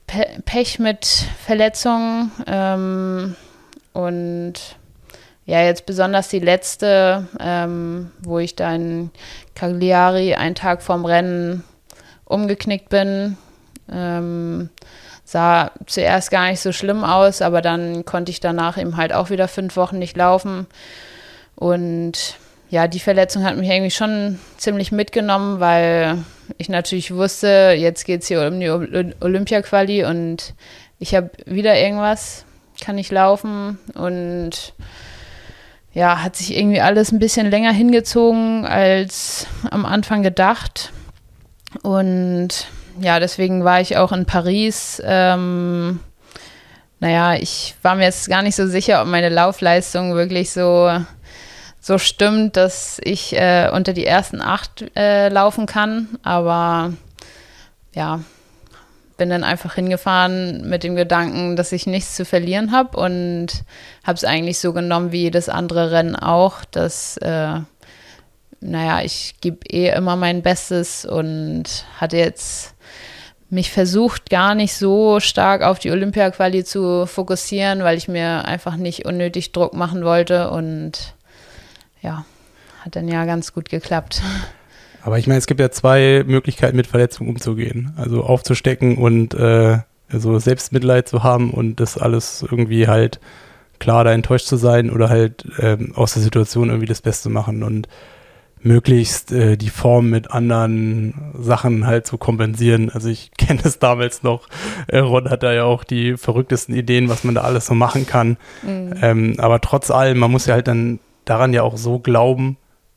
Pe 0.08 0.26
Pech 0.44 0.78
mit 0.80 1.06
Verletzungen 1.44 2.32
ähm, 2.46 3.36
und 3.92 4.54
ja, 5.44 5.62
jetzt 5.62 5.86
besonders 5.86 6.28
die 6.28 6.40
letzte, 6.40 7.28
ähm, 7.38 8.10
wo 8.20 8.38
ich 8.38 8.56
dann 8.56 9.10
Cagliari 9.54 10.34
einen 10.34 10.54
Tag 10.54 10.82
vorm 10.82 11.04
Rennen 11.04 11.64
umgeknickt 12.24 12.88
bin, 12.88 13.36
ähm, 13.92 14.70
sah 15.24 15.70
zuerst 15.86 16.30
gar 16.30 16.48
nicht 16.48 16.60
so 16.60 16.72
schlimm 16.72 17.04
aus, 17.04 17.42
aber 17.42 17.62
dann 17.62 18.04
konnte 18.04 18.30
ich 18.30 18.40
danach 18.40 18.78
eben 18.78 18.96
halt 18.96 19.12
auch 19.12 19.30
wieder 19.30 19.48
fünf 19.48 19.76
Wochen 19.76 19.98
nicht 19.98 20.16
laufen. 20.16 20.66
Und 21.54 22.36
ja, 22.70 22.88
die 22.88 23.00
Verletzung 23.00 23.44
hat 23.44 23.56
mich 23.56 23.68
irgendwie 23.68 23.90
schon 23.90 24.38
ziemlich 24.56 24.92
mitgenommen, 24.92 25.60
weil 25.60 26.18
ich 26.58 26.68
natürlich 26.68 27.14
wusste, 27.14 27.74
jetzt 27.76 28.04
geht 28.04 28.22
es 28.22 28.28
hier 28.28 28.46
um 28.46 28.60
die 28.60 28.70
Olympia-Quali 29.20 30.04
und 30.04 30.54
ich 30.98 31.14
habe 31.14 31.30
wieder 31.46 31.78
irgendwas, 31.78 32.44
kann 32.80 32.98
ich 32.98 33.10
laufen 33.10 33.78
und 33.94 34.74
ja, 35.94 36.22
hat 36.22 36.36
sich 36.36 36.56
irgendwie 36.56 36.80
alles 36.80 37.12
ein 37.12 37.18
bisschen 37.18 37.50
länger 37.50 37.72
hingezogen 37.72 38.64
als 38.64 39.46
am 39.70 39.84
Anfang 39.84 40.22
gedacht. 40.22 40.92
Und 41.82 42.66
ja, 43.02 43.18
deswegen 43.20 43.64
war 43.64 43.80
ich 43.80 43.96
auch 43.96 44.12
in 44.12 44.26
Paris. 44.26 45.02
Ähm, 45.04 46.00
naja, 47.00 47.34
ich 47.34 47.74
war 47.82 47.96
mir 47.96 48.04
jetzt 48.04 48.28
gar 48.28 48.42
nicht 48.42 48.54
so 48.54 48.66
sicher, 48.66 49.02
ob 49.02 49.08
meine 49.08 49.28
Laufleistung 49.28 50.14
wirklich 50.14 50.52
so, 50.52 50.90
so 51.80 51.98
stimmt, 51.98 52.56
dass 52.56 53.00
ich 53.02 53.36
äh, 53.36 53.70
unter 53.72 53.92
die 53.92 54.06
ersten 54.06 54.40
acht 54.40 54.84
äh, 54.96 55.28
laufen 55.28 55.66
kann. 55.66 56.08
Aber 56.22 56.92
ja, 57.92 58.20
bin 59.16 59.30
dann 59.30 59.42
einfach 59.42 59.74
hingefahren 59.74 60.68
mit 60.68 60.84
dem 60.84 60.94
Gedanken, 60.94 61.56
dass 61.56 61.72
ich 61.72 61.86
nichts 61.86 62.14
zu 62.14 62.24
verlieren 62.24 62.70
habe 62.70 62.96
und 62.96 63.64
habe 64.04 64.16
es 64.16 64.24
eigentlich 64.24 64.60
so 64.60 64.72
genommen 64.72 65.10
wie 65.10 65.22
jedes 65.22 65.48
andere 65.48 65.90
Rennen 65.90 66.14
auch, 66.14 66.64
dass 66.64 67.16
äh, 67.16 67.58
naja, 68.62 69.02
ich 69.02 69.34
gebe 69.40 69.66
eh 69.68 69.90
immer 69.90 70.16
mein 70.16 70.42
Bestes 70.42 71.04
und 71.04 71.64
hatte 72.00 72.16
jetzt 72.16 72.71
mich 73.52 73.70
versucht, 73.70 74.30
gar 74.30 74.54
nicht 74.54 74.74
so 74.74 75.20
stark 75.20 75.62
auf 75.62 75.78
die 75.78 75.90
Olympia-Quali 75.90 76.64
zu 76.64 77.06
fokussieren, 77.06 77.84
weil 77.84 77.98
ich 77.98 78.08
mir 78.08 78.46
einfach 78.46 78.76
nicht 78.76 79.04
unnötig 79.04 79.52
Druck 79.52 79.74
machen 79.74 80.04
wollte 80.04 80.50
und 80.50 81.14
ja, 82.00 82.24
hat 82.82 82.96
dann 82.96 83.08
ja 83.08 83.26
ganz 83.26 83.52
gut 83.52 83.68
geklappt. 83.68 84.22
Aber 85.02 85.18
ich 85.18 85.26
meine, 85.26 85.38
es 85.38 85.46
gibt 85.46 85.60
ja 85.60 85.70
zwei 85.70 86.24
Möglichkeiten, 86.26 86.76
mit 86.76 86.86
Verletzungen 86.86 87.28
umzugehen. 87.28 87.92
Also 87.96 88.24
aufzustecken 88.24 88.96
und 88.96 89.34
äh, 89.34 89.78
also 90.10 90.38
Selbstmitleid 90.38 91.06
zu 91.06 91.22
haben 91.22 91.50
und 91.50 91.78
das 91.78 91.98
alles 91.98 92.42
irgendwie 92.48 92.88
halt 92.88 93.20
klar 93.78 94.04
da 94.04 94.12
enttäuscht 94.12 94.46
zu 94.46 94.56
sein 94.56 94.90
oder 94.90 95.10
halt 95.10 95.44
ähm, 95.58 95.92
aus 95.94 96.14
der 96.14 96.22
Situation 96.22 96.70
irgendwie 96.70 96.86
das 96.86 97.02
Beste 97.02 97.28
machen. 97.28 97.62
Und 97.64 97.86
möglichst 98.62 99.32
äh, 99.32 99.56
die 99.56 99.68
Form 99.68 100.10
mit 100.10 100.30
anderen 100.30 101.32
Sachen 101.38 101.86
halt 101.86 102.06
zu 102.06 102.16
kompensieren. 102.16 102.90
Also 102.90 103.08
ich 103.08 103.30
kenne 103.38 103.60
es 103.64 103.78
damals 103.78 104.22
noch. 104.22 104.48
Äh, 104.86 104.98
Ron 104.98 105.30
hat 105.30 105.42
da 105.42 105.52
ja 105.52 105.64
auch 105.64 105.84
die 105.84 106.16
verrücktesten 106.16 106.74
Ideen, 106.74 107.08
was 107.08 107.24
man 107.24 107.34
da 107.34 107.42
alles 107.42 107.66
so 107.66 107.74
machen 107.74 108.06
kann. 108.06 108.36
Mhm. 108.62 108.94
Ähm, 109.02 109.34
aber 109.38 109.60
trotz 109.60 109.90
allem, 109.90 110.18
man 110.18 110.30
muss 110.30 110.46
ja 110.46 110.54
halt 110.54 110.68
dann 110.68 111.00
daran 111.24 111.52
ja 111.52 111.62
auch 111.62 111.76
so 111.76 111.98
glauben, 111.98 112.56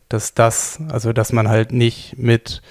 dass 0.09 0.33
das, 0.33 0.79
also 0.89 1.13
dass 1.13 1.33
man 1.33 1.49
halt 1.49 1.71
nicht 1.71 2.17
mit 2.17 2.61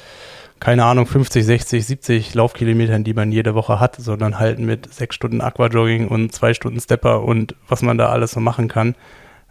keine 0.61 0.85
Ahnung, 0.87 1.05
50, 1.05 1.45
60, 1.45 1.85
70 1.85 2.35
Laufkilometern, 2.35 3.05
die 3.05 3.13
man 3.13 3.31
jede 3.33 3.55
Woche 3.55 3.81
hat, 3.81 3.97
sondern 3.97 4.39
halt 4.39 4.59
mit 4.59 4.91
sechs 4.95 5.15
Stunden 5.15 5.43
Aquajogging 5.43 6.09
und 6.09 6.33
zwei 6.33 6.55
Stunden 6.55 6.81
Stepper 6.81 7.23
und 7.23 7.55
was 7.69 7.83
man 7.83 7.99
da 7.99 8.09
alles 8.09 8.31
so 8.31 8.41
machen 8.41 8.69
kann. 8.69 8.95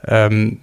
Ähm, 0.08 0.62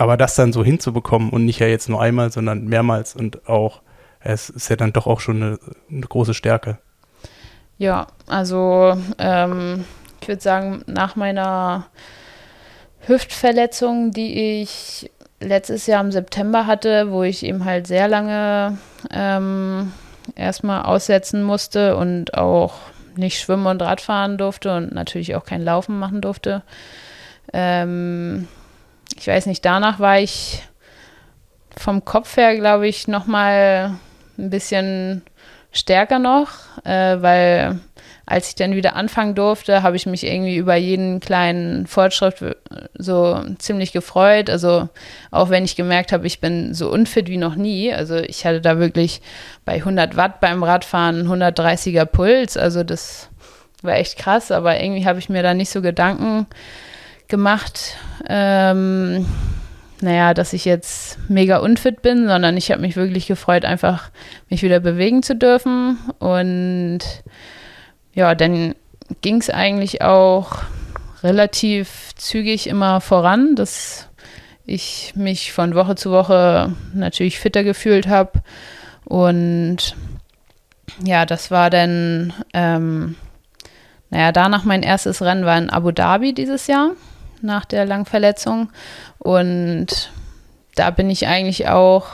aber 0.00 0.16
das 0.16 0.34
dann 0.34 0.54
so 0.54 0.64
hinzubekommen 0.64 1.28
und 1.28 1.44
nicht 1.44 1.58
ja 1.58 1.66
jetzt 1.66 1.90
nur 1.90 2.00
einmal, 2.00 2.32
sondern 2.32 2.64
mehrmals 2.64 3.14
und 3.14 3.46
auch, 3.46 3.82
es 4.20 4.48
ist 4.48 4.70
ja 4.70 4.76
dann 4.76 4.94
doch 4.94 5.06
auch 5.06 5.20
schon 5.20 5.42
eine, 5.42 5.58
eine 5.90 6.00
große 6.00 6.32
Stärke. 6.32 6.78
Ja, 7.76 8.06
also 8.26 8.96
ähm, 9.18 9.84
ich 10.22 10.28
würde 10.28 10.40
sagen, 10.40 10.82
nach 10.86 11.16
meiner 11.16 11.86
Hüftverletzung, 13.00 14.10
die 14.10 14.62
ich 14.62 15.10
letztes 15.38 15.86
Jahr 15.86 16.02
im 16.02 16.12
September 16.12 16.66
hatte, 16.66 17.10
wo 17.10 17.22
ich 17.22 17.44
eben 17.44 17.66
halt 17.66 17.86
sehr 17.86 18.08
lange 18.08 18.78
ähm, 19.10 19.92
erstmal 20.34 20.82
aussetzen 20.82 21.42
musste 21.42 21.96
und 21.96 22.32
auch 22.38 22.72
nicht 23.16 23.38
schwimmen 23.38 23.66
und 23.66 23.82
Radfahren 23.82 24.38
durfte 24.38 24.74
und 24.74 24.94
natürlich 24.94 25.36
auch 25.36 25.44
kein 25.44 25.62
Laufen 25.62 25.98
machen 25.98 26.22
durfte, 26.22 26.62
ähm, 27.52 28.48
ich 29.20 29.26
weiß 29.26 29.46
nicht, 29.46 29.64
danach 29.66 30.00
war 30.00 30.18
ich 30.18 30.62
vom 31.76 32.06
Kopf 32.06 32.38
her, 32.38 32.56
glaube 32.56 32.88
ich, 32.88 33.06
noch 33.06 33.26
mal 33.26 33.94
ein 34.38 34.50
bisschen 34.50 35.22
stärker 35.72 36.18
noch, 36.18 36.48
äh, 36.84 37.20
weil 37.20 37.80
als 38.24 38.48
ich 38.48 38.54
dann 38.54 38.74
wieder 38.74 38.96
anfangen 38.96 39.34
durfte, 39.34 39.82
habe 39.82 39.96
ich 39.96 40.06
mich 40.06 40.24
irgendwie 40.24 40.56
über 40.56 40.74
jeden 40.74 41.20
kleinen 41.20 41.86
Fortschritt 41.86 42.40
äh, 42.40 42.54
so 42.94 43.44
ziemlich 43.58 43.92
gefreut. 43.92 44.48
Also 44.48 44.88
auch 45.30 45.50
wenn 45.50 45.64
ich 45.64 45.76
gemerkt 45.76 46.12
habe, 46.12 46.26
ich 46.26 46.40
bin 46.40 46.72
so 46.72 46.90
unfit 46.90 47.28
wie 47.28 47.36
noch 47.36 47.56
nie. 47.56 47.92
Also 47.92 48.16
ich 48.16 48.46
hatte 48.46 48.62
da 48.62 48.78
wirklich 48.78 49.20
bei 49.66 49.74
100 49.74 50.16
Watt 50.16 50.40
beim 50.40 50.62
Radfahren 50.62 51.28
130er 51.28 52.06
Puls. 52.06 52.56
Also 52.56 52.84
das 52.84 53.28
war 53.82 53.96
echt 53.96 54.16
krass, 54.16 54.50
aber 54.50 54.80
irgendwie 54.80 55.04
habe 55.04 55.18
ich 55.18 55.28
mir 55.28 55.42
da 55.42 55.52
nicht 55.52 55.70
so 55.70 55.82
Gedanken 55.82 56.46
gemacht. 57.30 57.96
Ähm, 58.28 59.26
naja, 60.02 60.34
dass 60.34 60.52
ich 60.52 60.64
jetzt 60.64 61.18
mega 61.28 61.58
unfit 61.58 62.02
bin, 62.02 62.26
sondern 62.26 62.56
ich 62.56 62.70
habe 62.70 62.80
mich 62.80 62.96
wirklich 62.96 63.26
gefreut, 63.26 63.64
einfach 63.64 64.10
mich 64.48 64.62
wieder 64.62 64.80
bewegen 64.80 65.22
zu 65.22 65.36
dürfen. 65.36 65.98
Und 66.18 67.00
ja, 68.14 68.34
dann 68.34 68.74
ging 69.20 69.40
es 69.40 69.50
eigentlich 69.50 70.02
auch 70.02 70.62
relativ 71.22 72.14
zügig 72.16 72.66
immer 72.66 73.00
voran, 73.00 73.56
dass 73.56 74.08
ich 74.64 75.12
mich 75.16 75.52
von 75.52 75.74
Woche 75.74 75.96
zu 75.96 76.10
Woche 76.10 76.74
natürlich 76.94 77.38
fitter 77.38 77.64
gefühlt 77.64 78.06
habe. 78.08 78.40
Und 79.04 79.96
ja, 81.04 81.26
das 81.26 81.50
war 81.50 81.70
dann, 81.70 82.32
ähm, 82.54 83.16
naja, 84.10 84.32
danach 84.32 84.64
mein 84.64 84.82
erstes 84.82 85.22
Rennen 85.22 85.44
war 85.44 85.58
in 85.58 85.70
Abu 85.70 85.90
Dhabi 85.90 86.32
dieses 86.32 86.66
Jahr, 86.66 86.92
nach 87.42 87.64
der 87.64 87.84
Langverletzung. 87.84 88.70
Und 89.18 90.10
da 90.74 90.90
bin 90.90 91.10
ich 91.10 91.26
eigentlich 91.26 91.68
auch 91.68 92.06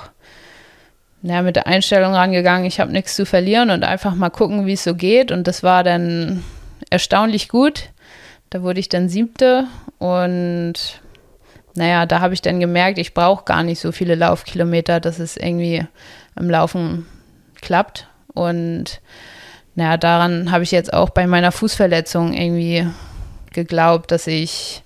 ja, 1.22 1.43
mit 1.43 1.57
der 1.57 1.66
Einstellung 1.66 2.14
rangegangen, 2.14 2.66
ich 2.66 2.79
habe 2.79 2.93
nichts 2.93 3.16
zu 3.16 3.27
verlieren 3.27 3.70
und 3.70 3.85
einfach 3.85 4.14
mal 4.14 4.31
gucken, 4.31 4.66
wie 4.66 4.74
es 4.74 4.85
so 4.85 4.95
geht. 4.95 5.33
Und 5.33 5.47
das 5.49 5.62
war 5.62 5.83
dann 5.83 6.45
erstaunlich 6.91 7.49
gut. 7.49 7.91
Da 8.51 8.62
wurde 8.62 8.81
ich 8.81 8.89
dann 8.89 9.09
siebte 9.09 9.64
und 9.99 11.01
naja, 11.74 12.07
da 12.07 12.20
habe 12.20 12.33
ich 12.33 12.43
dann 12.43 12.61
gemerkt, 12.61 12.99
ich 12.99 13.12
brauche 13.12 13.45
gar 13.45 13.62
nicht 13.62 13.81
so 13.81 13.93
viele 13.93 14.14
Laufkilometer, 14.14 15.01
dass 15.01 15.18
es 15.18 15.37
irgendwie 15.37 15.85
im 16.37 16.49
Laufen 16.49 17.07
klappt. 17.61 18.09
Und 18.33 19.01
naja, 19.74 19.97
daran 19.97 20.53
habe 20.53 20.64
ich 20.64 20.70
jetzt 20.70 20.93
auch 20.95 21.11
bei 21.11 21.27
meiner 21.27 21.53
Fußverletzung 21.53 22.33
irgendwie 22.33 22.87
geglaubt, 23.53 24.11
dass 24.11 24.27
ich 24.27 24.83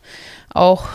auch 0.55 0.87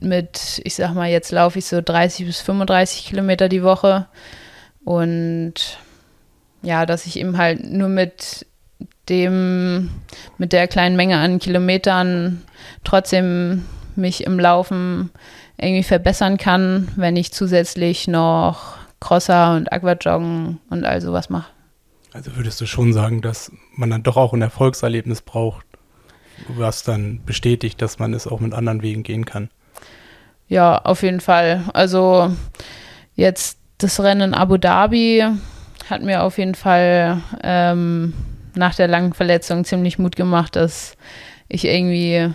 mit, 0.00 0.60
ich 0.64 0.74
sag 0.74 0.94
mal, 0.94 1.08
jetzt 1.08 1.32
laufe 1.32 1.58
ich 1.58 1.66
so 1.66 1.80
30 1.80 2.26
bis 2.26 2.40
35 2.40 3.06
Kilometer 3.06 3.48
die 3.48 3.62
Woche 3.62 4.06
und 4.84 5.54
ja, 6.62 6.86
dass 6.86 7.06
ich 7.06 7.18
eben 7.18 7.38
halt 7.38 7.64
nur 7.64 7.88
mit 7.88 8.46
dem, 9.08 9.90
mit 10.38 10.52
der 10.52 10.68
kleinen 10.68 10.96
Menge 10.96 11.18
an 11.18 11.38
Kilometern 11.38 12.42
trotzdem 12.84 13.64
mich 13.94 14.24
im 14.24 14.38
Laufen 14.38 15.10
irgendwie 15.58 15.84
verbessern 15.84 16.36
kann, 16.36 16.88
wenn 16.96 17.16
ich 17.16 17.32
zusätzlich 17.32 18.08
noch 18.08 18.76
Crosser 19.00 19.54
und 19.54 19.72
Aquajoggen 19.72 20.60
und 20.68 20.84
all 20.84 21.00
sowas 21.00 21.30
mache. 21.30 21.50
Also 22.12 22.36
würdest 22.36 22.60
du 22.60 22.66
schon 22.66 22.92
sagen, 22.92 23.20
dass 23.22 23.52
man 23.74 23.90
dann 23.90 24.02
doch 24.02 24.16
auch 24.16 24.32
ein 24.32 24.42
Erfolgserlebnis 24.42 25.22
braucht, 25.22 25.66
was 26.48 26.82
dann 26.82 27.20
bestätigt, 27.24 27.80
dass 27.82 27.98
man 27.98 28.14
es 28.14 28.26
auch 28.26 28.40
mit 28.40 28.52
anderen 28.52 28.82
Wegen 28.82 29.02
gehen 29.02 29.24
kann? 29.24 29.50
Ja, 30.48 30.78
auf 30.78 31.02
jeden 31.02 31.20
Fall. 31.20 31.64
Also 31.72 32.30
jetzt 33.14 33.58
das 33.78 34.00
Rennen 34.00 34.32
in 34.32 34.34
Abu 34.34 34.56
Dhabi 34.56 35.24
hat 35.90 36.02
mir 36.02 36.22
auf 36.22 36.38
jeden 36.38 36.54
Fall 36.54 37.20
ähm, 37.42 38.14
nach 38.54 38.74
der 38.74 38.88
langen 38.88 39.12
Verletzung 39.12 39.64
ziemlich 39.64 39.98
Mut 39.98 40.16
gemacht, 40.16 40.56
dass 40.56 40.96
ich 41.48 41.64
irgendwie, 41.64 42.30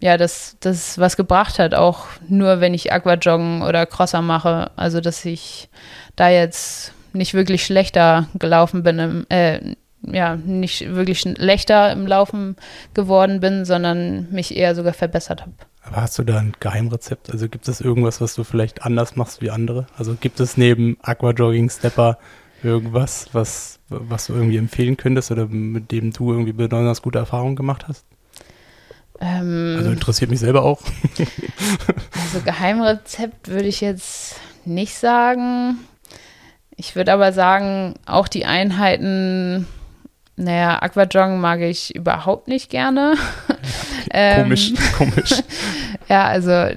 ja, 0.00 0.16
dass 0.16 0.56
das 0.60 0.98
was 0.98 1.16
gebracht 1.16 1.58
hat, 1.58 1.74
auch 1.74 2.06
nur 2.28 2.60
wenn 2.60 2.74
ich 2.74 2.92
Aquajoggen 2.92 3.62
oder 3.62 3.86
Crosser 3.86 4.22
mache. 4.22 4.70
Also, 4.76 5.00
dass 5.00 5.24
ich 5.24 5.68
da 6.16 6.28
jetzt 6.30 6.92
nicht 7.12 7.34
wirklich 7.34 7.64
schlechter 7.64 8.28
gelaufen 8.34 8.82
bin, 8.82 8.98
im, 8.98 9.26
äh, 9.28 9.74
ja, 10.02 10.36
nicht 10.36 10.94
wirklich 10.94 11.20
schlechter 11.20 11.92
im 11.92 12.06
Laufen 12.06 12.56
geworden 12.94 13.40
bin, 13.40 13.64
sondern 13.64 14.30
mich 14.30 14.56
eher 14.56 14.74
sogar 14.74 14.92
verbessert 14.92 15.42
habe. 15.42 15.52
Aber 15.84 15.96
hast 16.02 16.18
du 16.18 16.22
da 16.22 16.38
ein 16.38 16.54
Geheimrezept? 16.60 17.30
Also 17.30 17.48
gibt 17.48 17.66
es 17.68 17.80
irgendwas, 17.80 18.20
was 18.20 18.34
du 18.34 18.44
vielleicht 18.44 18.84
anders 18.84 19.16
machst 19.16 19.42
wie 19.42 19.50
andere? 19.50 19.86
Also 19.96 20.14
gibt 20.14 20.40
es 20.40 20.56
neben 20.56 20.96
Aquajogging, 21.02 21.70
Stepper 21.70 22.18
irgendwas, 22.62 23.28
was, 23.32 23.80
was 23.88 24.26
du 24.26 24.34
irgendwie 24.34 24.56
empfehlen 24.56 24.96
könntest 24.96 25.32
oder 25.32 25.46
mit 25.46 25.90
dem 25.90 26.12
du 26.12 26.32
irgendwie 26.32 26.52
besonders 26.52 27.02
gute 27.02 27.18
Erfahrungen 27.18 27.56
gemacht 27.56 27.86
hast? 27.88 28.04
Ähm, 29.20 29.76
also 29.78 29.90
interessiert 29.90 30.30
mich 30.30 30.40
selber 30.40 30.62
auch. 30.62 30.80
also 31.18 32.44
Geheimrezept 32.44 33.48
würde 33.48 33.68
ich 33.68 33.80
jetzt 33.80 34.36
nicht 34.64 34.94
sagen. 34.94 35.78
Ich 36.76 36.96
würde 36.96 37.12
aber 37.12 37.32
sagen, 37.32 37.94
auch 38.06 38.28
die 38.28 38.46
Einheiten 38.46 39.66
naja, 40.42 40.80
Aquajong 40.82 41.40
mag 41.40 41.60
ich 41.60 41.94
überhaupt 41.94 42.48
nicht 42.48 42.70
gerne. 42.70 43.14
komisch, 44.36 44.70
ähm, 44.70 44.76
komisch. 44.96 45.34
ja, 46.08 46.26
also 46.26 46.68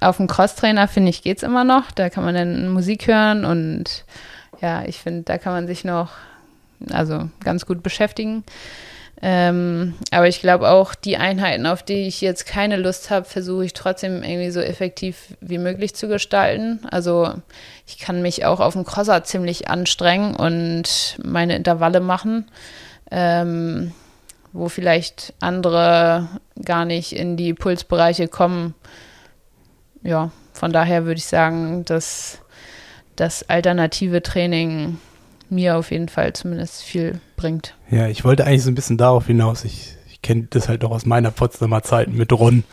auf 0.00 0.18
dem 0.18 0.26
Crosstrainer 0.26 0.88
finde 0.88 1.10
ich 1.10 1.22
geht 1.22 1.38
es 1.38 1.42
immer 1.42 1.64
noch. 1.64 1.90
Da 1.92 2.10
kann 2.10 2.24
man 2.24 2.34
dann 2.34 2.68
Musik 2.68 3.06
hören 3.06 3.44
und 3.44 4.04
ja, 4.60 4.84
ich 4.84 4.98
finde, 4.98 5.22
da 5.22 5.38
kann 5.38 5.52
man 5.52 5.66
sich 5.66 5.84
noch 5.84 6.10
also 6.90 7.28
ganz 7.42 7.66
gut 7.66 7.82
beschäftigen. 7.82 8.44
Ähm, 9.22 9.94
aber 10.10 10.28
ich 10.28 10.40
glaube 10.40 10.68
auch, 10.68 10.94
die 10.94 11.16
Einheiten, 11.16 11.66
auf 11.66 11.82
die 11.82 12.06
ich 12.06 12.20
jetzt 12.20 12.46
keine 12.46 12.76
Lust 12.76 13.10
habe, 13.10 13.24
versuche 13.24 13.64
ich 13.64 13.72
trotzdem 13.72 14.22
irgendwie 14.22 14.50
so 14.50 14.60
effektiv 14.60 15.36
wie 15.40 15.56
möglich 15.56 15.94
zu 15.94 16.08
gestalten. 16.08 16.80
Also 16.90 17.32
ich 17.86 17.98
kann 17.98 18.20
mich 18.20 18.44
auch 18.44 18.60
auf 18.60 18.74
dem 18.74 18.84
Crosser 18.84 19.24
ziemlich 19.24 19.68
anstrengen 19.68 20.34
und 20.34 21.16
meine 21.22 21.56
Intervalle 21.56 22.00
machen 22.00 22.50
ähm, 23.10 23.92
wo 24.52 24.68
vielleicht 24.68 25.34
andere 25.40 26.28
gar 26.64 26.84
nicht 26.84 27.12
in 27.12 27.36
die 27.36 27.54
Pulsbereiche 27.54 28.28
kommen. 28.28 28.74
Ja, 30.02 30.30
von 30.52 30.72
daher 30.72 31.04
würde 31.04 31.18
ich 31.18 31.26
sagen, 31.26 31.84
dass 31.84 32.38
das 33.16 33.48
alternative 33.48 34.22
Training 34.22 34.98
mir 35.50 35.76
auf 35.76 35.90
jeden 35.90 36.08
Fall 36.08 36.32
zumindest 36.32 36.82
viel 36.82 37.20
bringt. 37.36 37.74
Ja, 37.90 38.08
ich 38.08 38.24
wollte 38.24 38.46
eigentlich 38.46 38.62
so 38.62 38.70
ein 38.70 38.74
bisschen 38.74 38.96
darauf 38.96 39.26
hinaus. 39.26 39.64
Ich, 39.64 39.96
ich 40.08 40.22
kenne 40.22 40.46
das 40.50 40.68
halt 40.68 40.84
auch 40.84 40.90
aus 40.90 41.06
meiner 41.06 41.30
Potsdamer 41.30 41.82
Zeit 41.82 42.08
mit 42.08 42.32
Ron, 42.32 42.64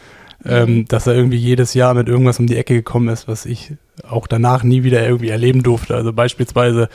ähm, 0.45 0.75
mhm. 0.77 0.87
dass 0.87 1.07
er 1.07 1.15
irgendwie 1.15 1.37
jedes 1.37 1.73
Jahr 1.73 1.93
mit 1.93 2.07
irgendwas 2.07 2.39
um 2.39 2.47
die 2.47 2.57
Ecke 2.57 2.75
gekommen 2.75 3.09
ist, 3.09 3.27
was 3.27 3.45
ich 3.45 3.73
auch 4.07 4.27
danach 4.27 4.63
nie 4.63 4.83
wieder 4.83 5.03
irgendwie 5.03 5.29
erleben 5.29 5.63
durfte. 5.63 5.95
Also 5.95 6.13
beispielsweise 6.13 6.89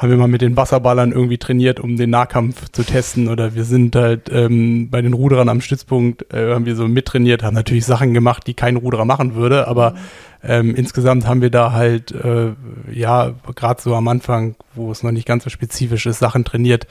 haben 0.00 0.08
wir 0.08 0.16
mal 0.16 0.28
mit 0.28 0.40
den 0.40 0.56
Wasserballern 0.56 1.12
irgendwie 1.12 1.36
trainiert, 1.36 1.78
um 1.78 1.98
den 1.98 2.08
Nahkampf 2.08 2.70
zu 2.70 2.84
testen. 2.84 3.28
Oder 3.28 3.54
wir 3.54 3.64
sind 3.64 3.94
halt 3.94 4.30
ähm, 4.32 4.88
bei 4.88 5.02
den 5.02 5.12
Ruderern 5.12 5.50
am 5.50 5.60
Stützpunkt, 5.60 6.32
äh, 6.32 6.54
haben 6.54 6.64
wir 6.64 6.74
so 6.74 6.88
mittrainiert, 6.88 7.42
haben 7.42 7.54
natürlich 7.54 7.84
Sachen 7.84 8.14
gemacht, 8.14 8.46
die 8.46 8.54
kein 8.54 8.76
Ruderer 8.76 9.04
machen 9.04 9.34
würde, 9.34 9.68
aber 9.68 9.94
ähm, 10.42 10.74
insgesamt 10.74 11.26
haben 11.26 11.42
wir 11.42 11.50
da 11.50 11.72
halt, 11.72 12.12
äh, 12.12 12.52
ja, 12.90 13.34
gerade 13.54 13.82
so 13.82 13.94
am 13.94 14.08
Anfang, 14.08 14.56
wo 14.74 14.90
es 14.90 15.02
noch 15.02 15.12
nicht 15.12 15.28
ganz 15.28 15.44
so 15.44 15.50
spezifisch 15.50 16.06
ist, 16.06 16.18
Sachen 16.18 16.46
trainiert, 16.46 16.86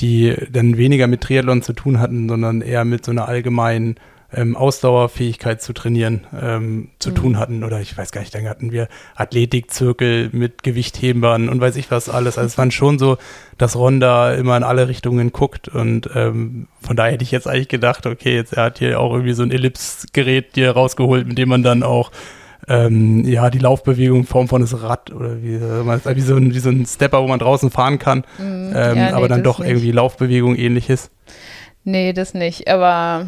die 0.00 0.36
dann 0.50 0.76
weniger 0.76 1.06
mit 1.06 1.22
Triathlon 1.22 1.62
zu 1.62 1.72
tun 1.72 2.00
hatten, 2.00 2.28
sondern 2.28 2.60
eher 2.60 2.84
mit 2.84 3.02
so 3.02 3.12
einer 3.12 3.28
allgemeinen 3.28 3.96
ähm, 4.34 4.56
Ausdauerfähigkeit 4.56 5.62
zu 5.62 5.72
trainieren 5.72 6.26
ähm, 6.40 6.90
zu 6.98 7.10
mhm. 7.10 7.14
tun 7.14 7.38
hatten. 7.38 7.64
Oder 7.64 7.80
ich 7.80 7.96
weiß 7.96 8.12
gar 8.12 8.20
nicht, 8.20 8.34
dann 8.34 8.48
hatten 8.48 8.72
wir 8.72 8.88
Athletikzirkel 9.14 10.30
mit 10.32 10.62
Gewichthebern 10.62 11.48
und 11.48 11.60
weiß 11.60 11.76
ich 11.76 11.90
was 11.90 12.08
alles. 12.08 12.38
Also 12.38 12.46
es 12.46 12.58
waren 12.58 12.70
schon 12.70 12.98
so, 12.98 13.18
dass 13.58 13.76
Ronda 13.76 14.34
immer 14.34 14.56
in 14.56 14.62
alle 14.62 14.88
Richtungen 14.88 15.32
guckt. 15.32 15.68
Und 15.68 16.10
ähm, 16.14 16.68
von 16.80 16.96
daher 16.96 17.12
hätte 17.12 17.24
ich 17.24 17.30
jetzt 17.30 17.48
eigentlich 17.48 17.68
gedacht, 17.68 18.06
okay, 18.06 18.34
jetzt 18.34 18.54
er 18.54 18.64
hat 18.64 18.78
hier 18.78 19.00
auch 19.00 19.12
irgendwie 19.12 19.34
so 19.34 19.42
ein 19.42 19.50
Ellipsgerät 19.50 20.56
dir 20.56 20.72
rausgeholt, 20.72 21.26
mit 21.26 21.38
dem 21.38 21.48
man 21.48 21.62
dann 21.62 21.82
auch 21.82 22.10
ähm, 22.68 23.24
ja, 23.24 23.50
die 23.50 23.58
Laufbewegung 23.58 24.20
in 24.20 24.26
Form 24.26 24.48
von 24.48 24.60
das 24.60 24.80
Rad 24.82 25.12
oder 25.12 25.42
wie, 25.42 25.60
wie, 25.60 26.20
so 26.20 26.36
ein, 26.36 26.54
wie 26.54 26.58
so 26.58 26.70
ein 26.70 26.86
Stepper, 26.86 27.22
wo 27.22 27.26
man 27.26 27.38
draußen 27.40 27.70
fahren 27.70 27.98
kann, 27.98 28.20
mm, 28.38 28.42
ähm, 28.42 28.72
ja, 28.74 28.94
nee, 28.94 29.10
aber 29.10 29.28
dann 29.28 29.42
doch 29.42 29.58
nicht. 29.58 29.68
irgendwie 29.68 29.90
Laufbewegung 29.90 30.54
ähnliches. 30.54 31.10
Nee, 31.84 32.12
das 32.12 32.34
nicht. 32.34 32.68
Aber 32.68 33.26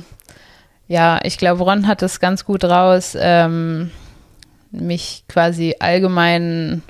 ja, 0.88 1.20
ich 1.22 1.38
glaube, 1.38 1.64
Ron 1.64 1.86
hat 1.86 2.02
es 2.02 2.20
ganz 2.20 2.44
gut 2.44 2.64
raus, 2.64 3.16
ähm, 3.18 3.90
mich 4.70 5.24
quasi 5.28 5.76
allgemein 5.78 6.82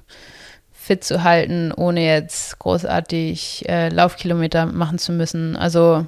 fit 0.72 1.04
zu 1.04 1.22
halten, 1.22 1.72
ohne 1.72 2.04
jetzt 2.04 2.58
großartig 2.58 3.68
äh, 3.68 3.88
Laufkilometer 3.88 4.66
machen 4.66 4.98
zu 4.98 5.12
müssen. 5.12 5.56
Also 5.56 6.06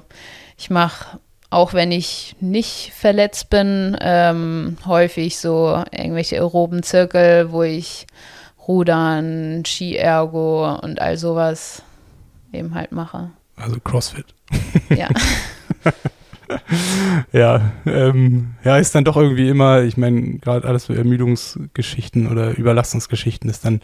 ich 0.57 0.69
mache 0.69 1.19
auch 1.49 1.73
wenn 1.73 1.91
ich 1.91 2.35
nicht 2.39 2.91
verletzt 2.93 3.49
bin, 3.49 3.97
ähm, 4.01 4.77
häufig 4.85 5.37
so 5.37 5.83
irgendwelche 5.91 6.37
aeroben 6.37 6.83
Zirkel, 6.83 7.51
wo 7.51 7.63
ich 7.63 8.05
Rudern, 8.67 9.63
Ski-Ergo 9.65 10.77
und 10.81 10.99
all 10.99 11.17
sowas 11.17 11.83
eben 12.51 12.75
halt 12.75 12.91
mache. 12.91 13.31
Also 13.55 13.79
CrossFit. 13.79 14.25
Ja. 14.89 15.07
ja, 17.31 17.61
ähm, 17.85 18.55
ja, 18.63 18.77
ist 18.77 18.95
dann 18.95 19.03
doch 19.03 19.17
irgendwie 19.17 19.49
immer, 19.49 19.83
ich 19.83 19.97
meine, 19.97 20.39
gerade 20.39 20.67
alles 20.67 20.85
so 20.85 20.93
Ermüdungsgeschichten 20.93 22.27
oder 22.27 22.57
Überlastungsgeschichten 22.57 23.49
ist 23.49 23.65
dann 23.65 23.81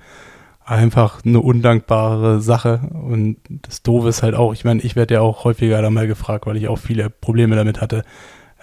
einfach 0.66 1.26
eine 1.26 1.40
undankbare 1.40 2.42
Sache. 2.42 2.82
Und 2.94 3.38
das 3.50 3.84
Doofe 3.84 4.10
ist 4.10 4.24
halt 4.24 4.36
auch, 4.36 4.54
ich 4.54 4.64
meine, 4.66 4.82
ich 4.82 4.96
werde 4.96 5.16
ja 5.16 5.22
auch 5.22 5.44
häufiger 5.44 5.82
da 5.82 5.90
mal 5.90 6.08
gefragt, 6.08 6.46
weil 6.46 6.58
ich 6.58 6.68
auch 6.68 6.78
viele 6.78 7.10
Probleme 7.10 7.56
damit 7.56 7.82
hatte. 7.82 8.04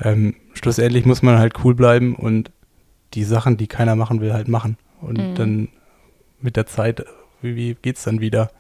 Ähm, 0.01 0.35
schlussendlich 0.55 1.05
muss 1.05 1.23
man 1.23 1.39
halt 1.39 1.65
cool 1.65 1.75
bleiben 1.75 2.15
und 2.15 2.51
die 3.15 3.25
Sachen, 3.25 3.57
die 3.57 3.67
keiner 3.67 3.97
machen 3.97 4.21
will, 4.21 4.33
halt 4.33 4.49
machen. 4.49 4.77
Und 5.01 5.19
mhm. 5.19 5.35
dann 5.35 5.69
mit 6.41 6.57
der 6.57 6.67
Zeit, 6.67 7.05
wie, 7.43 7.77
wie 7.83 7.91
es 7.91 8.05
dann 8.05 8.21
wieder? 8.21 8.51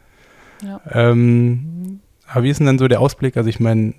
Ja. 0.62 0.80
Ähm, 0.91 2.01
aber 2.26 2.45
wie 2.45 2.51
ist 2.51 2.59
denn 2.59 2.66
dann 2.66 2.78
so 2.78 2.88
der 2.88 3.01
Ausblick? 3.01 3.36
Also 3.36 3.49
ich 3.49 3.61
meine, 3.61 3.95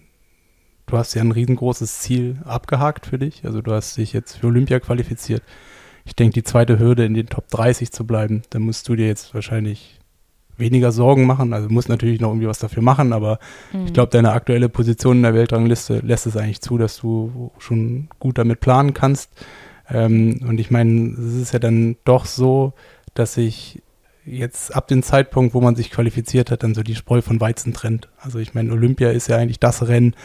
du 0.91 0.97
hast 0.97 1.13
ja 1.13 1.21
ein 1.21 1.31
riesengroßes 1.31 1.99
Ziel 1.99 2.37
abgehakt 2.45 3.05
für 3.05 3.17
dich. 3.17 3.45
Also 3.45 3.61
du 3.61 3.71
hast 3.71 3.97
dich 3.97 4.13
jetzt 4.13 4.37
für 4.37 4.47
Olympia 4.47 4.79
qualifiziert. 4.79 5.41
Ich 6.05 6.15
denke, 6.15 6.33
die 6.33 6.43
zweite 6.43 6.79
Hürde 6.79 7.05
in 7.05 7.13
den 7.13 7.27
Top 7.27 7.47
30 7.49 7.91
zu 7.91 8.05
bleiben, 8.05 8.41
da 8.49 8.59
musst 8.59 8.89
du 8.89 8.95
dir 8.95 9.07
jetzt 9.07 9.33
wahrscheinlich 9.33 9.99
weniger 10.57 10.91
Sorgen 10.91 11.25
machen. 11.25 11.53
Also 11.53 11.69
musst 11.69 11.89
natürlich 11.89 12.19
noch 12.19 12.29
irgendwie 12.29 12.47
was 12.47 12.59
dafür 12.59 12.83
machen, 12.83 13.13
aber 13.13 13.39
mhm. 13.71 13.85
ich 13.85 13.93
glaube, 13.93 14.11
deine 14.11 14.33
aktuelle 14.33 14.69
Position 14.69 15.17
in 15.17 15.23
der 15.23 15.33
Weltrangliste 15.33 15.99
lässt 15.99 16.27
es 16.27 16.37
eigentlich 16.37 16.61
zu, 16.61 16.77
dass 16.77 16.97
du 16.97 17.51
schon 17.57 18.09
gut 18.19 18.37
damit 18.37 18.59
planen 18.59 18.93
kannst. 18.93 19.31
Ähm, 19.89 20.41
und 20.47 20.59
ich 20.59 20.71
meine, 20.71 21.11
es 21.13 21.35
ist 21.35 21.53
ja 21.53 21.59
dann 21.59 21.97
doch 22.03 22.25
so, 22.25 22.73
dass 23.13 23.35
sich 23.35 23.81
jetzt 24.25 24.75
ab 24.75 24.87
dem 24.87 25.03
Zeitpunkt, 25.03 25.53
wo 25.53 25.61
man 25.61 25.75
sich 25.75 25.89
qualifiziert 25.89 26.51
hat, 26.51 26.63
dann 26.63 26.75
so 26.75 26.83
die 26.83 26.95
Spreu 26.95 27.21
von 27.21 27.41
Weizen 27.41 27.73
trennt. 27.73 28.09
Also 28.19 28.39
ich 28.39 28.53
meine, 28.53 28.71
Olympia 28.71 29.09
ist 29.09 29.27
ja 29.27 29.37
eigentlich 29.37 29.59
das 29.59 29.87
Rennen 29.87 30.15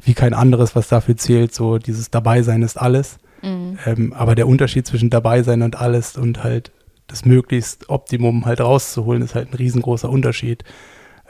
wie 0.00 0.14
kein 0.14 0.34
anderes, 0.34 0.76
was 0.76 0.88
dafür 0.88 1.16
zählt. 1.16 1.54
So 1.54 1.78
dieses 1.78 2.10
Dabeisein 2.10 2.62
ist 2.62 2.76
alles. 2.76 3.18
Mhm. 3.42 3.78
Ähm, 3.86 4.12
aber 4.12 4.34
der 4.34 4.48
Unterschied 4.48 4.86
zwischen 4.86 5.10
Dabeisein 5.10 5.62
und 5.62 5.76
alles 5.80 6.16
und 6.16 6.42
halt 6.42 6.72
das 7.06 7.24
möglichst 7.24 7.88
Optimum 7.88 8.46
halt 8.46 8.60
rauszuholen, 8.60 9.22
ist 9.22 9.34
halt 9.34 9.52
ein 9.52 9.56
riesengroßer 9.56 10.10
Unterschied. 10.10 10.64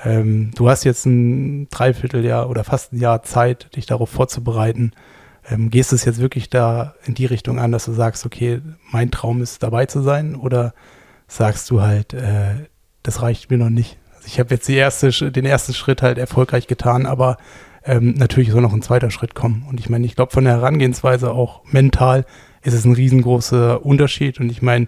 Ähm, 0.05 0.53
du 0.55 0.69
hast 0.69 0.85
jetzt 0.85 1.07
ein 1.07 1.69
Dreivierteljahr 1.69 2.49
oder 2.49 2.64
fast 2.64 2.93
ein 2.93 3.01
Jahr 3.01 3.23
Zeit, 3.23 3.75
dich 3.77 3.87
darauf 3.87 4.11
vorzubereiten. 4.11 4.93
Ähm, 5.49 5.71
gehst 5.71 5.93
es 5.93 6.05
jetzt 6.05 6.21
wirklich 6.21 6.51
da 6.51 6.95
in 7.05 7.14
die 7.14 7.27
Richtung 7.27 7.59
an, 7.59 7.73
dass 7.73 7.85
du 7.85 7.93
sagst, 7.93 8.27
okay, 8.27 8.61
mein 8.91 9.11
Traum 9.11 9.43
ist 9.43 9.62
dabei 9.62 9.87
zu 9.87 10.03
sein? 10.03 10.35
Oder 10.35 10.75
sagst 11.29 11.71
du 11.71 11.83
halt, 11.83 12.14
äh, 12.14 12.67
das 13.03 13.23
reicht 13.23 13.51
mir 13.51 13.59
noch 13.59 13.71
nicht? 13.71 13.97
Also 14.17 14.27
ich 14.27 14.41
habe 14.41 14.55
jetzt 14.55 14.69
erste, 14.69 15.31
den 15.31 15.45
ersten 15.45 15.73
Schritt 15.75 16.03
halt 16.03 16.19
erfolgreich 16.19 16.67
getan, 16.67 17.07
aber 17.07 17.37
ähm, 17.87 18.14
natürlich 18.14 18.51
soll 18.51 18.62
noch 18.62 18.72
ein 18.72 18.82
zweiter 18.82 19.11
Schritt 19.11 19.34
kommen. 19.34 19.64
Und 19.68 19.80
ich 19.80 19.89
meine, 19.89 20.05
ich 20.05 20.16
glaube, 20.16 20.32
von 20.32 20.45
der 20.45 20.55
Herangehensweise 20.55 21.30
auch 21.32 21.62
mental 21.70 22.26
ist 22.62 22.74
es 22.74 22.84
ein 22.84 22.95
riesengroßer 22.95 23.87
Unterschied. 23.87 24.41
Und 24.41 24.51
ich 24.51 24.61
meine, 24.61 24.87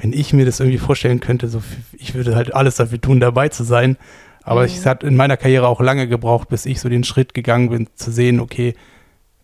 wenn 0.00 0.12
ich 0.12 0.32
mir 0.34 0.44
das 0.44 0.60
irgendwie 0.60 0.78
vorstellen 0.78 1.20
könnte, 1.20 1.48
so 1.48 1.62
ich 1.94 2.14
würde 2.14 2.36
halt 2.36 2.54
alles 2.54 2.76
dafür 2.76 3.00
tun, 3.00 3.20
dabei 3.20 3.48
zu 3.48 3.64
sein. 3.64 3.96
Aber 4.42 4.60
mhm. 4.60 4.66
es 4.66 4.84
hat 4.84 5.02
in 5.02 5.16
meiner 5.16 5.38
Karriere 5.38 5.66
auch 5.66 5.80
lange 5.80 6.06
gebraucht, 6.06 6.48
bis 6.50 6.66
ich 6.66 6.80
so 6.80 6.88
den 6.88 7.04
Schritt 7.04 7.32
gegangen 7.32 7.70
bin, 7.70 7.88
zu 7.94 8.10
sehen, 8.10 8.38
okay, 8.38 8.74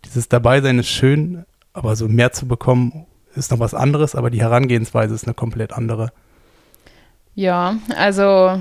dieses 0.05 0.29
Dabeisein 0.29 0.79
ist 0.79 0.89
schön, 0.89 1.45
aber 1.73 1.97
so 1.97 2.09
mehr 2.09 2.33
zu 2.33 2.47
bekommen 2.47 3.07
ist 3.35 3.51
noch 3.51 3.61
was 3.61 3.73
anderes, 3.73 4.15
aber 4.15 4.31
die 4.31 4.41
Herangehensweise 4.41 5.15
ist 5.15 5.25
eine 5.25 5.35
komplett 5.35 5.73
andere. 5.73 6.13
Ja, 7.35 7.77
also 7.97 8.61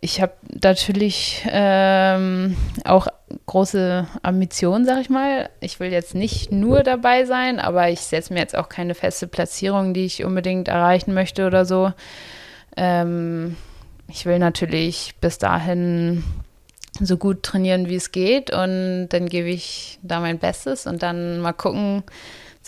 ich 0.00 0.20
habe 0.20 0.32
natürlich 0.62 1.44
ähm, 1.50 2.56
auch 2.84 3.08
große 3.46 4.06
Ambitionen, 4.22 4.84
sag 4.84 5.00
ich 5.00 5.10
mal. 5.10 5.50
Ich 5.60 5.80
will 5.80 5.90
jetzt 5.90 6.14
nicht 6.14 6.52
nur 6.52 6.82
dabei 6.82 7.24
sein, 7.24 7.58
aber 7.58 7.88
ich 7.88 8.00
setze 8.00 8.32
mir 8.32 8.40
jetzt 8.40 8.56
auch 8.56 8.68
keine 8.68 8.94
feste 8.94 9.26
Platzierung, 9.26 9.94
die 9.94 10.04
ich 10.04 10.24
unbedingt 10.24 10.68
erreichen 10.68 11.14
möchte 11.14 11.46
oder 11.46 11.64
so. 11.64 11.92
Ähm, 12.76 13.56
ich 14.08 14.24
will 14.24 14.38
natürlich 14.38 15.14
bis 15.20 15.38
dahin 15.38 16.24
so 17.00 17.16
gut 17.16 17.42
trainieren, 17.42 17.88
wie 17.88 17.96
es 17.96 18.12
geht 18.12 18.52
und 18.52 19.08
dann 19.10 19.28
gebe 19.28 19.48
ich 19.48 19.98
da 20.02 20.20
mein 20.20 20.38
Bestes 20.38 20.86
und 20.86 21.02
dann 21.02 21.40
mal 21.40 21.52
gucken, 21.52 22.02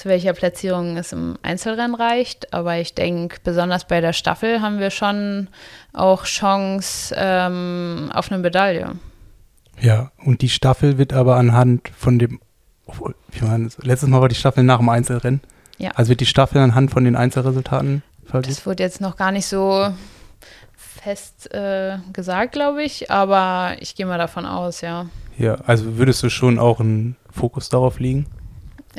zu 0.00 0.08
welcher 0.08 0.32
Platzierung 0.32 0.96
es 0.96 1.12
im 1.12 1.36
Einzelrennen 1.42 1.94
reicht. 1.94 2.54
Aber 2.54 2.78
ich 2.78 2.94
denke, 2.94 3.36
besonders 3.44 3.86
bei 3.86 4.00
der 4.00 4.14
Staffel 4.14 4.62
haben 4.62 4.78
wir 4.78 4.88
schon 4.88 5.48
auch 5.92 6.24
Chance 6.24 7.14
ähm, 7.18 8.10
auf 8.14 8.32
eine 8.32 8.40
Medaille. 8.40 8.92
Ja, 9.78 10.10
und 10.24 10.40
die 10.40 10.48
Staffel 10.48 10.96
wird 10.96 11.12
aber 11.12 11.36
anhand 11.36 11.90
von 11.94 12.18
dem, 12.18 12.40
wie 13.30 13.44
man, 13.44 13.70
letztes 13.82 14.08
Mal 14.08 14.22
war 14.22 14.30
die 14.30 14.34
Staffel 14.36 14.64
nach 14.64 14.78
dem 14.78 14.88
Einzelrennen. 14.88 15.42
Ja. 15.76 15.90
Also 15.90 16.08
wird 16.08 16.20
die 16.20 16.26
Staffel 16.26 16.62
anhand 16.62 16.90
von 16.90 17.04
den 17.04 17.14
Einzelresultaten 17.14 18.02
vergeben? 18.24 18.54
Das 18.54 18.64
wurde 18.64 18.82
jetzt 18.82 19.02
noch 19.02 19.18
gar 19.18 19.32
nicht 19.32 19.46
so 19.46 19.92
fest 20.76 21.52
äh, 21.52 21.98
gesagt, 22.14 22.52
glaube 22.52 22.82
ich, 22.82 23.10
aber 23.10 23.76
ich 23.80 23.96
gehe 23.96 24.06
mal 24.06 24.18
davon 24.18 24.46
aus, 24.46 24.80
ja. 24.80 25.10
Ja, 25.36 25.56
also 25.66 25.98
würdest 25.98 26.22
du 26.22 26.30
schon 26.30 26.58
auch 26.58 26.80
einen 26.80 27.16
Fokus 27.30 27.68
darauf 27.68 28.00
legen? 28.00 28.26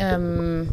Ähm, 0.02 0.70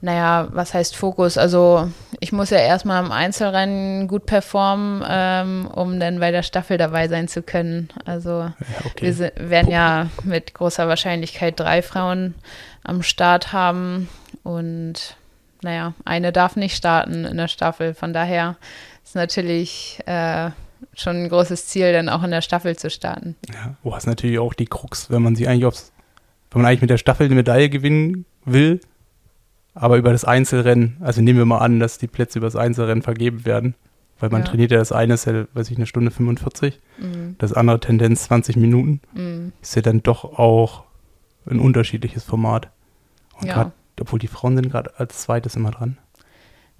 naja, 0.00 0.48
was 0.52 0.74
heißt 0.74 0.96
Fokus? 0.96 1.38
Also 1.38 1.90
ich 2.20 2.32
muss 2.32 2.50
ja 2.50 2.58
erstmal 2.58 3.04
im 3.04 3.12
Einzelrennen 3.12 4.08
gut 4.08 4.26
performen, 4.26 5.04
ähm, 5.08 5.66
um 5.66 6.00
dann 6.00 6.20
bei 6.20 6.30
der 6.30 6.42
Staffel 6.42 6.78
dabei 6.78 7.08
sein 7.08 7.28
zu 7.28 7.42
können. 7.42 7.88
Also 8.04 8.30
ja, 8.30 8.54
okay. 8.84 9.16
wir 9.16 9.32
werden 9.50 9.70
ja 9.70 10.08
mit 10.24 10.54
großer 10.54 10.88
Wahrscheinlichkeit 10.88 11.58
drei 11.58 11.82
Frauen 11.82 12.34
am 12.82 13.02
Start 13.02 13.52
haben 13.52 14.08
und 14.42 15.16
naja, 15.62 15.94
eine 16.04 16.32
darf 16.32 16.56
nicht 16.56 16.76
starten 16.76 17.24
in 17.24 17.36
der 17.36 17.48
Staffel. 17.48 17.94
Von 17.94 18.12
daher 18.12 18.56
ist 19.04 19.14
natürlich 19.14 20.00
äh, 20.06 20.50
schon 20.94 21.16
ein 21.16 21.28
großes 21.28 21.66
Ziel, 21.66 21.92
dann 21.92 22.08
auch 22.08 22.22
in 22.22 22.30
der 22.30 22.42
Staffel 22.42 22.76
zu 22.76 22.90
starten. 22.90 23.36
Ja, 23.52 23.76
du 23.82 23.94
hast 23.94 24.06
natürlich 24.06 24.38
auch 24.38 24.54
die 24.54 24.66
Krux, 24.66 25.10
wenn 25.10 25.22
man 25.22 25.36
sie 25.36 25.46
eigentlich 25.46 25.66
aufs, 25.66 25.92
wenn 26.50 26.62
man 26.62 26.68
eigentlich 26.68 26.82
mit 26.82 26.90
der 26.90 26.98
Staffel 26.98 27.26
eine 27.26 27.36
Medaille 27.36 27.70
gewinnen 27.70 28.26
will, 28.44 28.80
aber 29.74 29.96
über 29.96 30.12
das 30.12 30.24
Einzelrennen, 30.24 30.96
also 31.00 31.22
nehmen 31.22 31.38
wir 31.38 31.46
mal 31.46 31.58
an, 31.58 31.80
dass 31.80 31.98
die 31.98 32.06
Plätze 32.06 32.38
über 32.38 32.46
das 32.46 32.56
Einzelrennen 32.56 33.02
vergeben 33.02 33.44
werden, 33.44 33.74
weil 34.18 34.30
man 34.30 34.42
ja. 34.42 34.48
trainiert 34.48 34.70
ja 34.70 34.78
das 34.78 34.92
eine 34.92 35.14
ist 35.14 35.24
ja, 35.24 35.46
weiß 35.52 35.70
ich, 35.70 35.76
eine 35.76 35.86
Stunde 35.86 36.10
45, 36.10 36.80
mhm. 36.98 37.36
das 37.38 37.52
andere 37.52 37.80
Tendenz 37.80 38.24
20 38.24 38.56
Minuten, 38.56 39.00
mhm. 39.14 39.52
ist 39.62 39.74
ja 39.74 39.82
dann 39.82 40.02
doch 40.02 40.38
auch 40.38 40.84
ein 41.46 41.58
unterschiedliches 41.58 42.24
Format. 42.24 42.70
Und 43.40 43.48
ja. 43.48 43.54
gerade, 43.54 43.72
obwohl 44.00 44.18
die 44.18 44.28
Frauen 44.28 44.56
sind 44.56 44.70
gerade 44.70 44.92
als 44.98 45.22
zweites 45.22 45.56
immer 45.56 45.70
dran. 45.70 45.98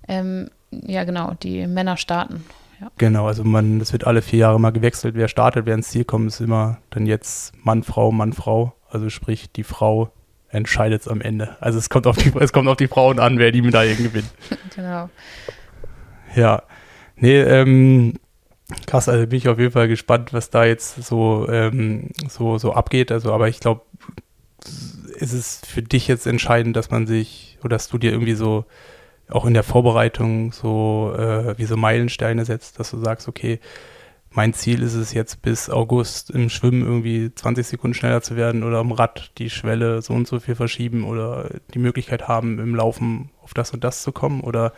Ähm, 0.06 0.50
ja, 0.70 1.04
genau, 1.04 1.34
die 1.42 1.66
Männer 1.66 1.96
starten. 1.96 2.44
Ja. 2.80 2.90
Genau, 2.98 3.26
also 3.26 3.44
man, 3.44 3.78
das 3.78 3.92
wird 3.92 4.06
alle 4.06 4.22
vier 4.22 4.40
Jahre 4.40 4.60
mal 4.60 4.70
gewechselt. 4.70 5.14
Wer 5.14 5.28
startet, 5.28 5.66
wer 5.66 5.74
ins 5.74 5.88
Ziel 5.88 6.04
kommt, 6.04 6.28
ist 6.28 6.40
immer 6.40 6.78
dann 6.90 7.06
jetzt 7.06 7.52
Mann, 7.64 7.82
Frau, 7.82 8.12
Mann, 8.12 8.32
Frau. 8.32 8.74
Also 8.88 9.08
sprich, 9.08 9.50
die 9.52 9.64
Frau 9.64 10.12
entscheidet 10.52 11.02
es 11.02 11.08
am 11.08 11.20
Ende. 11.20 11.56
Also 11.60 11.78
es 11.78 11.90
kommt 11.90 12.06
auf 12.06 12.16
die, 12.16 12.32
es 12.38 12.52
kommt 12.52 12.68
auf 12.68 12.76
die 12.76 12.86
Frauen 12.86 13.18
an, 13.18 13.38
wer 13.38 13.50
die 13.52 13.62
Medaille 13.62 13.96
gewinnt. 13.96 14.30
genau. 14.76 15.08
Ja. 16.36 16.62
Nee, 17.16 17.40
ähm, 17.40 18.14
krass, 18.86 19.08
also 19.08 19.26
bin 19.26 19.38
ich 19.38 19.48
auf 19.48 19.58
jeden 19.58 19.72
Fall 19.72 19.88
gespannt, 19.88 20.32
was 20.32 20.50
da 20.50 20.64
jetzt 20.64 21.02
so, 21.02 21.48
ähm, 21.48 22.10
so, 22.28 22.58
so 22.58 22.74
abgeht. 22.74 23.10
Also, 23.10 23.32
aber 23.32 23.48
ich 23.48 23.60
glaube, 23.60 23.82
ist 25.16 25.32
es 25.32 25.60
für 25.66 25.82
dich 25.82 26.08
jetzt 26.08 26.26
entscheidend, 26.26 26.76
dass 26.76 26.90
man 26.90 27.06
sich 27.06 27.58
oder 27.60 27.76
dass 27.76 27.88
du 27.88 27.98
dir 27.98 28.12
irgendwie 28.12 28.34
so 28.34 28.64
auch 29.30 29.46
in 29.46 29.54
der 29.54 29.62
Vorbereitung 29.62 30.52
so 30.52 31.14
äh, 31.16 31.56
wie 31.56 31.64
so 31.64 31.76
Meilensteine 31.76 32.44
setzt, 32.44 32.78
dass 32.78 32.90
du 32.90 32.98
sagst, 32.98 33.28
okay, 33.28 33.60
mein 34.34 34.54
Ziel 34.54 34.82
ist 34.82 34.94
es 34.94 35.12
jetzt 35.12 35.42
bis 35.42 35.68
August 35.68 36.30
im 36.30 36.48
Schwimmen 36.48 36.82
irgendwie 36.82 37.34
20 37.34 37.66
Sekunden 37.66 37.94
schneller 37.94 38.22
zu 38.22 38.36
werden 38.36 38.62
oder 38.62 38.78
am 38.78 38.92
Rad 38.92 39.32
die 39.38 39.50
Schwelle 39.50 40.00
so 40.00 40.14
und 40.14 40.26
so 40.26 40.40
viel 40.40 40.54
verschieben 40.54 41.04
oder 41.04 41.50
die 41.74 41.78
Möglichkeit 41.78 42.28
haben, 42.28 42.58
im 42.58 42.74
Laufen 42.74 43.30
auf 43.42 43.52
das 43.52 43.72
und 43.72 43.84
das 43.84 44.02
zu 44.02 44.12
kommen? 44.12 44.40
Oder 44.40 44.72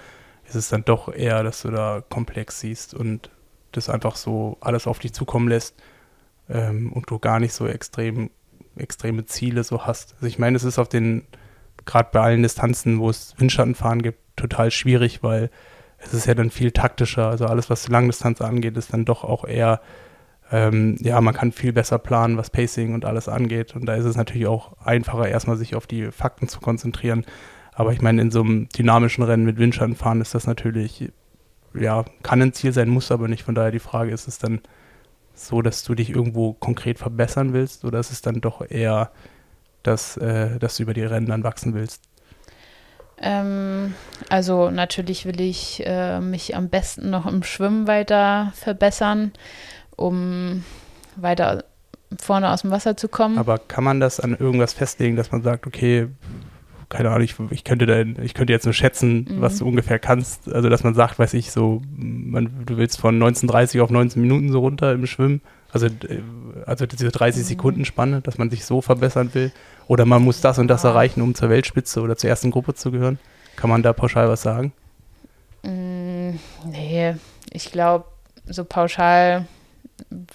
ist 0.46 0.56
es 0.56 0.68
dann 0.68 0.84
doch 0.84 1.12
eher, 1.12 1.42
dass 1.42 1.62
du 1.62 1.70
da 1.70 2.02
komplex 2.08 2.60
siehst 2.60 2.94
und 2.94 3.30
das 3.72 3.88
einfach 3.88 4.16
so 4.16 4.58
alles 4.60 4.86
auf 4.86 4.98
dich 4.98 5.12
zukommen 5.12 5.48
lässt 5.48 5.76
ähm, 6.48 6.92
und 6.92 7.10
du 7.10 7.18
gar 7.18 7.38
nicht 7.38 7.52
so 7.52 7.66
extrem, 7.68 8.30
extreme 8.76 9.24
Ziele 9.24 9.62
so 9.62 9.86
hast? 9.86 10.14
Also 10.14 10.26
ich 10.26 10.38
meine, 10.38 10.56
es 10.56 10.64
ist 10.64 10.80
auf 10.80 10.88
den, 10.88 11.22
gerade 11.84 12.08
bei 12.12 12.20
allen 12.20 12.42
Distanzen, 12.42 12.98
wo 12.98 13.08
es 13.08 13.34
Windschattenfahren 13.38 14.02
gibt, 14.02 14.18
total 14.36 14.72
schwierig, 14.72 15.22
weil 15.22 15.50
es 16.04 16.14
ist 16.14 16.26
ja 16.26 16.34
dann 16.34 16.50
viel 16.50 16.70
taktischer. 16.70 17.28
Also 17.28 17.46
alles, 17.46 17.70
was 17.70 17.88
Langdistanz 17.88 18.40
angeht, 18.40 18.76
ist 18.76 18.92
dann 18.92 19.04
doch 19.04 19.24
auch 19.24 19.44
eher 19.44 19.80
ähm, 20.54 20.96
ja, 21.00 21.20
man 21.20 21.34
kann 21.34 21.52
viel 21.52 21.72
besser 21.72 21.98
planen, 21.98 22.36
was 22.36 22.50
Pacing 22.50 22.94
und 22.94 23.04
alles 23.04 23.28
angeht. 23.28 23.74
Und 23.74 23.86
da 23.86 23.94
ist 23.94 24.04
es 24.04 24.16
natürlich 24.16 24.46
auch 24.46 24.76
einfacher, 24.78 25.28
erstmal 25.28 25.56
sich 25.56 25.74
auf 25.74 25.86
die 25.86 26.10
Fakten 26.10 26.48
zu 26.48 26.60
konzentrieren. 26.60 27.24
Aber 27.72 27.92
ich 27.92 28.02
meine, 28.02 28.22
in 28.22 28.30
so 28.30 28.42
einem 28.42 28.68
dynamischen 28.68 29.24
Rennen 29.24 29.44
mit 29.44 29.58
Windschatten 29.58 29.96
fahren 29.96 30.20
ist 30.20 30.34
das 30.34 30.46
natürlich, 30.46 31.10
ja, 31.74 32.04
kann 32.22 32.42
ein 32.42 32.52
Ziel 32.52 32.72
sein, 32.72 32.88
muss 32.88 33.10
aber 33.10 33.26
nicht. 33.26 33.42
Von 33.42 33.54
daher 33.54 33.72
die 33.72 33.80
Frage, 33.80 34.12
ist 34.12 34.28
es 34.28 34.38
dann 34.38 34.60
so, 35.34 35.62
dass 35.62 35.82
du 35.82 35.94
dich 35.94 36.10
irgendwo 36.10 36.52
konkret 36.52 36.98
verbessern 36.98 37.52
willst 37.52 37.84
oder 37.84 37.98
ist 37.98 38.12
es 38.12 38.22
dann 38.22 38.40
doch 38.40 38.62
eher, 38.70 39.10
dass, 39.82 40.16
äh, 40.18 40.58
dass 40.60 40.76
du 40.76 40.84
über 40.84 40.94
die 40.94 41.02
Rennen 41.02 41.26
dann 41.26 41.42
wachsen 41.42 41.74
willst? 41.74 42.02
Ähm, 43.24 43.94
also 44.28 44.70
natürlich 44.70 45.24
will 45.24 45.40
ich 45.40 45.82
äh, 45.86 46.20
mich 46.20 46.54
am 46.54 46.68
besten 46.68 47.08
noch 47.08 47.24
im 47.24 47.42
Schwimmen 47.42 47.86
weiter 47.86 48.52
verbessern, 48.54 49.32
um 49.96 50.62
weiter 51.16 51.64
vorne 52.20 52.50
aus 52.50 52.60
dem 52.60 52.70
Wasser 52.70 52.98
zu 52.98 53.08
kommen. 53.08 53.38
Aber 53.38 53.58
kann 53.58 53.82
man 53.82 53.98
das 53.98 54.20
an 54.20 54.36
irgendwas 54.38 54.74
festlegen, 54.74 55.16
dass 55.16 55.32
man 55.32 55.42
sagt, 55.42 55.66
okay, 55.66 56.08
keine 56.90 57.08
Ahnung, 57.08 57.22
ich, 57.22 57.34
ich 57.50 57.64
könnte 57.64 57.86
da, 57.86 58.00
ich 58.22 58.34
könnte 58.34 58.52
jetzt 58.52 58.66
nur 58.66 58.74
schätzen, 58.74 59.26
mhm. 59.28 59.40
was 59.40 59.58
du 59.58 59.66
ungefähr 59.66 59.98
kannst. 59.98 60.52
Also 60.52 60.68
dass 60.68 60.84
man 60.84 60.94
sagt, 60.94 61.18
weiß 61.18 61.32
ich, 61.32 61.50
so, 61.50 61.80
man, 61.96 62.50
du 62.66 62.76
willst 62.76 63.00
von 63.00 63.14
1930 63.14 63.80
auf 63.80 63.88
19 63.90 64.20
Minuten 64.20 64.52
so 64.52 64.60
runter 64.60 64.92
im 64.92 65.06
Schwimmen. 65.06 65.40
Also, 65.74 65.86
äh, 65.86 66.22
also 66.64 66.86
diese 66.86 67.10
30 67.10 67.42
mhm. 67.42 67.46
Sekunden 67.46 67.84
Spanne, 67.84 68.20
dass 68.20 68.38
man 68.38 68.48
sich 68.48 68.64
so 68.64 68.80
verbessern 68.80 69.34
will. 69.34 69.52
Oder 69.88 70.06
man 70.06 70.22
muss 70.22 70.40
das 70.40 70.58
und 70.58 70.68
das 70.68 70.84
erreichen, 70.84 71.20
um 71.20 71.34
zur 71.34 71.50
Weltspitze 71.50 72.00
oder 72.00 72.16
zur 72.16 72.30
ersten 72.30 72.50
Gruppe 72.50 72.74
zu 72.74 72.90
gehören. 72.92 73.18
Kann 73.56 73.68
man 73.68 73.82
da 73.82 73.92
pauschal 73.92 74.28
was 74.28 74.42
sagen? 74.42 74.72
Mm, 75.62 76.38
nee, 76.64 77.14
ich 77.52 77.72
glaube, 77.72 78.06
so 78.46 78.64
pauschal 78.64 79.46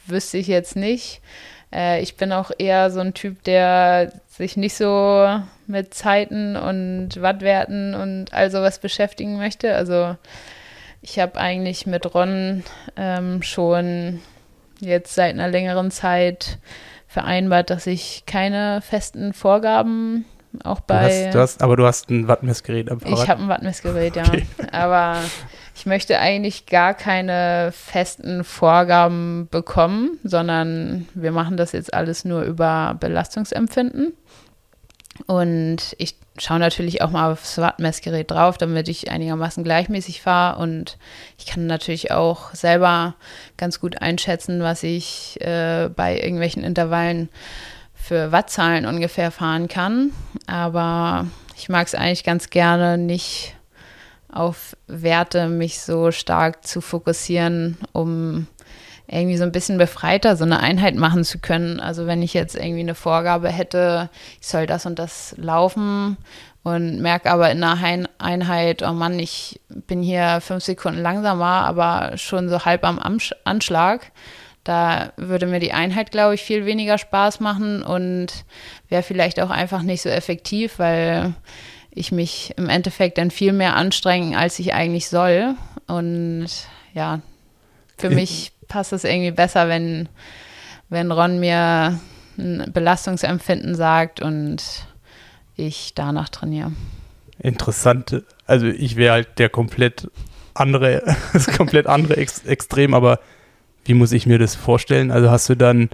wüsste 0.06 0.38
ich 0.38 0.48
jetzt 0.48 0.76
nicht. 0.76 1.22
Äh, 1.74 2.02
ich 2.02 2.18
bin 2.18 2.34
auch 2.34 2.52
eher 2.58 2.92
so 2.92 3.00
ein 3.00 3.14
Typ, 3.14 3.44
der 3.44 4.12
sich 4.28 4.58
nicht 4.58 4.76
so 4.76 5.40
mit 5.68 5.94
Zeiten 5.94 6.58
und 6.58 7.22
Wattwerten 7.22 7.94
und 7.94 8.34
all 8.34 8.52
sowas 8.52 8.80
beschäftigen 8.80 9.38
möchte. 9.38 9.74
Also 9.76 10.18
ich 11.02 11.18
habe 11.20 11.40
eigentlich 11.40 11.86
mit 11.86 12.14
Ron 12.14 12.64
ähm, 12.98 13.42
schon 13.42 14.20
jetzt 14.80 15.16
seit 15.16 15.34
einer 15.34 15.48
längeren 15.48 15.92
Zeit 15.92 16.58
vereinbart, 17.08 17.70
dass 17.70 17.88
ich 17.88 18.24
keine 18.26 18.82
festen 18.82 19.34
Vorgaben 19.34 20.26
auch 20.64 20.80
bei. 20.80 20.96
Du 20.96 21.06
hast, 21.06 21.34
du 21.34 21.40
hast, 21.40 21.62
aber 21.62 21.76
du 21.76 21.86
hast 21.86 22.10
ein 22.10 22.28
Wattmessgerät 22.28 22.90
am 22.90 23.00
Fahrrad. 23.00 23.20
Ich 23.20 23.30
habe 23.30 23.44
ein 23.44 23.50
Wattmessgerät, 23.50 24.16
ja. 24.16 24.24
Okay. 24.24 24.46
Aber 24.72 25.18
ich 25.76 25.86
möchte 25.86 26.20
eigentlich 26.20 26.66
gar 26.66 26.94
keine 26.94 27.72
festen 27.72 28.44
Vorgaben 28.44 29.48
bekommen, 29.50 30.20
sondern 30.24 31.08
wir 31.14 31.32
machen 31.32 31.58
das 31.58 31.72
jetzt 31.72 31.94
alles 31.94 32.26
nur 32.26 32.44
über 32.44 32.98
Belastungsempfinden. 33.00 34.14
Und 35.28 35.96
ich 35.98 36.16
schaue 36.38 36.60
natürlich 36.60 37.02
auch 37.02 37.12
mal 37.12 37.32
aufs 37.32 37.58
Wattmessgerät 37.58 38.32
drauf, 38.32 38.58
damit 38.58 38.88
ich 38.88 39.12
einigermaßen 39.12 39.64
gleichmäßig 39.64 40.22
fahre. 40.22 40.60
Und 40.60 40.98
ich 41.38 41.46
kann 41.46 41.68
natürlich 41.68 42.12
auch 42.12 42.54
selber 42.54 43.16
ganz 43.58 43.80
gut 43.80 44.02
einschätzen, 44.02 44.62
was 44.62 44.84
ich 44.84 45.40
äh, 45.42 45.90
bei 45.96 46.20
irgendwelchen 46.20 46.64
Intervallen 46.64 47.30
für 47.94 48.32
Wattzahlen 48.32 48.86
ungefähr 48.86 49.32
fahren 49.32 49.68
kann. 49.68 50.12
Aber 50.48 51.28
ich 51.58 51.70
mag 51.70 51.88
es 51.88 51.96
eigentlich 51.96 52.24
ganz 52.24 52.50
gerne, 52.50 52.98
nicht 52.98 53.56
auf 54.32 54.78
Werte 54.88 55.50
mich 55.50 55.82
so 55.82 56.12
stark 56.12 56.66
zu 56.66 56.82
fokussieren, 56.82 57.78
um 57.92 58.48
irgendwie 59.12 59.38
so 59.38 59.44
ein 59.44 59.52
bisschen 59.52 59.78
befreiter 59.78 60.36
so 60.36 60.44
eine 60.44 60.60
Einheit 60.60 60.96
machen 60.96 61.24
zu 61.24 61.40
können. 61.40 61.80
Also 61.80 62.06
wenn 62.06 62.22
ich 62.22 62.34
jetzt 62.34 62.56
irgendwie 62.56 62.82
eine 62.82 62.96
Vorgabe 62.96 63.50
hätte, 63.50 64.10
ich 64.40 64.48
soll 64.48 64.68
das 64.68 64.86
und 64.86 65.00
das 65.00 65.36
laufen 65.38 66.18
und 66.64 67.02
merke 67.02 67.32
aber 67.32 67.50
in 67.50 67.64
einer 67.64 68.08
Einheit, 68.20 68.84
oh 68.84 68.94
Mann, 68.94 69.18
ich 69.18 69.60
bin 69.70 70.04
hier 70.04 70.40
fünf 70.42 70.64
Sekunden 70.64 71.02
langsamer, 71.02 71.66
aber 71.66 72.18
schon 72.18 72.50
so 72.50 72.66
halb 72.66 72.84
am 72.84 73.00
Anschlag. 73.44 74.12
Da 74.64 75.14
würde 75.18 75.48
mir 75.48 75.60
die 75.60 75.74
Einheit, 75.74 76.12
glaube 76.12 76.36
ich, 76.36 76.42
viel 76.42 76.66
weniger 76.66 77.00
Spaß 77.00 77.40
machen 77.40 77.82
und 77.82 78.28
wäre 78.90 79.02
vielleicht 79.02 79.40
auch 79.40 79.50
einfach 79.50 79.82
nicht 79.82 80.04
so 80.04 80.10
effektiv, 80.10 80.78
weil 80.78 81.34
ich 81.90 82.12
mich 82.12 82.54
im 82.58 82.70
Endeffekt 82.70 83.18
dann 83.18 83.32
viel 83.32 83.54
mehr 83.54 83.76
anstrengen, 83.76 84.36
als 84.36 84.60
ich 84.60 84.74
eigentlich 84.76 85.10
soll. 85.10 85.56
Und 85.88 86.50
ja, 86.94 87.22
für 87.98 88.12
mich 88.12 88.52
passt 88.70 88.94
es 88.94 89.04
irgendwie 89.04 89.32
besser, 89.32 89.68
wenn, 89.68 90.08
wenn 90.88 91.12
Ron 91.12 91.40
mir 91.40 92.00
ein 92.38 92.72
Belastungsempfinden 92.72 93.76
sagt 93.76 94.22
und 94.22 94.64
ich 95.58 95.94
danach 95.94 96.30
trainiere. 96.30 96.72
Interessant. 97.40 98.24
Also 98.46 98.68
ich 98.68 98.96
wäre 98.96 99.14
halt 99.14 99.40
der 99.40 99.50
komplett 99.50 100.10
andere, 100.54 101.04
das 101.34 101.48
komplett 101.48 101.88
andere 101.88 102.16
Ex 102.18 102.46
Extrem, 102.46 102.94
aber 102.94 103.20
wie 103.86 103.94
muss 103.94 104.12
ich 104.12 104.26
mir 104.26 104.40
das 104.40 104.56
vorstellen? 104.56 105.12
Also 105.12 105.30
hast 105.32 105.50
du 105.50 105.56
dann, 105.56 105.90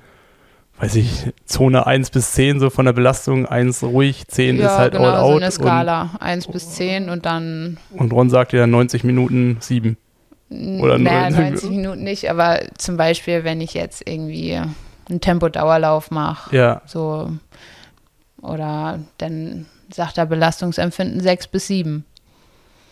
weiß 0.80 0.96
ich, 0.96 1.32
Zone 1.46 1.88
1 1.88 2.12
bis 2.12 2.34
10 2.34 2.60
so 2.60 2.70
von 2.70 2.86
der 2.86 2.94
Belastung, 2.94 3.46
1 3.46 3.84
ruhig, 3.84 4.28
10 4.28 4.58
ja, 4.58 4.68
ist 4.68 4.78
halt 4.78 4.94
genau, 4.94 5.06
all 5.06 5.18
out. 5.18 5.32
So 5.32 5.38
eine 5.38 5.52
Skala, 5.52 6.02
und, 6.14 6.22
1 6.22 6.48
bis 6.48 6.72
10 6.72 7.10
und 7.10 7.26
dann. 7.26 7.78
Und 7.92 8.12
Ron 8.12 8.30
sagt 8.30 8.52
dir 8.52 8.60
dann 8.60 8.72
90 8.72 9.04
Minuten 9.04 9.58
7. 9.60 9.98
Oder 10.50 11.00
naja, 11.00 11.30
90 11.30 11.70
Minuten 11.72 12.04
nicht, 12.04 12.30
aber 12.30 12.60
zum 12.78 12.98
Beispiel, 12.98 13.44
wenn 13.44 13.62
ich 13.62 13.74
jetzt 13.74 14.08
irgendwie 14.08 14.60
einen 15.10 15.22
Tempodauerlauf 15.22 16.12
mache, 16.12 16.56
ja. 16.56 16.82
so 16.86 17.32
oder 18.42 19.00
dann 19.18 19.66
sagt 19.92 20.18
er 20.18 20.26
Belastungsempfinden 20.26 21.20
6 21.20 21.48
bis 21.48 21.68
7. 21.68 22.06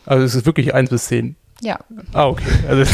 Also 0.06 0.24
es 0.26 0.36
ist 0.36 0.46
wirklich 0.46 0.74
1 0.74 0.90
bis 0.90 1.06
10. 1.06 1.36
Ja. 1.62 1.80
Ah, 2.12 2.28
okay. 2.28 2.52
Also, 2.68 2.92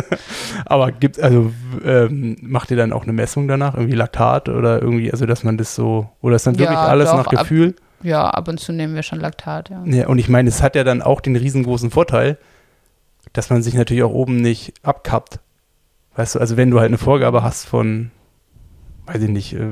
aber 0.64 0.92
gibt 0.92 1.20
also 1.20 1.52
ähm, 1.84 2.36
macht 2.40 2.70
ihr 2.70 2.76
dann 2.76 2.92
auch 2.92 3.02
eine 3.02 3.12
Messung 3.12 3.48
danach, 3.48 3.74
irgendwie 3.74 3.94
Laktat 3.94 4.48
oder 4.48 4.80
irgendwie, 4.80 5.12
also 5.12 5.26
dass 5.26 5.44
man 5.44 5.58
das 5.58 5.74
so, 5.74 6.08
oder 6.22 6.36
ist 6.36 6.46
dann 6.46 6.58
wirklich 6.58 6.78
ja, 6.78 6.86
alles 6.86 7.10
doch, 7.10 7.18
nach 7.18 7.26
Gefühl? 7.26 7.70
Ab, 7.70 8.04
ja, 8.04 8.30
ab 8.30 8.48
und 8.48 8.60
zu 8.60 8.72
nehmen 8.72 8.94
wir 8.94 9.02
schon 9.02 9.20
Laktat, 9.20 9.68
ja. 9.68 9.82
Ja, 9.84 10.06
und 10.06 10.18
ich 10.18 10.28
meine, 10.28 10.48
es 10.48 10.62
hat 10.62 10.74
ja 10.74 10.84
dann 10.84 11.02
auch 11.02 11.20
den 11.20 11.36
riesengroßen 11.36 11.90
Vorteil, 11.90 12.38
dass 13.32 13.50
man 13.50 13.62
sich 13.62 13.74
natürlich 13.74 14.02
auch 14.02 14.12
oben 14.12 14.36
nicht 14.36 14.74
abkappt. 14.82 15.40
Weißt 16.16 16.34
du, 16.34 16.40
also 16.40 16.56
wenn 16.56 16.70
du 16.70 16.80
halt 16.80 16.88
eine 16.88 16.98
Vorgabe 16.98 17.42
hast 17.42 17.66
von, 17.66 18.10
weiß 19.06 19.22
ich 19.22 19.28
nicht, 19.28 19.54
äh, 19.54 19.68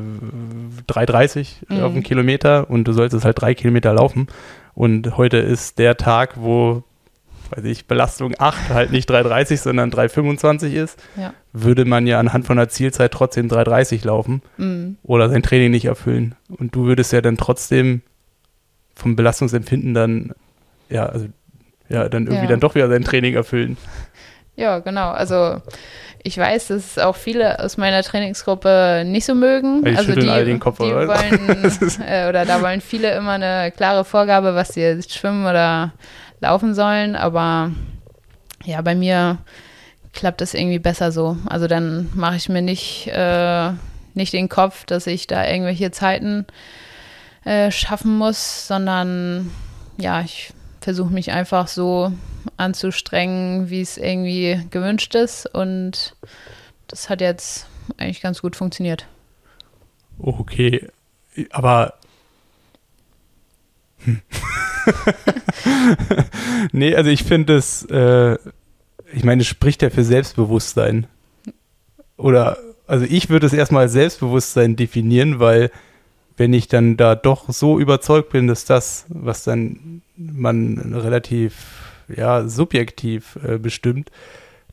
3,30 0.88 1.46
mhm. 1.68 1.80
auf 1.82 1.92
einen 1.92 2.02
Kilometer 2.02 2.70
und 2.70 2.84
du 2.84 2.92
solltest 2.92 3.24
halt 3.24 3.40
drei 3.40 3.54
Kilometer 3.54 3.92
laufen 3.94 4.28
und 4.74 5.16
heute 5.16 5.38
ist 5.38 5.78
der 5.78 5.96
Tag, 5.96 6.34
wo, 6.36 6.84
weiß 7.50 7.64
ich, 7.64 7.86
Belastung 7.86 8.34
8 8.38 8.68
halt 8.70 8.92
nicht 8.92 9.10
3,30, 9.10 9.56
sondern 9.56 9.90
3,25 9.90 10.72
ist, 10.72 11.02
ja. 11.16 11.32
würde 11.52 11.84
man 11.84 12.06
ja 12.06 12.20
anhand 12.20 12.46
von 12.46 12.58
der 12.58 12.68
Zielzeit 12.68 13.10
trotzdem 13.12 13.48
3,30 13.48 14.06
laufen 14.06 14.42
mhm. 14.58 14.98
oder 15.02 15.30
sein 15.30 15.42
Training 15.42 15.70
nicht 15.70 15.86
erfüllen. 15.86 16.34
Und 16.48 16.74
du 16.74 16.84
würdest 16.84 17.12
ja 17.12 17.22
dann 17.22 17.38
trotzdem 17.38 18.02
vom 18.94 19.16
Belastungsempfinden 19.16 19.94
dann, 19.94 20.32
ja, 20.88 21.06
also 21.06 21.26
ja, 21.88 22.08
dann 22.08 22.24
irgendwie 22.24 22.44
ja. 22.44 22.50
dann 22.50 22.60
doch 22.60 22.74
wieder 22.74 22.88
sein 22.88 23.04
Training 23.04 23.34
erfüllen. 23.34 23.76
Ja, 24.56 24.78
genau. 24.78 25.10
Also 25.10 25.60
ich 26.22 26.36
weiß, 26.38 26.68
dass 26.68 26.96
es 26.96 26.98
auch 26.98 27.14
viele 27.14 27.60
aus 27.60 27.76
meiner 27.76 28.02
Trainingsgruppe 28.02 29.04
nicht 29.06 29.26
so 29.26 29.34
mögen. 29.34 29.84
Die 29.84 29.96
also 29.96 30.14
die, 30.14 30.26
den 30.26 30.58
Kopf, 30.58 30.78
die 30.78 30.84
oder? 30.84 31.08
wollen, 31.08 31.72
äh, 32.06 32.28
oder 32.28 32.44
da 32.44 32.60
wollen 32.62 32.80
viele 32.80 33.14
immer 33.14 33.32
eine 33.32 33.70
klare 33.70 34.04
Vorgabe, 34.04 34.54
was 34.54 34.70
sie 34.70 34.80
jetzt 34.80 35.14
schwimmen 35.14 35.46
oder 35.46 35.92
laufen 36.40 36.74
sollen. 36.74 37.14
Aber 37.14 37.70
ja, 38.64 38.80
bei 38.82 38.94
mir 38.94 39.38
klappt 40.12 40.40
das 40.40 40.54
irgendwie 40.54 40.80
besser 40.80 41.12
so. 41.12 41.36
Also 41.46 41.68
dann 41.68 42.10
mache 42.14 42.36
ich 42.36 42.48
mir 42.48 42.62
nicht, 42.62 43.08
äh, 43.08 43.70
nicht 44.14 44.32
den 44.32 44.48
Kopf, 44.48 44.84
dass 44.86 45.06
ich 45.06 45.26
da 45.26 45.46
irgendwelche 45.46 45.92
Zeiten 45.92 46.46
äh, 47.44 47.70
schaffen 47.70 48.16
muss, 48.18 48.66
sondern 48.66 49.52
ja, 49.98 50.22
ich 50.22 50.52
versuche 50.86 51.12
mich 51.12 51.32
einfach 51.32 51.66
so 51.66 52.12
anzustrengen, 52.56 53.70
wie 53.70 53.80
es 53.80 53.98
irgendwie 53.98 54.64
gewünscht 54.70 55.16
ist. 55.16 55.52
Und 55.52 56.14
das 56.86 57.10
hat 57.10 57.20
jetzt 57.20 57.66
eigentlich 57.96 58.20
ganz 58.20 58.40
gut 58.40 58.54
funktioniert. 58.54 59.08
Okay, 60.16 60.86
aber. 61.50 61.94
Hm. 64.04 64.22
nee, 66.70 66.94
also 66.94 67.10
ich 67.10 67.24
finde 67.24 67.56
es, 67.56 67.82
äh, 67.86 68.38
ich 69.12 69.24
meine, 69.24 69.42
es 69.42 69.48
spricht 69.48 69.82
ja 69.82 69.90
für 69.90 70.04
Selbstbewusstsein. 70.04 71.08
Oder, 72.16 72.58
also 72.86 73.04
ich 73.06 73.28
würde 73.28 73.46
es 73.48 73.52
erstmal 73.52 73.82
als 73.82 73.92
Selbstbewusstsein 73.92 74.76
definieren, 74.76 75.40
weil 75.40 75.72
wenn 76.36 76.52
ich 76.52 76.68
dann 76.68 76.96
da 76.96 77.14
doch 77.14 77.48
so 77.48 77.78
überzeugt 77.78 78.30
bin, 78.30 78.46
dass 78.46 78.64
das, 78.64 79.06
was 79.08 79.44
dann 79.44 80.02
man 80.16 80.94
relativ 80.94 81.54
ja, 82.14 82.46
subjektiv 82.46 83.38
äh, 83.46 83.58
bestimmt, 83.58 84.10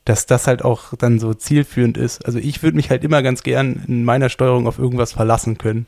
dass 0.04 0.26
das 0.26 0.46
halt 0.46 0.64
auch 0.64 0.94
dann 0.98 1.18
so 1.18 1.32
zielführend 1.32 1.96
ist. 1.96 2.24
Also 2.26 2.38
ich 2.38 2.62
würde 2.62 2.76
mich 2.76 2.90
halt 2.90 3.04
immer 3.04 3.22
ganz 3.22 3.42
gern 3.42 3.84
in 3.88 4.04
meiner 4.04 4.28
Steuerung 4.28 4.66
auf 4.66 4.78
irgendwas 4.78 5.12
verlassen 5.12 5.58
können. 5.58 5.86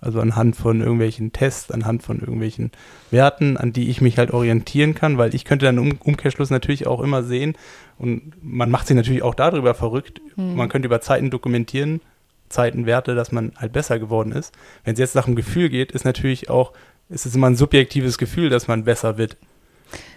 Also 0.00 0.20
anhand 0.20 0.54
von 0.54 0.80
irgendwelchen 0.80 1.32
Tests, 1.32 1.72
anhand 1.72 2.04
von 2.04 2.20
irgendwelchen 2.20 2.70
Werten, 3.10 3.56
an 3.56 3.72
die 3.72 3.90
ich 3.90 4.00
mich 4.00 4.16
halt 4.16 4.30
orientieren 4.30 4.94
kann, 4.94 5.18
weil 5.18 5.34
ich 5.34 5.44
könnte 5.44 5.66
dann 5.66 5.76
im 5.76 5.98
Umkehrschluss 5.98 6.50
natürlich 6.50 6.86
auch 6.86 7.00
immer 7.00 7.24
sehen 7.24 7.56
und 7.98 8.32
man 8.40 8.70
macht 8.70 8.86
sich 8.86 8.94
natürlich 8.94 9.24
auch 9.24 9.34
darüber 9.34 9.74
verrückt. 9.74 10.20
Mhm. 10.36 10.54
Man 10.54 10.68
könnte 10.68 10.86
über 10.86 11.00
Zeiten 11.00 11.30
dokumentieren, 11.30 12.00
Zeitenwerte, 12.48 13.14
dass 13.14 13.32
man 13.32 13.52
halt 13.56 13.72
besser 13.72 13.98
geworden 13.98 14.32
ist. 14.32 14.54
Wenn 14.84 14.94
es 14.94 14.98
jetzt 14.98 15.14
nach 15.14 15.24
dem 15.24 15.36
Gefühl 15.36 15.68
geht, 15.68 15.92
ist 15.92 16.04
natürlich 16.04 16.50
auch, 16.50 16.72
ist 17.08 17.26
es 17.26 17.34
immer 17.34 17.48
ein 17.48 17.56
subjektives 17.56 18.18
Gefühl, 18.18 18.50
dass 18.50 18.68
man 18.68 18.84
besser 18.84 19.18
wird. 19.18 19.36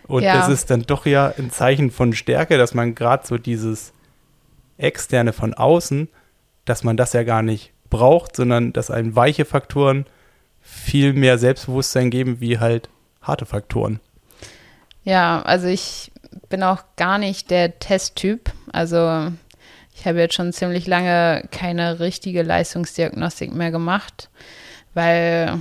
Und 0.07 0.23
ja. 0.23 0.41
es 0.41 0.49
ist 0.49 0.69
dann 0.69 0.83
doch 0.83 1.05
ja 1.05 1.33
ein 1.37 1.51
Zeichen 1.51 1.91
von 1.91 2.13
Stärke, 2.13 2.57
dass 2.57 2.73
man 2.73 2.95
gerade 2.95 3.25
so 3.25 3.37
dieses 3.37 3.93
Externe 4.77 5.31
von 5.31 5.53
außen, 5.53 6.09
dass 6.65 6.83
man 6.83 6.97
das 6.97 7.13
ja 7.13 7.23
gar 7.23 7.43
nicht 7.43 7.71
braucht, 7.89 8.35
sondern 8.35 8.73
dass 8.73 8.91
einem 8.91 9.15
weiche 9.15 9.45
Faktoren 9.45 10.05
viel 10.61 11.13
mehr 11.13 11.37
Selbstbewusstsein 11.37 12.09
geben 12.09 12.39
wie 12.39 12.59
halt 12.59 12.89
harte 13.21 13.45
Faktoren. 13.45 13.99
Ja, 15.03 15.41
also 15.41 15.67
ich 15.67 16.11
bin 16.49 16.63
auch 16.63 16.83
gar 16.95 17.17
nicht 17.17 17.49
der 17.49 17.79
Testtyp. 17.79 18.51
Also 18.71 19.31
ich 20.01 20.07
habe 20.07 20.19
jetzt 20.19 20.33
schon 20.33 20.51
ziemlich 20.51 20.87
lange 20.87 21.43
keine 21.51 21.99
richtige 21.99 22.41
Leistungsdiagnostik 22.41 23.53
mehr 23.53 23.69
gemacht, 23.69 24.31
weil 24.95 25.59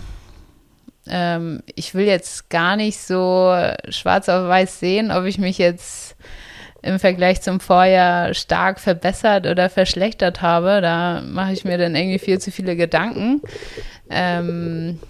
ähm, 1.06 1.62
ich 1.74 1.94
will 1.94 2.06
jetzt 2.06 2.48
gar 2.48 2.74
nicht 2.76 2.98
so 2.98 3.54
schwarz 3.90 4.30
auf 4.30 4.48
weiß 4.48 4.80
sehen, 4.80 5.10
ob 5.10 5.26
ich 5.26 5.36
mich 5.36 5.58
jetzt 5.58 6.16
im 6.80 6.98
Vergleich 6.98 7.42
zum 7.42 7.60
Vorjahr 7.60 8.32
stark 8.32 8.80
verbessert 8.80 9.46
oder 9.46 9.68
verschlechtert 9.68 10.40
habe. 10.40 10.80
Da 10.80 11.20
mache 11.20 11.52
ich 11.52 11.66
mir 11.66 11.76
dann 11.76 11.94
irgendwie 11.94 12.18
viel 12.18 12.38
zu 12.38 12.50
viele 12.50 12.76
Gedanken. 12.76 13.42
Ähm, 14.08 15.00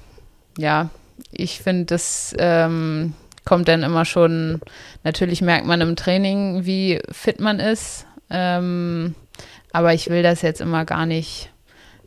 ja, 0.59 0.91
ich 1.31 1.61
finde, 1.61 1.85
das 1.85 2.35
ähm, 2.37 3.15
kommt 3.45 3.69
dann 3.69 3.85
immer 3.85 4.05
schon, 4.05 4.61
natürlich 5.05 5.41
merkt 5.41 5.67
man 5.67 5.81
im 5.83 5.95
Training, 5.95 6.65
wie 6.67 7.01
fit 7.13 7.39
man 7.39 7.61
ist. 7.61 8.07
Ähm, 8.29 9.15
aber 9.73 9.95
ich 9.95 10.11
will 10.11 10.23
das 10.23 10.43
jetzt 10.43 10.61
immer 10.61 10.85
gar 10.85 11.07
nicht 11.07 11.51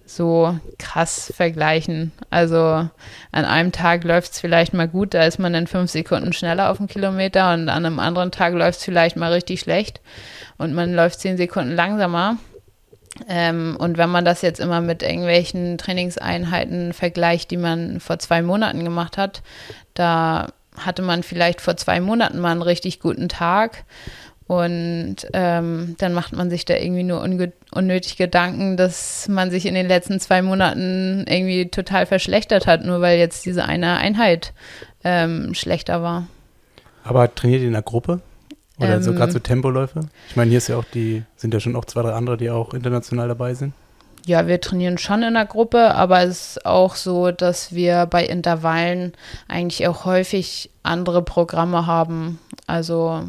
so 0.06 0.58
krass 0.78 1.32
vergleichen. 1.36 2.12
Also 2.30 2.60
an 2.60 3.46
einem 3.46 3.72
Tag 3.72 4.04
läuft 4.04 4.34
es 4.34 4.40
vielleicht 4.40 4.74
mal 4.74 4.88
gut, 4.88 5.14
da 5.14 5.24
ist 5.24 5.40
man 5.40 5.54
dann 5.54 5.68
fünf 5.68 5.92
Sekunden 5.92 6.34
schneller 6.34 6.70
auf 6.70 6.78
dem 6.78 6.88
Kilometer 6.88 7.54
und 7.54 7.70
an 7.70 7.86
einem 7.86 8.00
anderen 8.00 8.32
Tag 8.32 8.54
läuft 8.54 8.80
es 8.80 8.86
vielleicht 8.86 9.16
mal 9.16 9.32
richtig 9.32 9.62
schlecht 9.62 10.02
und 10.58 10.74
man 10.74 10.94
läuft 10.94 11.20
zehn 11.20 11.38
Sekunden 11.38 11.76
langsamer. 11.76 12.38
Ähm, 13.30 13.78
und 13.80 13.98
wenn 13.98 14.10
man 14.10 14.26
das 14.26 14.42
jetzt 14.42 14.60
immer 14.60 14.82
mit 14.82 15.04
irgendwelchen 15.04 15.78
Trainingseinheiten 15.78 16.94
vergleicht, 16.94 17.52
die 17.52 17.58
man 17.58 18.00
vor 18.00 18.18
zwei 18.18 18.42
Monaten 18.42 18.84
gemacht 18.84 19.18
hat, 19.18 19.44
da 19.94 20.48
hatte 20.78 21.04
man 21.04 21.22
vielleicht 21.22 21.62
vor 21.62 21.78
zwei 21.78 22.00
Monaten 22.00 22.40
mal 22.40 22.52
einen 22.52 22.64
richtig 22.64 23.00
guten 23.00 23.30
Tag 23.30 23.84
und 24.48 25.16
ähm, 25.34 25.96
dann 26.00 26.14
macht 26.14 26.34
man 26.34 26.50
sich 26.50 26.66
da 26.66 26.76
irgendwie 26.76 27.04
nur 27.04 27.22
unnötig 27.72 28.18
Gedanken, 28.18 28.78
dass 28.78 29.28
man 29.30 29.52
sich 29.52 29.66
in 29.66 29.74
den 29.74 29.88
letzten 29.88 30.20
zwei 30.20 30.42
Monaten 30.42 31.26
irgendwie 31.28 31.70
total 31.70 32.06
verschlechtert 32.06 32.68
hat, 32.68 32.84
nur 32.84 33.02
weil 33.02 33.18
jetzt 33.18 33.46
diese 33.46 33.66
eine 33.66 33.98
Einheit 33.98 34.54
ähm, 35.04 35.54
schlechter 35.54 36.02
war. 36.02 36.28
Aber 37.04 37.34
trainiert 37.34 37.62
ihr 37.62 37.68
in 37.68 37.74
der 37.74 37.82
Gruppe? 37.82 38.22
Oder 38.78 38.96
ähm, 38.96 39.04
so 39.04 39.14
gerade 39.14 39.32
so 39.32 39.40
Tempoläufe? 39.40 40.02
Ich 40.30 40.36
meine, 40.36 40.50
hier 40.50 40.58
ist 40.58 40.68
ja 40.68 40.78
auch 40.78 40.86
die, 40.86 41.24
sind 41.36 41.54
ja 41.54 41.60
schon 41.60 41.76
auch 41.76 41.86
zwei, 41.86 42.02
drei 42.02 42.14
andere, 42.14 42.38
die 42.38 42.50
auch 42.50 42.74
international 42.74 43.28
dabei 43.28 43.54
sind. 43.54 43.74
Ja, 44.26 44.48
wir 44.48 44.62
trainieren 44.62 44.98
schon 44.98 45.22
in 45.22 45.34
der 45.34 45.46
Gruppe, 45.46 45.96
aber 45.96 46.24
es 46.24 46.56
ist 46.56 46.66
auch 46.66 46.96
so, 46.96 47.32
dass 47.32 47.74
wir 47.74 48.06
bei 48.06 48.26
Intervallen 48.26 49.12
eigentlich 49.50 49.86
auch 49.88 50.06
häufig 50.06 50.70
andere 50.82 51.22
Programme 51.22 51.88
haben. 51.88 52.40
Also 52.66 53.24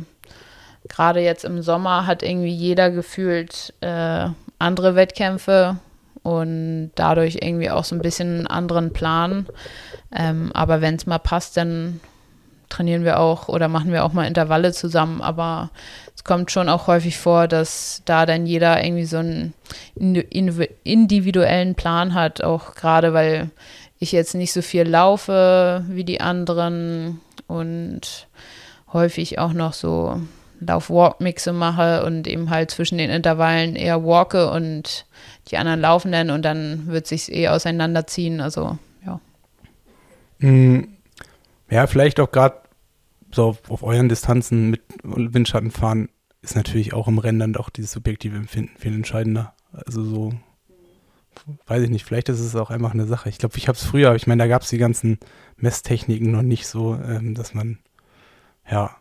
gerade 0.89 1.20
jetzt 1.20 1.44
im 1.44 1.62
Sommer 1.62 2.06
hat 2.06 2.23
irgendwie 2.23 2.52
jeder 2.52 2.90
gefühlt 2.90 3.73
äh, 3.81 4.28
andere 4.59 4.94
Wettkämpfe 4.94 5.78
und 6.23 6.90
dadurch 6.94 7.39
irgendwie 7.43 7.70
auch 7.70 7.85
so 7.85 7.94
ein 7.94 8.02
bisschen 8.02 8.39
einen 8.39 8.47
anderen 8.47 8.93
Plan. 8.93 9.47
Ähm, 10.15 10.51
aber 10.55 10.81
wenn 10.81 10.97
es 10.97 11.06
mal 11.06 11.19
passt, 11.19 11.56
dann 11.56 12.01
trainieren 12.69 13.05
wir 13.05 13.20
auch 13.20 13.48
oder 13.48 13.69
machen 13.69 13.93
wir 13.93 14.05
auch 14.05 14.12
mal 14.12 14.27
Intervalle 14.27 14.73
zusammen. 14.73 15.20
Aber 15.20 15.70
es 16.15 16.24
kommt 16.24 16.51
schon 16.51 16.69
auch 16.69 16.86
häufig 16.86 17.19
vor, 17.19 17.47
dass 17.47 18.02
da 18.05 18.27
dann 18.27 18.47
jeder 18.47 18.82
irgendwie 18.82 19.05
so 19.05 19.19
einen 19.19 19.55
individuellen 19.94 21.74
Plan 21.74 22.15
hat, 22.15 22.43
auch 22.43 22.74
gerade 22.74 23.12
weil 23.12 23.51
ich 23.98 24.12
jetzt 24.12 24.35
nicht 24.35 24.52
so 24.52 24.62
viel 24.62 24.82
laufe 24.82 25.85
wie 25.89 26.05
die 26.05 26.20
anderen 26.20 27.20
und 27.47 28.28
häufig 28.93 29.39
auch 29.39 29.52
noch 29.52 29.73
so 29.73 30.20
Lauf-Walk-Mixe 30.66 31.53
mache 31.53 32.05
und 32.05 32.27
eben 32.27 32.51
halt 32.51 32.70
zwischen 32.70 32.99
den 32.99 33.11
Intervallen 33.11 33.77
eher 33.77 34.05
walke 34.05 34.51
und 34.51 35.07
die 35.49 35.57
anderen 35.57 35.81
laufen 35.81 36.12
dann 36.12 36.31
und 36.31 36.43
dann 36.43 36.86
wird 36.86 37.07
sich 37.07 37.32
eh 37.32 37.49
auseinanderziehen. 37.49 38.41
Also, 38.41 38.78
ja. 39.05 39.20
Mm, 40.39 40.89
ja, 41.70 41.86
vielleicht 41.86 42.20
auch 42.20 42.31
gerade 42.31 42.57
so 43.32 43.47
auf, 43.47 43.70
auf, 43.70 43.82
euren 43.82 44.09
Distanzen 44.09 44.70
mit 44.70 44.82
Windschatten 45.03 45.70
fahren 45.70 46.09
ist 46.43 46.57
natürlich 46.57 46.93
auch 46.93 47.09
im 47.09 47.19
Rennen 47.19 47.39
dann 47.39 47.53
doch 47.55 47.70
dieses 47.70 47.93
subjektive 47.93 48.36
Empfinden 48.36 48.77
viel 48.78 48.95
entscheidender. 48.95 49.55
Also 49.73 50.05
so, 50.05 50.32
weiß 51.66 51.82
ich 51.82 51.91
nicht, 51.91 52.05
vielleicht 52.05 52.28
ist 52.28 52.41
es 52.41 52.55
auch 52.55 52.70
einfach 52.70 52.93
eine 52.93 53.07
Sache. 53.07 53.28
Ich 53.28 53.39
glaube, 53.39 53.57
ich 53.57 53.66
habe 53.66 53.77
es 53.77 53.85
früher, 53.85 54.15
ich 54.15 54.27
meine, 54.27 54.43
da 54.43 54.47
gab 54.47 54.62
es 54.62 54.69
die 54.69 54.78
ganzen 54.78 55.19
Messtechniken 55.57 56.31
noch 56.31 56.43
nicht 56.43 56.66
so, 56.66 56.95
ähm, 56.95 57.35
dass 57.35 57.55
man, 57.55 57.78
ja, 58.70 58.95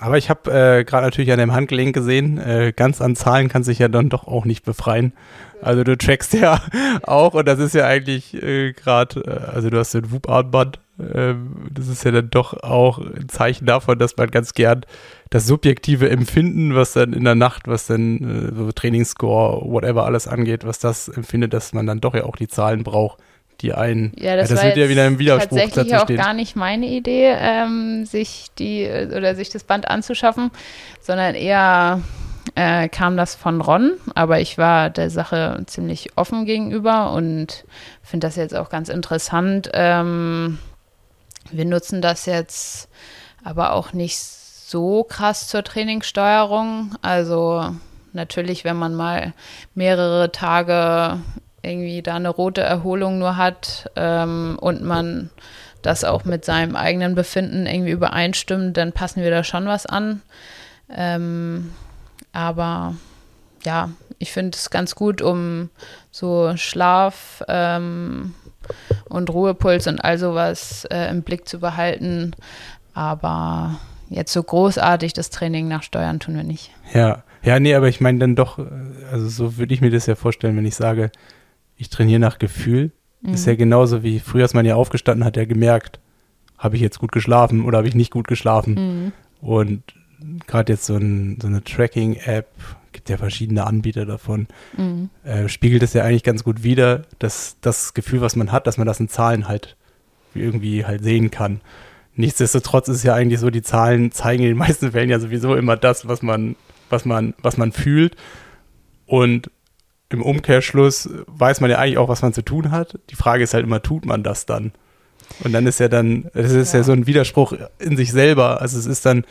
aber 0.00 0.18
ich 0.18 0.30
habe 0.30 0.50
äh, 0.50 0.84
gerade 0.84 1.06
natürlich 1.06 1.32
an 1.32 1.38
dem 1.38 1.52
Handgelenk 1.52 1.94
gesehen, 1.94 2.38
äh, 2.38 2.72
ganz 2.74 3.00
an 3.00 3.14
Zahlen 3.14 3.48
kann 3.48 3.62
sich 3.62 3.78
ja 3.78 3.88
dann 3.88 4.08
doch 4.08 4.26
auch 4.26 4.44
nicht 4.44 4.64
befreien. 4.64 5.12
Also 5.60 5.84
du 5.84 5.96
trackst 5.96 6.32
ja 6.32 6.60
auch 7.02 7.34
und 7.34 7.46
das 7.46 7.58
ist 7.58 7.74
ja 7.74 7.86
eigentlich 7.86 8.34
äh, 8.42 8.72
gerade, 8.72 9.20
äh, 9.20 9.54
also 9.54 9.70
du 9.70 9.78
hast 9.78 9.92
den 9.94 10.10
Whoop-Armband, 10.10 10.80
äh, 10.98 11.34
das 11.70 11.88
ist 11.88 12.04
ja 12.04 12.10
dann 12.10 12.30
doch 12.30 12.62
auch 12.62 12.98
ein 12.98 13.28
Zeichen 13.28 13.66
davon, 13.66 13.98
dass 13.98 14.16
man 14.16 14.30
ganz 14.30 14.54
gern 14.54 14.84
das 15.30 15.46
subjektive 15.46 16.08
Empfinden, 16.08 16.74
was 16.74 16.94
dann 16.94 17.12
in 17.12 17.24
der 17.24 17.34
Nacht, 17.34 17.68
was 17.68 17.86
dann 17.86 18.50
äh, 18.50 18.54
so 18.54 18.72
Trainingsscore, 18.72 19.70
whatever 19.70 20.06
alles 20.06 20.26
angeht, 20.26 20.64
was 20.64 20.78
das 20.78 21.08
empfindet, 21.08 21.52
dass 21.52 21.74
man 21.74 21.86
dann 21.86 22.00
doch 22.00 22.14
ja 22.14 22.24
auch 22.24 22.36
die 22.36 22.48
Zahlen 22.48 22.82
braucht 22.82 23.18
die 23.62 23.72
einen. 23.74 24.12
Ja, 24.18 24.36
das, 24.36 24.50
ja, 24.50 24.56
das 24.56 24.64
wird 24.64 24.76
ja 24.76 24.88
wieder 24.88 25.06
im 25.06 25.18
Widerspruch 25.18 25.58
tatsächlich 25.58 25.96
auch 25.96 26.04
steht. 26.04 26.18
gar 26.18 26.34
nicht 26.34 26.56
meine 26.56 26.86
Idee, 26.86 27.34
ähm, 27.38 28.04
sich 28.04 28.46
die 28.58 28.88
oder 29.16 29.34
sich 29.34 29.50
das 29.50 29.64
Band 29.64 29.88
anzuschaffen, 29.88 30.50
sondern 31.00 31.34
eher 31.34 32.00
äh, 32.54 32.88
kam 32.88 33.16
das 33.16 33.34
von 33.34 33.60
Ron, 33.60 33.92
aber 34.14 34.40
ich 34.40 34.58
war 34.58 34.90
der 34.90 35.10
Sache 35.10 35.62
ziemlich 35.66 36.16
offen 36.16 36.44
gegenüber 36.44 37.12
und 37.12 37.64
finde 38.02 38.26
das 38.26 38.36
jetzt 38.36 38.54
auch 38.54 38.68
ganz 38.68 38.88
interessant. 38.88 39.70
Ähm, 39.72 40.58
wir 41.50 41.64
nutzen 41.64 42.02
das 42.02 42.26
jetzt 42.26 42.88
aber 43.44 43.72
auch 43.72 43.92
nicht 43.92 44.18
so 44.18 45.04
krass 45.04 45.48
zur 45.48 45.64
Trainingssteuerung. 45.64 46.94
Also 47.02 47.74
natürlich, 48.12 48.64
wenn 48.64 48.76
man 48.76 48.94
mal 48.94 49.34
mehrere 49.74 50.32
Tage 50.32 51.20
irgendwie 51.62 52.02
da 52.02 52.16
eine 52.16 52.28
rote 52.28 52.60
Erholung 52.60 53.18
nur 53.18 53.36
hat 53.36 53.90
ähm, 53.96 54.58
und 54.60 54.82
man 54.82 55.30
das 55.82 56.04
auch 56.04 56.24
mit 56.24 56.44
seinem 56.44 56.76
eigenen 56.76 57.14
Befinden 57.14 57.66
irgendwie 57.66 57.90
übereinstimmt, 57.90 58.76
dann 58.76 58.92
passen 58.92 59.22
wir 59.22 59.30
da 59.30 59.44
schon 59.44 59.66
was 59.66 59.86
an. 59.86 60.22
Ähm, 60.90 61.72
aber 62.32 62.94
ja, 63.64 63.90
ich 64.18 64.32
finde 64.32 64.56
es 64.56 64.70
ganz 64.70 64.94
gut, 64.94 65.22
um 65.22 65.70
so 66.10 66.56
Schlaf 66.56 67.42
ähm, 67.48 68.34
und 69.08 69.30
Ruhepuls 69.30 69.86
und 69.86 70.00
all 70.00 70.18
sowas 70.18 70.86
äh, 70.90 71.10
im 71.10 71.22
Blick 71.22 71.48
zu 71.48 71.58
behalten. 71.58 72.32
Aber 72.94 73.76
jetzt 74.08 74.32
so 74.32 74.42
großartig 74.42 75.12
das 75.12 75.30
Training 75.30 75.68
nachsteuern 75.68 76.20
tun 76.20 76.36
wir 76.36 76.44
nicht. 76.44 76.70
Ja, 76.92 77.24
ja, 77.42 77.58
nee, 77.58 77.74
aber 77.74 77.88
ich 77.88 78.00
meine 78.00 78.18
dann 78.18 78.36
doch, 78.36 78.58
äh, 78.58 78.64
also 79.10 79.28
so 79.28 79.56
würde 79.56 79.74
ich 79.74 79.80
mir 79.80 79.90
das 79.90 80.06
ja 80.06 80.14
vorstellen, 80.14 80.56
wenn 80.56 80.66
ich 80.66 80.76
sage, 80.76 81.10
ich 81.82 81.90
trainiere 81.90 82.20
nach 82.20 82.38
Gefühl. 82.38 82.92
Mhm. 83.20 83.34
Ist 83.34 83.46
ja 83.46 83.54
genauso 83.54 84.02
wie 84.02 84.20
früher 84.20 84.44
ist 84.44 84.54
man 84.54 84.64
ja 84.64 84.76
aufgestanden, 84.76 85.24
hat 85.24 85.36
ja 85.36 85.44
gemerkt, 85.44 86.00
habe 86.58 86.76
ich 86.76 86.82
jetzt 86.82 86.98
gut 86.98 87.12
geschlafen 87.12 87.64
oder 87.64 87.78
habe 87.78 87.88
ich 87.88 87.94
nicht 87.94 88.12
gut 88.12 88.26
geschlafen. 88.26 88.74
Mhm. 88.74 89.12
Und 89.40 89.82
gerade 90.46 90.72
jetzt 90.72 90.86
so, 90.86 90.96
ein, 90.96 91.38
so 91.40 91.48
eine 91.48 91.62
Tracking-App, 91.62 92.48
gibt 92.92 93.08
ja 93.08 93.16
verschiedene 93.16 93.66
Anbieter 93.66 94.04
davon, 94.04 94.46
mhm. 94.76 95.08
äh, 95.24 95.48
spiegelt 95.48 95.82
es 95.82 95.94
ja 95.94 96.04
eigentlich 96.04 96.22
ganz 96.22 96.44
gut 96.44 96.62
wider, 96.62 97.02
dass 97.18 97.56
das 97.60 97.94
Gefühl, 97.94 98.20
was 98.20 98.36
man 98.36 98.52
hat, 98.52 98.66
dass 98.66 98.76
man 98.76 98.86
das 98.86 99.00
in 99.00 99.08
Zahlen 99.08 99.48
halt 99.48 99.76
irgendwie 100.34 100.84
halt 100.84 101.02
sehen 101.02 101.30
kann. 101.30 101.62
Nichtsdestotrotz 102.14 102.88
ist 102.88 103.02
ja 103.02 103.14
eigentlich 103.14 103.40
so, 103.40 103.48
die 103.48 103.62
Zahlen 103.62 104.12
zeigen 104.12 104.42
in 104.42 104.50
den 104.50 104.58
meisten 104.58 104.92
Fällen 104.92 105.08
ja 105.08 105.18
sowieso 105.18 105.56
immer 105.56 105.76
das, 105.76 106.06
was 106.06 106.22
man 106.22 106.54
was 106.92 107.04
man, 107.04 107.34
was 107.42 107.56
man 107.56 107.72
fühlt. 107.72 108.14
Und 109.06 109.50
im 110.12 110.22
Umkehrschluss 110.22 111.08
weiß 111.26 111.60
man 111.60 111.70
ja 111.70 111.78
eigentlich 111.78 111.98
auch, 111.98 112.08
was 112.08 112.22
man 112.22 112.32
zu 112.32 112.42
tun 112.42 112.70
hat. 112.70 112.98
Die 113.10 113.16
Frage 113.16 113.44
ist 113.44 113.54
halt 113.54 113.64
immer, 113.64 113.82
tut 113.82 114.04
man 114.04 114.22
das 114.22 114.46
dann? 114.46 114.72
Und 115.44 115.52
dann 115.52 115.66
ist 115.66 115.80
ja 115.80 115.88
dann, 115.88 116.30
es 116.34 116.52
ist 116.52 116.72
ja. 116.72 116.80
ja 116.80 116.84
so 116.84 116.92
ein 116.92 117.06
Widerspruch 117.06 117.54
in 117.78 117.96
sich 117.96 118.12
selber. 118.12 118.60
Also 118.60 118.78
es 118.78 118.86
ist 118.86 119.06
dann, 119.06 119.24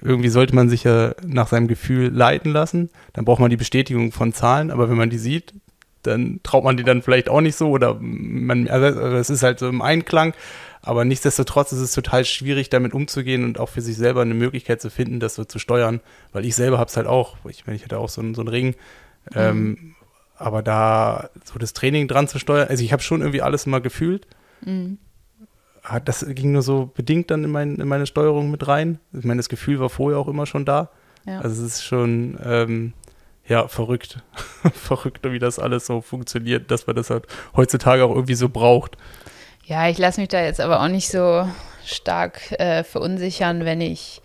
irgendwie 0.00 0.28
sollte 0.28 0.54
man 0.54 0.68
sich 0.68 0.84
ja 0.84 1.14
nach 1.24 1.48
seinem 1.48 1.68
Gefühl 1.68 2.08
leiten 2.08 2.52
lassen. 2.52 2.90
Dann 3.12 3.24
braucht 3.24 3.40
man 3.40 3.50
die 3.50 3.56
Bestätigung 3.56 4.12
von 4.12 4.32
Zahlen, 4.32 4.70
aber 4.70 4.90
wenn 4.90 4.96
man 4.96 5.10
die 5.10 5.18
sieht, 5.18 5.54
dann 6.02 6.40
traut 6.42 6.64
man 6.64 6.76
die 6.76 6.84
dann 6.84 7.02
vielleicht 7.02 7.28
auch 7.28 7.40
nicht 7.40 7.56
so 7.56 7.70
oder 7.70 7.96
man, 8.00 8.68
also 8.68 8.86
es 9.16 9.30
ist 9.30 9.42
halt 9.42 9.58
so 9.58 9.68
im 9.68 9.82
Einklang. 9.82 10.34
Aber 10.82 11.04
nichtsdestotrotz 11.04 11.72
ist 11.72 11.80
es 11.80 11.92
total 11.92 12.24
schwierig, 12.24 12.70
damit 12.70 12.94
umzugehen 12.94 13.44
und 13.44 13.58
auch 13.58 13.68
für 13.68 13.80
sich 13.80 13.96
selber 13.96 14.22
eine 14.22 14.34
Möglichkeit 14.34 14.80
zu 14.80 14.88
finden, 14.88 15.18
das 15.18 15.34
so 15.34 15.44
zu 15.44 15.58
steuern. 15.58 16.00
Weil 16.32 16.44
ich 16.44 16.54
selber 16.54 16.78
habe 16.78 16.88
es 16.88 16.96
halt 16.96 17.08
auch. 17.08 17.36
Ich 17.48 17.66
meine, 17.66 17.76
ich 17.76 17.82
hatte 17.82 17.98
auch 17.98 18.08
so, 18.08 18.22
so 18.34 18.42
einen 18.42 18.48
Ring. 18.48 18.66
Mhm. 18.66 19.34
Ähm, 19.34 19.95
aber 20.36 20.62
da 20.62 21.30
so 21.44 21.58
das 21.58 21.72
Training 21.72 22.08
dran 22.08 22.28
zu 22.28 22.38
steuern, 22.38 22.68
also 22.68 22.82
ich 22.82 22.92
habe 22.92 23.02
schon 23.02 23.20
irgendwie 23.20 23.42
alles 23.42 23.66
immer 23.66 23.80
gefühlt. 23.80 24.26
Mhm. 24.64 24.98
Das 26.04 26.26
ging 26.28 26.52
nur 26.52 26.62
so 26.62 26.90
bedingt 26.92 27.30
dann 27.30 27.44
in, 27.44 27.50
mein, 27.50 27.76
in 27.76 27.86
meine 27.86 28.06
Steuerung 28.06 28.50
mit 28.50 28.66
rein. 28.66 28.98
Ich 29.12 29.24
meine, 29.24 29.38
das 29.38 29.48
Gefühl 29.48 29.78
war 29.78 29.88
vorher 29.88 30.18
auch 30.18 30.26
immer 30.26 30.46
schon 30.46 30.64
da. 30.64 30.90
Ja. 31.26 31.40
Also 31.40 31.64
es 31.64 31.74
ist 31.74 31.84
schon, 31.84 32.38
ähm, 32.44 32.92
ja, 33.46 33.68
verrückt. 33.68 34.22
verrückt, 34.74 35.20
wie 35.30 35.38
das 35.38 35.58
alles 35.58 35.86
so 35.86 36.00
funktioniert, 36.00 36.70
dass 36.70 36.86
man 36.86 36.96
das 36.96 37.10
halt 37.10 37.26
heutzutage 37.54 38.04
auch 38.04 38.14
irgendwie 38.14 38.34
so 38.34 38.48
braucht. 38.48 38.96
Ja, 39.64 39.88
ich 39.88 39.98
lasse 39.98 40.20
mich 40.20 40.28
da 40.28 40.42
jetzt 40.42 40.60
aber 40.60 40.80
auch 40.80 40.88
nicht 40.88 41.08
so 41.08 41.48
stark 41.86 42.52
äh, 42.60 42.84
verunsichern, 42.84 43.64
wenn 43.64 43.80
ich 43.80 44.20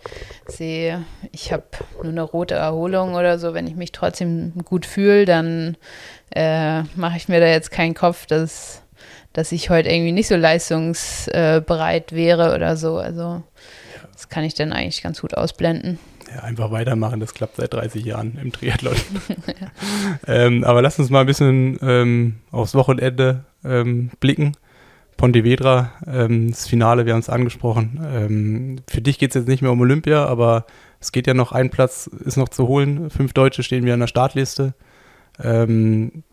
sehe, 0.46 1.04
ich 1.30 1.52
habe 1.52 1.64
nur 2.02 2.12
eine 2.12 2.22
rote 2.22 2.54
Erholung 2.54 3.14
oder 3.14 3.38
so. 3.38 3.54
Wenn 3.54 3.66
ich 3.66 3.76
mich 3.76 3.92
trotzdem 3.92 4.52
gut 4.64 4.86
fühle, 4.86 5.24
dann 5.24 5.76
äh, 6.34 6.82
mache 6.96 7.16
ich 7.16 7.28
mir 7.28 7.40
da 7.40 7.46
jetzt 7.46 7.70
keinen 7.70 7.94
Kopf, 7.94 8.26
dass, 8.26 8.82
dass 9.32 9.52
ich 9.52 9.70
heute 9.70 9.88
irgendwie 9.88 10.12
nicht 10.12 10.28
so 10.28 10.36
leistungsbereit 10.36 12.12
wäre 12.12 12.54
oder 12.54 12.76
so. 12.76 12.98
Also 12.98 13.42
das 14.12 14.28
kann 14.28 14.44
ich 14.44 14.54
dann 14.54 14.72
eigentlich 14.72 15.02
ganz 15.02 15.20
gut 15.20 15.34
ausblenden. 15.34 15.98
Ja, 16.34 16.42
einfach 16.42 16.70
weitermachen, 16.70 17.20
das 17.20 17.34
klappt 17.34 17.56
seit 17.56 17.74
30 17.74 18.04
Jahren 18.04 18.38
im 18.40 18.52
Triathlon. 18.52 18.96
ja. 19.46 19.70
ähm, 20.26 20.64
aber 20.64 20.80
lass 20.80 20.98
uns 20.98 21.10
mal 21.10 21.20
ein 21.20 21.26
bisschen 21.26 21.78
ähm, 21.82 22.36
aufs 22.50 22.74
Wochenende 22.74 23.44
ähm, 23.64 24.10
blicken. 24.18 24.56
Pontevedra, 25.22 25.92
ähm, 26.04 26.50
das 26.50 26.66
Finale, 26.66 27.06
wir 27.06 27.12
haben 27.12 27.20
es 27.20 27.28
angesprochen. 27.28 28.04
Ähm, 28.12 28.76
für 28.88 29.00
dich 29.00 29.20
geht 29.20 29.30
es 29.30 29.36
jetzt 29.36 29.46
nicht 29.46 29.62
mehr 29.62 29.70
um 29.70 29.80
Olympia, 29.80 30.26
aber 30.26 30.66
es 30.98 31.12
geht 31.12 31.28
ja 31.28 31.32
noch, 31.32 31.52
ein 31.52 31.70
Platz 31.70 32.08
ist 32.08 32.36
noch 32.36 32.48
zu 32.48 32.66
holen. 32.66 33.08
Fünf 33.08 33.32
Deutsche 33.32 33.62
stehen 33.62 33.84
wir 33.84 33.94
an 33.94 34.00
der 34.00 34.08
Startliste. 34.08 34.74
Ähm, 35.40 36.24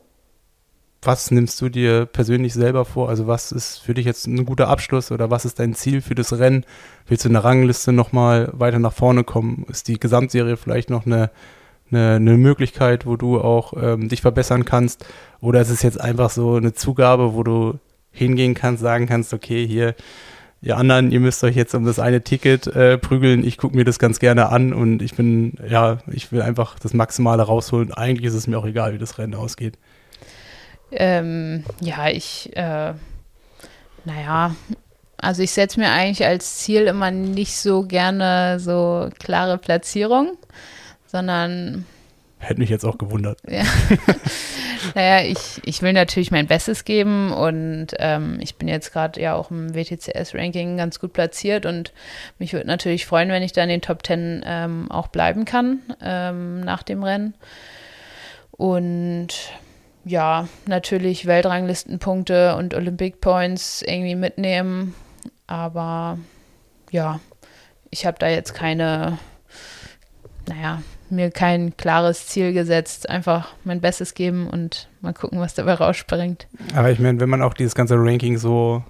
was 1.04 1.30
nimmst 1.30 1.62
du 1.62 1.70
dir 1.70 2.08
persönlich 2.08 2.56
selber 2.56 2.84
vor? 2.84 3.10
Also 3.10 3.28
was 3.28 3.52
ist 3.52 3.78
für 3.78 3.94
dich 3.94 4.08
jetzt 4.08 4.26
ein 4.26 4.44
guter 4.44 4.70
Abschluss 4.70 5.12
oder 5.12 5.30
was 5.30 5.46
ist 5.46 5.60
dein 5.60 5.76
Ziel 5.76 6.02
für 6.02 6.16
das 6.16 6.40
Rennen? 6.40 6.66
Willst 7.06 7.26
du 7.26 7.30
in 7.30 7.34
der 7.34 7.44
Rangliste 7.44 7.92
nochmal 7.92 8.50
weiter 8.54 8.80
nach 8.80 8.94
vorne 8.94 9.24
kommen? 9.24 9.68
Ist 9.70 9.88
die 9.88 10.00
Gesamtserie 10.00 10.58
vielleicht 10.58 10.90
noch 10.90 11.06
eine, 11.06 11.30
eine, 11.92 12.16
eine 12.16 12.38
Möglichkeit, 12.40 13.06
wo 13.06 13.18
du 13.18 13.40
auch 13.40 13.74
ähm, 13.80 14.10
dich 14.10 14.22
verbessern 14.22 14.66
kannst? 14.66 15.06
Oder 15.42 15.62
ist 15.62 15.70
es 15.70 15.84
jetzt 15.84 16.02
einfach 16.02 16.32
so 16.32 16.56
eine 16.56 16.74
Zugabe, 16.74 17.36
wo 17.36 17.44
du 17.44 17.78
hingehen 18.12 18.54
kannst, 18.54 18.82
sagen 18.82 19.08
kannst, 19.08 19.34
okay, 19.34 19.66
hier, 19.68 19.96
ihr 20.62 20.78
anderen, 20.78 21.12
ihr 21.12 21.20
müsst 21.20 21.44
euch 21.44 21.56
jetzt 21.56 21.74
um 21.74 21.86
das 21.86 22.00
eine 22.00 22.22
Ticket 22.22 22.68
äh, 22.68 22.98
prügeln. 22.98 23.46
Ich 23.46 23.58
gucke 23.58 23.76
mir 23.76 23.86
das 23.86 24.00
ganz 24.00 24.20
gerne 24.20 24.50
an 24.50 24.74
und 24.74 25.02
ich 25.02 25.16
bin, 25.16 25.54
ja, 25.68 26.00
ich 26.12 26.32
will 26.32 26.42
einfach 26.42 26.80
das 26.80 26.94
Maximale 26.94 27.44
rausholen. 27.44 27.94
Eigentlich 27.94 28.26
ist 28.26 28.34
es 28.34 28.48
mir 28.48 28.58
auch 28.58 28.66
egal, 28.66 28.94
wie 28.94 28.98
das 28.98 29.18
Rennen 29.18 29.36
ausgeht. 29.36 29.78
Ähm, 30.92 31.64
ja, 31.82 32.10
ich, 32.10 32.56
äh, 32.56 32.94
naja, 34.06 34.56
also 35.18 35.44
ich 35.44 35.52
setze 35.52 35.80
mir 35.80 35.92
eigentlich 35.92 36.26
als 36.26 36.58
Ziel 36.60 36.84
immer 36.84 37.12
nicht 37.12 37.56
so 37.56 37.84
gerne 37.84 38.60
so 38.60 39.10
klare 39.20 39.58
Platzierung, 39.58 40.38
sondern 41.06 41.86
Hätte 42.40 42.62
mich 42.62 42.70
jetzt 42.70 42.86
auch 42.86 42.98
gewundert. 42.98 43.40
Ja. 43.48 43.64
naja, 44.96 45.28
ich, 45.28 45.62
ich 45.66 45.82
will 45.82 45.92
natürlich 45.92 46.32
mein 46.32 46.48
Bestes 46.48 46.86
geben 46.86 47.34
und 47.34 47.88
ähm, 48.00 48.38
ich 48.40 48.56
bin 48.56 48.70
jetzt 48.70 48.94
gerade 48.94 49.22
ja 49.22 49.36
auch 49.36 49.52
im 49.52 49.76
WTCS-Ranking 49.76 50.78
ganz 50.78 51.00
gut 51.00 51.12
platziert 51.12 51.66
und 51.66 51.94
mich 52.40 52.54
würde 52.54 52.66
natürlich 52.66 53.06
freuen, 53.06 53.28
wenn 53.30 53.44
ich 53.44 53.52
da 53.52 53.64
in 53.64 53.70
den 53.70 53.82
Top 53.82 54.04
Ten 54.04 54.42
ähm, 54.46 54.90
auch 54.90 55.08
bleiben 55.08 55.44
kann 55.44 55.82
ähm, 56.02 56.62
nach 56.62 56.82
dem 56.82 57.04
Rennen. 57.04 57.34
Und 58.52 59.52
ja, 60.06 60.48
natürlich 60.66 61.26
Weltranglistenpunkte 61.26 62.56
und 62.56 62.74
Olympic 62.74 63.18
Points 63.20 63.82
irgendwie 63.82 64.16
mitnehmen, 64.16 64.96
aber 65.46 66.18
ja, 66.90 67.20
ich 67.90 68.06
habe 68.06 68.18
da 68.18 68.30
jetzt 68.30 68.54
keine, 68.54 69.18
naja, 70.48 70.82
mir 71.12 71.32
kein 71.32 71.76
klares 71.78 72.28
Ziel 72.28 72.54
gesetzt, 72.54 73.10
einfach 73.10 73.50
mein 73.64 73.82
Bestes 73.82 74.14
geben 74.14 74.48
und 74.48 74.90
mal 75.02 75.14
gucken, 75.14 75.40
was 75.40 75.54
dabei 75.54 75.74
rausspringt. 75.76 76.48
Aber 76.76 76.92
ich 76.92 77.00
meine, 77.00 77.20
wenn 77.20 77.30
man 77.30 77.42
auch 77.42 77.54
dieses 77.54 77.76
ganze 77.76 77.96
Ranking 77.96 78.38
so, 78.38 78.84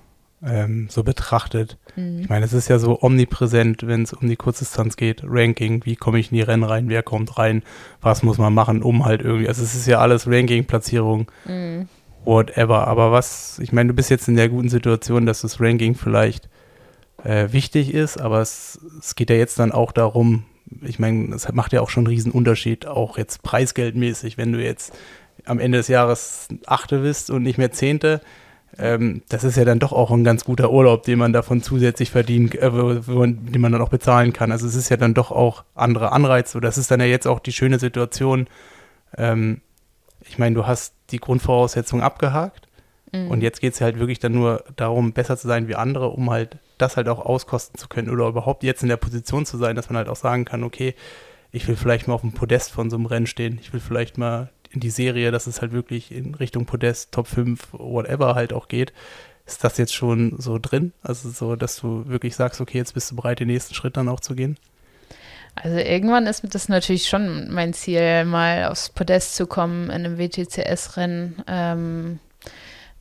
ähm, 0.44 0.88
so 0.90 1.04
betrachtet, 1.04 1.78
mhm. 1.96 2.20
ich 2.22 2.30
meine, 2.30 2.46
es 2.46 2.54
ist 2.54 2.70
ja 2.70 2.80
so 2.80 3.02
omnipräsent, 3.02 3.86
wenn 3.86 4.04
es 4.04 4.14
um 4.14 4.28
die 4.28 4.36
Kurzdistanz 4.36 4.96
geht, 4.96 5.22
Ranking, 5.24 5.86
wie 5.86 5.96
komme 5.96 6.20
ich 6.20 6.32
in 6.32 6.38
die 6.38 6.44
Rennen 6.44 6.64
rein, 6.64 6.90
wer 6.90 7.04
kommt 7.04 7.38
rein, 7.38 7.64
was 8.02 8.24
muss 8.24 8.38
man 8.38 8.54
machen, 8.54 8.82
um 8.82 9.06
halt 9.06 9.22
irgendwie, 9.22 9.48
also 9.48 9.64
es 9.64 9.76
ist 9.76 9.88
ja 9.88 10.00
alles 10.00 10.28
Ranking, 10.28 10.66
Platzierung, 10.66 11.28
mhm. 11.46 11.88
whatever. 12.26 12.88
Aber 12.88 13.12
was, 13.12 13.60
ich 13.60 13.72
meine, 13.72 13.90
du 13.90 13.94
bist 13.94 14.10
jetzt 14.10 14.28
in 14.28 14.36
der 14.36 14.50
guten 14.50 14.70
Situation, 14.70 15.26
dass 15.26 15.41
das 15.41 15.60
Ranking 15.60 15.96
vielleicht 15.96 16.50
äh, 17.24 17.52
wichtig 17.52 17.94
ist, 17.94 18.20
aber 18.20 18.41
es, 18.41 18.80
es 19.00 19.16
geht 19.16 19.30
ja 19.30 19.36
jetzt 19.36 19.60
dann 19.60 19.72
auch 19.72 19.91
darum, 19.91 20.46
ich 20.82 21.00
meine, 21.00 21.30
das 21.30 21.52
macht 21.54 21.74
ja 21.74 21.82
auch 21.82 21.90
schon 21.90 22.06
einen 22.06 22.14
riesen 22.14 22.32
Unterschied, 22.32 22.86
auch 22.86 23.18
jetzt 23.18 23.44
preisgeldmäßig, 23.44 24.38
wenn 24.38 24.54
du 24.54 24.64
jetzt 24.64 24.94
am 25.46 25.60
Ende 25.60 25.78
des 25.78 25.88
Jahres 25.88 26.48
Achte 26.66 27.00
bist 27.00 27.30
und 27.30 27.44
nicht 27.44 27.58
mehr 27.58 27.72
Zehnte. 27.72 28.22
Ähm, 28.78 29.24
das 29.30 29.44
ist 29.44 29.58
ja 29.58 29.66
dann 29.66 29.80
doch 29.80 29.91
auch 29.91 30.12
ein 30.12 30.24
ganz 30.24 30.46
guter 30.46 30.72
Urlaub, 30.72 31.04
den 31.04 31.20
man 31.20 31.34
davon 31.34 31.62
zusätzlich 31.62 32.12
verdient, 32.12 32.56
äh, 32.56 32.70
den 32.70 33.62
man 33.62 33.72
dann 33.72 33.82
auch 33.82 33.90
bezahlen 33.90 34.34
kann. 34.34 34.52
Also 34.52 34.68
es 34.68 34.76
ist 34.76 34.90
ja 34.90 34.98
dann 34.98 35.14
doch 35.14 35.32
auch 35.32 35.64
andere 35.76 36.12
Anreize. 36.12 36.62
Das 36.62 36.78
ist 36.78 36.91
dann 36.91 37.00
ja 37.00 37.08
jetzt 37.08 37.28
auch 37.28 37.40
die 37.40 37.52
schöne 37.52 37.80
Situation. 37.80 38.48
Ähm, 39.18 39.62
ich 40.22 40.38
meine, 40.38 40.56
du 40.56 40.68
hast 40.68 40.94
die 41.12 41.20
Grundvoraussetzungen 41.20 42.04
abgehakt 42.04 42.69
mhm. 43.11 43.31
und 43.31 43.41
jetzt 43.41 43.61
geht 43.61 43.73
es 43.73 43.81
halt 43.81 43.99
wirklich 43.99 44.19
dann 44.19 44.34
nur 44.34 44.64
darum, 44.76 45.14
besser 45.14 45.38
zu 45.38 45.48
sein 45.48 45.68
wie 45.68 45.76
andere, 45.76 46.10
um 46.10 46.30
halt 46.30 46.57
das 46.77 46.98
halt 46.98 47.10
auch 47.10 47.19
auskosten 47.19 47.77
zu 47.77 47.88
können 47.88 48.10
oder 48.10 48.27
überhaupt 48.27 48.64
jetzt 48.64 48.84
in 48.84 48.90
der 48.90 48.98
Position 48.98 49.45
zu 49.45 49.57
sein, 49.57 49.76
dass 49.76 49.90
man 49.90 49.98
halt 49.98 50.10
auch 50.10 50.15
sagen 50.15 50.45
kann, 50.45 50.64
okay, 50.64 50.95
ich 51.52 51.68
will 51.68 51.76
vielleicht 51.76 52.07
mal 52.07 52.14
auf 52.14 52.22
dem 52.22 52.34
Podest 52.34 52.72
von 52.72 52.90
so 52.90 52.95
einem 52.95 53.06
Rennen 53.06 53.27
stehen, 53.27 53.60
ich 53.61 53.73
will 53.73 53.80
vielleicht 53.80 54.18
mal 54.18 54.49
in 54.72 54.80
die 54.80 54.90
Serie, 54.90 55.31
dass 55.31 55.48
es 55.48 55.61
halt 55.61 55.72
wirklich 55.72 56.11
in 56.11 56.36
Richtung 56.36 56.65
Podest, 56.65 57.11
Top 57.11 57.27
5, 57.27 57.69
whatever 57.72 58.36
halt 58.36 58.53
auch 58.53 58.68
geht. 58.68 58.94
Ist 59.45 59.64
das 59.64 59.77
jetzt 59.77 59.95
schon 59.95 60.36
so 60.38 60.60
drin? 60.60 60.94
Also 61.02 61.30
so, 61.30 61.56
dass 61.56 61.77
du 61.77 62.07
wirklich 62.07 62.36
sagst, 62.36 62.61
okay, 62.61 62.77
jetzt 62.77 62.94
bist 62.94 63.10
du 63.10 63.15
bereit, 63.15 63.40
den 63.40 63.48
nächsten 63.48 63.73
Schritt 63.73 63.98
dann 63.98 64.07
auch 64.07 64.19
zu 64.19 64.36
gehen? 64.36 64.57
Also 65.56 65.77
irgendwann 65.77 66.27
ist 66.27 66.44
das 66.53 66.69
natürlich 66.69 67.07
schon 67.07 67.52
mein 67.52 67.73
Ziel, 67.73 68.26
mal 68.26 68.65
aufs 68.65 68.90
Podest 68.90 69.36
zu 69.36 69.48
kommen 69.48 69.86
in 69.86 70.06
einem 70.06 70.19
WTCS-Rennen. 70.19 71.44
Ähm, 71.48 72.19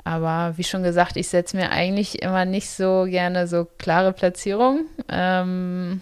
aber 0.08 0.56
wie 0.56 0.64
schon 0.64 0.82
gesagt, 0.82 1.18
ich 1.18 1.28
setze 1.28 1.54
mir 1.54 1.70
eigentlich 1.70 2.22
immer 2.22 2.46
nicht 2.46 2.70
so 2.70 3.04
gerne 3.04 3.46
so 3.46 3.66
klare 3.76 4.14
Platzierungen. 4.14 4.86
Ähm, 5.06 6.00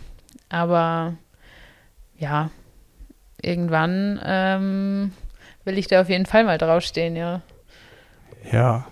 aber 0.48 1.14
ja, 2.16 2.50
irgendwann 3.42 4.20
ähm, 4.24 5.12
will 5.64 5.76
ich 5.76 5.88
da 5.88 6.02
auf 6.02 6.08
jeden 6.08 6.24
Fall 6.24 6.44
mal 6.44 6.56
draufstehen, 6.56 7.16
ja. 7.16 7.42
Ja. 8.52 8.86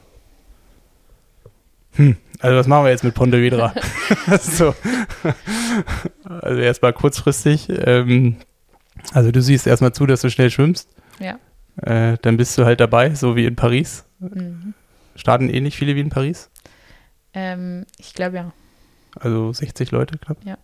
Hm, 1.92 2.16
also 2.40 2.56
was 2.56 2.66
machen 2.66 2.86
wir 2.86 2.90
jetzt 2.90 3.04
mit 3.04 3.14
Pontevedra? 3.14 3.72
so. 4.40 4.74
Also 6.24 6.60
erstmal 6.60 6.92
kurzfristig. 6.92 7.68
Ähm, 7.68 8.38
also 9.12 9.30
du 9.30 9.40
siehst 9.40 9.68
erstmal 9.68 9.92
zu, 9.92 10.06
dass 10.06 10.22
du 10.22 10.28
schnell 10.28 10.50
schwimmst. 10.50 10.88
Ja. 11.20 11.38
Äh, 11.82 12.18
dann 12.20 12.36
bist 12.36 12.58
du 12.58 12.64
halt 12.64 12.80
dabei, 12.80 13.14
so 13.14 13.36
wie 13.36 13.44
in 13.44 13.54
Paris. 13.54 14.04
Mhm. 14.18 14.74
Starten 15.16 15.48
ähnlich 15.48 15.76
viele 15.76 15.94
wie 15.94 16.00
in 16.00 16.10
Paris? 16.10 16.50
Ähm, 17.32 17.86
ich 17.98 18.14
glaube 18.14 18.36
ja. 18.36 18.52
Also 19.18 19.52
60 19.52 19.90
Leute 19.90 20.18
knapp? 20.18 20.38
Ja. 20.44 20.58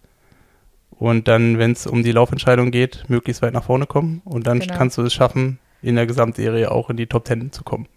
Und 0.90 1.28
dann, 1.28 1.58
wenn 1.58 1.72
es 1.72 1.86
um 1.86 2.02
die 2.02 2.12
Laufentscheidung 2.12 2.70
geht, 2.70 3.04
möglichst 3.08 3.42
weit 3.42 3.54
nach 3.54 3.64
vorne 3.64 3.86
kommen. 3.86 4.20
Und 4.24 4.46
dann 4.46 4.60
genau. 4.60 4.74
kannst 4.74 4.98
du 4.98 5.02
es 5.02 5.14
schaffen, 5.14 5.58
in 5.82 5.96
der 5.96 6.06
Gesamtserie 6.06 6.70
auch 6.70 6.90
in 6.90 6.96
die 6.96 7.06
Top 7.06 7.24
Ten 7.24 7.52
zu 7.52 7.64
kommen. 7.64 7.88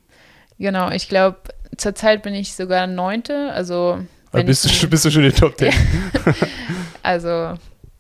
Genau, 0.58 0.90
ich 0.90 1.10
glaube, 1.10 1.40
zurzeit 1.76 2.24
bin 2.24 2.34
ich 2.34 2.54
sogar 2.54 2.88
Neunte. 2.88 3.52
Also 3.52 4.00
bist, 4.32 4.84
du, 4.84 4.88
bist 4.88 5.06
du 5.06 5.12
schon 5.12 5.24
in 5.24 5.32
den 5.32 5.38
Top 5.38 5.58
Ten? 5.58 5.74
also 7.04 7.56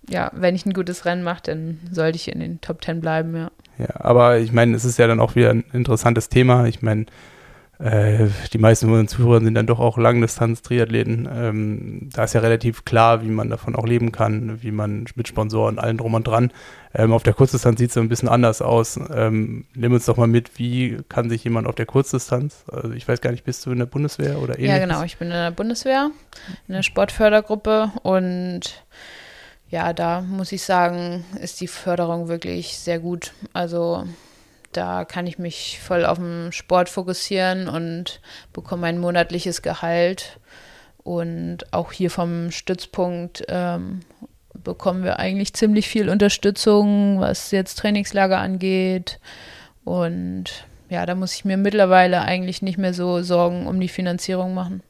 ja, 0.10 0.32
wenn 0.34 0.56
ich 0.56 0.66
ein 0.66 0.74
gutes 0.74 1.06
Rennen 1.06 1.24
mache, 1.24 1.44
dann 1.44 1.80
sollte 1.92 2.16
ich 2.18 2.32
in 2.32 2.40
den 2.40 2.62
Top 2.62 2.84
10 2.84 3.02
bleiben, 3.02 3.36
ja. 3.36 3.52
Ja, 3.80 4.00
aber 4.00 4.38
ich 4.38 4.52
meine, 4.52 4.76
es 4.76 4.86
ist 4.86 5.00
ja 5.00 5.08
dann 5.08 5.20
auch 5.20 5.36
wieder 5.36 5.50
ein 5.50 5.64
interessantes 5.74 6.30
Thema. 6.30 6.68
Ich 6.68 6.82
meine, 6.82 7.08
äh, 7.80 8.28
die 8.54 8.60
meisten 8.60 8.86
von 8.86 9.00
unseren 9.00 9.08
Zuhörern 9.08 9.44
sind 9.44 9.56
dann 9.56 9.68
doch 9.68 9.80
auch 9.80 9.98
Langdistanz-Triathleten. 9.98 11.28
Ähm, 11.34 12.10
da 12.14 12.24
ist 12.24 12.34
ja 12.34 12.42
relativ 12.42 12.86
klar, 12.86 13.24
wie 13.24 13.30
man 13.30 13.50
davon 13.50 13.76
auch 13.76 13.86
leben 13.86 14.12
kann, 14.12 14.62
wie 14.62 14.72
man 14.72 15.06
mit 15.16 15.28
Sponsoren, 15.28 15.80
allen 15.80 15.98
drum 15.98 16.14
und 16.14 16.28
dran. 16.28 16.52
Ähm, 16.94 17.12
auf 17.12 17.24
der 17.24 17.34
Kurzdistanz 17.34 17.80
sieht 17.80 17.90
es 17.90 17.98
ein 17.98 18.10
bisschen 18.10 18.30
anders 18.30 18.62
aus. 18.62 19.00
Ähm, 19.14 19.66
nimm 19.74 19.94
uns 19.94 20.06
doch 20.06 20.18
mal 20.18 20.28
mit, 20.28 20.60
wie 20.60 21.00
kann 21.10 21.30
sich 21.30 21.44
jemand 21.44 21.68
auf 21.68 21.76
der 21.76 21.88
Kurzdistanz, 21.88 22.64
also 22.72 22.92
ich 22.92 23.08
weiß 23.08 23.22
gar 23.22 23.32
nicht, 23.32 23.44
bist 23.44 23.66
du 23.66 23.72
in 23.72 23.80
der 23.80 23.88
Bundeswehr 23.88 24.38
oder 24.38 24.58
ähnliches? 24.60 24.80
Ja, 24.80 24.86
genau, 24.86 25.04
ich 25.04 25.18
bin 25.18 25.30
in 25.30 25.34
der 25.34 25.52
Bundeswehr, 25.52 26.12
in 26.68 26.76
der 26.76 26.84
Sportfördergruppe 26.84 27.92
und 28.04 28.84
ja, 29.72 29.92
da 29.92 30.22
muss 30.22 30.52
ich 30.52 30.62
sagen, 30.62 31.26
ist 31.42 31.60
die 31.60 31.68
Förderung 31.68 32.28
wirklich 32.28 32.78
sehr 32.78 33.00
gut. 33.00 33.34
Also 33.54 34.04
da 34.78 35.06
kann 35.06 35.28
ich 35.28 35.40
mich 35.40 35.80
voll 35.82 36.06
auf 36.06 36.18
den 36.18 36.52
Sport 36.52 36.90
fokussieren 36.90 37.68
und 37.68 38.22
bekomme 38.52 38.82
mein 38.82 39.00
monatliches 39.00 39.62
Gehalt. 39.62 40.40
Und 41.04 41.72
auch 41.72 41.92
hier 41.92 42.10
vom 42.10 42.52
Stützpunkt 42.52 43.44
ähm, 43.50 44.02
bekommen 44.64 45.04
wir 45.04 45.20
eigentlich 45.20 45.54
ziemlich 45.54 45.88
viel 45.90 46.10
Unterstützung, 46.10 47.20
was 47.20 47.52
jetzt 47.52 47.80
Trainingslager 47.80 48.40
angeht. 48.40 49.20
Und 49.84 50.66
ja, 50.90 51.06
da 51.06 51.16
muss 51.16 51.36
ich 51.36 51.46
mir 51.46 51.58
mittlerweile 51.58 52.22
eigentlich 52.22 52.62
nicht 52.62 52.78
mehr 52.78 52.94
so 52.94 53.22
Sorgen 53.22 53.68
um 53.68 53.80
die 53.80 53.90
Finanzierung 53.90 54.54
machen. 54.54 54.82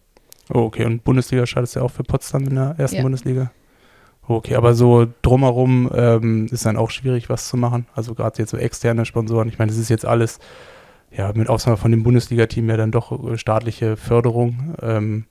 Oh, 0.50 0.60
okay. 0.60 0.86
Und 0.86 1.04
Bundesliga 1.04 1.46
startest 1.48 1.76
du 1.76 1.80
ja 1.80 1.86
auch 1.86 1.92
für 1.92 2.04
Potsdam 2.04 2.48
in 2.48 2.56
der 2.56 2.76
ersten 2.78 2.98
ja. 2.98 3.02
Bundesliga? 3.02 3.52
Okay, 4.28 4.56
aber 4.56 4.74
so 4.74 5.06
drumherum 5.22 5.92
ähm, 5.94 6.48
ist 6.50 6.66
dann 6.66 6.78
auch 6.78 6.92
schwierig, 6.92 7.30
was 7.30 7.50
zu 7.50 7.58
machen. 7.58 7.88
Also 7.94 8.14
gerade 8.14 8.38
jetzt 8.40 8.52
so 8.52 8.58
externe 8.58 9.06
Sponsoren. 9.06 9.50
Ich 9.50 9.60
meine, 9.60 9.70
das 9.70 9.78
ist 9.78 9.90
jetzt 9.90 10.06
alles, 10.06 10.40
ja, 11.12 11.32
mit 11.34 11.50
Ausnahme 11.50 11.78
von 11.78 11.92
dem 11.92 12.04
Bundesliga-Team 12.04 12.70
ja 12.70 12.78
dann 12.78 12.92
doch 12.92 13.12
äh, 13.12 13.38
staatliche 13.38 13.98
Förderung. 13.98 14.76
Ähm, 14.82 15.26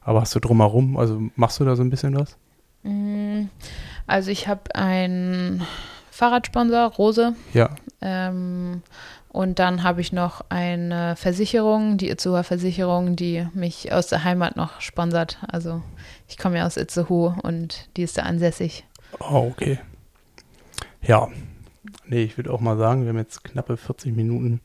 aber 0.00 0.22
hast 0.22 0.34
du 0.34 0.40
drumherum, 0.40 0.96
also 0.96 1.20
machst 1.36 1.60
du 1.60 1.64
da 1.64 1.76
so 1.76 1.82
ein 1.82 1.90
bisschen 1.90 2.18
was? 2.18 2.38
Mm, 2.82 3.44
also 4.06 4.30
ich 4.30 4.48
habe 4.48 4.74
einen 4.74 5.62
Fahrradsponsor, 6.10 6.94
Rose. 6.94 7.34
Ja. 7.52 7.70
Ähm, 8.00 8.82
und 9.28 9.58
dann 9.58 9.82
habe 9.82 10.00
ich 10.00 10.12
noch 10.12 10.40
eine 10.48 11.14
Versicherung, 11.16 11.98
die 11.98 12.08
Itzehoer 12.08 12.44
Versicherung, 12.44 13.14
die 13.14 13.46
mich 13.52 13.92
aus 13.92 14.06
der 14.06 14.24
Heimat 14.24 14.56
noch 14.56 14.80
sponsert. 14.80 15.38
Also 15.46 15.82
ich 16.28 16.36
komme 16.38 16.58
ja 16.58 16.66
aus 16.66 16.76
Itzehoe 16.76 17.36
und 17.42 17.88
die 17.96 18.02
ist 18.02 18.18
da 18.18 18.22
ansässig. 18.22 18.84
Oh, 19.18 19.50
okay. 19.50 19.78
Ja. 21.02 21.28
Nee, 22.06 22.22
ich 22.22 22.36
würde 22.36 22.52
auch 22.52 22.60
mal 22.60 22.76
sagen, 22.76 23.02
wir 23.02 23.10
haben 23.10 23.18
jetzt 23.18 23.44
knappe 23.44 23.76
40 23.76 24.14
Minuten 24.14 24.60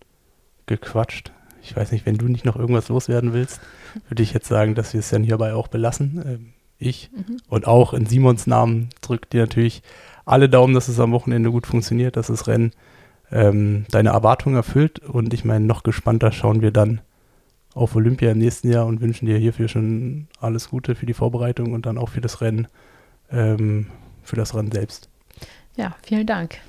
gequatscht. 0.65 1.31
Ich 1.61 1.75
weiß 1.75 1.91
nicht, 1.93 2.05
wenn 2.05 2.17
du 2.17 2.27
nicht 2.27 2.45
noch 2.45 2.57
irgendwas 2.57 2.89
loswerden 2.89 3.33
willst, 3.33 3.61
würde 4.09 4.23
ich 4.23 4.33
jetzt 4.33 4.47
sagen, 4.47 4.75
dass 4.75 4.93
wir 4.93 4.99
es 4.99 5.09
dann 5.09 5.23
hierbei 5.23 5.53
auch 5.53 5.69
belassen. 5.69 6.21
Ähm, 6.25 6.53
ich 6.77 7.09
mhm. 7.13 7.37
und 7.47 7.67
auch 7.67 7.93
in 7.93 8.05
Simons 8.05 8.47
Namen 8.47 8.89
drückt 9.01 9.31
dir 9.31 9.41
natürlich 9.41 9.83
alle 10.25 10.49
Daumen, 10.49 10.73
dass 10.73 10.89
es 10.89 10.99
am 10.99 11.11
Wochenende 11.11 11.51
gut 11.51 11.67
funktioniert, 11.67 12.17
dass 12.17 12.27
das 12.27 12.47
Rennen 12.47 12.71
ähm, 13.31 13.85
deine 13.89 14.09
Erwartungen 14.09 14.55
erfüllt. 14.55 14.99
Und 14.99 15.33
ich 15.33 15.45
meine, 15.45 15.65
noch 15.65 15.83
gespannter 15.83 16.31
schauen 16.31 16.61
wir 16.61 16.71
dann 16.71 17.01
auf 17.73 17.95
Olympia 17.95 18.31
im 18.31 18.37
nächsten 18.37 18.71
Jahr 18.71 18.85
und 18.85 19.01
wünschen 19.01 19.25
dir 19.25 19.37
hierfür 19.37 19.67
schon 19.67 20.27
alles 20.39 20.69
Gute 20.69 20.95
für 20.95 21.05
die 21.05 21.13
Vorbereitung 21.13 21.73
und 21.73 21.85
dann 21.85 21.97
auch 21.97 22.09
für 22.09 22.21
das 22.21 22.41
Rennen, 22.41 22.67
ähm, 23.31 23.87
für 24.23 24.35
das 24.35 24.55
Rennen 24.55 24.71
selbst. 24.71 25.09
Ja, 25.75 25.95
vielen 26.03 26.27
Dank. 26.27 26.59